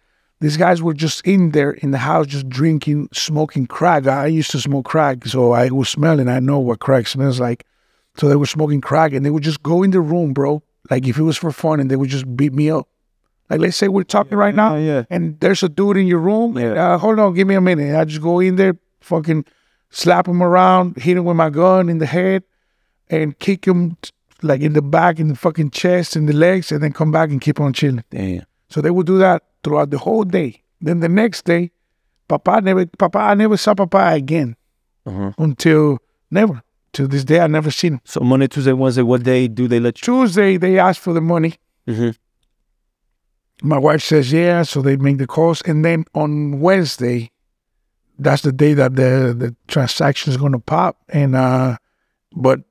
These 0.41 0.57
guys 0.57 0.81
were 0.81 0.93
just 0.93 1.25
in 1.25 1.51
there 1.51 1.71
in 1.71 1.91
the 1.91 1.99
house, 1.99 2.27
just 2.27 2.49
drinking, 2.49 3.09
smoking 3.13 3.67
crack. 3.67 4.07
I 4.07 4.25
used 4.25 4.51
to 4.51 4.59
smoke 4.59 4.85
crack, 4.85 5.25
so 5.25 5.51
I 5.51 5.69
was 5.69 5.89
smelling. 5.89 6.27
I 6.27 6.39
know 6.39 6.59
what 6.59 6.79
crack 6.79 7.07
smells 7.07 7.39
like. 7.39 7.65
So 8.17 8.27
they 8.27 8.35
were 8.35 8.47
smoking 8.47 8.81
crack, 8.81 9.13
and 9.13 9.25
they 9.25 9.29
would 9.29 9.43
just 9.43 9.63
go 9.63 9.83
in 9.83 9.91
the 9.91 10.01
room, 10.01 10.33
bro. 10.33 10.63
Like 10.89 11.07
if 11.07 11.17
it 11.17 11.23
was 11.23 11.37
for 11.37 11.51
fun, 11.51 11.79
and 11.79 11.91
they 11.91 11.95
would 11.95 12.09
just 12.09 12.35
beat 12.35 12.53
me 12.53 12.71
up. 12.71 12.87
Like 13.51 13.59
let's 13.59 13.77
say 13.77 13.87
we're 13.87 14.03
talking 14.03 14.37
right 14.37 14.55
now, 14.55 14.77
yeah. 14.77 15.03
and 15.09 15.39
there's 15.41 15.61
a 15.61 15.69
dude 15.69 15.97
in 15.97 16.07
your 16.07 16.19
room. 16.19 16.57
Yeah. 16.57 16.93
Uh, 16.93 16.97
hold 16.97 17.19
on, 17.19 17.33
give 17.33 17.47
me 17.47 17.55
a 17.55 17.61
minute. 17.61 17.95
I 17.95 18.05
just 18.05 18.21
go 18.21 18.39
in 18.39 18.55
there, 18.55 18.77
fucking 19.01 19.45
slap 19.89 20.27
him 20.27 20.41
around, 20.41 20.97
hit 20.97 21.17
him 21.17 21.25
with 21.25 21.35
my 21.37 21.49
gun 21.49 21.89
in 21.89 21.97
the 21.97 22.05
head, 22.05 22.43
and 23.09 23.37
kick 23.39 23.65
him 23.65 23.97
t- 24.01 24.11
like 24.41 24.61
in 24.61 24.73
the 24.73 24.81
back, 24.81 25.19
in 25.19 25.27
the 25.27 25.35
fucking 25.35 25.71
chest, 25.71 26.15
in 26.15 26.25
the 26.25 26.33
legs, 26.33 26.71
and 26.71 26.81
then 26.81 26.93
come 26.93 27.11
back 27.11 27.29
and 27.29 27.41
keep 27.41 27.59
on 27.59 27.73
chilling. 27.73 28.03
Damn. 28.09 28.43
So 28.69 28.81
they 28.81 28.89
would 28.91 29.05
do 29.05 29.17
that 29.17 29.43
throughout 29.63 29.89
the 29.89 29.97
whole 29.97 30.23
day. 30.23 30.63
Then 30.79 30.99
the 31.01 31.09
next 31.09 31.45
day, 31.45 31.71
Papa 32.27 32.61
never, 32.61 32.85
Papa, 32.85 33.19
I 33.19 33.33
never 33.35 33.57
saw 33.57 33.73
Papa 33.75 34.11
again 34.13 34.55
Uh-huh. 35.05 35.31
until 35.37 35.99
never. 36.31 36.63
To 36.93 37.07
this 37.07 37.23
day, 37.23 37.39
I 37.39 37.47
never 37.47 37.71
seen 37.71 37.93
him. 37.93 38.01
So 38.05 38.19
Monday, 38.21 38.47
Tuesday, 38.47 38.73
Wednesday. 38.73 39.01
What 39.01 39.23
day 39.23 39.47
do 39.47 39.67
they 39.67 39.79
let 39.79 40.01
you? 40.01 40.05
Tuesday, 40.13 40.57
they 40.57 40.77
ask 40.79 41.01
for 41.01 41.13
the 41.13 41.21
money. 41.21 41.55
Mm-hmm. 41.87 42.09
My 43.67 43.77
wife 43.77 44.01
says 44.01 44.31
yeah, 44.33 44.63
so 44.63 44.81
they 44.81 44.97
make 44.97 45.17
the 45.17 45.27
calls, 45.27 45.61
and 45.63 45.85
then 45.85 46.03
on 46.15 46.59
Wednesday, 46.59 47.30
that's 48.19 48.41
the 48.43 48.51
day 48.51 48.73
that 48.73 48.95
the 48.95 49.35
the 49.37 49.55
transaction 49.67 50.31
is 50.31 50.37
going 50.37 50.51
to 50.53 50.59
pop, 50.59 50.97
and 51.09 51.35
uh, 51.35 51.77
but 52.35 52.61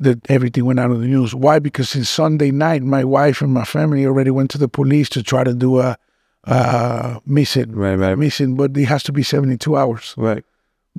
that 0.00 0.18
everything 0.30 0.64
went 0.64 0.78
out 0.78 0.90
of 0.90 1.00
the 1.00 1.06
news. 1.06 1.34
Why? 1.34 1.58
Because 1.58 1.88
since 1.90 2.08
Sunday 2.08 2.50
night, 2.50 2.82
my 2.82 3.02
wife 3.04 3.40
and 3.42 3.52
my 3.52 3.64
family 3.64 4.06
already 4.06 4.30
went 4.30 4.50
to 4.52 4.58
the 4.58 4.68
police 4.68 5.08
to 5.10 5.22
try 5.22 5.44
to 5.44 5.54
do 5.54 5.80
a 5.80 5.96
uh 6.44 7.18
missing 7.26 7.72
Right. 7.72 7.96
Right. 7.96 8.16
missing, 8.16 8.54
but 8.54 8.76
it 8.76 8.84
has 8.84 9.02
to 9.04 9.12
be 9.12 9.22
seventy 9.22 9.56
two 9.56 9.76
hours. 9.76 10.14
Right. 10.16 10.44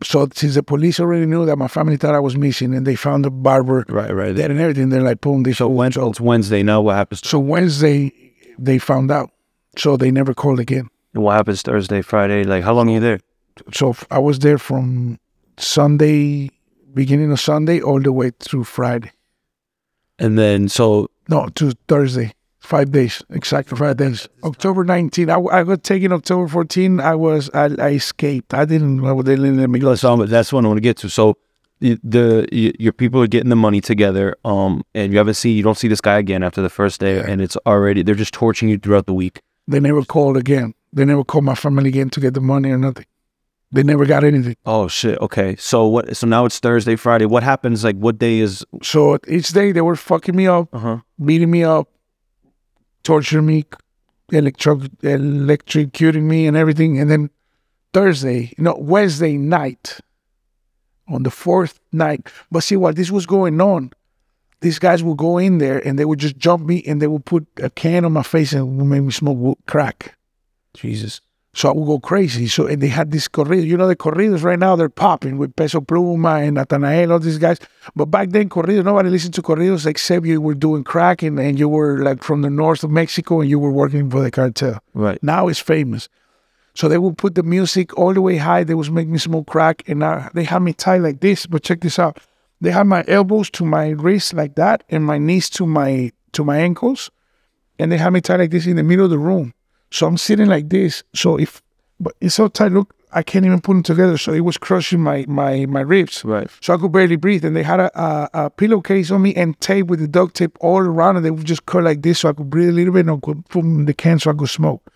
So 0.03 0.27
since 0.33 0.55
the 0.55 0.63
police 0.63 0.99
already 0.99 1.25
knew 1.25 1.45
that 1.45 1.57
my 1.57 1.67
family 1.67 1.97
thought 1.97 2.13
I 2.13 2.19
was 2.19 2.35
missing, 2.37 2.73
and 2.75 2.85
they 2.85 2.95
found 2.95 3.23
the 3.25 3.31
barber 3.31 3.85
Right. 3.89 4.13
Right. 4.13 4.35
dead 4.35 4.51
and 4.51 4.59
everything, 4.59 4.89
they're 4.89 5.01
like, 5.01 5.21
boom, 5.21 5.43
this 5.43 5.57
So 5.57 5.67
when 5.67 5.91
it's 5.91 6.19
Wednesday 6.21 6.61
now, 6.63 6.81
what 6.81 6.95
happens? 6.95 7.27
so 7.27 7.39
Wednesday, 7.39 8.11
they 8.57 8.79
found 8.79 9.11
out. 9.11 9.31
So 9.77 9.97
they 9.97 10.11
never 10.11 10.33
called 10.33 10.59
again. 10.59 10.89
And 11.13 11.23
what 11.23 11.35
happens 11.35 11.61
Thursday, 11.61 12.01
Friday? 12.01 12.43
Like, 12.43 12.63
how 12.63 12.73
long 12.73 12.89
are 12.89 12.93
you 12.93 12.99
there? 12.99 13.19
So 13.73 13.95
I 14.11 14.19
was 14.19 14.39
there 14.39 14.57
from 14.57 15.19
Sunday, 15.57 16.49
beginning 16.93 17.31
of 17.31 17.39
Sunday, 17.39 17.81
all 17.81 18.01
the 18.01 18.11
way 18.11 18.31
through 18.39 18.63
Friday. 18.63 19.11
And 20.17 20.37
then, 20.37 20.69
so 20.69 21.09
No, 21.29 21.47
to 21.55 21.71
Thursday. 21.87 22.33
Five 22.59 22.91
days, 22.91 23.23
exactly 23.29 23.77
five 23.77 23.97
days. 23.97 24.27
October 24.43 24.83
19. 24.83 25.29
I, 25.29 25.39
I 25.39 25.63
got 25.63 25.81
taken 25.81 26.11
October 26.11 26.47
14. 26.47 26.99
I 26.99 27.15
was, 27.15 27.49
I, 27.53 27.69
I 27.79 27.89
escaped. 27.91 28.53
I 28.53 28.65
didn't, 28.65 29.01
they 29.01 29.35
didn't 29.35 29.57
let 29.57 29.69
me 29.69 29.79
go. 29.79 29.95
so 29.95 30.17
that's 30.25 30.53
what 30.53 30.65
I 30.65 30.67
want 30.67 30.77
to 30.77 30.81
get 30.81 30.97
to. 30.97 31.09
So 31.09 31.37
the, 31.79 31.97
the 32.03 32.47
your 32.51 32.91
people 32.93 33.21
are 33.21 33.27
getting 33.27 33.49
the 33.49 33.55
money 33.55 33.81
together, 33.81 34.35
um, 34.43 34.83
and 34.93 35.11
you 35.11 35.17
haven't 35.17 35.35
seen, 35.35 35.55
you 35.55 35.63
don't 35.63 35.77
see 35.77 35.87
this 35.87 36.01
guy 36.01 36.17
again 36.19 36.43
after 36.43 36.61
the 36.61 36.69
first 36.69 36.99
day, 36.99 37.21
and 37.21 37.41
it's 37.41 37.57
already 37.65 38.03
they're 38.03 38.15
just 38.15 38.33
torturing 38.33 38.69
you 38.69 38.77
throughout 38.77 39.05
the 39.05 39.13
week. 39.13 39.41
They 39.67 39.79
never 39.79 40.03
called 40.03 40.37
again. 40.37 40.73
They 40.91 41.05
never 41.05 41.23
called 41.23 41.45
my 41.45 41.55
family 41.55 41.89
again 41.89 42.09
to 42.11 42.19
get 42.19 42.33
the 42.33 42.41
money 42.41 42.71
or 42.71 42.77
nothing. 42.77 43.05
They 43.71 43.83
never 43.83 44.05
got 44.05 44.23
anything. 44.23 44.55
Oh 44.65 44.87
shit. 44.87 45.19
Okay. 45.19 45.55
So 45.57 45.85
what? 45.87 46.17
So 46.17 46.25
now 46.25 46.45
it's 46.45 46.57
Thursday, 46.59 46.95
Friday. 46.95 47.25
What 47.25 47.43
happens? 47.43 47.83
Like, 47.83 47.95
what 47.97 48.17
day 48.17 48.39
is? 48.39 48.65
So 48.81 49.19
each 49.27 49.49
day 49.49 49.71
they 49.71 49.81
were 49.81 49.95
fucking 49.95 50.35
me 50.35 50.47
up, 50.47 50.69
Uh 50.73 50.79
huh. 50.79 50.97
beating 51.23 51.51
me 51.51 51.63
up, 51.63 51.87
torturing 53.03 53.45
me, 53.45 53.65
electro- 54.31 54.77
electrocuting 55.03 56.23
me 56.23 56.47
and 56.47 56.57
everything. 56.57 56.99
And 56.99 57.11
then 57.11 57.29
Thursday, 57.93 58.53
no, 58.57 58.75
Wednesday 58.75 59.37
night, 59.37 59.99
on 61.07 61.23
the 61.23 61.31
fourth 61.31 61.79
night. 61.91 62.27
But 62.51 62.63
see 62.63 62.75
what 62.75 62.95
this 62.95 63.11
was 63.11 63.25
going 63.27 63.61
on. 63.61 63.91
These 64.61 64.79
guys 64.79 65.03
would 65.03 65.17
go 65.17 65.37
in 65.37 65.59
there 65.59 65.79
and 65.87 65.97
they 65.97 66.05
would 66.05 66.19
just 66.19 66.37
jump 66.37 66.65
me 66.65 66.83
and 66.85 67.01
they 67.01 67.07
would 67.07 67.23
put 67.25 67.47
a 67.61 67.69
can 67.69 68.03
on 68.03 68.11
my 68.13 68.23
face 68.23 68.51
and 68.51 68.77
would 68.77 68.85
make 68.85 69.03
me 69.03 69.11
smoke 69.11 69.57
crack. 69.67 70.17
Jesus. 70.73 71.21
So 71.53 71.69
I 71.69 71.71
would 71.73 71.85
go 71.85 71.99
crazy. 71.99 72.47
So 72.47 72.67
and 72.67 72.81
they 72.81 72.87
had 72.87 73.11
this 73.11 73.27
corrido. 73.27 73.65
You 73.65 73.75
know 73.75 73.87
the 73.87 73.95
corridos 73.95 74.43
right 74.43 74.59
now 74.59 74.75
they're 74.75 74.87
popping 74.87 75.37
with 75.37 75.55
Peso 75.55 75.81
Pluma 75.81 76.47
and 76.47 76.57
Natanael, 76.57 77.11
all 77.11 77.19
these 77.19 77.39
guys. 77.39 77.59
But 77.95 78.05
back 78.05 78.29
then 78.29 78.49
corridos, 78.49 78.85
nobody 78.85 79.09
listened 79.09 79.33
to 79.35 79.41
corridos 79.41 79.85
except 79.85 80.25
you 80.25 80.41
were 80.41 80.53
doing 80.53 80.83
crack 80.83 81.23
and, 81.23 81.39
and 81.39 81.57
you 81.57 81.67
were 81.67 82.03
like 82.03 82.23
from 82.23 82.43
the 82.43 82.49
north 82.49 82.83
of 82.83 82.91
Mexico 82.91 83.41
and 83.41 83.49
you 83.49 83.59
were 83.59 83.71
working 83.71 84.09
for 84.09 84.21
the 84.21 84.31
cartel. 84.31 84.79
Right. 84.93 85.21
Now 85.23 85.47
it's 85.47 85.59
famous. 85.59 86.07
So 86.75 86.87
they 86.87 86.97
would 86.97 87.17
put 87.17 87.35
the 87.35 87.43
music 87.43 87.97
all 87.97 88.13
the 88.13 88.21
way 88.21 88.37
high. 88.37 88.63
They 88.63 88.75
was 88.75 88.89
make 88.89 89.07
me 89.07 89.17
smoke 89.17 89.47
crack, 89.47 89.83
and 89.87 90.01
uh, 90.01 90.29
they 90.33 90.45
had 90.45 90.59
me 90.59 90.71
tied 90.71 91.01
like 91.01 91.19
this. 91.19 91.45
But 91.45 91.63
check 91.63 91.81
this 91.81 91.99
out: 91.99 92.19
they 92.61 92.71
had 92.71 92.87
my 92.87 93.03
elbows 93.07 93.49
to 93.51 93.65
my 93.65 93.89
wrists 93.89 94.33
like 94.33 94.55
that, 94.55 94.83
and 94.89 95.03
my 95.03 95.17
knees 95.17 95.49
to 95.51 95.65
my 95.65 96.11
to 96.33 96.45
my 96.45 96.57
ankles, 96.57 97.11
and 97.77 97.91
they 97.91 97.97
had 97.97 98.13
me 98.13 98.21
tied 98.21 98.39
like 98.39 98.51
this 98.51 98.65
in 98.65 98.77
the 98.77 98.83
middle 98.83 99.03
of 99.03 99.11
the 99.11 99.17
room. 99.17 99.53
So 99.91 100.07
I'm 100.07 100.17
sitting 100.17 100.47
like 100.47 100.69
this. 100.69 101.03
So 101.13 101.37
if 101.37 101.61
but 101.99 102.13
it's 102.21 102.35
so 102.35 102.47
tight, 102.47 102.71
look, 102.71 102.95
I 103.11 103.23
can't 103.23 103.45
even 103.45 103.59
put 103.59 103.73
them 103.73 103.83
together. 103.83 104.17
So 104.17 104.31
it 104.33 104.41
was 104.41 104.57
crushing 104.57 105.01
my 105.01 105.25
my 105.27 105.65
my 105.65 105.81
ribs. 105.81 106.23
Right. 106.23 106.49
So 106.61 106.73
I 106.73 106.77
could 106.77 106.91
barely 106.91 107.15
breathe, 107.15 107.43
and 107.43 107.55
they 107.55 107.63
had 107.63 107.79
a, 107.79 107.89
a, 108.01 108.29
a 108.33 108.49
pillowcase 108.49 109.09
on 109.11 109.21
me 109.23 109.33
and 109.35 109.59
tape 109.59 109.87
with 109.87 109.99
the 109.99 110.07
duct 110.07 110.35
tape 110.35 110.57
all 110.61 110.79
around, 110.79 111.17
and 111.17 111.25
they 111.25 111.31
would 111.31 111.45
just 111.45 111.65
cut 111.65 111.83
like 111.83 112.01
this 112.03 112.19
so 112.19 112.29
I 112.29 112.33
could 112.33 112.49
breathe 112.49 112.69
a 112.69 112.71
little 112.73 112.93
bit, 112.93 113.07
and 113.07 113.11
I 113.11 113.17
could 113.21 113.43
in 113.55 113.85
the 113.85 113.93
can 113.93 114.19
so 114.19 114.31
I 114.31 114.33
could 114.35 114.49
smoke. 114.49 114.91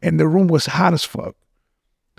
And 0.00 0.18
the 0.18 0.26
room 0.26 0.48
was 0.48 0.66
hot 0.66 0.94
as 0.94 1.04
fuck. 1.04 1.36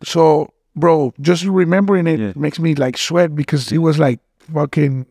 So, 0.04 0.54
bro, 0.76 1.14
just 1.20 1.44
remembering 1.46 2.08
it 2.08 2.20
Yeah. 2.20 2.34
makes 2.36 2.60
me 2.60 2.76
like 2.76 2.98
sweat 2.98 3.36
because 3.36 3.72
it 3.72 3.80
was 3.80 4.00
like 4.00 4.20
fucking 4.54 5.06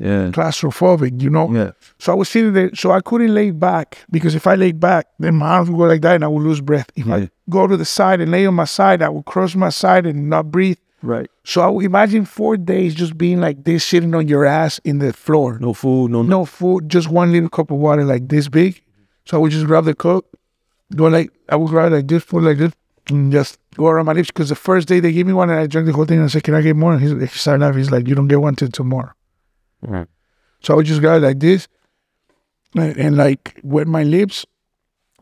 Yeah. 0.00 0.30
claustrophobic, 0.30 1.20
you 1.20 1.28
know. 1.30 1.52
Yeah. 1.52 1.72
So 1.98 2.12
I 2.12 2.14
was 2.14 2.28
sitting 2.28 2.54
there, 2.54 2.70
so 2.74 2.90
I 2.90 3.00
couldn't 3.00 3.34
lay 3.34 3.50
back 3.50 3.98
because 4.10 4.34
if 4.34 4.46
I 4.46 4.54
lay 4.54 4.72
back, 4.72 5.06
then 5.18 5.34
my 5.36 5.48
arms 5.48 5.68
would 5.70 5.76
go 5.78 5.84
like 5.84 6.00
that, 6.02 6.14
and 6.14 6.24
I 6.24 6.28
would 6.28 6.42
lose 6.42 6.60
breath. 6.60 6.90
If 6.96 7.06
Yeah. 7.06 7.14
I 7.16 7.30
go 7.50 7.66
to 7.66 7.76
the 7.76 7.84
side 7.84 8.20
and 8.20 8.30
lay 8.30 8.46
on 8.46 8.54
my 8.54 8.64
side, 8.64 9.02
I 9.02 9.08
would 9.10 9.26
cross 9.26 9.54
my 9.54 9.68
side 9.68 10.06
and 10.06 10.30
not 10.30 10.50
breathe. 10.50 10.78
Right. 11.02 11.30
So 11.44 11.60
I 11.62 11.68
would 11.68 11.84
imagine 11.84 12.24
four 12.24 12.56
days 12.56 12.94
just 12.94 13.16
being 13.16 13.40
like 13.40 13.64
this, 13.64 13.84
sitting 13.84 14.14
on 14.14 14.26
your 14.28 14.44
ass 14.44 14.80
in 14.84 14.98
the 15.00 15.12
floor. 15.12 15.58
No 15.60 15.72
food. 15.74 16.10
No. 16.10 16.22
No 16.22 16.44
food, 16.44 16.88
just 16.88 17.08
one 17.08 17.30
little 17.32 17.48
cup 17.48 17.70
of 17.70 17.78
water 17.78 18.04
like 18.04 18.28
this 18.28 18.48
big. 18.48 18.82
So 19.26 19.36
I 19.36 19.40
would 19.40 19.52
just 19.52 19.66
grab 19.66 19.84
the 19.84 19.94
cup, 19.94 20.24
go 20.96 21.06
like, 21.08 21.30
I 21.48 21.56
would 21.56 21.68
grab 21.68 21.92
like 21.92 22.06
this, 22.08 22.24
put 22.24 22.42
like 22.42 22.58
this, 22.58 22.72
and 23.08 23.30
just 23.32 23.58
go 23.76 23.86
around 23.88 24.06
my 24.06 24.12
lips. 24.12 24.28
Because 24.28 24.48
the 24.50 24.54
first 24.54 24.88
day 24.88 25.00
they 25.00 25.12
gave 25.12 25.26
me 25.26 25.32
one 25.32 25.48
and 25.50 25.58
I 25.60 25.66
drank 25.66 25.86
the 25.86 25.92
whole 25.92 26.04
thing 26.06 26.18
and 26.18 26.24
I 26.26 26.28
said, 26.28 26.42
Can 26.44 26.54
I 26.54 26.60
get 26.62 26.76
more? 26.76 26.92
And 26.92 27.00
he's, 27.02 27.12
he 27.12 27.26
started 27.38 27.62
laughing. 27.64 27.78
He's 27.78 27.90
like, 27.90 28.06
You 28.08 28.14
don't 28.14 28.28
get 28.28 28.40
one 28.40 28.54
till 28.54 28.68
tomorrow. 28.68 29.12
So 30.62 30.74
I 30.74 30.76
would 30.76 30.86
just 30.86 31.00
grab 31.00 31.22
it 31.22 31.26
like 31.26 31.40
this 31.40 31.68
and, 32.74 32.96
and 32.96 33.16
like 33.16 33.60
wet 33.62 33.86
my 33.86 34.02
lips. 34.02 34.44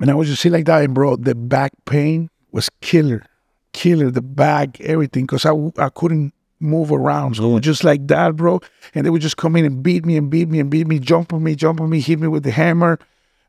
And 0.01 0.11
I 0.11 0.15
would 0.15 0.27
just 0.27 0.43
sit 0.43 0.53
like 0.53 0.67
that. 0.67 0.85
And 0.85 0.95
bro, 0.95 1.17
the 1.17 1.35
back 1.35 1.73
pain 1.85 2.31
was 2.53 2.69
killer, 2.81 3.25
killer, 3.73 4.11
the 4.11 4.23
back, 4.23 4.81
everything. 4.81 5.27
Because 5.27 5.45
I, 5.45 5.53
I 5.77 5.89
couldn't 5.89 6.33
move 6.61 6.93
around. 6.93 7.35
So 7.37 7.59
just 7.59 7.85
like 7.85 8.07
that, 8.09 8.37
bro. 8.37 8.61
And 8.95 9.05
they 9.07 9.11
would 9.11 9.23
just 9.23 9.37
come 9.37 9.57
in 9.57 9.65
and 9.65 9.83
beat 9.83 10.05
me 10.05 10.17
and 10.17 10.31
beat 10.31 10.49
me 10.49 10.61
and 10.61 10.71
beat 10.71 10.87
me, 10.87 10.99
jump 10.99 11.33
on 11.33 11.43
me, 11.43 11.55
jump 11.55 11.81
on 11.81 11.91
me, 11.91 12.01
hit 12.01 12.21
me 12.21 12.29
with 12.29 12.43
the 12.45 12.51
hammer, 12.51 12.99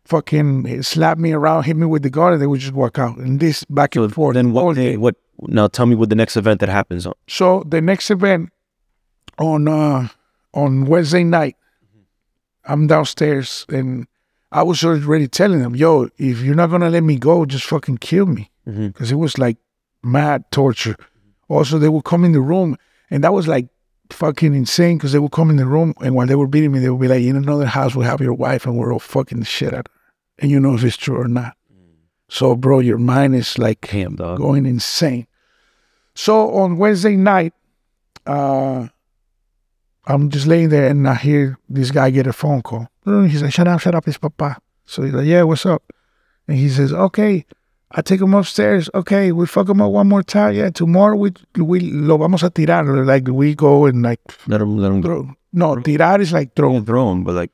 fucking 0.05 0.82
slap 0.84 1.18
me 1.18 1.32
around, 1.34 1.64
hit 1.64 1.76
me 1.76 1.86
with 1.86 2.03
the 2.03 2.10
gun. 2.10 2.34
And 2.34 2.41
they 2.41 2.47
would 2.47 2.60
just 2.60 2.74
walk 2.74 2.97
out. 2.99 3.18
And 3.18 3.39
this 3.39 3.64
back 3.66 3.93
So 3.93 4.03
and 4.03 4.14
forth. 4.14 4.36
then 4.36 4.51
what 4.51 4.76
day? 4.76 4.97
What? 4.97 5.16
Now 5.41 5.68
tell 5.68 5.86
me 5.86 5.95
what 5.95 6.10
the 6.10 6.16
next 6.16 6.36
event 6.36 6.60
that 6.62 6.70
happens. 6.70 7.05
on. 7.05 7.14
So 7.28 7.64
the 7.68 7.80
next 7.82 8.12
event 8.12 8.49
on 9.38 9.68
uh 9.68 10.10
on 10.54 10.86
Wednesday 10.86 11.24
night, 11.24 11.56
mm-hmm. 11.84 12.72
I'm 12.72 12.88
downstairs 12.88 13.66
and 13.70 14.08
I 14.52 14.64
was 14.64 14.84
already 14.84 15.28
telling 15.28 15.60
them, 15.60 15.76
"Yo, 15.76 16.10
if 16.18 16.41
you're 16.41 16.56
not 16.56 16.72
gonna 16.72 16.89
let 16.89 17.04
me 17.04 17.18
go, 17.18 17.45
just 17.45 17.66
fucking 17.66 18.00
kill 18.00 18.26
me," 18.26 18.50
mm-hmm. 18.68 18.88
because 18.88 19.12
it 19.12 19.16
was 19.16 19.38
like 19.38 19.58
mad 20.04 20.50
torture. 20.52 20.93
Mm-hmm. 20.93 21.54
Also, 21.54 21.78
they 21.78 21.89
would 21.89 22.04
come 22.04 22.26
in 22.26 22.32
the 22.32 22.41
room, 22.41 22.76
and 23.12 23.24
that 23.24 23.34
was 23.34 23.47
like 23.47 23.68
fucking 24.10 24.56
insane. 24.56 24.97
Because 24.97 25.12
they 25.12 25.20
would 25.20 25.32
come 25.32 25.50
in 25.52 25.58
the 25.58 25.68
room, 25.68 25.93
and 26.02 26.16
while 26.16 26.26
they 26.26 26.36
were 26.36 26.47
beating 26.47 26.72
me, 26.72 26.80
they 26.80 26.89
would 26.89 27.02
be 27.02 27.08
like, 27.08 27.22
"In 27.22 27.36
another 27.36 27.68
house, 27.68 27.95
we 27.95 28.06
have 28.06 28.22
your 28.22 28.34
wife, 28.34 28.66
and 28.66 28.76
we're 28.76 28.91
all 28.91 29.00
fucking 29.00 29.39
the 29.39 29.45
shit 29.45 29.74
at 29.74 29.88
her," 29.88 29.93
and 30.39 30.50
you 30.50 30.60
know 30.60 30.74
if 30.74 30.84
it's 30.84 30.97
true 30.97 31.18
or 31.18 31.28
not. 31.28 31.56
Mm. 31.72 31.93
So, 32.28 32.56
bro, 32.56 32.80
your 32.80 32.97
mind 32.97 33.36
is 33.36 33.60
like 33.60 33.89
Damn, 33.91 34.16
going 34.16 34.66
insane. 34.66 35.28
So 36.16 36.54
on 36.56 36.78
Wednesday 36.78 37.16
night, 37.16 37.54
uh, 38.26 38.88
I'm 40.10 40.30
just 40.30 40.47
laying 40.47 40.70
there 40.70 40.88
and 40.88 41.07
I 41.07 41.16
hear 41.16 41.57
this 41.70 41.91
guy 41.91 42.10
get 42.10 42.28
a 42.28 42.34
phone 42.34 42.62
call. 42.62 42.88
He's 43.05 43.43
like, 43.43 43.53
"Shut 43.53 43.68
up, 43.68 43.80
shut 43.80 43.95
up, 43.95 44.07
it's 44.07 44.18
Papa." 44.18 44.57
So 44.86 45.03
he's 45.03 45.14
like, 45.14 45.28
"Yeah, 45.28 45.43
what's 45.43 45.66
up?" 45.66 45.84
And 46.47 46.57
he 46.57 46.68
says, 46.68 46.91
"Okay, 46.91 47.45
I 47.91 48.01
take 48.01 48.22
him 48.22 48.34
upstairs. 48.34 48.89
Okay, 48.93 49.32
we 49.32 49.45
fuck 49.45 49.70
him 49.70 49.82
up 49.82 49.91
one 49.91 50.10
more 50.10 50.24
time. 50.24 50.55
Yeah, 50.55 50.70
tomorrow 50.70 51.16
we 51.16 51.32
we 51.57 51.80
lo 51.80 52.18
vamos 52.18 52.43
a 52.43 52.49
tirar. 52.49 53.05
Like 53.05 53.28
we 53.28 53.55
go 53.55 53.86
and 53.86 54.01
like 54.03 54.22
Let 54.47 54.62
him. 54.62 54.78
Let 54.78 54.91
him 54.91 55.01
throw. 55.03 55.30
No, 55.53 55.76
tirar 55.76 56.20
is 56.20 56.34
like 56.34 56.55
throw. 56.55 56.74
Don't 56.74 56.86
throw 56.86 57.12
him, 57.12 57.24
but 57.24 57.36
like. 57.36 57.51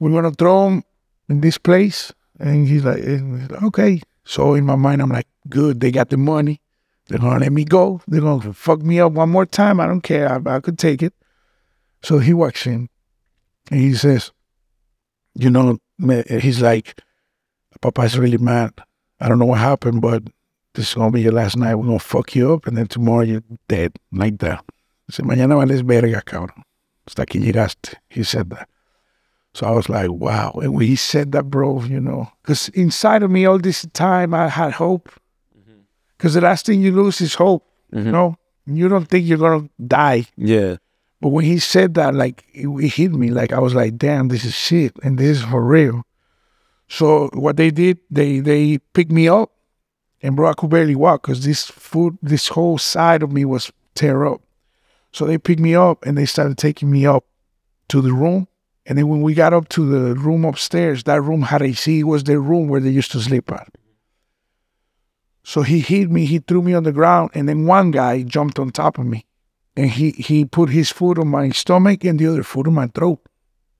We're 0.00 0.10
gonna 0.10 0.30
throw 0.30 0.68
him 0.68 0.84
in 1.28 1.40
this 1.40 1.58
place. 1.58 2.12
And 2.38 2.68
he's 2.68 2.84
like, 2.84 3.02
and 3.02 3.40
he's 3.40 3.50
like, 3.50 3.62
okay. 3.64 4.00
So 4.24 4.54
in 4.54 4.64
my 4.64 4.76
mind, 4.76 5.02
I'm 5.02 5.10
like, 5.10 5.26
good. 5.48 5.80
They 5.80 5.90
got 5.90 6.10
the 6.10 6.16
money. 6.16 6.60
They're 7.08 7.18
gonna 7.18 7.40
let 7.40 7.52
me 7.52 7.64
go. 7.64 8.00
They're 8.06 8.20
gonna 8.20 8.52
fuck 8.52 8.80
me 8.82 9.00
up 9.00 9.12
one 9.12 9.30
more 9.30 9.46
time. 9.46 9.80
I 9.80 9.86
don't 9.86 10.02
care. 10.02 10.30
I, 10.30 10.56
I 10.56 10.60
could 10.60 10.78
take 10.78 11.02
it. 11.02 11.14
So 12.02 12.18
he 12.18 12.32
walks 12.32 12.66
in, 12.66 12.88
and 13.70 13.80
he 13.80 13.94
says, 13.94 14.32
you 15.34 15.50
know, 15.50 15.78
he's 16.28 16.60
like, 16.60 17.00
Papa's 17.80 18.18
really 18.18 18.38
mad. 18.38 18.72
I 19.20 19.28
don't 19.28 19.38
know 19.38 19.46
what 19.46 19.58
happened, 19.58 20.00
but 20.00 20.22
this 20.74 20.88
is 20.88 20.94
gonna 20.94 21.10
be 21.10 21.22
your 21.22 21.32
last 21.32 21.56
night. 21.56 21.74
We're 21.74 21.86
gonna 21.86 21.98
fuck 21.98 22.34
you 22.34 22.52
up, 22.52 22.66
and 22.66 22.76
then 22.76 22.86
tomorrow 22.86 23.22
you're 23.22 23.42
dead, 23.68 23.92
like 24.12 24.38
that. 24.38 24.64
Dice, 25.08 25.20
mañana 25.20 25.58
vales 25.58 25.80
verga, 25.80 26.22
cabrón. 26.22 26.62
Hasta 27.06 27.24
aquí 27.24 27.40
llegaste. 27.40 27.94
He 28.08 28.22
said 28.22 28.50
that. 28.50 28.68
So 29.54 29.66
I 29.66 29.70
was 29.70 29.88
like, 29.88 30.10
wow. 30.10 30.52
And 30.62 30.74
when 30.74 30.86
he 30.86 30.94
said 30.94 31.32
that, 31.32 31.50
bro, 31.50 31.82
you 31.82 32.00
know, 32.00 32.30
because 32.42 32.68
inside 32.70 33.22
of 33.22 33.30
me 33.30 33.46
all 33.46 33.58
this 33.58 33.86
time 33.92 34.34
I 34.34 34.48
had 34.48 34.74
hope. 34.74 35.10
Mm-hmm. 35.58 35.80
Because 36.16 36.34
the 36.34 36.42
last 36.42 36.66
thing 36.66 36.80
you 36.82 36.92
lose 36.92 37.20
is 37.20 37.34
hope. 37.34 37.66
Mm-hmm. 37.92 38.06
You 38.06 38.12
know, 38.12 38.36
you 38.66 38.88
don't 38.88 39.06
think 39.06 39.26
you're 39.26 39.38
gonna 39.38 39.68
die. 39.84 40.26
Yeah. 40.36 40.76
But 41.20 41.30
when 41.30 41.44
he 41.44 41.58
said 41.58 41.94
that, 41.94 42.14
like 42.14 42.44
it, 42.52 42.68
it 42.68 42.88
hit 42.94 43.12
me. 43.12 43.30
Like 43.30 43.52
I 43.52 43.58
was 43.58 43.74
like, 43.74 43.96
damn, 43.96 44.28
this 44.28 44.44
is 44.44 44.54
shit, 44.54 44.96
and 45.02 45.18
this 45.18 45.38
is 45.38 45.44
for 45.44 45.64
real. 45.64 46.04
So 46.88 47.28
what 47.34 47.56
they 47.56 47.70
did, 47.70 47.98
they 48.10 48.40
they 48.40 48.78
picked 48.94 49.10
me 49.10 49.28
up, 49.28 49.52
and 50.22 50.36
bro, 50.36 50.50
I 50.50 50.54
could 50.54 50.70
barely 50.70 50.94
walk 50.94 51.22
because 51.22 51.44
this 51.44 51.66
foot, 51.66 52.16
this 52.22 52.48
whole 52.48 52.78
side 52.78 53.22
of 53.22 53.32
me 53.32 53.44
was 53.44 53.72
tear 53.94 54.26
up. 54.26 54.42
So 55.12 55.24
they 55.24 55.38
picked 55.38 55.60
me 55.60 55.74
up 55.74 56.04
and 56.04 56.16
they 56.16 56.26
started 56.26 56.58
taking 56.58 56.90
me 56.90 57.06
up 57.06 57.24
to 57.88 58.00
the 58.00 58.12
room. 58.12 58.46
And 58.86 58.96
then 58.96 59.08
when 59.08 59.22
we 59.22 59.34
got 59.34 59.52
up 59.52 59.68
to 59.70 59.84
the 59.88 60.14
room 60.14 60.44
upstairs, 60.44 61.04
that 61.04 61.20
room 61.22 61.42
had 61.42 61.62
AC. 61.62 62.04
Was 62.04 62.24
the 62.24 62.38
room 62.40 62.68
where 62.68 62.80
they 62.80 62.90
used 62.90 63.12
to 63.12 63.20
sleep 63.20 63.50
at. 63.52 63.68
So 65.42 65.62
he 65.62 65.80
hit 65.80 66.10
me, 66.10 66.26
he 66.26 66.40
threw 66.40 66.62
me 66.62 66.74
on 66.74 66.82
the 66.82 66.92
ground, 66.92 67.30
and 67.32 67.48
then 67.48 67.66
one 67.66 67.90
guy 67.90 68.22
jumped 68.22 68.58
on 68.58 68.70
top 68.70 68.98
of 68.98 69.06
me. 69.06 69.24
And 69.78 69.90
he, 69.90 70.10
he 70.10 70.44
put 70.44 70.70
his 70.70 70.90
foot 70.90 71.20
on 71.20 71.28
my 71.28 71.50
stomach 71.50 72.02
and 72.02 72.18
the 72.18 72.26
other 72.26 72.42
foot 72.42 72.66
on 72.66 72.74
my 72.74 72.88
throat. 72.88 73.20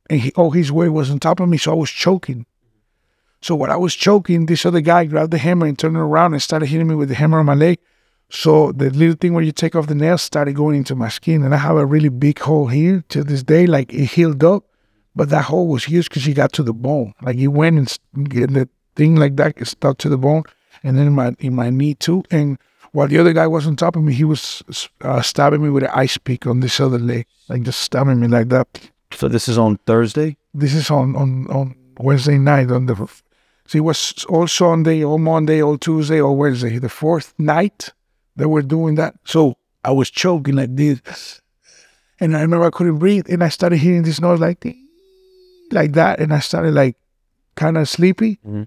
And 0.09 0.20
he, 0.20 0.32
all 0.36 0.53
his 0.53 0.70
weight 0.70 0.90
was 0.90 1.11
on 1.11 1.18
top 1.18 1.40
of 1.40 1.49
me, 1.49 1.59
so 1.59 1.72
I 1.72 1.74
was 1.74 1.90
choking. 1.90 2.46
So 3.42 3.57
while 3.57 3.72
I 3.72 3.76
was 3.76 3.96
choking, 3.96 4.46
this 4.46 4.64
other 4.64 4.80
guy 4.80 5.07
grabbed 5.07 5.32
the 5.32 5.38
hammer 5.38 5.66
and 5.66 5.76
turned 5.76 5.96
around 5.96 6.34
and 6.34 6.40
started 6.40 6.66
hitting 6.66 6.86
me 6.86 6.94
with 6.94 7.09
the 7.09 7.16
hammer 7.16 7.40
on 7.40 7.46
my 7.46 7.55
leg. 7.55 7.80
So 8.30 8.70
the 8.70 8.90
little 8.90 9.16
thing 9.16 9.34
where 9.34 9.42
you 9.42 9.51
take 9.51 9.74
off 9.74 9.88
the 9.88 9.96
nails 9.96 10.22
started 10.22 10.55
going 10.55 10.76
into 10.76 10.94
my 10.94 11.09
skin, 11.09 11.42
and 11.42 11.53
I 11.53 11.59
have 11.59 11.76
a 11.76 11.84
really 11.84 12.11
big 12.11 12.38
hole 12.38 12.68
here 12.68 13.03
to 13.09 13.24
this 13.24 13.42
day. 13.42 13.66
Like 13.66 13.92
it 13.92 14.07
healed 14.07 14.44
up, 14.44 14.66
but 15.16 15.30
that 15.30 15.46
hole 15.46 15.66
was 15.66 15.82
huge 15.82 16.09
because 16.09 16.24
he 16.24 16.32
got 16.32 16.53
to 16.53 16.62
the 16.62 16.72
bone. 16.72 17.12
Like 17.22 17.36
he 17.36 17.49
went 17.49 17.76
and 17.76 18.30
the 18.30 18.68
thing 18.94 19.16
like 19.16 19.34
that 19.34 19.66
stuck 19.66 19.99
to 19.99 20.09
the 20.09 20.18
bone, 20.18 20.44
and 20.84 20.96
then 20.96 21.09
in 21.09 21.14
my 21.14 21.34
in 21.40 21.57
my 21.57 21.70
knee 21.70 21.94
too. 21.94 22.22
And 22.30 22.57
while 22.99 23.07
the 23.07 23.18
other 23.18 23.32
guy 23.32 23.46
was 23.46 23.64
on 23.64 23.76
top 23.76 23.94
of 23.94 24.03
me, 24.03 24.12
he 24.12 24.24
was 24.24 24.61
uh, 25.03 25.22
stabbing 25.22 25.62
me 25.62 25.70
with 25.70 25.84
an 25.84 25.90
ice 25.94 26.18
pick 26.18 26.49
on 26.49 26.59
this 26.59 26.80
other 26.80 26.99
leg, 26.99 27.26
like 27.49 27.62
just 27.62 27.78
stabbing 27.78 28.18
me 28.18 28.26
like 28.26 28.49
that. 28.49 28.66
So 29.12 29.28
this 29.28 29.49
is 29.49 29.57
on 29.57 29.76
Thursday. 29.86 30.36
This 30.53 30.74
is 30.74 30.90
on 30.90 31.14
on 31.14 31.46
on 31.46 31.76
Wednesday 32.01 32.38
night 32.38 32.72
on 32.72 32.86
the. 32.86 32.96
So 33.66 33.78
it 33.78 33.84
was 33.84 34.24
all 34.28 34.49
Sunday, 34.49 35.05
all 35.05 35.18
Monday, 35.18 35.62
all 35.62 35.78
Tuesday, 35.78 36.20
all 36.20 36.36
Wednesday. 36.36 36.80
The 36.80 36.88
fourth 36.88 37.34
night 37.38 37.92
they 38.34 38.46
were 38.46 38.62
doing 38.62 38.96
that. 38.96 39.14
So 39.24 39.55
I 39.84 39.92
was 39.92 40.11
choking 40.11 40.57
like 40.57 40.74
this, 40.74 41.40
and 42.18 42.36
I 42.36 42.40
remember 42.40 42.66
I 42.66 42.70
couldn't 42.70 42.99
breathe, 42.99 43.26
and 43.30 43.44
I 43.44 43.49
started 43.49 43.78
hearing 43.78 44.03
this 44.03 44.20
noise 44.20 44.40
like 44.40 44.66
like 45.70 45.92
that, 45.92 46.18
and 46.18 46.34
I 46.34 46.40
started 46.40 46.74
like 46.74 46.96
kind 47.55 47.78
of 47.78 47.88
sleepy. 47.88 48.40
Mhm. 48.44 48.66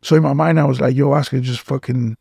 So 0.00 0.14
in 0.14 0.22
my 0.22 0.32
mind, 0.32 0.60
I 0.60 0.64
was 0.64 0.80
like, 0.80 0.94
"Yo, 0.94 1.12
Oscar, 1.12 1.40
just 1.40 1.60
fucking 1.60 2.16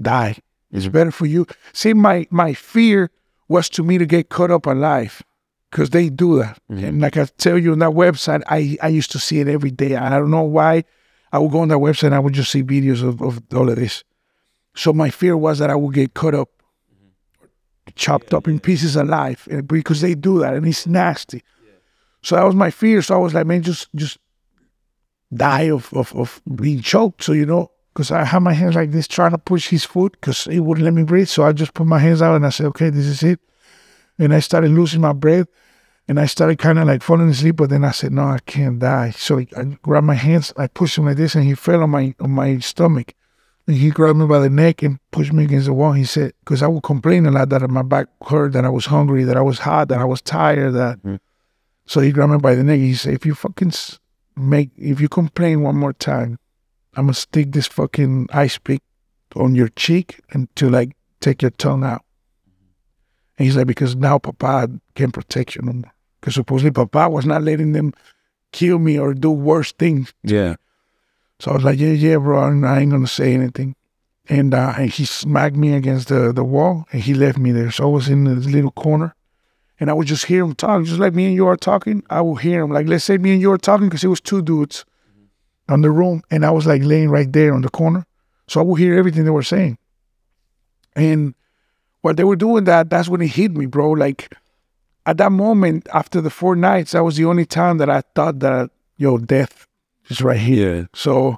die. 0.00 0.36
It's 0.72 0.88
better 0.88 1.10
for 1.10 1.26
you." 1.26 1.46
See, 1.72 1.94
my 1.94 2.26
my 2.30 2.52
fear 2.54 3.10
was 3.48 3.68
to 3.70 3.82
me 3.82 3.98
to 3.98 4.06
get 4.06 4.28
caught 4.28 4.50
up 4.50 4.66
alive, 4.66 5.22
because 5.70 5.90
they 5.90 6.08
do 6.10 6.38
that. 6.38 6.58
Mhm. 6.70 6.84
And 6.84 7.00
like 7.00 7.16
I 7.16 7.26
tell 7.38 7.58
you 7.58 7.72
on 7.72 7.78
that 7.78 7.90
website, 7.90 8.42
I 8.48 8.76
I 8.82 8.88
used 8.88 9.10
to 9.12 9.18
see 9.18 9.40
it 9.40 9.48
every 9.48 9.70
day. 9.70 9.96
I 9.96 10.10
don't 10.10 10.30
know 10.30 10.42
why. 10.42 10.84
I 11.32 11.38
would 11.38 11.52
go 11.52 11.60
on 11.60 11.68
that 11.68 11.78
website 11.78 12.04
and 12.04 12.14
I 12.14 12.18
would 12.20 12.32
just 12.34 12.50
see 12.50 12.62
videos 12.62 13.02
of, 13.02 13.20
of 13.20 13.40
all 13.54 13.68
of 13.68 13.76
this. 13.76 14.02
So 14.74 14.92
my 14.92 15.10
fear 15.10 15.36
was 15.36 15.58
that 15.58 15.68
I 15.70 15.74
would 15.74 15.94
get 15.94 16.14
cut 16.14 16.34
up, 16.34 16.48
chopped 17.96 18.32
up 18.32 18.48
in 18.48 18.60
pieces 18.60 18.96
alive, 18.96 19.46
and 19.50 19.66
because 19.68 20.00
they 20.00 20.14
do 20.14 20.38
that 20.40 20.54
and 20.54 20.66
it's 20.66 20.86
nasty. 20.86 21.42
So 22.22 22.36
that 22.36 22.44
was 22.44 22.54
my 22.54 22.70
fear. 22.70 23.02
So 23.02 23.14
I 23.14 23.18
was 23.18 23.34
like, 23.34 23.46
man, 23.46 23.62
just 23.62 23.88
just 23.94 24.18
die 25.34 25.68
of 25.70 25.92
of, 25.92 26.14
of 26.14 26.40
being 26.54 26.80
choked. 26.80 27.24
So 27.24 27.32
you 27.32 27.46
know, 27.46 27.70
because 27.98 28.12
I 28.12 28.22
had 28.22 28.38
my 28.44 28.52
hands 28.52 28.76
like 28.76 28.92
this 28.92 29.08
trying 29.08 29.32
to 29.32 29.38
push 29.38 29.70
his 29.70 29.84
foot 29.84 30.12
because 30.12 30.44
he 30.44 30.60
wouldn't 30.60 30.84
let 30.84 30.94
me 30.94 31.02
breathe. 31.02 31.26
So 31.26 31.42
I 31.42 31.50
just 31.50 31.74
put 31.74 31.84
my 31.84 31.98
hands 31.98 32.22
out 32.22 32.36
and 32.36 32.46
I 32.46 32.50
said, 32.50 32.66
okay, 32.66 32.90
this 32.90 33.06
is 33.06 33.24
it. 33.24 33.40
And 34.20 34.32
I 34.32 34.38
started 34.38 34.70
losing 34.70 35.00
my 35.00 35.12
breath. 35.12 35.48
And 36.06 36.20
I 36.20 36.26
started 36.26 36.60
kind 36.60 36.78
of 36.78 36.86
like 36.86 37.02
falling 37.02 37.28
asleep, 37.28 37.56
but 37.56 37.70
then 37.70 37.84
I 37.84 37.90
said, 37.90 38.12
"No, 38.12 38.22
I 38.22 38.38
can't 38.46 38.78
die." 38.78 39.10
So 39.10 39.40
I 39.40 39.44
grabbed 39.82 40.06
my 40.06 40.14
hands, 40.14 40.54
I 40.56 40.66
pushed 40.66 40.96
him 40.96 41.04
like 41.04 41.18
this, 41.18 41.34
and 41.34 41.44
he 41.44 41.54
fell 41.54 41.82
on 41.82 41.90
my 41.90 42.14
on 42.18 42.30
my 42.30 42.60
stomach. 42.60 43.12
And 43.66 43.76
he 43.76 43.90
grabbed 43.90 44.18
me 44.18 44.26
by 44.26 44.38
the 44.38 44.48
neck 44.48 44.82
and 44.82 45.00
pushed 45.10 45.34
me 45.34 45.44
against 45.44 45.66
the 45.66 45.74
wall. 45.74 45.92
He 45.92 46.06
said, 46.06 46.32
"Because 46.40 46.62
I 46.62 46.66
would 46.66 46.82
complain 46.82 47.26
a 47.26 47.30
lot 47.30 47.50
that 47.50 47.68
my 47.68 47.82
back 47.82 48.06
hurt, 48.26 48.54
that 48.54 48.64
I 48.64 48.70
was 48.70 48.86
hungry, 48.86 49.24
that 49.24 49.36
I 49.36 49.42
was 49.42 49.58
hot, 49.58 49.88
that 49.88 50.00
I 50.00 50.06
was 50.06 50.22
tired." 50.22 50.72
That 50.72 51.02
Mhm. 51.02 51.18
so 51.84 52.00
he 52.00 52.10
grabbed 52.10 52.32
me 52.32 52.38
by 52.38 52.54
the 52.54 52.64
neck. 52.64 52.78
He 52.78 52.94
said, 52.94 53.12
"If 53.12 53.26
you 53.26 53.34
fucking 53.34 53.72
make, 54.34 54.70
if 54.78 55.02
you 55.02 55.10
complain 55.10 55.60
one 55.60 55.76
more 55.76 55.92
time, 55.92 56.38
I'm 56.98 57.06
gonna 57.06 57.14
stick 57.14 57.52
this 57.52 57.66
fucking 57.66 58.28
ice 58.32 58.58
pick 58.58 58.82
on 59.36 59.54
your 59.54 59.68
cheek 59.68 60.20
and 60.30 60.54
to 60.56 60.68
like 60.68 60.96
take 61.20 61.42
your 61.42 61.52
tongue 61.52 61.84
out." 61.84 62.02
And 63.38 63.46
he's 63.46 63.56
like, 63.56 63.66
"Because 63.66 63.96
now 63.96 64.18
Papa 64.18 64.68
can't 64.94 65.14
protect 65.14 65.54
you 65.54 65.62
no 65.62 65.72
more." 65.72 65.92
Because 66.20 66.34
supposedly 66.34 66.70
Papa 66.70 67.08
was 67.08 67.24
not 67.24 67.42
letting 67.42 67.72
them 67.72 67.94
kill 68.52 68.78
me 68.78 68.98
or 68.98 69.14
do 69.14 69.30
worse 69.30 69.72
things. 69.72 70.12
Yeah. 70.22 70.56
So 71.40 71.52
I 71.52 71.54
was 71.54 71.64
like, 71.64 71.78
yeah, 71.78 71.92
yeah, 71.92 72.16
bro, 72.16 72.40
I 72.40 72.80
ain't 72.80 72.90
gonna 72.90 73.06
say 73.06 73.32
anything. 73.34 73.76
And, 74.28 74.52
uh, 74.52 74.74
and 74.76 74.90
he 74.90 75.04
smacked 75.04 75.56
me 75.56 75.72
against 75.72 76.08
the, 76.08 76.32
the 76.32 76.44
wall 76.44 76.86
and 76.92 77.02
he 77.02 77.14
left 77.14 77.38
me 77.38 77.52
there. 77.52 77.70
So 77.70 77.84
I 77.84 77.86
was 77.86 78.08
in 78.08 78.24
this 78.24 78.46
little 78.46 78.72
corner 78.72 79.14
and 79.80 79.88
I 79.88 79.94
would 79.94 80.06
just 80.06 80.26
hear 80.26 80.44
him 80.44 80.54
talk, 80.54 80.84
just 80.84 80.98
like 80.98 81.14
me 81.14 81.26
and 81.26 81.34
you 81.34 81.46
are 81.46 81.56
talking. 81.56 82.02
I 82.10 82.20
would 82.20 82.42
hear 82.42 82.62
him. 82.62 82.70
Like, 82.70 82.88
let's 82.88 83.04
say 83.04 83.16
me 83.16 83.32
and 83.32 83.40
you 83.40 83.52
are 83.52 83.58
talking 83.58 83.88
because 83.88 84.04
it 84.04 84.08
was 84.08 84.20
two 84.20 84.42
dudes 84.42 84.84
on 85.68 85.82
the 85.82 85.90
room 85.90 86.22
and 86.30 86.44
I 86.44 86.50
was 86.50 86.66
like 86.66 86.82
laying 86.82 87.10
right 87.10 87.32
there 87.32 87.54
on 87.54 87.62
the 87.62 87.68
corner. 87.68 88.06
So 88.46 88.60
I 88.60 88.62
would 88.62 88.78
hear 88.78 88.98
everything 88.98 89.24
they 89.24 89.30
were 89.30 89.42
saying. 89.42 89.78
And 90.96 91.34
while 92.00 92.14
they 92.14 92.24
were 92.24 92.36
doing 92.36 92.64
that, 92.64 92.90
that's 92.90 93.08
when 93.08 93.20
it 93.20 93.28
hit 93.28 93.52
me, 93.52 93.66
bro. 93.66 93.90
Like, 93.90 94.34
at 95.06 95.18
that 95.18 95.32
moment, 95.32 95.86
after 95.92 96.20
the 96.20 96.30
four 96.30 96.56
nights, 96.56 96.92
that 96.92 97.04
was 97.04 97.16
the 97.16 97.24
only 97.24 97.44
time 97.44 97.78
that 97.78 97.90
I 97.90 98.02
thought 98.14 98.40
that, 98.40 98.70
yo, 98.96 99.18
death 99.18 99.66
is 100.08 100.22
right 100.22 100.40
here. 100.40 100.76
Yeah. 100.76 100.86
So 100.94 101.36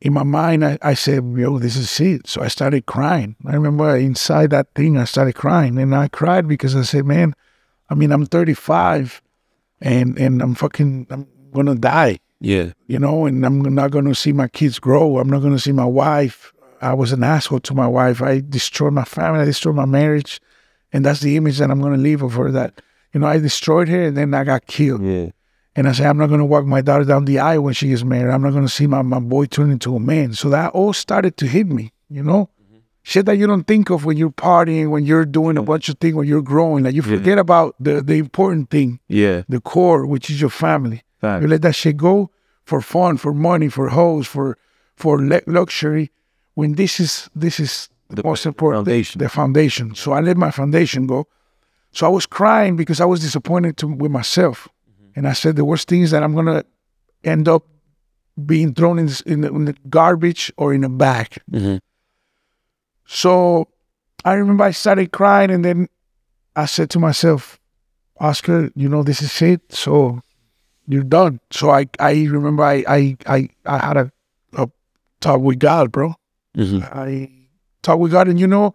in 0.00 0.12
my 0.12 0.22
mind, 0.22 0.64
I, 0.64 0.78
I 0.82 0.94
said, 0.94 1.24
yo, 1.36 1.58
this 1.58 1.76
is 1.76 2.00
it. 2.00 2.26
So 2.26 2.42
I 2.42 2.48
started 2.48 2.86
crying. 2.86 3.36
I 3.46 3.54
remember 3.54 3.96
inside 3.96 4.50
that 4.50 4.74
thing, 4.74 4.96
I 4.96 5.04
started 5.04 5.34
crying. 5.34 5.78
And 5.78 5.94
I 5.94 6.08
cried 6.08 6.48
because 6.48 6.74
I 6.74 6.82
said, 6.82 7.04
man, 7.04 7.34
I 7.88 7.94
mean, 7.94 8.12
I'm 8.12 8.26
35 8.26 9.20
and, 9.80 10.18
and 10.18 10.40
I'm 10.40 10.54
fucking, 10.54 11.06
I'm 11.10 11.26
to 11.66 11.74
die, 11.74 12.18
Yeah. 12.40 12.72
you 12.86 12.98
know, 12.98 13.26
and 13.26 13.44
I'm 13.44 13.60
not 13.74 13.90
going 13.90 14.06
to 14.06 14.14
see 14.14 14.32
my 14.32 14.48
kids 14.48 14.78
grow. 14.78 15.18
I'm 15.18 15.28
not 15.28 15.40
going 15.40 15.52
to 15.52 15.60
see 15.60 15.72
my 15.72 15.84
wife. 15.84 16.52
I 16.80 16.94
was 16.94 17.12
an 17.12 17.22
asshole 17.22 17.60
to 17.60 17.74
my 17.74 17.86
wife. 17.86 18.22
I 18.22 18.40
destroyed 18.40 18.94
my 18.94 19.04
family. 19.04 19.40
I 19.40 19.44
destroyed 19.44 19.74
my 19.76 19.84
marriage. 19.84 20.40
And 20.92 21.04
that's 21.04 21.20
the 21.20 21.36
image 21.36 21.58
that 21.58 21.70
I'm 21.70 21.80
going 21.80 21.92
to 21.92 21.98
leave 22.00 22.22
of 22.22 22.32
her 22.34 22.50
that, 22.52 22.80
you 23.12 23.20
know, 23.20 23.26
I 23.26 23.38
destroyed 23.38 23.88
her 23.88 24.02
and 24.04 24.16
then 24.16 24.32
I 24.34 24.44
got 24.44 24.66
killed. 24.66 25.02
Yeah. 25.04 25.30
And 25.76 25.86
I 25.88 25.92
say, 25.92 26.06
I'm 26.06 26.16
not 26.18 26.28
going 26.28 26.40
to 26.40 26.46
walk 26.46 26.64
my 26.64 26.80
daughter 26.80 27.04
down 27.04 27.26
the 27.26 27.38
aisle 27.38 27.62
when 27.62 27.74
she 27.74 27.88
gets 27.88 28.02
married. 28.02 28.32
I'm 28.32 28.42
not 28.42 28.50
going 28.52 28.64
to 28.64 28.68
see 28.72 28.86
my, 28.86 29.02
my 29.02 29.20
boy 29.20 29.44
turn 29.44 29.70
into 29.70 29.94
a 29.94 30.00
man. 30.00 30.32
So 30.32 30.48
that 30.50 30.72
all 30.72 30.92
started 30.92 31.36
to 31.36 31.46
hit 31.46 31.66
me, 31.68 31.92
you 32.08 32.22
know? 32.24 32.48
Mm-hmm. 32.60 32.78
Shit 33.02 33.26
that 33.26 33.36
you 33.36 33.46
don't 33.46 33.64
think 33.66 33.88
of 33.90 34.04
when 34.04 34.16
you're 34.16 34.30
partying, 34.30 34.90
when 34.90 35.04
you're 35.04 35.24
doing 35.26 35.56
a 35.58 35.62
bunch 35.62 35.88
of 35.90 35.98
things, 35.98 36.14
when 36.14 36.26
you're 36.26 36.42
growing. 36.42 36.82
Like 36.84 36.94
you 36.94 37.02
Yeah. 37.02 37.16
forget 37.18 37.38
about 37.38 37.76
the, 37.78 38.00
the 38.02 38.14
important 38.18 38.70
thing, 38.70 38.98
Yeah. 39.08 39.42
the 39.48 39.60
core, 39.60 40.06
which 40.06 40.28
is 40.30 40.40
your 40.40 40.50
family. 40.50 41.02
Fact. 41.20 41.42
You 41.42 41.48
let 41.48 41.62
that 41.62 41.74
shit 41.74 41.96
go 41.96 42.30
for 42.64 42.80
fun, 42.80 43.16
for 43.16 43.32
money, 43.34 43.68
for 43.68 43.88
hoes, 43.88 44.26
for 44.26 44.56
for 44.96 45.18
le- 45.22 45.42
luxury. 45.46 46.10
When 46.54 46.74
this 46.74 47.00
is 47.00 47.28
this 47.34 47.58
is 47.60 47.88
the, 48.08 48.16
The 48.16 48.22
most 48.28 48.46
important 48.46 48.86
foundation. 48.86 49.18
the 49.18 49.28
foundation. 49.28 49.94
So 49.94 50.12
I 50.12 50.20
let 50.20 50.36
my 50.36 50.50
foundation 50.50 51.06
go. 51.06 51.26
So 51.92 52.06
I 52.06 52.08
was 52.10 52.26
crying 52.26 52.76
because 52.76 53.00
I 53.00 53.04
was 53.04 53.20
disappointed 53.20 53.76
to, 53.78 53.86
with 53.86 54.10
myself, 54.12 54.68
and 55.16 55.26
I 55.28 55.32
said 55.34 55.56
the 55.56 55.64
worst 55.64 55.88
thing 55.88 56.02
is 56.02 56.10
that 56.10 56.22
I'm 56.22 56.34
gonna 56.34 56.64
end 57.24 57.48
up 57.48 57.64
being 58.46 58.74
thrown 58.74 58.98
in, 58.98 59.08
in, 59.26 59.40
the, 59.42 59.48
in 59.48 59.64
the 59.66 59.74
garbage 59.88 60.52
or 60.56 60.72
in 60.72 60.84
a 60.84 60.88
bag. 60.88 61.38
Mm-hmm. 61.50 61.76
So 63.06 63.68
I 64.24 64.34
remember 64.34 64.64
I 64.64 64.70
started 64.72 65.12
crying, 65.12 65.50
and 65.50 65.64
then 65.64 65.88
I 66.56 66.66
said 66.66 66.90
to 66.90 66.98
myself, 66.98 67.58
Oscar, 68.18 68.70
you 68.74 68.88
know, 68.88 69.02
this 69.02 69.22
is 69.22 69.42
it. 69.42 69.60
So 69.72 70.20
you're 70.92 71.02
done. 71.04 71.40
So 71.50 71.70
I, 71.70 71.86
I 71.98 72.12
remember 72.24 72.62
I, 72.62 72.84
I, 72.86 73.16
I, 73.26 73.48
I 73.64 73.78
had 73.78 73.96
a, 73.96 74.12
a 74.54 74.68
talk 75.20 75.40
with 75.40 75.58
God, 75.58 75.92
bro. 75.92 76.14
Mm-hmm. 76.56 76.84
I 76.92 77.30
talk 77.82 77.98
with 77.98 78.12
God, 78.12 78.28
and 78.28 78.38
you 78.38 78.46
know, 78.46 78.72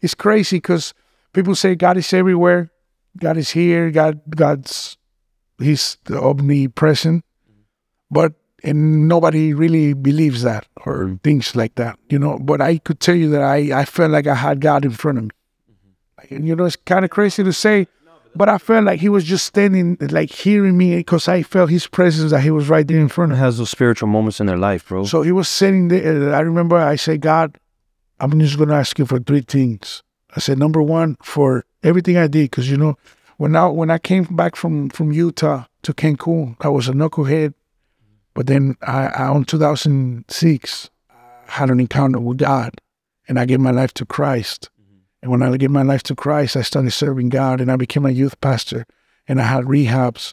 it's 0.00 0.14
crazy 0.14 0.56
because 0.56 0.94
people 1.32 1.54
say 1.54 1.74
God 1.74 1.96
is 1.96 2.12
everywhere, 2.12 2.70
God 3.18 3.36
is 3.36 3.50
here, 3.50 3.90
God, 3.90 4.20
God's, 4.30 4.96
He's 5.58 5.98
the 6.04 6.20
omnipresent, 6.20 7.24
but 8.10 8.34
and 8.64 9.08
nobody 9.08 9.54
really 9.54 9.92
believes 9.92 10.42
that 10.42 10.66
or 10.84 11.18
thinks 11.22 11.54
like 11.54 11.76
that, 11.76 11.98
you 12.08 12.18
know. 12.18 12.38
But 12.38 12.60
I 12.60 12.78
could 12.78 13.00
tell 13.00 13.14
you 13.14 13.30
that 13.30 13.42
I, 13.42 13.80
I 13.80 13.84
felt 13.84 14.10
like 14.10 14.26
I 14.26 14.34
had 14.34 14.60
God 14.60 14.84
in 14.84 14.90
front 14.90 15.18
of 15.18 15.24
me. 15.24 15.30
And 16.30 16.46
you 16.46 16.56
know, 16.56 16.64
it's 16.64 16.76
kind 16.76 17.04
of 17.04 17.10
crazy 17.10 17.44
to 17.44 17.52
say, 17.52 17.86
but 18.38 18.48
I 18.48 18.58
felt 18.58 18.84
like 18.84 19.00
He 19.00 19.08
was 19.08 19.24
just 19.24 19.44
standing, 19.44 19.96
like 20.00 20.30
hearing 20.30 20.78
me, 20.78 20.96
because 20.96 21.28
I 21.28 21.42
felt 21.42 21.70
His 21.70 21.86
presence 21.86 22.30
that 22.30 22.42
He 22.42 22.50
was 22.50 22.68
right 22.68 22.86
there 22.86 23.00
in 23.00 23.08
front 23.08 23.32
of 23.32 23.38
me. 23.38 23.44
has 23.44 23.58
those 23.58 23.70
spiritual 23.70 24.08
moments 24.08 24.40
in 24.40 24.46
their 24.46 24.56
life, 24.56 24.88
bro. 24.88 25.04
So 25.04 25.22
he 25.22 25.32
was 25.32 25.48
sitting 25.48 25.88
there. 25.88 26.34
I 26.34 26.40
remember 26.40 26.76
I 26.76 26.96
said, 26.96 27.20
God, 27.20 27.58
I'm 28.20 28.38
just 28.38 28.56
going 28.56 28.68
to 28.70 28.76
ask 28.76 28.98
you 28.98 29.06
for 29.06 29.18
three 29.18 29.40
things. 29.42 30.02
I 30.36 30.40
said, 30.40 30.58
number 30.58 30.82
one, 30.82 31.16
for 31.22 31.64
everything 31.82 32.16
I 32.16 32.28
did, 32.28 32.50
because 32.50 32.70
you 32.70 32.76
know, 32.76 32.96
when 33.38 33.56
I 33.56 33.66
when 33.66 33.90
I 33.90 33.98
came 33.98 34.24
back 34.24 34.56
from 34.56 34.88
from 34.90 35.12
Utah 35.12 35.64
to 35.82 35.92
Cancun, 35.92 36.56
I 36.60 36.68
was 36.68 36.88
a 36.88 36.92
knucklehead. 36.92 37.54
But 38.34 38.46
then 38.46 38.76
I, 38.82 39.06
I 39.06 39.26
on 39.28 39.44
2006, 39.44 40.90
I 41.10 41.52
had 41.52 41.70
an 41.70 41.80
encounter 41.80 42.20
with 42.20 42.38
God, 42.38 42.80
and 43.26 43.38
I 43.38 43.46
gave 43.46 43.58
my 43.60 43.72
life 43.72 43.92
to 43.94 44.06
Christ. 44.06 44.70
And 45.22 45.30
when 45.30 45.42
I 45.42 45.56
gave 45.56 45.70
my 45.70 45.82
life 45.82 46.02
to 46.04 46.14
Christ, 46.14 46.56
I 46.56 46.62
started 46.62 46.92
serving 46.92 47.30
God, 47.30 47.60
and 47.60 47.70
I 47.72 47.76
became 47.76 48.06
a 48.06 48.10
youth 48.10 48.40
pastor, 48.40 48.86
and 49.26 49.40
I 49.40 49.44
had 49.44 49.64
rehabs, 49.64 50.32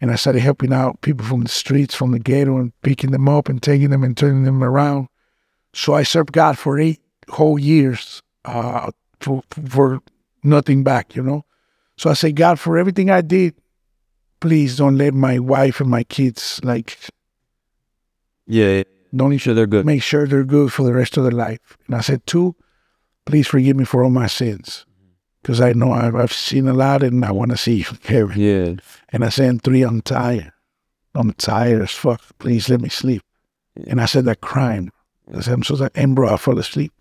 and 0.00 0.10
I 0.10 0.16
started 0.16 0.40
helping 0.40 0.72
out 0.72 1.00
people 1.02 1.24
from 1.24 1.42
the 1.42 1.48
streets, 1.48 1.94
from 1.94 2.10
the 2.10 2.18
ghetto, 2.18 2.58
and 2.58 2.72
picking 2.82 3.12
them 3.12 3.28
up 3.28 3.48
and 3.48 3.62
taking 3.62 3.90
them 3.90 4.02
and 4.02 4.16
turning 4.16 4.42
them 4.44 4.62
around. 4.62 5.08
So 5.72 5.94
I 5.94 6.02
served 6.02 6.32
God 6.32 6.58
for 6.58 6.78
eight 6.78 7.00
whole 7.28 7.58
years 7.58 8.22
uh, 8.44 8.90
for, 9.20 9.42
for 9.70 10.00
nothing 10.42 10.82
back, 10.84 11.14
you 11.16 11.22
know. 11.22 11.44
So 11.96 12.10
I 12.10 12.14
say, 12.14 12.32
God, 12.32 12.58
for 12.58 12.76
everything 12.76 13.10
I 13.10 13.20
did, 13.20 13.54
please 14.40 14.76
don't 14.76 14.98
let 14.98 15.14
my 15.14 15.38
wife 15.38 15.80
and 15.80 15.88
my 15.88 16.02
kids 16.04 16.60
like 16.62 16.98
Yeah. 18.46 18.82
Don't 19.14 19.30
Make 19.30 19.40
sure 19.40 19.54
they're 19.54 19.68
good. 19.68 19.86
make 19.86 20.02
sure 20.02 20.26
they're 20.26 20.42
good 20.44 20.72
for 20.72 20.82
the 20.82 20.92
rest 20.92 21.16
of 21.16 21.22
their 21.22 21.32
life. 21.32 21.76
And 21.86 21.94
I 21.94 22.00
said, 22.00 22.26
two, 22.26 22.56
please 23.24 23.46
forgive 23.46 23.76
me 23.76 23.84
for 23.84 24.04
all 24.04 24.10
my 24.10 24.26
sins. 24.26 24.84
Mm-hmm. 24.88 25.12
Because 25.42 25.60
I 25.60 25.72
know 25.72 25.92
I've, 25.92 26.14
I've 26.14 26.32
seen 26.32 26.68
a 26.68 26.72
lot 26.74 27.02
and 27.02 27.24
I 27.24 27.32
want 27.32 27.50
to 27.50 27.56
see 27.56 27.84
you. 28.08 28.28
Yeah. 28.34 28.74
And 29.10 29.24
I 29.24 29.28
said, 29.28 29.62
three, 29.62 29.82
I'm 29.82 30.00
tired. 30.02 30.52
I'm 31.14 31.32
tired 31.34 31.82
as 31.82 31.92
fuck. 31.92 32.20
Please 32.38 32.68
let 32.68 32.80
me 32.80 32.88
sleep. 32.88 33.22
And 33.86 34.00
I 34.00 34.06
said 34.06 34.24
that 34.24 34.40
crying. 34.40 34.90
I 35.32 35.40
said, 35.40 35.54
I'm 35.54 35.62
so 35.62 35.76
tired. 35.76 35.92
And 35.94 36.16
bro, 36.16 36.32
I 36.32 36.36
fell 36.36 36.58
asleep. 36.58 36.92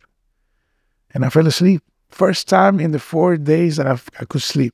And 1.13 1.25
I 1.25 1.29
fell 1.29 1.47
asleep. 1.47 1.81
First 2.09 2.47
time 2.47 2.79
in 2.79 2.91
the 2.91 2.99
four 2.99 3.37
days 3.37 3.77
that 3.77 3.87
I, 3.87 3.99
I 4.19 4.25
could 4.25 4.41
sleep. 4.41 4.73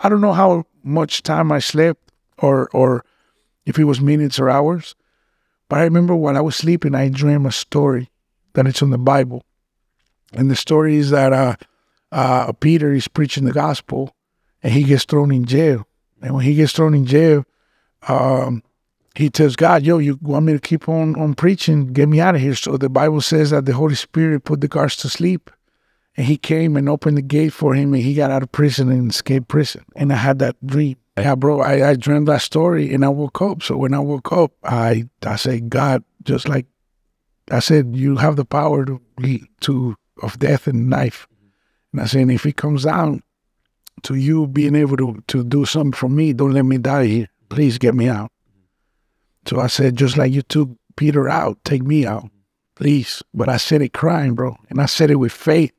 I 0.00 0.08
don't 0.08 0.20
know 0.20 0.32
how 0.32 0.64
much 0.82 1.22
time 1.22 1.52
I 1.52 1.58
slept 1.58 2.12
or 2.38 2.68
or 2.72 3.04
if 3.66 3.78
it 3.78 3.84
was 3.84 4.00
minutes 4.00 4.38
or 4.38 4.50
hours. 4.50 4.94
But 5.68 5.78
I 5.78 5.84
remember 5.84 6.14
when 6.14 6.36
I 6.36 6.40
was 6.40 6.56
sleeping, 6.56 6.94
I 6.94 7.08
dreamed 7.08 7.46
a 7.46 7.52
story 7.52 8.10
that 8.54 8.66
it's 8.66 8.82
in 8.82 8.90
the 8.90 8.98
Bible. 8.98 9.44
And 10.32 10.50
the 10.50 10.56
story 10.56 10.96
is 10.96 11.10
that 11.10 11.32
uh, 11.32 11.56
uh, 12.10 12.52
Peter 12.52 12.92
is 12.92 13.08
preaching 13.08 13.44
the 13.44 13.52
gospel 13.52 14.14
and 14.62 14.72
he 14.72 14.84
gets 14.84 15.04
thrown 15.04 15.32
in 15.32 15.44
jail. 15.44 15.86
And 16.22 16.34
when 16.34 16.44
he 16.44 16.54
gets 16.54 16.72
thrown 16.72 16.94
in 16.94 17.06
jail, 17.06 17.44
um, 18.08 18.62
he 19.14 19.28
tells 19.28 19.56
God, 19.56 19.82
Yo, 19.82 19.98
you 19.98 20.18
want 20.22 20.46
me 20.46 20.52
to 20.52 20.58
keep 20.58 20.88
on, 20.88 21.20
on 21.20 21.34
preaching? 21.34 21.92
Get 21.92 22.08
me 22.08 22.20
out 22.20 22.34
of 22.34 22.40
here. 22.40 22.54
So 22.54 22.76
the 22.76 22.88
Bible 22.88 23.20
says 23.20 23.50
that 23.50 23.66
the 23.66 23.74
Holy 23.74 23.94
Spirit 23.94 24.44
put 24.44 24.60
the 24.60 24.68
guards 24.68 24.96
to 24.98 25.08
sleep. 25.08 25.50
And 26.16 26.26
he 26.26 26.36
came 26.36 26.76
and 26.76 26.88
opened 26.88 27.16
the 27.16 27.22
gate 27.22 27.54
for 27.54 27.74
him 27.74 27.94
and 27.94 28.02
he 28.02 28.12
got 28.14 28.30
out 28.30 28.42
of 28.42 28.52
prison 28.52 28.90
and 28.90 29.10
escaped 29.10 29.48
prison. 29.48 29.84
And 29.96 30.12
I 30.12 30.16
had 30.16 30.40
that 30.40 30.56
dream. 30.64 30.96
Yeah, 31.16 31.34
bro, 31.34 31.60
I, 31.60 31.90
I 31.90 31.94
dreamed 31.94 32.28
that 32.28 32.42
story 32.42 32.92
and 32.92 33.04
I 33.04 33.08
woke 33.08 33.40
up. 33.40 33.62
So 33.62 33.78
when 33.78 33.94
I 33.94 33.98
woke 33.98 34.30
up, 34.30 34.52
I 34.62 35.08
I 35.24 35.36
said, 35.36 35.70
God, 35.70 36.04
just 36.22 36.48
like 36.48 36.66
I 37.50 37.60
said, 37.60 37.96
you 37.96 38.16
have 38.16 38.36
the 38.36 38.44
power 38.44 38.84
to 38.84 39.00
to 39.60 39.96
of 40.22 40.38
death 40.38 40.66
and 40.66 40.90
life. 40.90 41.26
And 41.92 42.00
I 42.00 42.06
said, 42.06 42.30
if 42.30 42.46
it 42.46 42.56
comes 42.56 42.84
down 42.84 43.22
to 44.04 44.14
you 44.14 44.46
being 44.46 44.74
able 44.74 44.96
to, 44.96 45.22
to 45.28 45.44
do 45.44 45.64
something 45.64 45.92
for 45.92 46.08
me, 46.08 46.32
don't 46.32 46.52
let 46.52 46.64
me 46.64 46.78
die 46.78 47.06
here. 47.06 47.28
Please 47.48 47.78
get 47.78 47.94
me 47.94 48.08
out. 48.08 48.30
So 49.46 49.60
I 49.60 49.66
said, 49.66 49.96
just 49.96 50.16
like 50.16 50.32
you 50.32 50.42
took 50.42 50.70
Peter 50.96 51.28
out, 51.28 51.58
take 51.64 51.82
me 51.82 52.06
out, 52.06 52.30
please. 52.76 53.22
But 53.34 53.48
I 53.48 53.56
said 53.56 53.82
it 53.82 53.92
crying, 53.92 54.34
bro. 54.34 54.56
And 54.70 54.80
I 54.80 54.86
said 54.86 55.10
it 55.10 55.16
with 55.16 55.32
faith. 55.32 55.72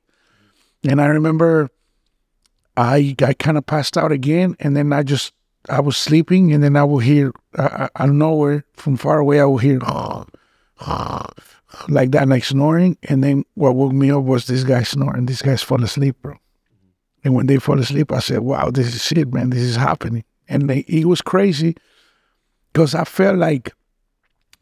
And 0.87 1.01
I 1.01 1.05
remember 1.05 1.69
I 2.75 3.15
I 3.23 3.33
kind 3.33 3.57
of 3.57 3.65
passed 3.65 3.97
out 3.97 4.11
again, 4.11 4.55
and 4.59 4.75
then 4.75 4.91
I 4.93 5.03
just 5.03 5.33
I 5.69 5.79
was 5.79 5.95
sleeping, 5.95 6.51
and 6.51 6.63
then 6.63 6.75
I 6.75 6.83
will 6.83 6.99
hear 6.99 7.31
uh, 7.57 7.87
out 7.95 8.09
of 8.09 8.15
nowhere 8.15 8.65
from 8.73 8.97
far 8.97 9.19
away 9.19 9.39
I 9.39 9.45
will 9.45 9.59
hear 9.59 9.79
like 11.87 12.11
that, 12.11 12.27
like 12.27 12.43
snoring, 12.43 12.97
and 13.03 13.23
then 13.23 13.45
what 13.55 13.75
woke 13.75 13.93
me 13.93 14.11
up 14.11 14.23
was 14.23 14.45
this 14.45 14.63
guy 14.63 14.83
snoring. 14.83 15.25
This 15.25 15.41
guy's 15.41 15.63
fall 15.63 15.83
asleep, 15.83 16.15
bro. 16.21 16.37
And 17.23 17.33
when 17.33 17.47
they 17.47 17.57
fall 17.57 17.79
asleep, 17.79 18.11
I 18.11 18.19
said, 18.19 18.39
"Wow, 18.39 18.69
this 18.69 18.93
is 18.93 19.03
shit, 19.03 19.33
man. 19.33 19.49
This 19.49 19.61
is 19.61 19.75
happening." 19.75 20.23
And 20.47 20.69
they, 20.69 20.79
it 20.79 21.05
was 21.05 21.21
crazy 21.21 21.75
because 22.71 22.93
I 22.93 23.05
felt 23.05 23.37
like 23.37 23.73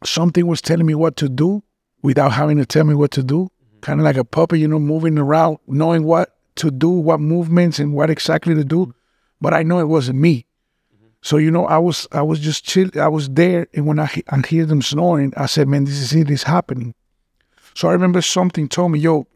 something 0.04 0.46
was 0.46 0.62
telling 0.62 0.86
me 0.86 0.94
what 0.94 1.16
to 1.16 1.28
do 1.28 1.62
without 2.02 2.32
having 2.32 2.58
to 2.58 2.66
tell 2.66 2.84
me 2.84 2.94
what 2.94 3.10
to 3.12 3.22
do. 3.22 3.50
Kind 3.80 4.00
of 4.00 4.04
like 4.04 4.16
a 4.16 4.24
puppet, 4.24 4.60
you 4.60 4.68
know, 4.68 4.78
moving 4.78 5.18
around, 5.18 5.58
knowing 5.66 6.04
what 6.04 6.36
to 6.56 6.70
do, 6.70 6.88
what 6.88 7.20
movements 7.20 7.78
and 7.78 7.94
what 7.94 8.10
exactly 8.10 8.54
to 8.54 8.64
do. 8.64 8.94
But 9.40 9.54
I 9.54 9.64
know 9.64 9.80
it 9.80 9.88
wasn't 9.88 10.20
me. 10.20 10.46
So 11.20 11.36
you 11.36 11.50
know, 11.50 11.66
I 11.66 11.78
was 11.78 12.08
I 12.12 12.22
was 12.22 12.40
just 12.40 12.64
chill. 12.64 12.90
I 12.98 13.08
was 13.08 13.28
there, 13.28 13.68
and 13.74 13.86
when 13.86 14.00
I 14.00 14.22
I 14.28 14.40
hear 14.46 14.66
them 14.66 14.82
snoring, 14.82 15.32
I 15.36 15.46
said, 15.46 15.68
"Man, 15.68 15.84
this 15.84 15.98
is 15.98 16.12
it. 16.14 16.30
It's 16.30 16.42
happening." 16.42 16.94
So 17.74 17.88
I 17.88 17.92
remember 17.92 18.22
something 18.22 18.68
told 18.68 18.92
me, 18.92 18.98
"Yo, 18.98 19.26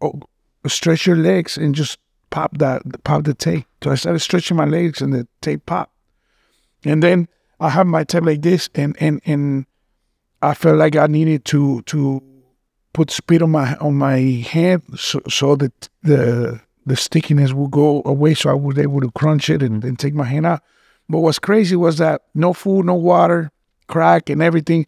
oh, 0.00 0.20
stretch 0.66 1.06
your 1.06 1.16
legs 1.16 1.56
and 1.56 1.74
just 1.74 1.98
pop 2.30 2.58
that 2.58 2.82
pop 3.04 3.24
the 3.24 3.34
tape." 3.34 3.66
So 3.82 3.90
I 3.90 3.94
started 3.94 4.20
stretching 4.20 4.56
my 4.56 4.66
legs, 4.66 5.00
and 5.00 5.12
the 5.12 5.26
tape 5.40 5.66
popped. 5.66 5.92
And 6.84 7.02
then 7.02 7.28
I 7.60 7.70
have 7.70 7.86
my 7.86 8.04
tape 8.04 8.24
like 8.24 8.42
this, 8.42 8.68
and 8.74 8.96
and 9.00 9.20
and 9.24 9.66
I 10.42 10.54
felt 10.54 10.78
like 10.78 10.96
I 10.96 11.06
needed 11.06 11.44
to 11.46 11.82
to 11.82 12.22
put 12.92 13.10
speed 13.10 13.42
on 13.42 13.50
my 13.50 13.74
on 13.76 13.94
my 13.94 14.18
hand 14.18 14.82
so, 14.96 15.20
so 15.28 15.56
that 15.56 15.88
the 16.02 16.60
the 16.86 16.96
stickiness 16.96 17.52
would 17.52 17.70
go 17.70 18.02
away, 18.04 18.34
so 18.34 18.50
I 18.50 18.54
was 18.54 18.78
able 18.78 19.00
to 19.00 19.10
crunch 19.10 19.50
it 19.50 19.62
and, 19.62 19.84
and 19.84 19.98
take 19.98 20.14
my 20.14 20.24
hand 20.24 20.46
out. 20.46 20.62
But 21.08 21.20
what's 21.20 21.38
crazy 21.38 21.76
was 21.76 21.98
that 21.98 22.22
no 22.34 22.52
food, 22.52 22.86
no 22.86 22.94
water, 22.94 23.50
crack, 23.88 24.30
and 24.30 24.42
everything. 24.42 24.86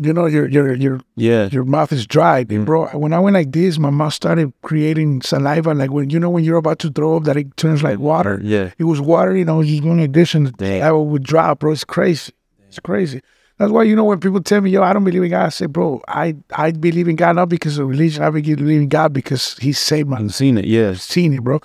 You 0.00 0.12
know, 0.12 0.26
your 0.26 0.48
your 0.48 0.74
your 0.74 1.00
Yeah. 1.14 1.48
your 1.52 1.62
mouth 1.64 1.92
is 1.92 2.04
dry, 2.04 2.44
and 2.50 2.66
bro. 2.66 2.86
When 2.98 3.12
I 3.12 3.20
went 3.20 3.34
like 3.34 3.52
this, 3.52 3.78
my 3.78 3.90
mouth 3.90 4.12
started 4.12 4.52
creating 4.62 5.22
saliva. 5.22 5.72
Like 5.72 5.92
when 5.92 6.10
you 6.10 6.18
know 6.18 6.30
when 6.30 6.42
you're 6.42 6.56
about 6.56 6.80
to 6.80 6.90
throw 6.90 7.16
up, 7.16 7.24
that 7.24 7.36
it 7.36 7.56
turns 7.56 7.82
like 7.84 8.00
water. 8.00 8.40
Yeah. 8.42 8.70
It 8.76 8.84
was 8.84 9.00
water, 9.00 9.36
you 9.36 9.44
know, 9.44 9.62
just 9.62 9.82
going 9.84 10.00
like 10.00 10.12
this, 10.12 10.34
and 10.34 10.52
Damn. 10.56 10.80
saliva 10.80 11.00
would 11.02 11.22
drop, 11.22 11.60
bro. 11.60 11.70
It's 11.72 11.84
crazy. 11.84 12.32
It's 12.66 12.80
crazy. 12.80 13.20
That's 13.58 13.70
why 13.70 13.84
you 13.84 13.94
know 13.94 14.02
when 14.02 14.18
people 14.18 14.42
tell 14.42 14.60
me, 14.60 14.70
"Yo, 14.70 14.82
I 14.82 14.92
don't 14.92 15.04
believe 15.04 15.22
in 15.22 15.30
God," 15.30 15.46
I 15.46 15.48
say, 15.50 15.66
"Bro, 15.66 16.02
I 16.08 16.34
I 16.56 16.72
believe 16.72 17.06
in 17.06 17.14
God 17.14 17.36
not 17.36 17.48
because 17.48 17.78
of 17.78 17.86
religion. 17.88 18.24
I 18.24 18.30
believe 18.30 18.58
in 18.60 18.88
God 18.88 19.12
because 19.12 19.56
He 19.60 19.72
saved 19.72 20.08
my 20.08 20.16
I've 20.18 20.34
seen 20.34 20.58
it. 20.58 20.64
Yes. 20.64 21.02
seen 21.04 21.34
it, 21.34 21.44
bro. 21.44 21.60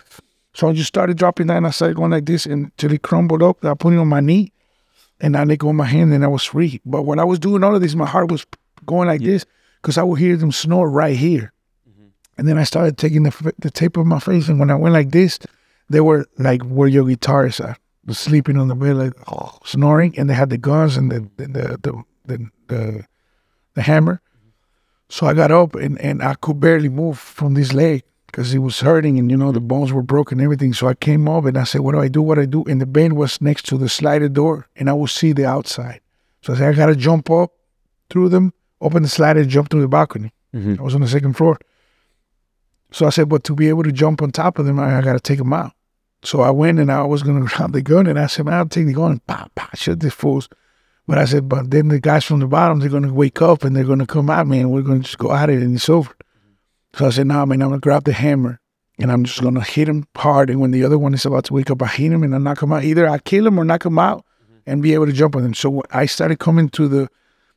So 0.54 0.70
I 0.70 0.74
just 0.74 0.88
started 0.88 1.18
dropping 1.18 1.48
that 1.48 1.58
and 1.58 1.66
I 1.66 1.72
started 1.72 1.96
going 1.98 2.12
like 2.12 2.26
this 2.28 2.46
until 2.46 2.92
it 2.94 3.02
crumbled 3.02 3.42
up. 3.42 3.66
I 3.66 3.74
put 3.74 3.94
it 3.94 3.98
on 3.98 4.08
my 4.08 4.20
knee 4.20 4.52
and 5.22 5.36
I 5.36 5.43
let 5.43 5.59
go 5.59 5.70
of 5.70 5.76
my 5.76 5.86
hand 5.86 6.13
and 6.13 6.24
I 6.24 6.28
was 6.28 6.43
free. 6.43 6.82
But 6.86 7.03
when 7.03 7.20
I 7.20 7.24
was 7.24 7.39
doing 7.39 7.63
all 7.63 7.76
of 7.76 7.82
this, 7.82 7.95
my 7.95 8.05
heart 8.05 8.32
was 8.32 8.45
going 8.86 9.07
like 9.07 9.22
this 9.22 9.45
because 9.82 9.97
I 9.97 10.03
would 10.03 10.20
hear 10.20 10.38
them 10.38 10.51
snore 10.51 10.89
right 10.89 11.15
here. 11.15 11.53
Mm-hmm. 11.89 12.07
And 12.38 12.47
then 12.47 12.57
I 12.57 12.63
started 12.63 12.97
taking 12.97 13.24
the, 13.24 13.53
the 13.59 13.72
tape 13.72 13.97
of 13.97 14.05
my 14.05 14.20
face. 14.20 14.47
And 14.47 14.59
when 14.59 14.70
I 14.70 14.76
went 14.76 14.93
like 14.93 15.11
this, 15.11 15.39
they 15.89 16.01
were 16.01 16.26
like 16.38 16.61
where 16.63 16.88
your 16.88 17.03
guitarists 17.03 17.63
are, 17.63 17.78
was 18.05 18.17
sleeping 18.17 18.57
on 18.57 18.67
the 18.67 18.76
bed, 18.76 18.95
like 18.95 19.13
snoring. 19.65 20.17
And 20.17 20.30
they 20.30 20.34
had 20.34 20.49
the 20.49 20.57
guns 20.57 20.95
and 20.95 21.11
the, 21.11 21.20
mm-hmm. 21.20 21.51
the, 21.53 21.61
the, 21.61 21.78
the, 21.78 22.03
the, 22.26 22.49
the, 22.67 23.05
the 23.76 23.82
hammer. 23.82 24.22
Mm-hmm. 24.38 24.49
So 25.09 25.28
I 25.28 25.34
got 25.34 25.51
up 25.51 25.76
and, 25.76 25.99
and 25.99 26.24
I 26.24 26.36
could 26.36 26.59
barely 26.59 26.89
move 26.89 27.20
from 27.20 27.55
this 27.55 27.74
leg 27.74 28.03
because 28.32 28.54
it 28.54 28.60
was 28.60 28.80
hurting 28.80 29.18
and 29.20 29.30
you 29.32 29.38
know 29.38 29.52
the 29.52 29.60
bones 29.60 29.92
were 29.92 30.02
broken 30.02 30.40
everything. 30.40 30.74
So 30.74 30.88
I 30.88 30.94
came 30.94 31.28
up 31.28 31.46
and 31.46 31.58
I 31.58 31.64
said, 31.64 31.82
"What 31.82 31.94
do 31.94 32.00
I 32.00 32.08
do? 32.08 32.22
What 32.22 32.36
do 32.36 32.42
I 32.42 32.46
do?" 32.46 32.64
And 32.66 32.80
the 32.82 32.86
bed 32.86 33.14
was 33.14 33.42
next 33.42 33.66
to 33.68 33.78
the 33.78 33.90
sliding 33.90 34.34
door, 34.34 34.68
and 34.76 34.90
I 34.90 34.94
would 34.94 35.10
see 35.10 35.34
the 35.34 35.46
outside. 35.46 36.02
So 36.42 36.54
I 36.54 36.58
said, 36.58 36.70
"I 36.70 36.74
gotta 36.74 36.96
jump 36.96 37.30
up 37.30 37.52
through 38.10 38.30
them, 38.30 38.54
open 38.82 39.04
the 39.04 39.10
slider, 39.10 39.44
jump 39.46 39.70
through 39.70 39.82
the 39.82 39.88
balcony." 39.88 40.32
Mhm. 40.56 40.80
I 40.80 40.84
was 40.84 40.96
on 40.96 41.02
the 41.02 41.08
second 41.08 41.34
floor. 41.34 41.58
So 42.92 43.06
I 43.06 43.10
said, 43.10 43.30
"But 43.30 43.44
to 43.46 43.54
be 43.56 43.70
able 43.70 43.84
to 43.84 43.92
jump 43.92 44.22
on 44.22 44.32
top 44.32 44.60
of 44.60 44.66
them, 44.66 44.80
I, 44.80 44.98
I 44.98 45.02
gotta 45.02 45.20
take 45.20 45.38
them 45.40 45.54
out." 45.54 45.72
So 46.24 46.42
I 46.42 46.50
went 46.50 46.80
and 46.80 46.92
I 46.92 47.04
was 47.04 47.24
gonna 47.24 47.46
grab 47.46 47.72
the 47.74 47.82
gun 47.82 48.08
and 48.08 48.20
I 48.20 48.28
said, 48.28 48.46
"Man, 48.46 48.54
I'll 48.56 48.66
take 48.68 48.86
the 48.88 48.94
gun 48.94 49.12
and 49.12 49.28
pop, 49.28 49.54
pop, 49.56 49.76
shoot 49.76 50.00
these 50.00 50.14
fools." 50.14 50.50
But 51.08 51.18
I 51.18 51.26
said, 51.26 51.50
"But 51.50 51.72
then 51.72 51.88
the 51.88 52.00
guys 52.00 52.24
from 52.26 52.40
the 52.40 52.48
bottom, 52.48 52.80
they're 52.80 52.90
gonna 52.90 53.14
wake 53.14 53.42
up 53.42 53.64
and 53.64 53.76
they're 53.76 53.84
gonna 53.84 54.06
come 54.06 54.30
at 54.30 54.48
me 54.48 54.60
and 54.60 54.72
we're 54.72 54.82
gonna 54.82 55.00
just 55.00 55.18
go 55.18 55.32
at 55.34 55.50
it 55.50 55.62
and 55.62 55.76
it's 55.76 55.90
over." 55.90 56.12
So 56.94 57.08
I 57.08 57.10
said, 57.12 57.28
"No, 57.28 57.46
man, 57.46 57.62
I'm 57.62 57.70
gonna 57.70 57.80
grab 57.80 58.04
the 58.04 58.14
hammer 58.14 58.60
and 58.98 59.12
I'm 59.12 59.24
just 59.24 59.42
gonna 59.42 59.64
hit 59.64 59.88
him 59.88 60.06
hard. 60.16 60.50
And 60.50 60.60
when 60.60 60.72
the 60.72 60.84
other 60.84 60.98
one 60.98 61.14
is 61.14 61.26
about 61.26 61.46
to 61.46 61.54
wake 61.54 61.70
up, 61.70 61.82
I 61.82 61.88
hit 61.88 62.12
him 62.12 62.24
and 62.24 62.36
I 62.36 62.38
knock 62.38 62.62
him 62.62 62.74
out. 62.74 62.84
Either 62.84 63.08
I 63.08 63.20
kill 63.20 63.48
him 63.48 63.60
or 63.60 63.66
knock 63.66 63.86
him 63.86 64.00
out 64.00 64.26
mm-hmm. 64.44 64.60
and 64.66 64.82
be 64.82 64.94
able 64.94 65.06
to 65.06 65.14
jump 65.14 65.36
on 65.36 65.46
him." 65.46 65.54
So 65.54 65.84
I 65.92 66.06
started 66.06 66.40
coming 66.40 66.70
to 66.70 66.88
the, 66.88 67.10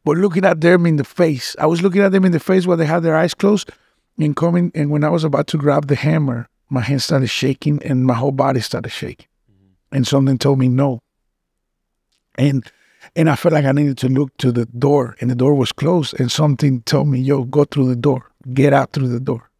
but 0.04 0.16
looking 0.16 0.44
at 0.44 0.60
them 0.60 0.86
in 0.86 0.96
the 0.96 1.04
face. 1.04 1.56
I 1.58 1.66
was 1.66 1.82
looking 1.82 2.02
at 2.02 2.12
them 2.12 2.24
in 2.24 2.32
the 2.32 2.40
face 2.40 2.66
while 2.66 2.76
they 2.76 2.86
had 2.86 3.02
their 3.02 3.16
eyes 3.16 3.34
closed, 3.34 3.70
and 4.18 4.36
coming. 4.36 4.70
And 4.74 4.90
when 4.90 5.04
I 5.04 5.08
was 5.08 5.24
about 5.24 5.46
to 5.48 5.58
grab 5.58 5.88
the 5.88 5.96
hammer, 5.96 6.48
my 6.68 6.80
hand 6.80 7.02
started 7.02 7.28
shaking 7.28 7.82
and 7.82 8.06
my 8.06 8.14
whole 8.14 8.32
body 8.32 8.60
started 8.60 8.90
shaking, 8.90 9.26
mm-hmm. 9.50 9.96
and 9.96 10.06
something 10.06 10.38
told 10.38 10.58
me 10.58 10.68
no. 10.68 11.00
And 12.36 12.70
and 13.14 13.28
I 13.28 13.36
felt 13.36 13.52
like 13.52 13.64
I 13.64 13.72
needed 13.72 13.98
to 13.98 14.08
look 14.08 14.36
to 14.38 14.52
the 14.52 14.66
door, 14.66 15.16
and 15.20 15.30
the 15.30 15.34
door 15.34 15.54
was 15.54 15.72
closed, 15.72 16.18
and 16.18 16.30
something 16.30 16.82
told 16.82 17.08
me, 17.08 17.20
"Yo, 17.20 17.44
go 17.44 17.64
through 17.64 17.88
the 17.88 17.96
door, 17.96 18.30
get 18.52 18.72
out 18.72 18.92
through 18.92 19.08
the 19.08 19.20
door." 19.20 19.50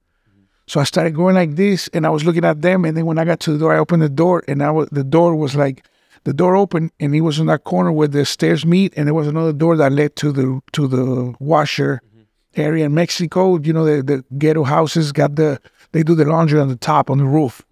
So 0.66 0.80
I 0.80 0.84
started 0.84 1.14
going 1.14 1.34
like 1.34 1.56
this, 1.56 1.88
and 1.92 2.06
I 2.06 2.10
was 2.10 2.24
looking 2.24 2.44
at 2.44 2.62
them, 2.62 2.84
and 2.84 2.96
then 2.96 3.04
when 3.06 3.18
I 3.18 3.24
got 3.24 3.40
to 3.40 3.52
the 3.52 3.58
door, 3.58 3.74
I 3.74 3.78
opened 3.78 4.02
the 4.02 4.08
door, 4.08 4.42
and 4.48 4.62
I 4.62 4.70
was 4.70 4.88
the 4.90 5.04
door 5.04 5.34
was 5.36 5.54
like 5.54 5.84
the 6.24 6.32
door 6.32 6.54
opened, 6.56 6.92
and 7.00 7.14
he 7.14 7.20
was 7.20 7.38
in 7.38 7.46
that 7.46 7.64
corner 7.64 7.90
where 7.90 8.08
the 8.08 8.24
stairs 8.24 8.64
meet, 8.64 8.94
and 8.96 9.06
there 9.06 9.14
was 9.14 9.26
another 9.26 9.52
door 9.52 9.76
that 9.76 9.92
led 9.92 10.16
to 10.16 10.32
the 10.32 10.60
to 10.72 10.86
the 10.86 11.34
washer 11.40 12.00
area 12.54 12.86
in 12.86 12.94
Mexico. 12.94 13.58
You 13.58 13.72
know, 13.72 13.84
the, 13.84 14.02
the 14.02 14.24
ghetto 14.38 14.62
houses 14.62 15.12
got 15.12 15.36
the 15.36 15.60
they 15.92 16.02
do 16.02 16.14
the 16.14 16.24
laundry 16.24 16.60
on 16.60 16.68
the 16.68 16.76
top 16.76 17.10
on 17.10 17.18
the 17.18 17.24
roof, 17.24 17.62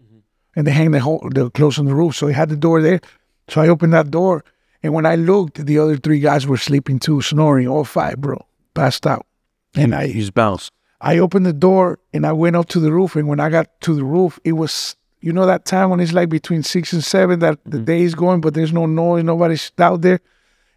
and 0.56 0.66
they 0.66 0.72
hang 0.72 0.90
the 0.90 1.00
whole 1.00 1.26
the 1.32 1.50
clothes 1.50 1.78
on 1.78 1.86
the 1.86 1.94
roof. 1.94 2.16
So 2.16 2.26
he 2.26 2.34
had 2.34 2.48
the 2.48 2.56
door 2.56 2.82
there. 2.82 3.00
So 3.48 3.61
I 3.61 3.68
opened 3.68 3.92
that 3.92 4.11
door, 4.11 4.44
and 4.82 4.92
when 4.92 5.06
I 5.06 5.14
looked, 5.14 5.64
the 5.64 5.78
other 5.78 5.96
three 5.96 6.20
guys 6.20 6.46
were 6.46 6.56
sleeping 6.56 6.98
too, 6.98 7.22
snoring, 7.22 7.68
all 7.68 7.84
five, 7.84 8.20
bro, 8.20 8.44
passed 8.74 9.06
out. 9.06 9.26
And 9.74 9.94
I 9.94 10.04
You 10.04 10.20
just 10.20 10.34
bounce. 10.34 10.70
I 11.01 11.18
opened 11.18 11.46
the 11.46 11.53
door 11.53 11.98
and 12.12 12.26
I 12.26 12.32
went 12.32 12.57
up 12.57 12.68
to 12.70 12.80
the 12.80 12.92
roof. 12.92 13.16
And 13.16 13.26
when 13.26 13.40
I 13.40 13.48
got 13.48 13.80
to 13.82 13.94
the 13.94 14.05
roof, 14.05 14.38
it 14.44 14.53
was, 14.53 14.96
you 15.20 15.32
know, 15.32 15.46
that 15.46 15.64
time 15.64 15.90
when 15.90 16.01
it's 16.01 16.12
like 16.12 16.28
between 16.28 16.62
six 16.62 16.92
and 16.92 17.03
seven 17.03 17.38
that 17.40 17.59
the 17.64 17.78
mm-hmm. 17.78 17.84
day 17.84 18.03
is 18.03 18.14
going, 18.14 18.40
but 18.40 18.55
there's 18.55 18.72
no 18.72 18.86
noise, 18.86 19.24
nobody's 19.24 19.72
out 19.78 20.03
there. 20.03 20.20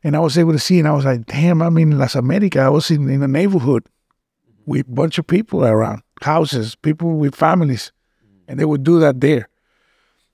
And 0.04 0.16
I 0.16 0.20
was 0.20 0.38
able 0.38 0.52
to 0.52 0.60
see, 0.60 0.80
and 0.80 0.88
I 0.88 0.92
was 0.92 1.06
like, 1.06 1.26
damn, 1.28 1.62
I'm 1.62 1.78
in 1.78 1.98
Las 1.98 2.16
Americas. 2.16 2.62
I 2.62 2.70
was 2.70 2.92
in, 2.92 3.10
in 3.10 3.24
a 3.24 3.28
neighborhood 3.28 3.84
mm-hmm. 3.84 4.72
with 4.72 4.88
a 4.88 4.92
bunch 4.92 5.18
of 5.18 5.28
people 5.28 5.66
around, 5.66 6.04
houses, 6.22 6.76
people 6.76 7.16
with 7.16 7.36
families, 7.36 7.92
mm-hmm. 8.18 8.44
and 8.50 8.60
they 8.60 8.66
would 8.66 8.84
do 8.84 9.00
that 9.00 9.22
there. 9.22 9.48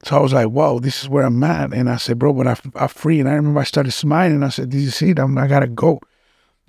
So 0.03 0.17
I 0.17 0.21
was 0.21 0.33
like, 0.33 0.49
wow, 0.49 0.79
this 0.79 1.03
is 1.03 1.09
where 1.09 1.25
I'm 1.25 1.43
at. 1.43 1.73
And 1.73 1.89
I 1.89 1.97
said, 1.97 2.19
bro, 2.19 2.33
but 2.33 2.47
I, 2.47 2.55
I'm 2.75 2.87
free. 2.87 3.19
And 3.19 3.27
I 3.27 3.33
remember 3.33 3.59
I 3.59 3.65
started 3.65 3.91
smiling. 3.91 4.35
and 4.35 4.45
I 4.45 4.49
said, 4.49 4.69
did 4.69 4.79
you 4.79 4.91
see 4.91 5.09
it? 5.09 5.19
I'm, 5.19 5.37
I 5.37 5.47
got 5.47 5.59
to 5.59 5.67
go. 5.67 5.99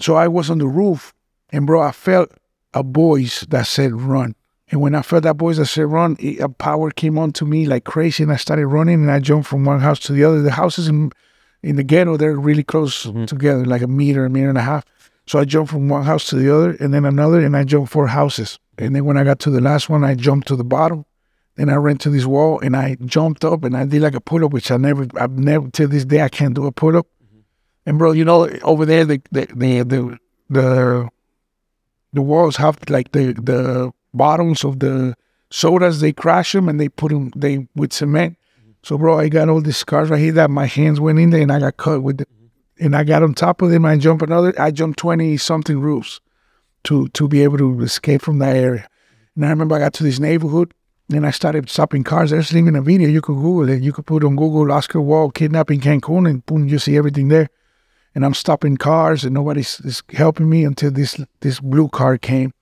So 0.01 0.16
I 0.16 0.29
was 0.29 0.51
on 0.51 0.59
the 0.59 0.66
roof, 0.66 1.14
and 1.51 1.66
bro, 1.66 1.81
I 1.81 1.93
felt 1.93 2.33
a 2.75 2.83
voice 2.83 3.41
that 3.51 3.66
said, 3.66 3.93
run. 3.93 4.35
And 4.71 4.81
when 4.81 4.95
I 4.95 5.03
felt 5.03 5.25
that 5.25 5.37
voice 5.37 5.57
that 5.57 5.66
said, 5.66 5.87
run, 5.87 6.16
it, 6.21 6.41
a 6.41 6.49
power 6.49 6.91
came 6.91 7.18
on 7.18 7.33
to 7.33 7.45
me 7.45 7.66
like 7.66 7.85
crazy. 7.85 8.23
And 8.23 8.33
I 8.33 8.37
started 8.37 8.66
running, 8.66 8.95
and 8.95 9.11
I 9.11 9.18
jumped 9.18 9.49
from 9.49 9.64
one 9.64 9.81
house 9.81 9.99
to 10.01 10.12
the 10.12 10.25
other. 10.25 10.43
The 10.43 10.53
houses 10.53 10.89
in, 10.89 11.12
in 11.62 11.77
the 11.77 11.83
ghetto, 11.83 12.16
they're 12.16 12.37
really 12.37 12.62
close 12.62 13.07
mm-hmm. 13.07 13.25
together, 13.25 13.64
like 13.64 13.83
a 13.83 13.89
meter, 13.89 14.25
a 14.25 14.31
meter 14.31 14.49
and 14.49 14.59
a 14.59 14.62
half. 14.62 14.85
So 15.27 15.39
I 15.39 15.45
jumped 15.45 15.73
from 15.73 15.89
one 15.89 16.05
house 16.05 16.29
to 16.31 16.37
the 16.37 16.55
other, 16.55 16.77
and 16.81 16.95
then 16.95 17.05
another, 17.05 17.41
and 17.41 17.57
I 17.57 17.64
jumped 17.64 17.93
four 17.93 18.09
houses. 18.09 18.59
And 18.79 18.97
then 18.97 19.05
when 19.05 19.16
I 19.16 19.25
got 19.25 19.39
to 19.41 19.51
the 19.51 19.61
last 19.61 19.89
one, 19.89 20.05
I 20.05 20.14
jumped 20.14 20.49
to 20.49 20.57
the 20.57 20.64
bottom. 20.64 21.05
Then 21.57 21.68
I 21.68 21.75
ran 21.75 21.99
to 21.99 22.11
this 22.11 22.25
wall 22.25 22.59
and 22.61 22.75
I 22.75 22.97
jumped 23.05 23.45
up 23.45 23.64
and 23.64 23.77
I 23.77 23.85
did 23.85 24.01
like 24.01 24.14
a 24.14 24.21
pull 24.21 24.45
up, 24.45 24.53
which 24.53 24.71
I 24.71 24.79
never, 24.79 25.07
I've 25.16 25.39
never 25.39 25.68
till 25.68 25.89
this 25.89 26.07
day 26.07 26.23
I 26.23 26.31
can't 26.31 26.55
do 26.55 26.66
a 26.66 26.73
pull 26.73 26.97
up. 26.97 27.07
Mm-hmm. 27.23 27.41
And 27.85 27.99
bro, 27.99 28.12
you 28.12 28.25
know, 28.25 28.49
over 28.62 28.87
there 28.87 29.05
the 29.05 29.21
the 29.31 29.47
the 29.55 29.83
the 29.83 30.18
the, 30.49 31.09
the 32.13 32.23
walls 32.23 32.57
have 32.57 32.79
like 32.89 33.13
the 33.13 33.33
the 33.35 33.93
bottoms 34.13 34.65
of 34.65 34.81
the 34.81 35.17
sodas. 35.51 36.01
They 36.01 36.13
crash 36.13 36.53
them 36.53 36.69
and 36.69 36.81
they 36.81 36.89
put 36.89 37.11
them 37.11 37.31
they 37.37 37.69
with 37.75 37.93
cement. 37.93 38.37
Mm-hmm. 38.59 38.71
So 38.83 38.99
bro, 38.99 39.19
I 39.19 39.29
got 39.29 39.49
all 39.49 39.61
these 39.61 39.77
scars 39.77 40.11
right 40.11 40.21
here 40.21 40.33
that 40.33 40.51
my 40.51 40.67
hands 40.67 41.01
went 41.01 41.19
in 41.19 41.31
there 41.31 41.43
and 41.43 41.53
I 41.53 41.61
got 41.61 41.77
cut 41.77 42.03
with 42.03 42.21
it. 42.21 42.29
Mm-hmm. 42.29 42.85
And 42.85 42.97
I 42.97 43.05
got 43.05 43.23
on 43.23 43.35
top 43.35 43.63
of 43.63 43.71
them. 43.71 43.85
I 43.85 43.97
jumped 43.97 44.23
another. 44.23 44.55
I 44.59 44.71
jumped 44.71 44.99
twenty 44.99 45.37
something 45.37 45.81
roofs 45.81 46.21
to 46.85 47.09
to 47.09 47.29
be 47.29 47.43
able 47.43 47.59
to 47.59 47.81
escape 47.83 48.23
from 48.23 48.39
that 48.39 48.57
area. 48.57 48.83
Mm-hmm. 48.83 49.43
And 49.43 49.47
I 49.47 49.51
remember 49.51 49.77
I 49.77 49.81
got 49.81 49.95
to 49.95 50.05
this 50.05 50.19
neighborhood 50.19 50.75
and 51.13 51.27
I 51.27 51.31
started 51.31 51.69
stopping 51.69 52.05
cars. 52.05 52.31
There's 52.31 52.55
even 52.55 52.77
a 52.77 52.83
video. 52.83 53.09
You 53.09 53.21
could 53.21 53.37
Google 53.37 53.69
it. 53.69 53.83
You 53.83 53.93
could 53.93 54.07
put 54.07 54.25
on 54.25 54.37
Google 54.37 54.71
Oscar 54.73 55.01
Wall 55.01 55.31
kidnapping 55.31 55.81
Cancun 55.81 56.29
and 56.29 56.45
boom, 56.47 56.69
you 56.69 56.79
see 56.79 56.97
everything 56.97 57.29
there. 57.29 57.49
And 58.15 58.25
I'm 58.25 58.35
stopping 58.35 58.77
cars 58.77 59.25
and 59.25 59.35
nobody's 59.35 59.81
is 59.81 60.03
helping 60.13 60.49
me 60.49 60.65
until 60.65 60.91
this 60.91 61.21
this 61.41 61.61
blue 61.61 61.89
car 61.89 62.19
came 62.19 62.53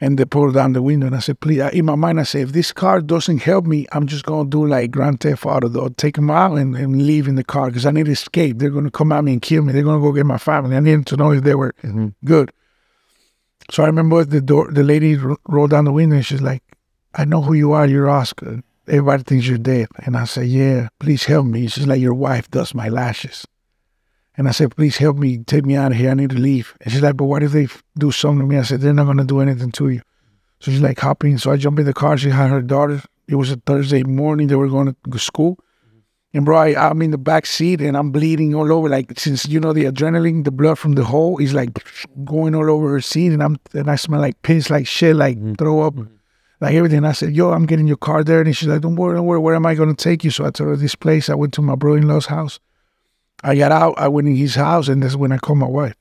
and 0.00 0.18
they 0.18 0.24
pulled 0.24 0.54
down 0.54 0.72
the 0.72 0.82
window. 0.82 1.06
And 1.06 1.14
I 1.14 1.18
said, 1.18 1.40
please, 1.40 1.60
in 1.72 1.84
my 1.84 1.94
mind, 1.94 2.18
I 2.18 2.22
said, 2.22 2.42
if 2.42 2.52
this 2.52 2.72
car 2.72 3.00
doesn't 3.00 3.42
help 3.42 3.66
me, 3.66 3.86
I'm 3.92 4.06
just 4.06 4.24
going 4.24 4.46
to 4.46 4.50
do 4.50 4.66
like 4.66 4.90
Grand 4.90 5.20
Theft 5.20 5.44
Auto, 5.44 5.68
though. 5.68 5.88
take 5.88 6.16
them 6.16 6.30
out 6.30 6.56
and, 6.56 6.74
and 6.74 7.06
leave 7.06 7.28
in 7.28 7.34
the 7.34 7.44
car 7.44 7.66
because 7.66 7.84
I 7.84 7.90
need 7.90 8.06
to 8.06 8.12
escape. 8.12 8.58
They're 8.58 8.70
going 8.70 8.86
to 8.86 8.90
come 8.90 9.12
at 9.12 9.22
me 9.22 9.34
and 9.34 9.42
kill 9.42 9.62
me. 9.62 9.72
They're 9.72 9.82
going 9.82 10.00
to 10.00 10.06
go 10.06 10.12
get 10.12 10.24
my 10.24 10.38
family. 10.38 10.76
I 10.76 10.80
need 10.80 11.06
to 11.06 11.16
know 11.16 11.32
if 11.32 11.42
they 11.42 11.54
were 11.54 11.74
mm-hmm. 11.82 12.08
good. 12.24 12.50
So 13.70 13.82
I 13.82 13.86
remember 13.86 14.24
the 14.24 14.40
door, 14.40 14.70
the 14.72 14.82
lady 14.82 15.16
ro- 15.16 15.36
rolled 15.46 15.70
down 15.70 15.84
the 15.84 15.92
window 15.92 16.16
and 16.16 16.26
she's 16.26 16.40
like, 16.40 16.62
I 17.14 17.24
know 17.24 17.42
who 17.42 17.52
you 17.52 17.72
are. 17.72 17.86
You're 17.86 18.08
Oscar. 18.08 18.62
Everybody 18.88 19.22
thinks 19.22 19.46
you're 19.46 19.58
dead. 19.58 19.88
And 19.98 20.16
I 20.16 20.24
said, 20.24 20.46
Yeah, 20.46 20.88
please 20.98 21.24
help 21.24 21.46
me. 21.46 21.68
She's 21.68 21.86
like, 21.86 22.00
Your 22.00 22.14
wife 22.14 22.50
does 22.50 22.74
my 22.74 22.88
lashes. 22.88 23.46
And 24.36 24.48
I 24.48 24.52
said, 24.52 24.74
Please 24.76 24.96
help 24.96 25.16
me. 25.16 25.38
Take 25.38 25.66
me 25.66 25.76
out 25.76 25.92
of 25.92 25.98
here. 25.98 26.10
I 26.10 26.14
need 26.14 26.30
to 26.30 26.38
leave. 26.38 26.74
And 26.80 26.92
she's 26.92 27.02
like, 27.02 27.16
But 27.16 27.24
what 27.24 27.42
if 27.42 27.52
they 27.52 27.68
do 27.98 28.10
something 28.10 28.40
to 28.40 28.46
me? 28.46 28.58
I 28.58 28.62
said, 28.62 28.80
They're 28.80 28.92
not 28.92 29.04
going 29.04 29.18
to 29.18 29.24
do 29.24 29.40
anything 29.40 29.72
to 29.72 29.88
you. 29.88 30.02
So 30.60 30.70
she's 30.70 30.80
like, 30.80 30.98
hopping. 30.98 31.38
So 31.38 31.50
I 31.50 31.56
jump 31.56 31.78
in 31.78 31.86
the 31.86 31.94
car. 31.94 32.18
She 32.18 32.30
had 32.30 32.50
her 32.50 32.62
daughter. 32.62 33.02
It 33.26 33.36
was 33.36 33.50
a 33.50 33.56
Thursday 33.56 34.02
morning. 34.02 34.48
They 34.48 34.56
were 34.56 34.68
going 34.68 34.94
to 35.10 35.18
school. 35.18 35.58
And 36.32 36.44
bro, 36.44 36.58
I, 36.58 36.90
I'm 36.90 37.02
in 37.02 37.10
the 37.10 37.18
back 37.18 37.44
seat 37.44 37.80
and 37.80 37.96
I'm 37.96 38.12
bleeding 38.12 38.54
all 38.54 38.72
over. 38.72 38.88
Like 38.88 39.18
since 39.18 39.48
you 39.48 39.58
know 39.58 39.72
the 39.72 39.84
adrenaline, 39.84 40.44
the 40.44 40.52
blood 40.52 40.78
from 40.78 40.92
the 40.92 41.04
hole 41.04 41.38
is 41.38 41.54
like 41.54 41.70
going 42.24 42.54
all 42.54 42.70
over 42.70 42.90
her 42.90 43.00
seat, 43.00 43.32
and 43.32 43.42
I'm 43.42 43.58
and 43.72 43.90
I 43.90 43.96
smell 43.96 44.20
like 44.20 44.40
piss, 44.42 44.70
like 44.70 44.86
shit, 44.86 45.16
like 45.16 45.36
mm-hmm. 45.36 45.54
throw 45.54 45.80
up, 45.80 45.94
mm-hmm. 45.94 46.14
like 46.60 46.74
everything. 46.74 47.04
I 47.04 47.12
said, 47.12 47.34
"Yo, 47.34 47.50
I'm 47.50 47.66
getting 47.66 47.88
your 47.88 47.96
car 47.96 48.22
there," 48.22 48.42
and 48.42 48.56
she's 48.56 48.68
like, 48.68 48.80
"Don't 48.80 48.94
worry, 48.94 49.16
don't 49.16 49.26
worry. 49.26 49.40
Where 49.40 49.56
am 49.56 49.66
I 49.66 49.74
going 49.74 49.94
to 49.94 50.02
take 50.02 50.22
you?" 50.22 50.30
So 50.30 50.46
I 50.46 50.50
told 50.50 50.70
her 50.70 50.76
this 50.76 50.94
place. 50.94 51.28
I 51.28 51.34
went 51.34 51.52
to 51.54 51.62
my 51.62 51.74
brother-in-law's 51.74 52.26
house. 52.26 52.60
I 53.42 53.56
got 53.56 53.72
out. 53.72 53.94
I 53.98 54.08
went 54.08 54.28
in 54.28 54.36
his 54.36 54.54
house, 54.54 54.88
and 54.88 55.02
that's 55.02 55.16
when 55.16 55.32
I 55.32 55.38
called 55.38 55.58
my 55.58 55.66
wife. 55.66 55.96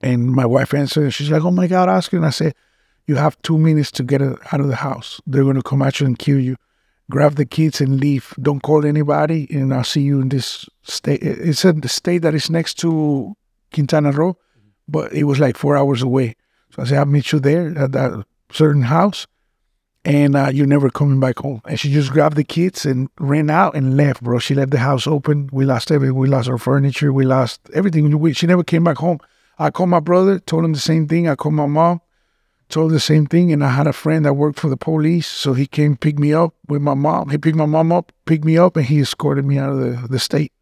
And 0.00 0.30
my 0.32 0.46
wife 0.46 0.72
answered. 0.72 1.04
And 1.04 1.14
she's 1.14 1.30
like, 1.30 1.44
"Oh 1.44 1.50
my 1.50 1.66
God, 1.66 1.88
Oscar!" 1.88 2.16
And 2.16 2.26
I 2.26 2.30
said, 2.30 2.54
"You 3.06 3.16
have 3.16 3.40
two 3.42 3.58
minutes 3.58 3.90
to 3.92 4.02
get 4.02 4.22
out 4.22 4.60
of 4.60 4.68
the 4.68 4.76
house. 4.76 5.20
They're 5.26 5.44
going 5.44 5.56
to 5.56 5.62
come 5.62 5.82
at 5.82 6.00
you 6.00 6.06
and 6.06 6.18
kill 6.18 6.38
you." 6.38 6.56
grab 7.10 7.34
the 7.34 7.44
kids 7.44 7.80
and 7.82 8.00
leave. 8.00 8.32
Don't 8.40 8.62
call 8.62 8.86
anybody, 8.86 9.46
and 9.50 9.74
I'll 9.74 9.84
see 9.84 10.00
you 10.00 10.22
in 10.22 10.30
this 10.30 10.66
state. 10.82 11.22
It's 11.22 11.64
a 11.64 11.72
the 11.74 11.88
state 11.88 12.22
that 12.22 12.34
is 12.34 12.48
next 12.48 12.74
to 12.78 13.34
Quintana 13.74 14.12
Roo, 14.12 14.36
but 14.88 15.12
it 15.12 15.24
was 15.24 15.38
like 15.38 15.58
four 15.58 15.76
hours 15.76 16.00
away. 16.00 16.36
So 16.70 16.82
I 16.82 16.86
said, 16.86 16.98
I'll 16.98 17.06
meet 17.06 17.32
you 17.32 17.40
there 17.40 17.76
at 17.76 17.92
that 17.92 18.24
certain 18.52 18.82
house, 18.82 19.26
and 20.04 20.36
uh, 20.36 20.50
you're 20.52 20.66
never 20.66 20.90
coming 20.90 21.20
back 21.20 21.38
home. 21.38 21.60
And 21.66 21.78
she 21.78 21.92
just 21.92 22.10
grabbed 22.10 22.36
the 22.36 22.44
kids 22.44 22.86
and 22.86 23.08
ran 23.18 23.50
out 23.50 23.74
and 23.74 23.96
left, 23.96 24.22
bro. 24.22 24.38
She 24.38 24.54
left 24.54 24.70
the 24.70 24.78
house 24.78 25.06
open. 25.06 25.50
We 25.52 25.64
lost 25.64 25.90
everything. 25.90 26.16
We 26.16 26.28
lost 26.28 26.48
our 26.48 26.58
furniture. 26.58 27.12
We 27.12 27.24
lost 27.24 27.60
everything. 27.74 28.18
We, 28.18 28.32
she 28.32 28.46
never 28.46 28.64
came 28.64 28.84
back 28.84 28.98
home. 28.98 29.18
I 29.58 29.70
called 29.70 29.90
my 29.90 30.00
brother, 30.00 30.38
told 30.38 30.64
him 30.64 30.72
the 30.72 30.78
same 30.78 31.06
thing. 31.06 31.28
I 31.28 31.34
called 31.34 31.54
my 31.54 31.66
mom 31.66 32.00
told 32.70 32.92
the 32.92 33.00
same 33.00 33.26
thing. 33.26 33.52
And 33.52 33.62
I 33.62 33.70
had 33.70 33.86
a 33.86 33.92
friend 33.92 34.24
that 34.24 34.34
worked 34.34 34.58
for 34.58 34.70
the 34.70 34.76
police, 34.76 35.26
so 35.26 35.52
he 35.52 35.66
came 35.66 35.96
pick 35.96 36.18
me 36.18 36.32
up 36.32 36.54
with 36.68 36.80
my 36.80 36.94
mom. 36.94 37.28
He 37.30 37.38
picked 37.38 37.56
my 37.56 37.66
mom 37.66 37.92
up, 37.92 38.12
picked 38.24 38.44
me 38.44 38.56
up, 38.56 38.76
and 38.76 38.86
he 38.86 39.00
escorted 39.00 39.44
me 39.44 39.58
out 39.58 39.72
of 39.72 39.78
the, 39.78 40.08
the 40.08 40.18
state. 40.18 40.52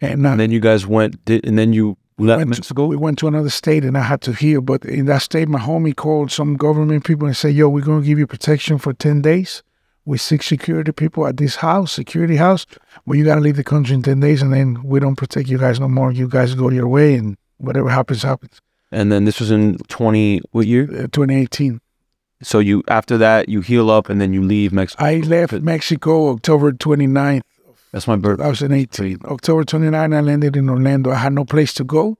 And, 0.00 0.26
uh, 0.26 0.30
And 0.30 0.40
then 0.40 0.50
you 0.50 0.60
guys 0.60 0.86
went, 0.86 1.16
and 1.28 1.58
then 1.58 1.72
you 1.72 1.96
left 2.18 2.38
went 2.38 2.50
Mexico. 2.50 2.82
To, 2.82 2.88
we 2.88 2.96
went 2.96 3.18
to 3.18 3.28
another 3.28 3.50
state, 3.50 3.84
and 3.84 3.96
I 3.96 4.02
had 4.02 4.20
to 4.22 4.32
heal. 4.32 4.60
But 4.60 4.84
in 4.84 5.06
that 5.06 5.22
state, 5.22 5.48
my 5.48 5.60
homie 5.60 5.96
called 5.96 6.30
some 6.30 6.56
government 6.56 7.04
people 7.04 7.26
and 7.26 7.36
said, 7.36 7.54
"Yo, 7.54 7.68
we're 7.68 7.84
gonna 7.84 8.04
give 8.04 8.18
you 8.18 8.26
protection 8.26 8.78
for 8.78 8.92
ten 8.92 9.22
days 9.22 9.62
with 10.04 10.20
six 10.20 10.46
security 10.46 10.92
people 10.92 11.26
at 11.26 11.36
this 11.36 11.56
house, 11.56 11.92
security 11.92 12.36
house. 12.36 12.66
But 13.06 13.18
you 13.18 13.24
gotta 13.24 13.40
leave 13.40 13.56
the 13.56 13.64
country 13.64 13.94
in 13.94 14.02
ten 14.02 14.20
days, 14.20 14.42
and 14.42 14.52
then 14.52 14.82
we 14.82 15.00
don't 15.00 15.16
protect 15.16 15.48
you 15.48 15.58
guys 15.58 15.80
no 15.80 15.88
more. 15.88 16.12
You 16.12 16.28
guys 16.28 16.54
go 16.54 16.70
your 16.70 16.88
way, 16.88 17.14
and 17.14 17.36
whatever 17.58 17.88
happens, 17.88 18.22
happens." 18.22 18.60
and 18.92 19.10
then 19.10 19.24
this 19.24 19.40
was 19.40 19.50
in 19.50 19.78
20, 19.88 20.42
what 20.52 20.66
year? 20.66 20.84
Uh, 20.84 21.08
2018. 21.10 21.80
So 22.42 22.58
you, 22.58 22.82
after 22.88 23.16
that, 23.18 23.48
you 23.48 23.62
heal 23.62 23.90
up 23.90 24.08
and 24.08 24.20
then 24.20 24.32
you 24.32 24.42
leave 24.42 24.72
Mexico. 24.72 25.04
I 25.04 25.16
left 25.18 25.52
Mexico 25.54 26.30
October 26.30 26.72
29th. 26.72 27.42
That's 27.92 28.08
my 28.08 28.16
birthday. 28.16 28.44
2018. 28.44 29.20
October 29.24 29.64
29, 29.64 30.12
I 30.12 30.20
landed 30.20 30.56
in 30.56 30.68
Orlando. 30.68 31.10
I 31.10 31.16
had 31.16 31.32
no 31.32 31.44
place 31.44 31.74
to 31.74 31.84
go. 31.84 32.16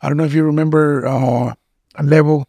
I 0.00 0.08
don't 0.08 0.16
know 0.16 0.24
if 0.24 0.34
you 0.34 0.44
remember 0.44 1.06
uh, 1.06 1.54
Level, 2.02 2.48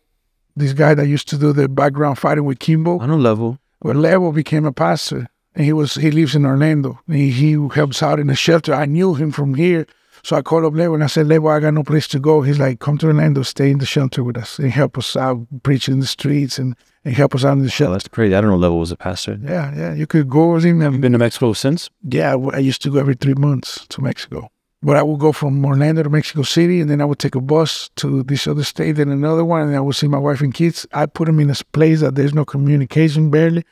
this 0.55 0.73
guy 0.73 0.93
that 0.93 1.07
used 1.07 1.27
to 1.29 1.37
do 1.37 1.51
the 1.51 1.67
background 1.67 2.19
fighting 2.19 2.45
with 2.45 2.59
Kimbo. 2.59 2.99
On 2.99 3.09
a 3.09 3.17
level. 3.17 3.59
Well, 3.81 3.95
Level 3.95 4.31
became 4.31 4.65
a 4.65 4.71
pastor, 4.71 5.27
and 5.55 5.65
he 5.65 5.73
was 5.73 5.95
he 5.95 6.09
lives 6.09 6.35
in 6.35 6.45
Orlando. 6.45 6.99
He, 7.07 7.31
he 7.31 7.53
helps 7.73 8.01
out 8.01 8.19
in 8.19 8.27
the 8.27 8.35
shelter. 8.35 8.73
I 8.73 8.85
knew 8.85 9.15
him 9.15 9.31
from 9.31 9.55
here, 9.55 9.85
so 10.23 10.35
I 10.35 10.41
called 10.41 10.65
up 10.65 10.73
Level 10.73 10.95
and 10.95 11.03
I 11.03 11.07
said, 11.07 11.27
Level, 11.27 11.49
I 11.49 11.59
got 11.59 11.73
no 11.73 11.83
place 11.83 12.07
to 12.09 12.19
go. 12.19 12.41
He's 12.41 12.59
like, 12.59 12.79
come 12.79 12.97
to 12.99 13.07
Orlando, 13.07 13.43
stay 13.43 13.69
in 13.71 13.77
the 13.79 13.85
shelter 13.85 14.23
with 14.23 14.37
us, 14.37 14.57
and 14.57 14.71
help 14.71 14.97
us 14.97 15.15
out, 15.15 15.45
preach 15.63 15.87
in 15.89 15.99
the 15.99 16.07
streets, 16.07 16.57
and, 16.57 16.75
and 17.05 17.13
help 17.13 17.35
us 17.35 17.43
out 17.45 17.53
in 17.53 17.59
the 17.59 17.65
Oh, 17.65 17.69
shelter. 17.69 17.91
that's 17.93 18.07
crazy. 18.07 18.33
I 18.33 18.41
don't 18.41 18.49
know 18.49 18.57
level 18.57 18.79
was 18.79 18.91
a 18.91 18.95
pastor. 18.97 19.37
Yeah, 19.43 19.73
yeah, 19.75 19.93
you 19.93 20.07
could 20.07 20.29
go 20.29 20.53
with 20.53 20.63
him 20.63 20.81
and 20.81 20.93
You've 20.93 21.01
been 21.01 21.11
to 21.11 21.17
Mexico 21.17 21.53
since? 21.53 21.89
yeah, 22.09 22.35
I 22.53 22.59
used 22.59 22.81
to 22.83 22.89
go 22.91 22.99
every 22.99 23.15
three 23.15 23.35
months 23.35 23.85
to 23.89 24.01
Mexico. 24.01 24.49
But 24.85 24.97
I 24.97 25.03
would 25.03 25.19
go 25.21 25.31
from 25.31 25.63
Orlando 25.65 26.03
to 26.03 26.09
Mexico 26.09 26.41
City, 26.43 26.81
and 26.81 26.89
then 26.89 26.99
I 26.99 27.05
would 27.05 27.19
take 27.19 27.35
a 27.35 27.39
bus 27.41 27.89
to 27.97 28.21
this 28.23 28.47
other 28.47 28.65
state 28.65 28.99
and 28.99 29.11
another 29.13 29.45
one, 29.45 29.61
and 29.67 29.75
I 29.75 29.79
would 29.79 29.95
see 29.95 30.09
my 30.09 30.17
wife 30.17 30.41
and 30.41 30.53
kids. 30.53 30.85
I 30.91 31.05
put 31.05 31.25
them 31.27 31.39
in 31.39 31.49
a 31.49 31.55
place 31.71 32.01
that 32.01 32.15
there's 32.15 32.33
no 32.33 32.43
communication 32.43 33.29
barely, 33.29 33.63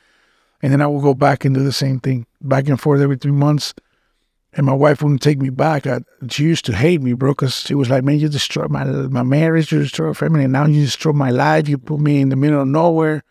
and 0.62 0.72
then 0.72 0.80
I 0.80 0.86
would 0.86 1.02
go 1.02 1.12
back 1.12 1.44
and 1.44 1.54
do 1.54 1.62
the 1.64 1.72
same 1.72 2.00
thing, 2.00 2.24
back 2.40 2.66
and 2.68 2.80
forth 2.80 3.00
every 3.02 3.16
three 3.16 3.32
months. 3.32 3.74
And 4.54 4.66
my 4.66 4.74
wife 4.74 5.02
wouldn't 5.02 5.22
take 5.22 5.38
me 5.38 5.48
back. 5.48 5.86
I, 5.86 6.00
she 6.28 6.44
used 6.44 6.66
to 6.66 6.74
hate 6.74 7.00
me, 7.00 7.14
bro, 7.14 7.30
because 7.30 7.56
she 7.56 7.74
was 7.74 7.88
like, 7.88 8.04
"Man, 8.04 8.18
you 8.18 8.28
destroyed 8.28 8.70
my 8.70 8.84
my 8.84 9.22
marriage, 9.22 9.72
you 9.72 9.78
destroyed 9.78 10.16
family, 10.16 10.44
and 10.44 10.52
now 10.52 10.66
you 10.66 10.82
destroyed 10.82 11.16
my 11.16 11.30
life. 11.30 11.68
You 11.68 11.78
put 11.78 12.00
me 12.00 12.20
in 12.20 12.28
the 12.28 12.36
middle 12.36 12.60
of 12.60 12.68
nowhere." 12.68 13.24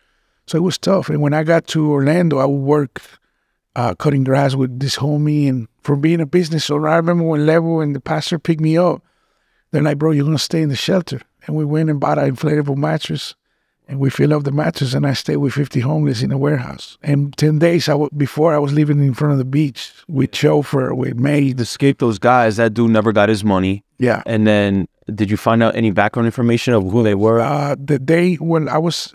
So 0.46 0.58
it 0.58 0.62
was 0.62 0.78
tough. 0.78 1.08
And 1.08 1.22
when 1.22 1.34
I 1.34 1.44
got 1.44 1.66
to 1.68 1.92
Orlando, 1.92 2.38
I 2.38 2.44
would 2.44 2.56
work 2.56 3.00
uh, 3.76 3.94
cutting 3.94 4.24
grass 4.24 4.54
with 4.54 4.80
this 4.80 4.96
homie 4.96 5.48
and 5.48 5.68
from 5.82 6.00
being 6.00 6.20
a 6.20 6.26
business 6.26 6.70
owner. 6.70 6.88
I 6.88 6.96
remember 6.96 7.24
when 7.24 7.46
Level 7.46 7.80
and 7.80 7.94
the 7.94 8.00
pastor 8.00 8.38
picked 8.38 8.60
me 8.60 8.76
up, 8.76 9.02
they're 9.70 9.82
like, 9.82 9.98
bro, 9.98 10.10
you're 10.10 10.24
going 10.24 10.36
to 10.36 10.42
stay 10.42 10.62
in 10.62 10.68
the 10.68 10.76
shelter. 10.76 11.20
And 11.46 11.56
we 11.56 11.64
went 11.64 11.90
and 11.90 12.00
bought 12.00 12.18
an 12.18 12.34
inflatable 12.34 12.76
mattress 12.76 13.34
and 13.88 13.98
we 13.98 14.10
fill 14.10 14.32
up 14.32 14.44
the 14.44 14.52
mattress 14.52 14.94
and 14.94 15.06
I 15.06 15.12
stayed 15.12 15.36
with 15.36 15.54
50 15.54 15.80
homeless 15.80 16.22
in 16.22 16.32
a 16.32 16.38
warehouse. 16.38 16.98
And 17.02 17.36
10 17.36 17.58
days 17.58 17.88
I 17.88 17.92
w- 17.92 18.10
before 18.16 18.54
I 18.54 18.58
was 18.58 18.72
living 18.72 19.00
in 19.00 19.14
front 19.14 19.32
of 19.32 19.38
the 19.38 19.44
beach 19.44 19.92
with 20.08 20.34
chauffeur, 20.34 20.94
with 20.94 21.16
maid. 21.16 21.58
To 21.58 21.62
escape 21.62 21.98
those 21.98 22.18
guys, 22.18 22.56
that 22.56 22.74
dude 22.74 22.90
never 22.90 23.12
got 23.12 23.28
his 23.28 23.44
money. 23.44 23.84
Yeah. 23.98 24.22
And 24.24 24.46
then 24.46 24.88
did 25.12 25.30
you 25.30 25.36
find 25.36 25.62
out 25.62 25.74
any 25.76 25.90
background 25.90 26.26
information 26.26 26.74
of 26.74 26.90
who 26.90 27.02
they 27.02 27.14
were? 27.14 27.40
Uh, 27.40 27.76
the 27.78 27.98
day 27.98 28.36
when 28.36 28.68
I 28.68 28.78
was, 28.78 29.14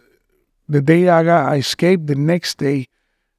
the 0.67 0.81
day 0.81 1.09
I 1.09 1.23
got, 1.23 1.51
I 1.51 1.57
escaped, 1.57 2.07
the 2.07 2.15
next 2.15 2.57
day, 2.57 2.87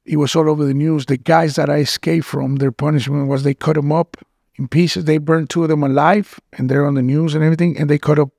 it 0.05 0.17
was 0.17 0.35
all 0.35 0.49
over 0.49 0.65
the 0.65 0.73
news. 0.73 1.05
The 1.05 1.17
guys 1.17 1.55
that 1.55 1.69
I 1.69 1.77
escaped 1.77 2.25
from, 2.25 2.55
their 2.55 2.71
punishment 2.71 3.27
was 3.27 3.43
they 3.43 3.53
cut 3.53 3.75
them 3.75 3.91
up 3.91 4.17
in 4.55 4.67
pieces. 4.67 5.05
They 5.05 5.19
burned 5.19 5.51
two 5.51 5.63
of 5.63 5.69
them 5.69 5.83
alive, 5.83 6.39
and 6.53 6.69
they're 6.69 6.85
on 6.85 6.95
the 6.95 7.03
news 7.03 7.35
and 7.35 7.43
everything. 7.43 7.77
And 7.77 7.89
they 7.89 7.99
cut 7.99 8.17
up 8.17 8.29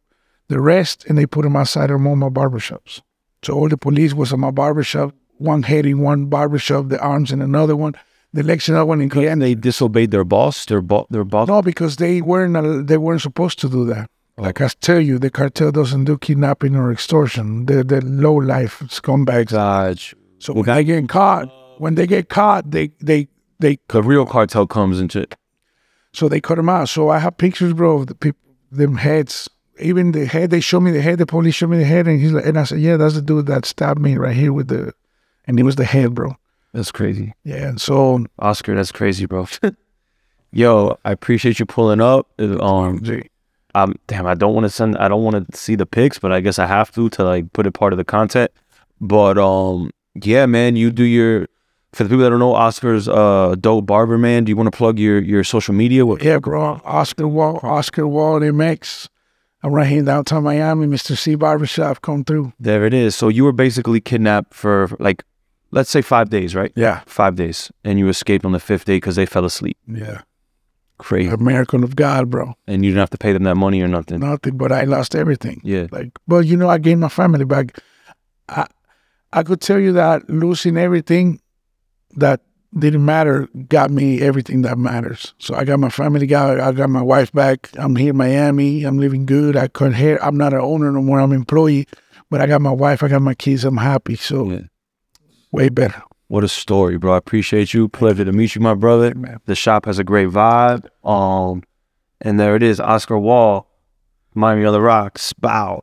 the 0.50 0.60
rest 0.60 1.06
and 1.06 1.16
they 1.16 1.26
put 1.26 1.42
them 1.44 1.56
outside 1.56 1.90
of 1.90 2.04
all 2.06 2.16
my 2.16 2.28
barbershops. 2.28 3.00
So 3.42 3.54
all 3.54 3.68
the 3.68 3.78
police 3.78 4.12
was 4.12 4.32
at 4.34 4.38
my 4.38 4.50
barbershop, 4.50 5.14
one 5.38 5.62
head 5.62 5.86
in 5.86 6.00
one 6.00 6.26
barbershop, 6.26 6.88
the 6.88 7.00
arms 7.00 7.32
in 7.32 7.40
another 7.40 7.74
one, 7.84 7.94
the 8.32 8.40
another 8.42 8.84
one. 8.84 9.00
In 9.00 9.10
And 9.32 9.40
they 9.42 9.54
disobeyed 9.54 10.10
their 10.10 10.24
boss. 10.24 10.64
Their 10.66 10.82
bo- 10.82 11.06
their 11.10 11.24
boss. 11.24 11.48
no, 11.48 11.62
because 11.62 11.96
they 11.96 12.20
weren't 12.20 12.86
they 12.86 12.98
weren't 12.98 13.22
supposed 13.22 13.58
to 13.60 13.68
do 13.68 13.84
that. 13.86 14.10
Oh. 14.38 14.42
Like 14.42 14.60
I 14.60 14.68
tell 14.80 15.00
you, 15.00 15.18
the 15.18 15.30
cartel 15.30 15.72
doesn't 15.72 16.04
do 16.04 16.16
kidnapping 16.18 16.76
or 16.76 16.92
extortion. 16.92 17.66
They're 17.66 17.82
the 17.84 18.00
low 18.04 18.34
life 18.34 18.80
scumbags. 18.98 19.50
God, 19.52 19.98
So 20.38 20.52
when 20.52 20.66
they 20.66 20.84
get 20.84 21.08
caught, 21.08 21.48
when 21.78 21.94
they 21.94 22.06
get 22.06 22.28
caught, 22.28 22.70
they 22.70 22.86
they 23.00 23.28
they 23.58 23.78
the 23.88 24.02
real 24.02 24.26
cartel 24.26 24.66
comes 24.66 25.00
into 25.00 25.18
it. 25.20 25.34
so 26.12 26.28
they 26.28 26.40
cut 26.40 26.56
them 26.56 26.68
out. 26.68 26.88
So 26.88 27.08
I 27.08 27.18
have 27.18 27.36
pictures, 27.38 27.72
bro, 27.72 27.90
of 28.00 28.06
the 28.06 28.14
people, 28.14 28.40
them 28.70 28.96
heads. 28.96 29.48
Even 29.80 30.12
the 30.12 30.26
head, 30.26 30.50
they 30.50 30.60
show 30.60 30.80
me 30.80 30.90
the 30.90 31.00
head. 31.02 31.18
The 31.18 31.26
police 31.26 31.54
show 31.54 31.66
me 31.66 31.78
the 31.78 31.84
head, 31.84 32.06
and 32.06 32.20
he's 32.20 32.32
like, 32.32 32.46
and 32.46 32.58
I 32.58 32.64
said, 32.64 32.80
yeah, 32.80 32.96
that's 32.96 33.14
the 33.14 33.22
dude 33.22 33.46
that 33.46 33.64
stabbed 33.64 34.00
me 34.00 34.16
right 34.16 34.34
here 34.36 34.52
with 34.52 34.68
the, 34.68 34.92
and 35.46 35.58
it 35.58 35.62
was 35.62 35.76
the 35.76 35.84
head, 35.84 36.14
bro. 36.14 36.36
That's 36.72 36.92
crazy, 36.92 37.34
Yeah, 37.42 37.68
and 37.68 37.80
so 37.80 38.24
Oscar. 38.38 38.74
That's 38.76 38.92
crazy, 38.92 39.26
bro. 39.26 39.48
Yo, 40.52 40.98
I 41.04 41.12
appreciate 41.12 41.58
you 41.58 41.66
pulling 41.66 42.00
up. 42.00 42.28
Uh, 42.38 42.58
Um, 42.62 43.02
um, 43.74 43.94
damn, 44.06 44.26
I 44.26 44.34
don't 44.34 44.54
want 44.54 44.64
to 44.64 44.70
send. 44.70 44.96
I 44.98 45.08
don't 45.08 45.22
want 45.22 45.50
to 45.50 45.56
see 45.56 45.74
the 45.74 45.86
pics, 45.86 46.18
but 46.18 46.32
I 46.32 46.40
guess 46.40 46.58
I 46.58 46.66
have 46.66 46.92
to 46.92 47.08
to 47.10 47.24
like 47.24 47.52
put 47.52 47.66
it 47.66 47.72
part 47.72 47.92
of 47.92 47.96
the 47.96 48.04
content. 48.04 48.50
But 49.00 49.38
um, 49.38 49.90
yeah, 50.14 50.46
man, 50.46 50.76
you 50.76 50.90
do 50.90 51.04
your. 51.04 51.48
For 51.92 52.04
the 52.04 52.08
people 52.10 52.22
that 52.22 52.30
don't 52.30 52.38
know, 52.38 52.54
Oscar's 52.54 53.08
uh 53.08 53.56
dope 53.58 53.86
barber 53.86 54.16
man. 54.16 54.44
Do 54.44 54.50
you 54.50 54.56
want 54.56 54.68
to 54.70 54.76
plug 54.76 54.98
your 55.00 55.20
your 55.20 55.42
social 55.42 55.74
media? 55.74 56.06
What, 56.06 56.22
yeah, 56.22 56.38
bro, 56.38 56.80
Oscar 56.84 57.26
Wall, 57.26 57.58
Oscar 57.64 58.06
Wall, 58.06 58.38
MX. 58.38 59.08
I'm 59.62 59.72
right 59.72 59.86
here 59.86 59.98
in 59.98 60.04
downtown 60.06 60.44
Miami, 60.44 60.86
Mr. 60.86 61.16
C 61.16 61.34
Barbershop. 61.34 62.00
Come 62.02 62.24
through. 62.24 62.52
There 62.58 62.84
it 62.86 62.94
is. 62.94 63.14
So 63.14 63.28
you 63.28 63.44
were 63.44 63.52
basically 63.52 64.00
kidnapped 64.00 64.54
for 64.54 64.88
like, 64.98 65.22
let's 65.70 65.90
say 65.90 66.00
five 66.02 66.30
days, 66.30 66.54
right? 66.54 66.72
Yeah, 66.74 67.00
Five 67.06 67.36
days, 67.36 67.70
and 67.84 67.98
you 67.98 68.08
escaped 68.08 68.44
on 68.44 68.52
the 68.52 68.60
fifth 68.60 68.86
day 68.86 68.96
because 68.96 69.16
they 69.16 69.26
fell 69.26 69.44
asleep. 69.44 69.76
yeah. 69.86 70.22
Crazy, 70.98 71.30
American 71.32 71.82
of 71.82 71.96
God, 71.96 72.28
bro. 72.28 72.52
and 72.66 72.84
you 72.84 72.90
didn't 72.90 73.00
have 73.00 73.08
to 73.10 73.16
pay 73.16 73.32
them 73.32 73.44
that 73.44 73.54
money 73.54 73.80
or 73.80 73.88
nothing. 73.88 74.20
Nothing, 74.20 74.58
but 74.58 74.70
I 74.70 74.84
lost 74.84 75.14
everything. 75.14 75.62
Yeah, 75.64 75.86
Like, 75.90 76.10
but 76.28 76.40
you 76.44 76.58
know, 76.58 76.68
I 76.68 76.76
gained 76.76 77.00
my 77.00 77.08
family 77.08 77.46
back. 77.46 77.78
I, 78.50 78.66
I 79.32 79.42
could 79.42 79.62
tell 79.62 79.78
you 79.78 79.92
that 79.94 80.28
losing 80.28 80.76
everything 80.76 81.40
that 82.16 82.42
didn't 82.78 83.04
matter 83.04 83.48
got 83.68 83.90
me 83.90 84.20
everything 84.20 84.62
that 84.62 84.78
matters. 84.78 85.34
So 85.38 85.54
I 85.54 85.64
got 85.64 85.80
my 85.80 85.90
family, 85.90 86.26
got 86.26 86.60
I 86.60 86.72
got 86.72 86.90
my 86.90 87.02
wife 87.02 87.32
back. 87.32 87.70
I'm 87.76 87.96
here 87.96 88.10
in 88.10 88.16
Miami. 88.16 88.84
I'm 88.84 88.98
living 88.98 89.26
good. 89.26 89.56
I 89.56 89.68
cut 89.68 89.92
hair. 89.92 90.22
I'm 90.24 90.36
not 90.36 90.52
an 90.52 90.60
owner 90.60 90.90
no 90.92 91.02
more. 91.02 91.20
I'm 91.20 91.32
employee, 91.32 91.86
but 92.30 92.40
I 92.40 92.46
got 92.46 92.60
my 92.60 92.70
wife. 92.70 93.02
I 93.02 93.08
got 93.08 93.22
my 93.22 93.34
kids. 93.34 93.64
I'm 93.64 93.78
happy. 93.78 94.16
So 94.16 94.50
yeah. 94.50 94.60
way 95.50 95.68
better. 95.68 96.02
What 96.28 96.44
a 96.44 96.48
story, 96.48 96.96
bro. 96.96 97.14
I 97.14 97.16
appreciate 97.16 97.74
you. 97.74 97.88
Pleasure 97.88 98.24
to 98.24 98.32
meet 98.32 98.54
you, 98.54 98.60
my 98.60 98.74
brother. 98.74 99.12
Man. 99.16 99.40
The 99.46 99.56
shop 99.56 99.86
has 99.86 99.98
a 99.98 100.04
great 100.04 100.28
vibe. 100.28 100.86
Um, 101.04 101.64
and 102.20 102.38
there 102.38 102.54
it 102.54 102.62
is, 102.62 102.78
Oscar 102.78 103.18
Wall, 103.18 103.68
Miami 104.34 104.64
on 104.64 104.72
the 104.72 104.80
Rocks. 104.80 105.32
Bow. 105.32 105.82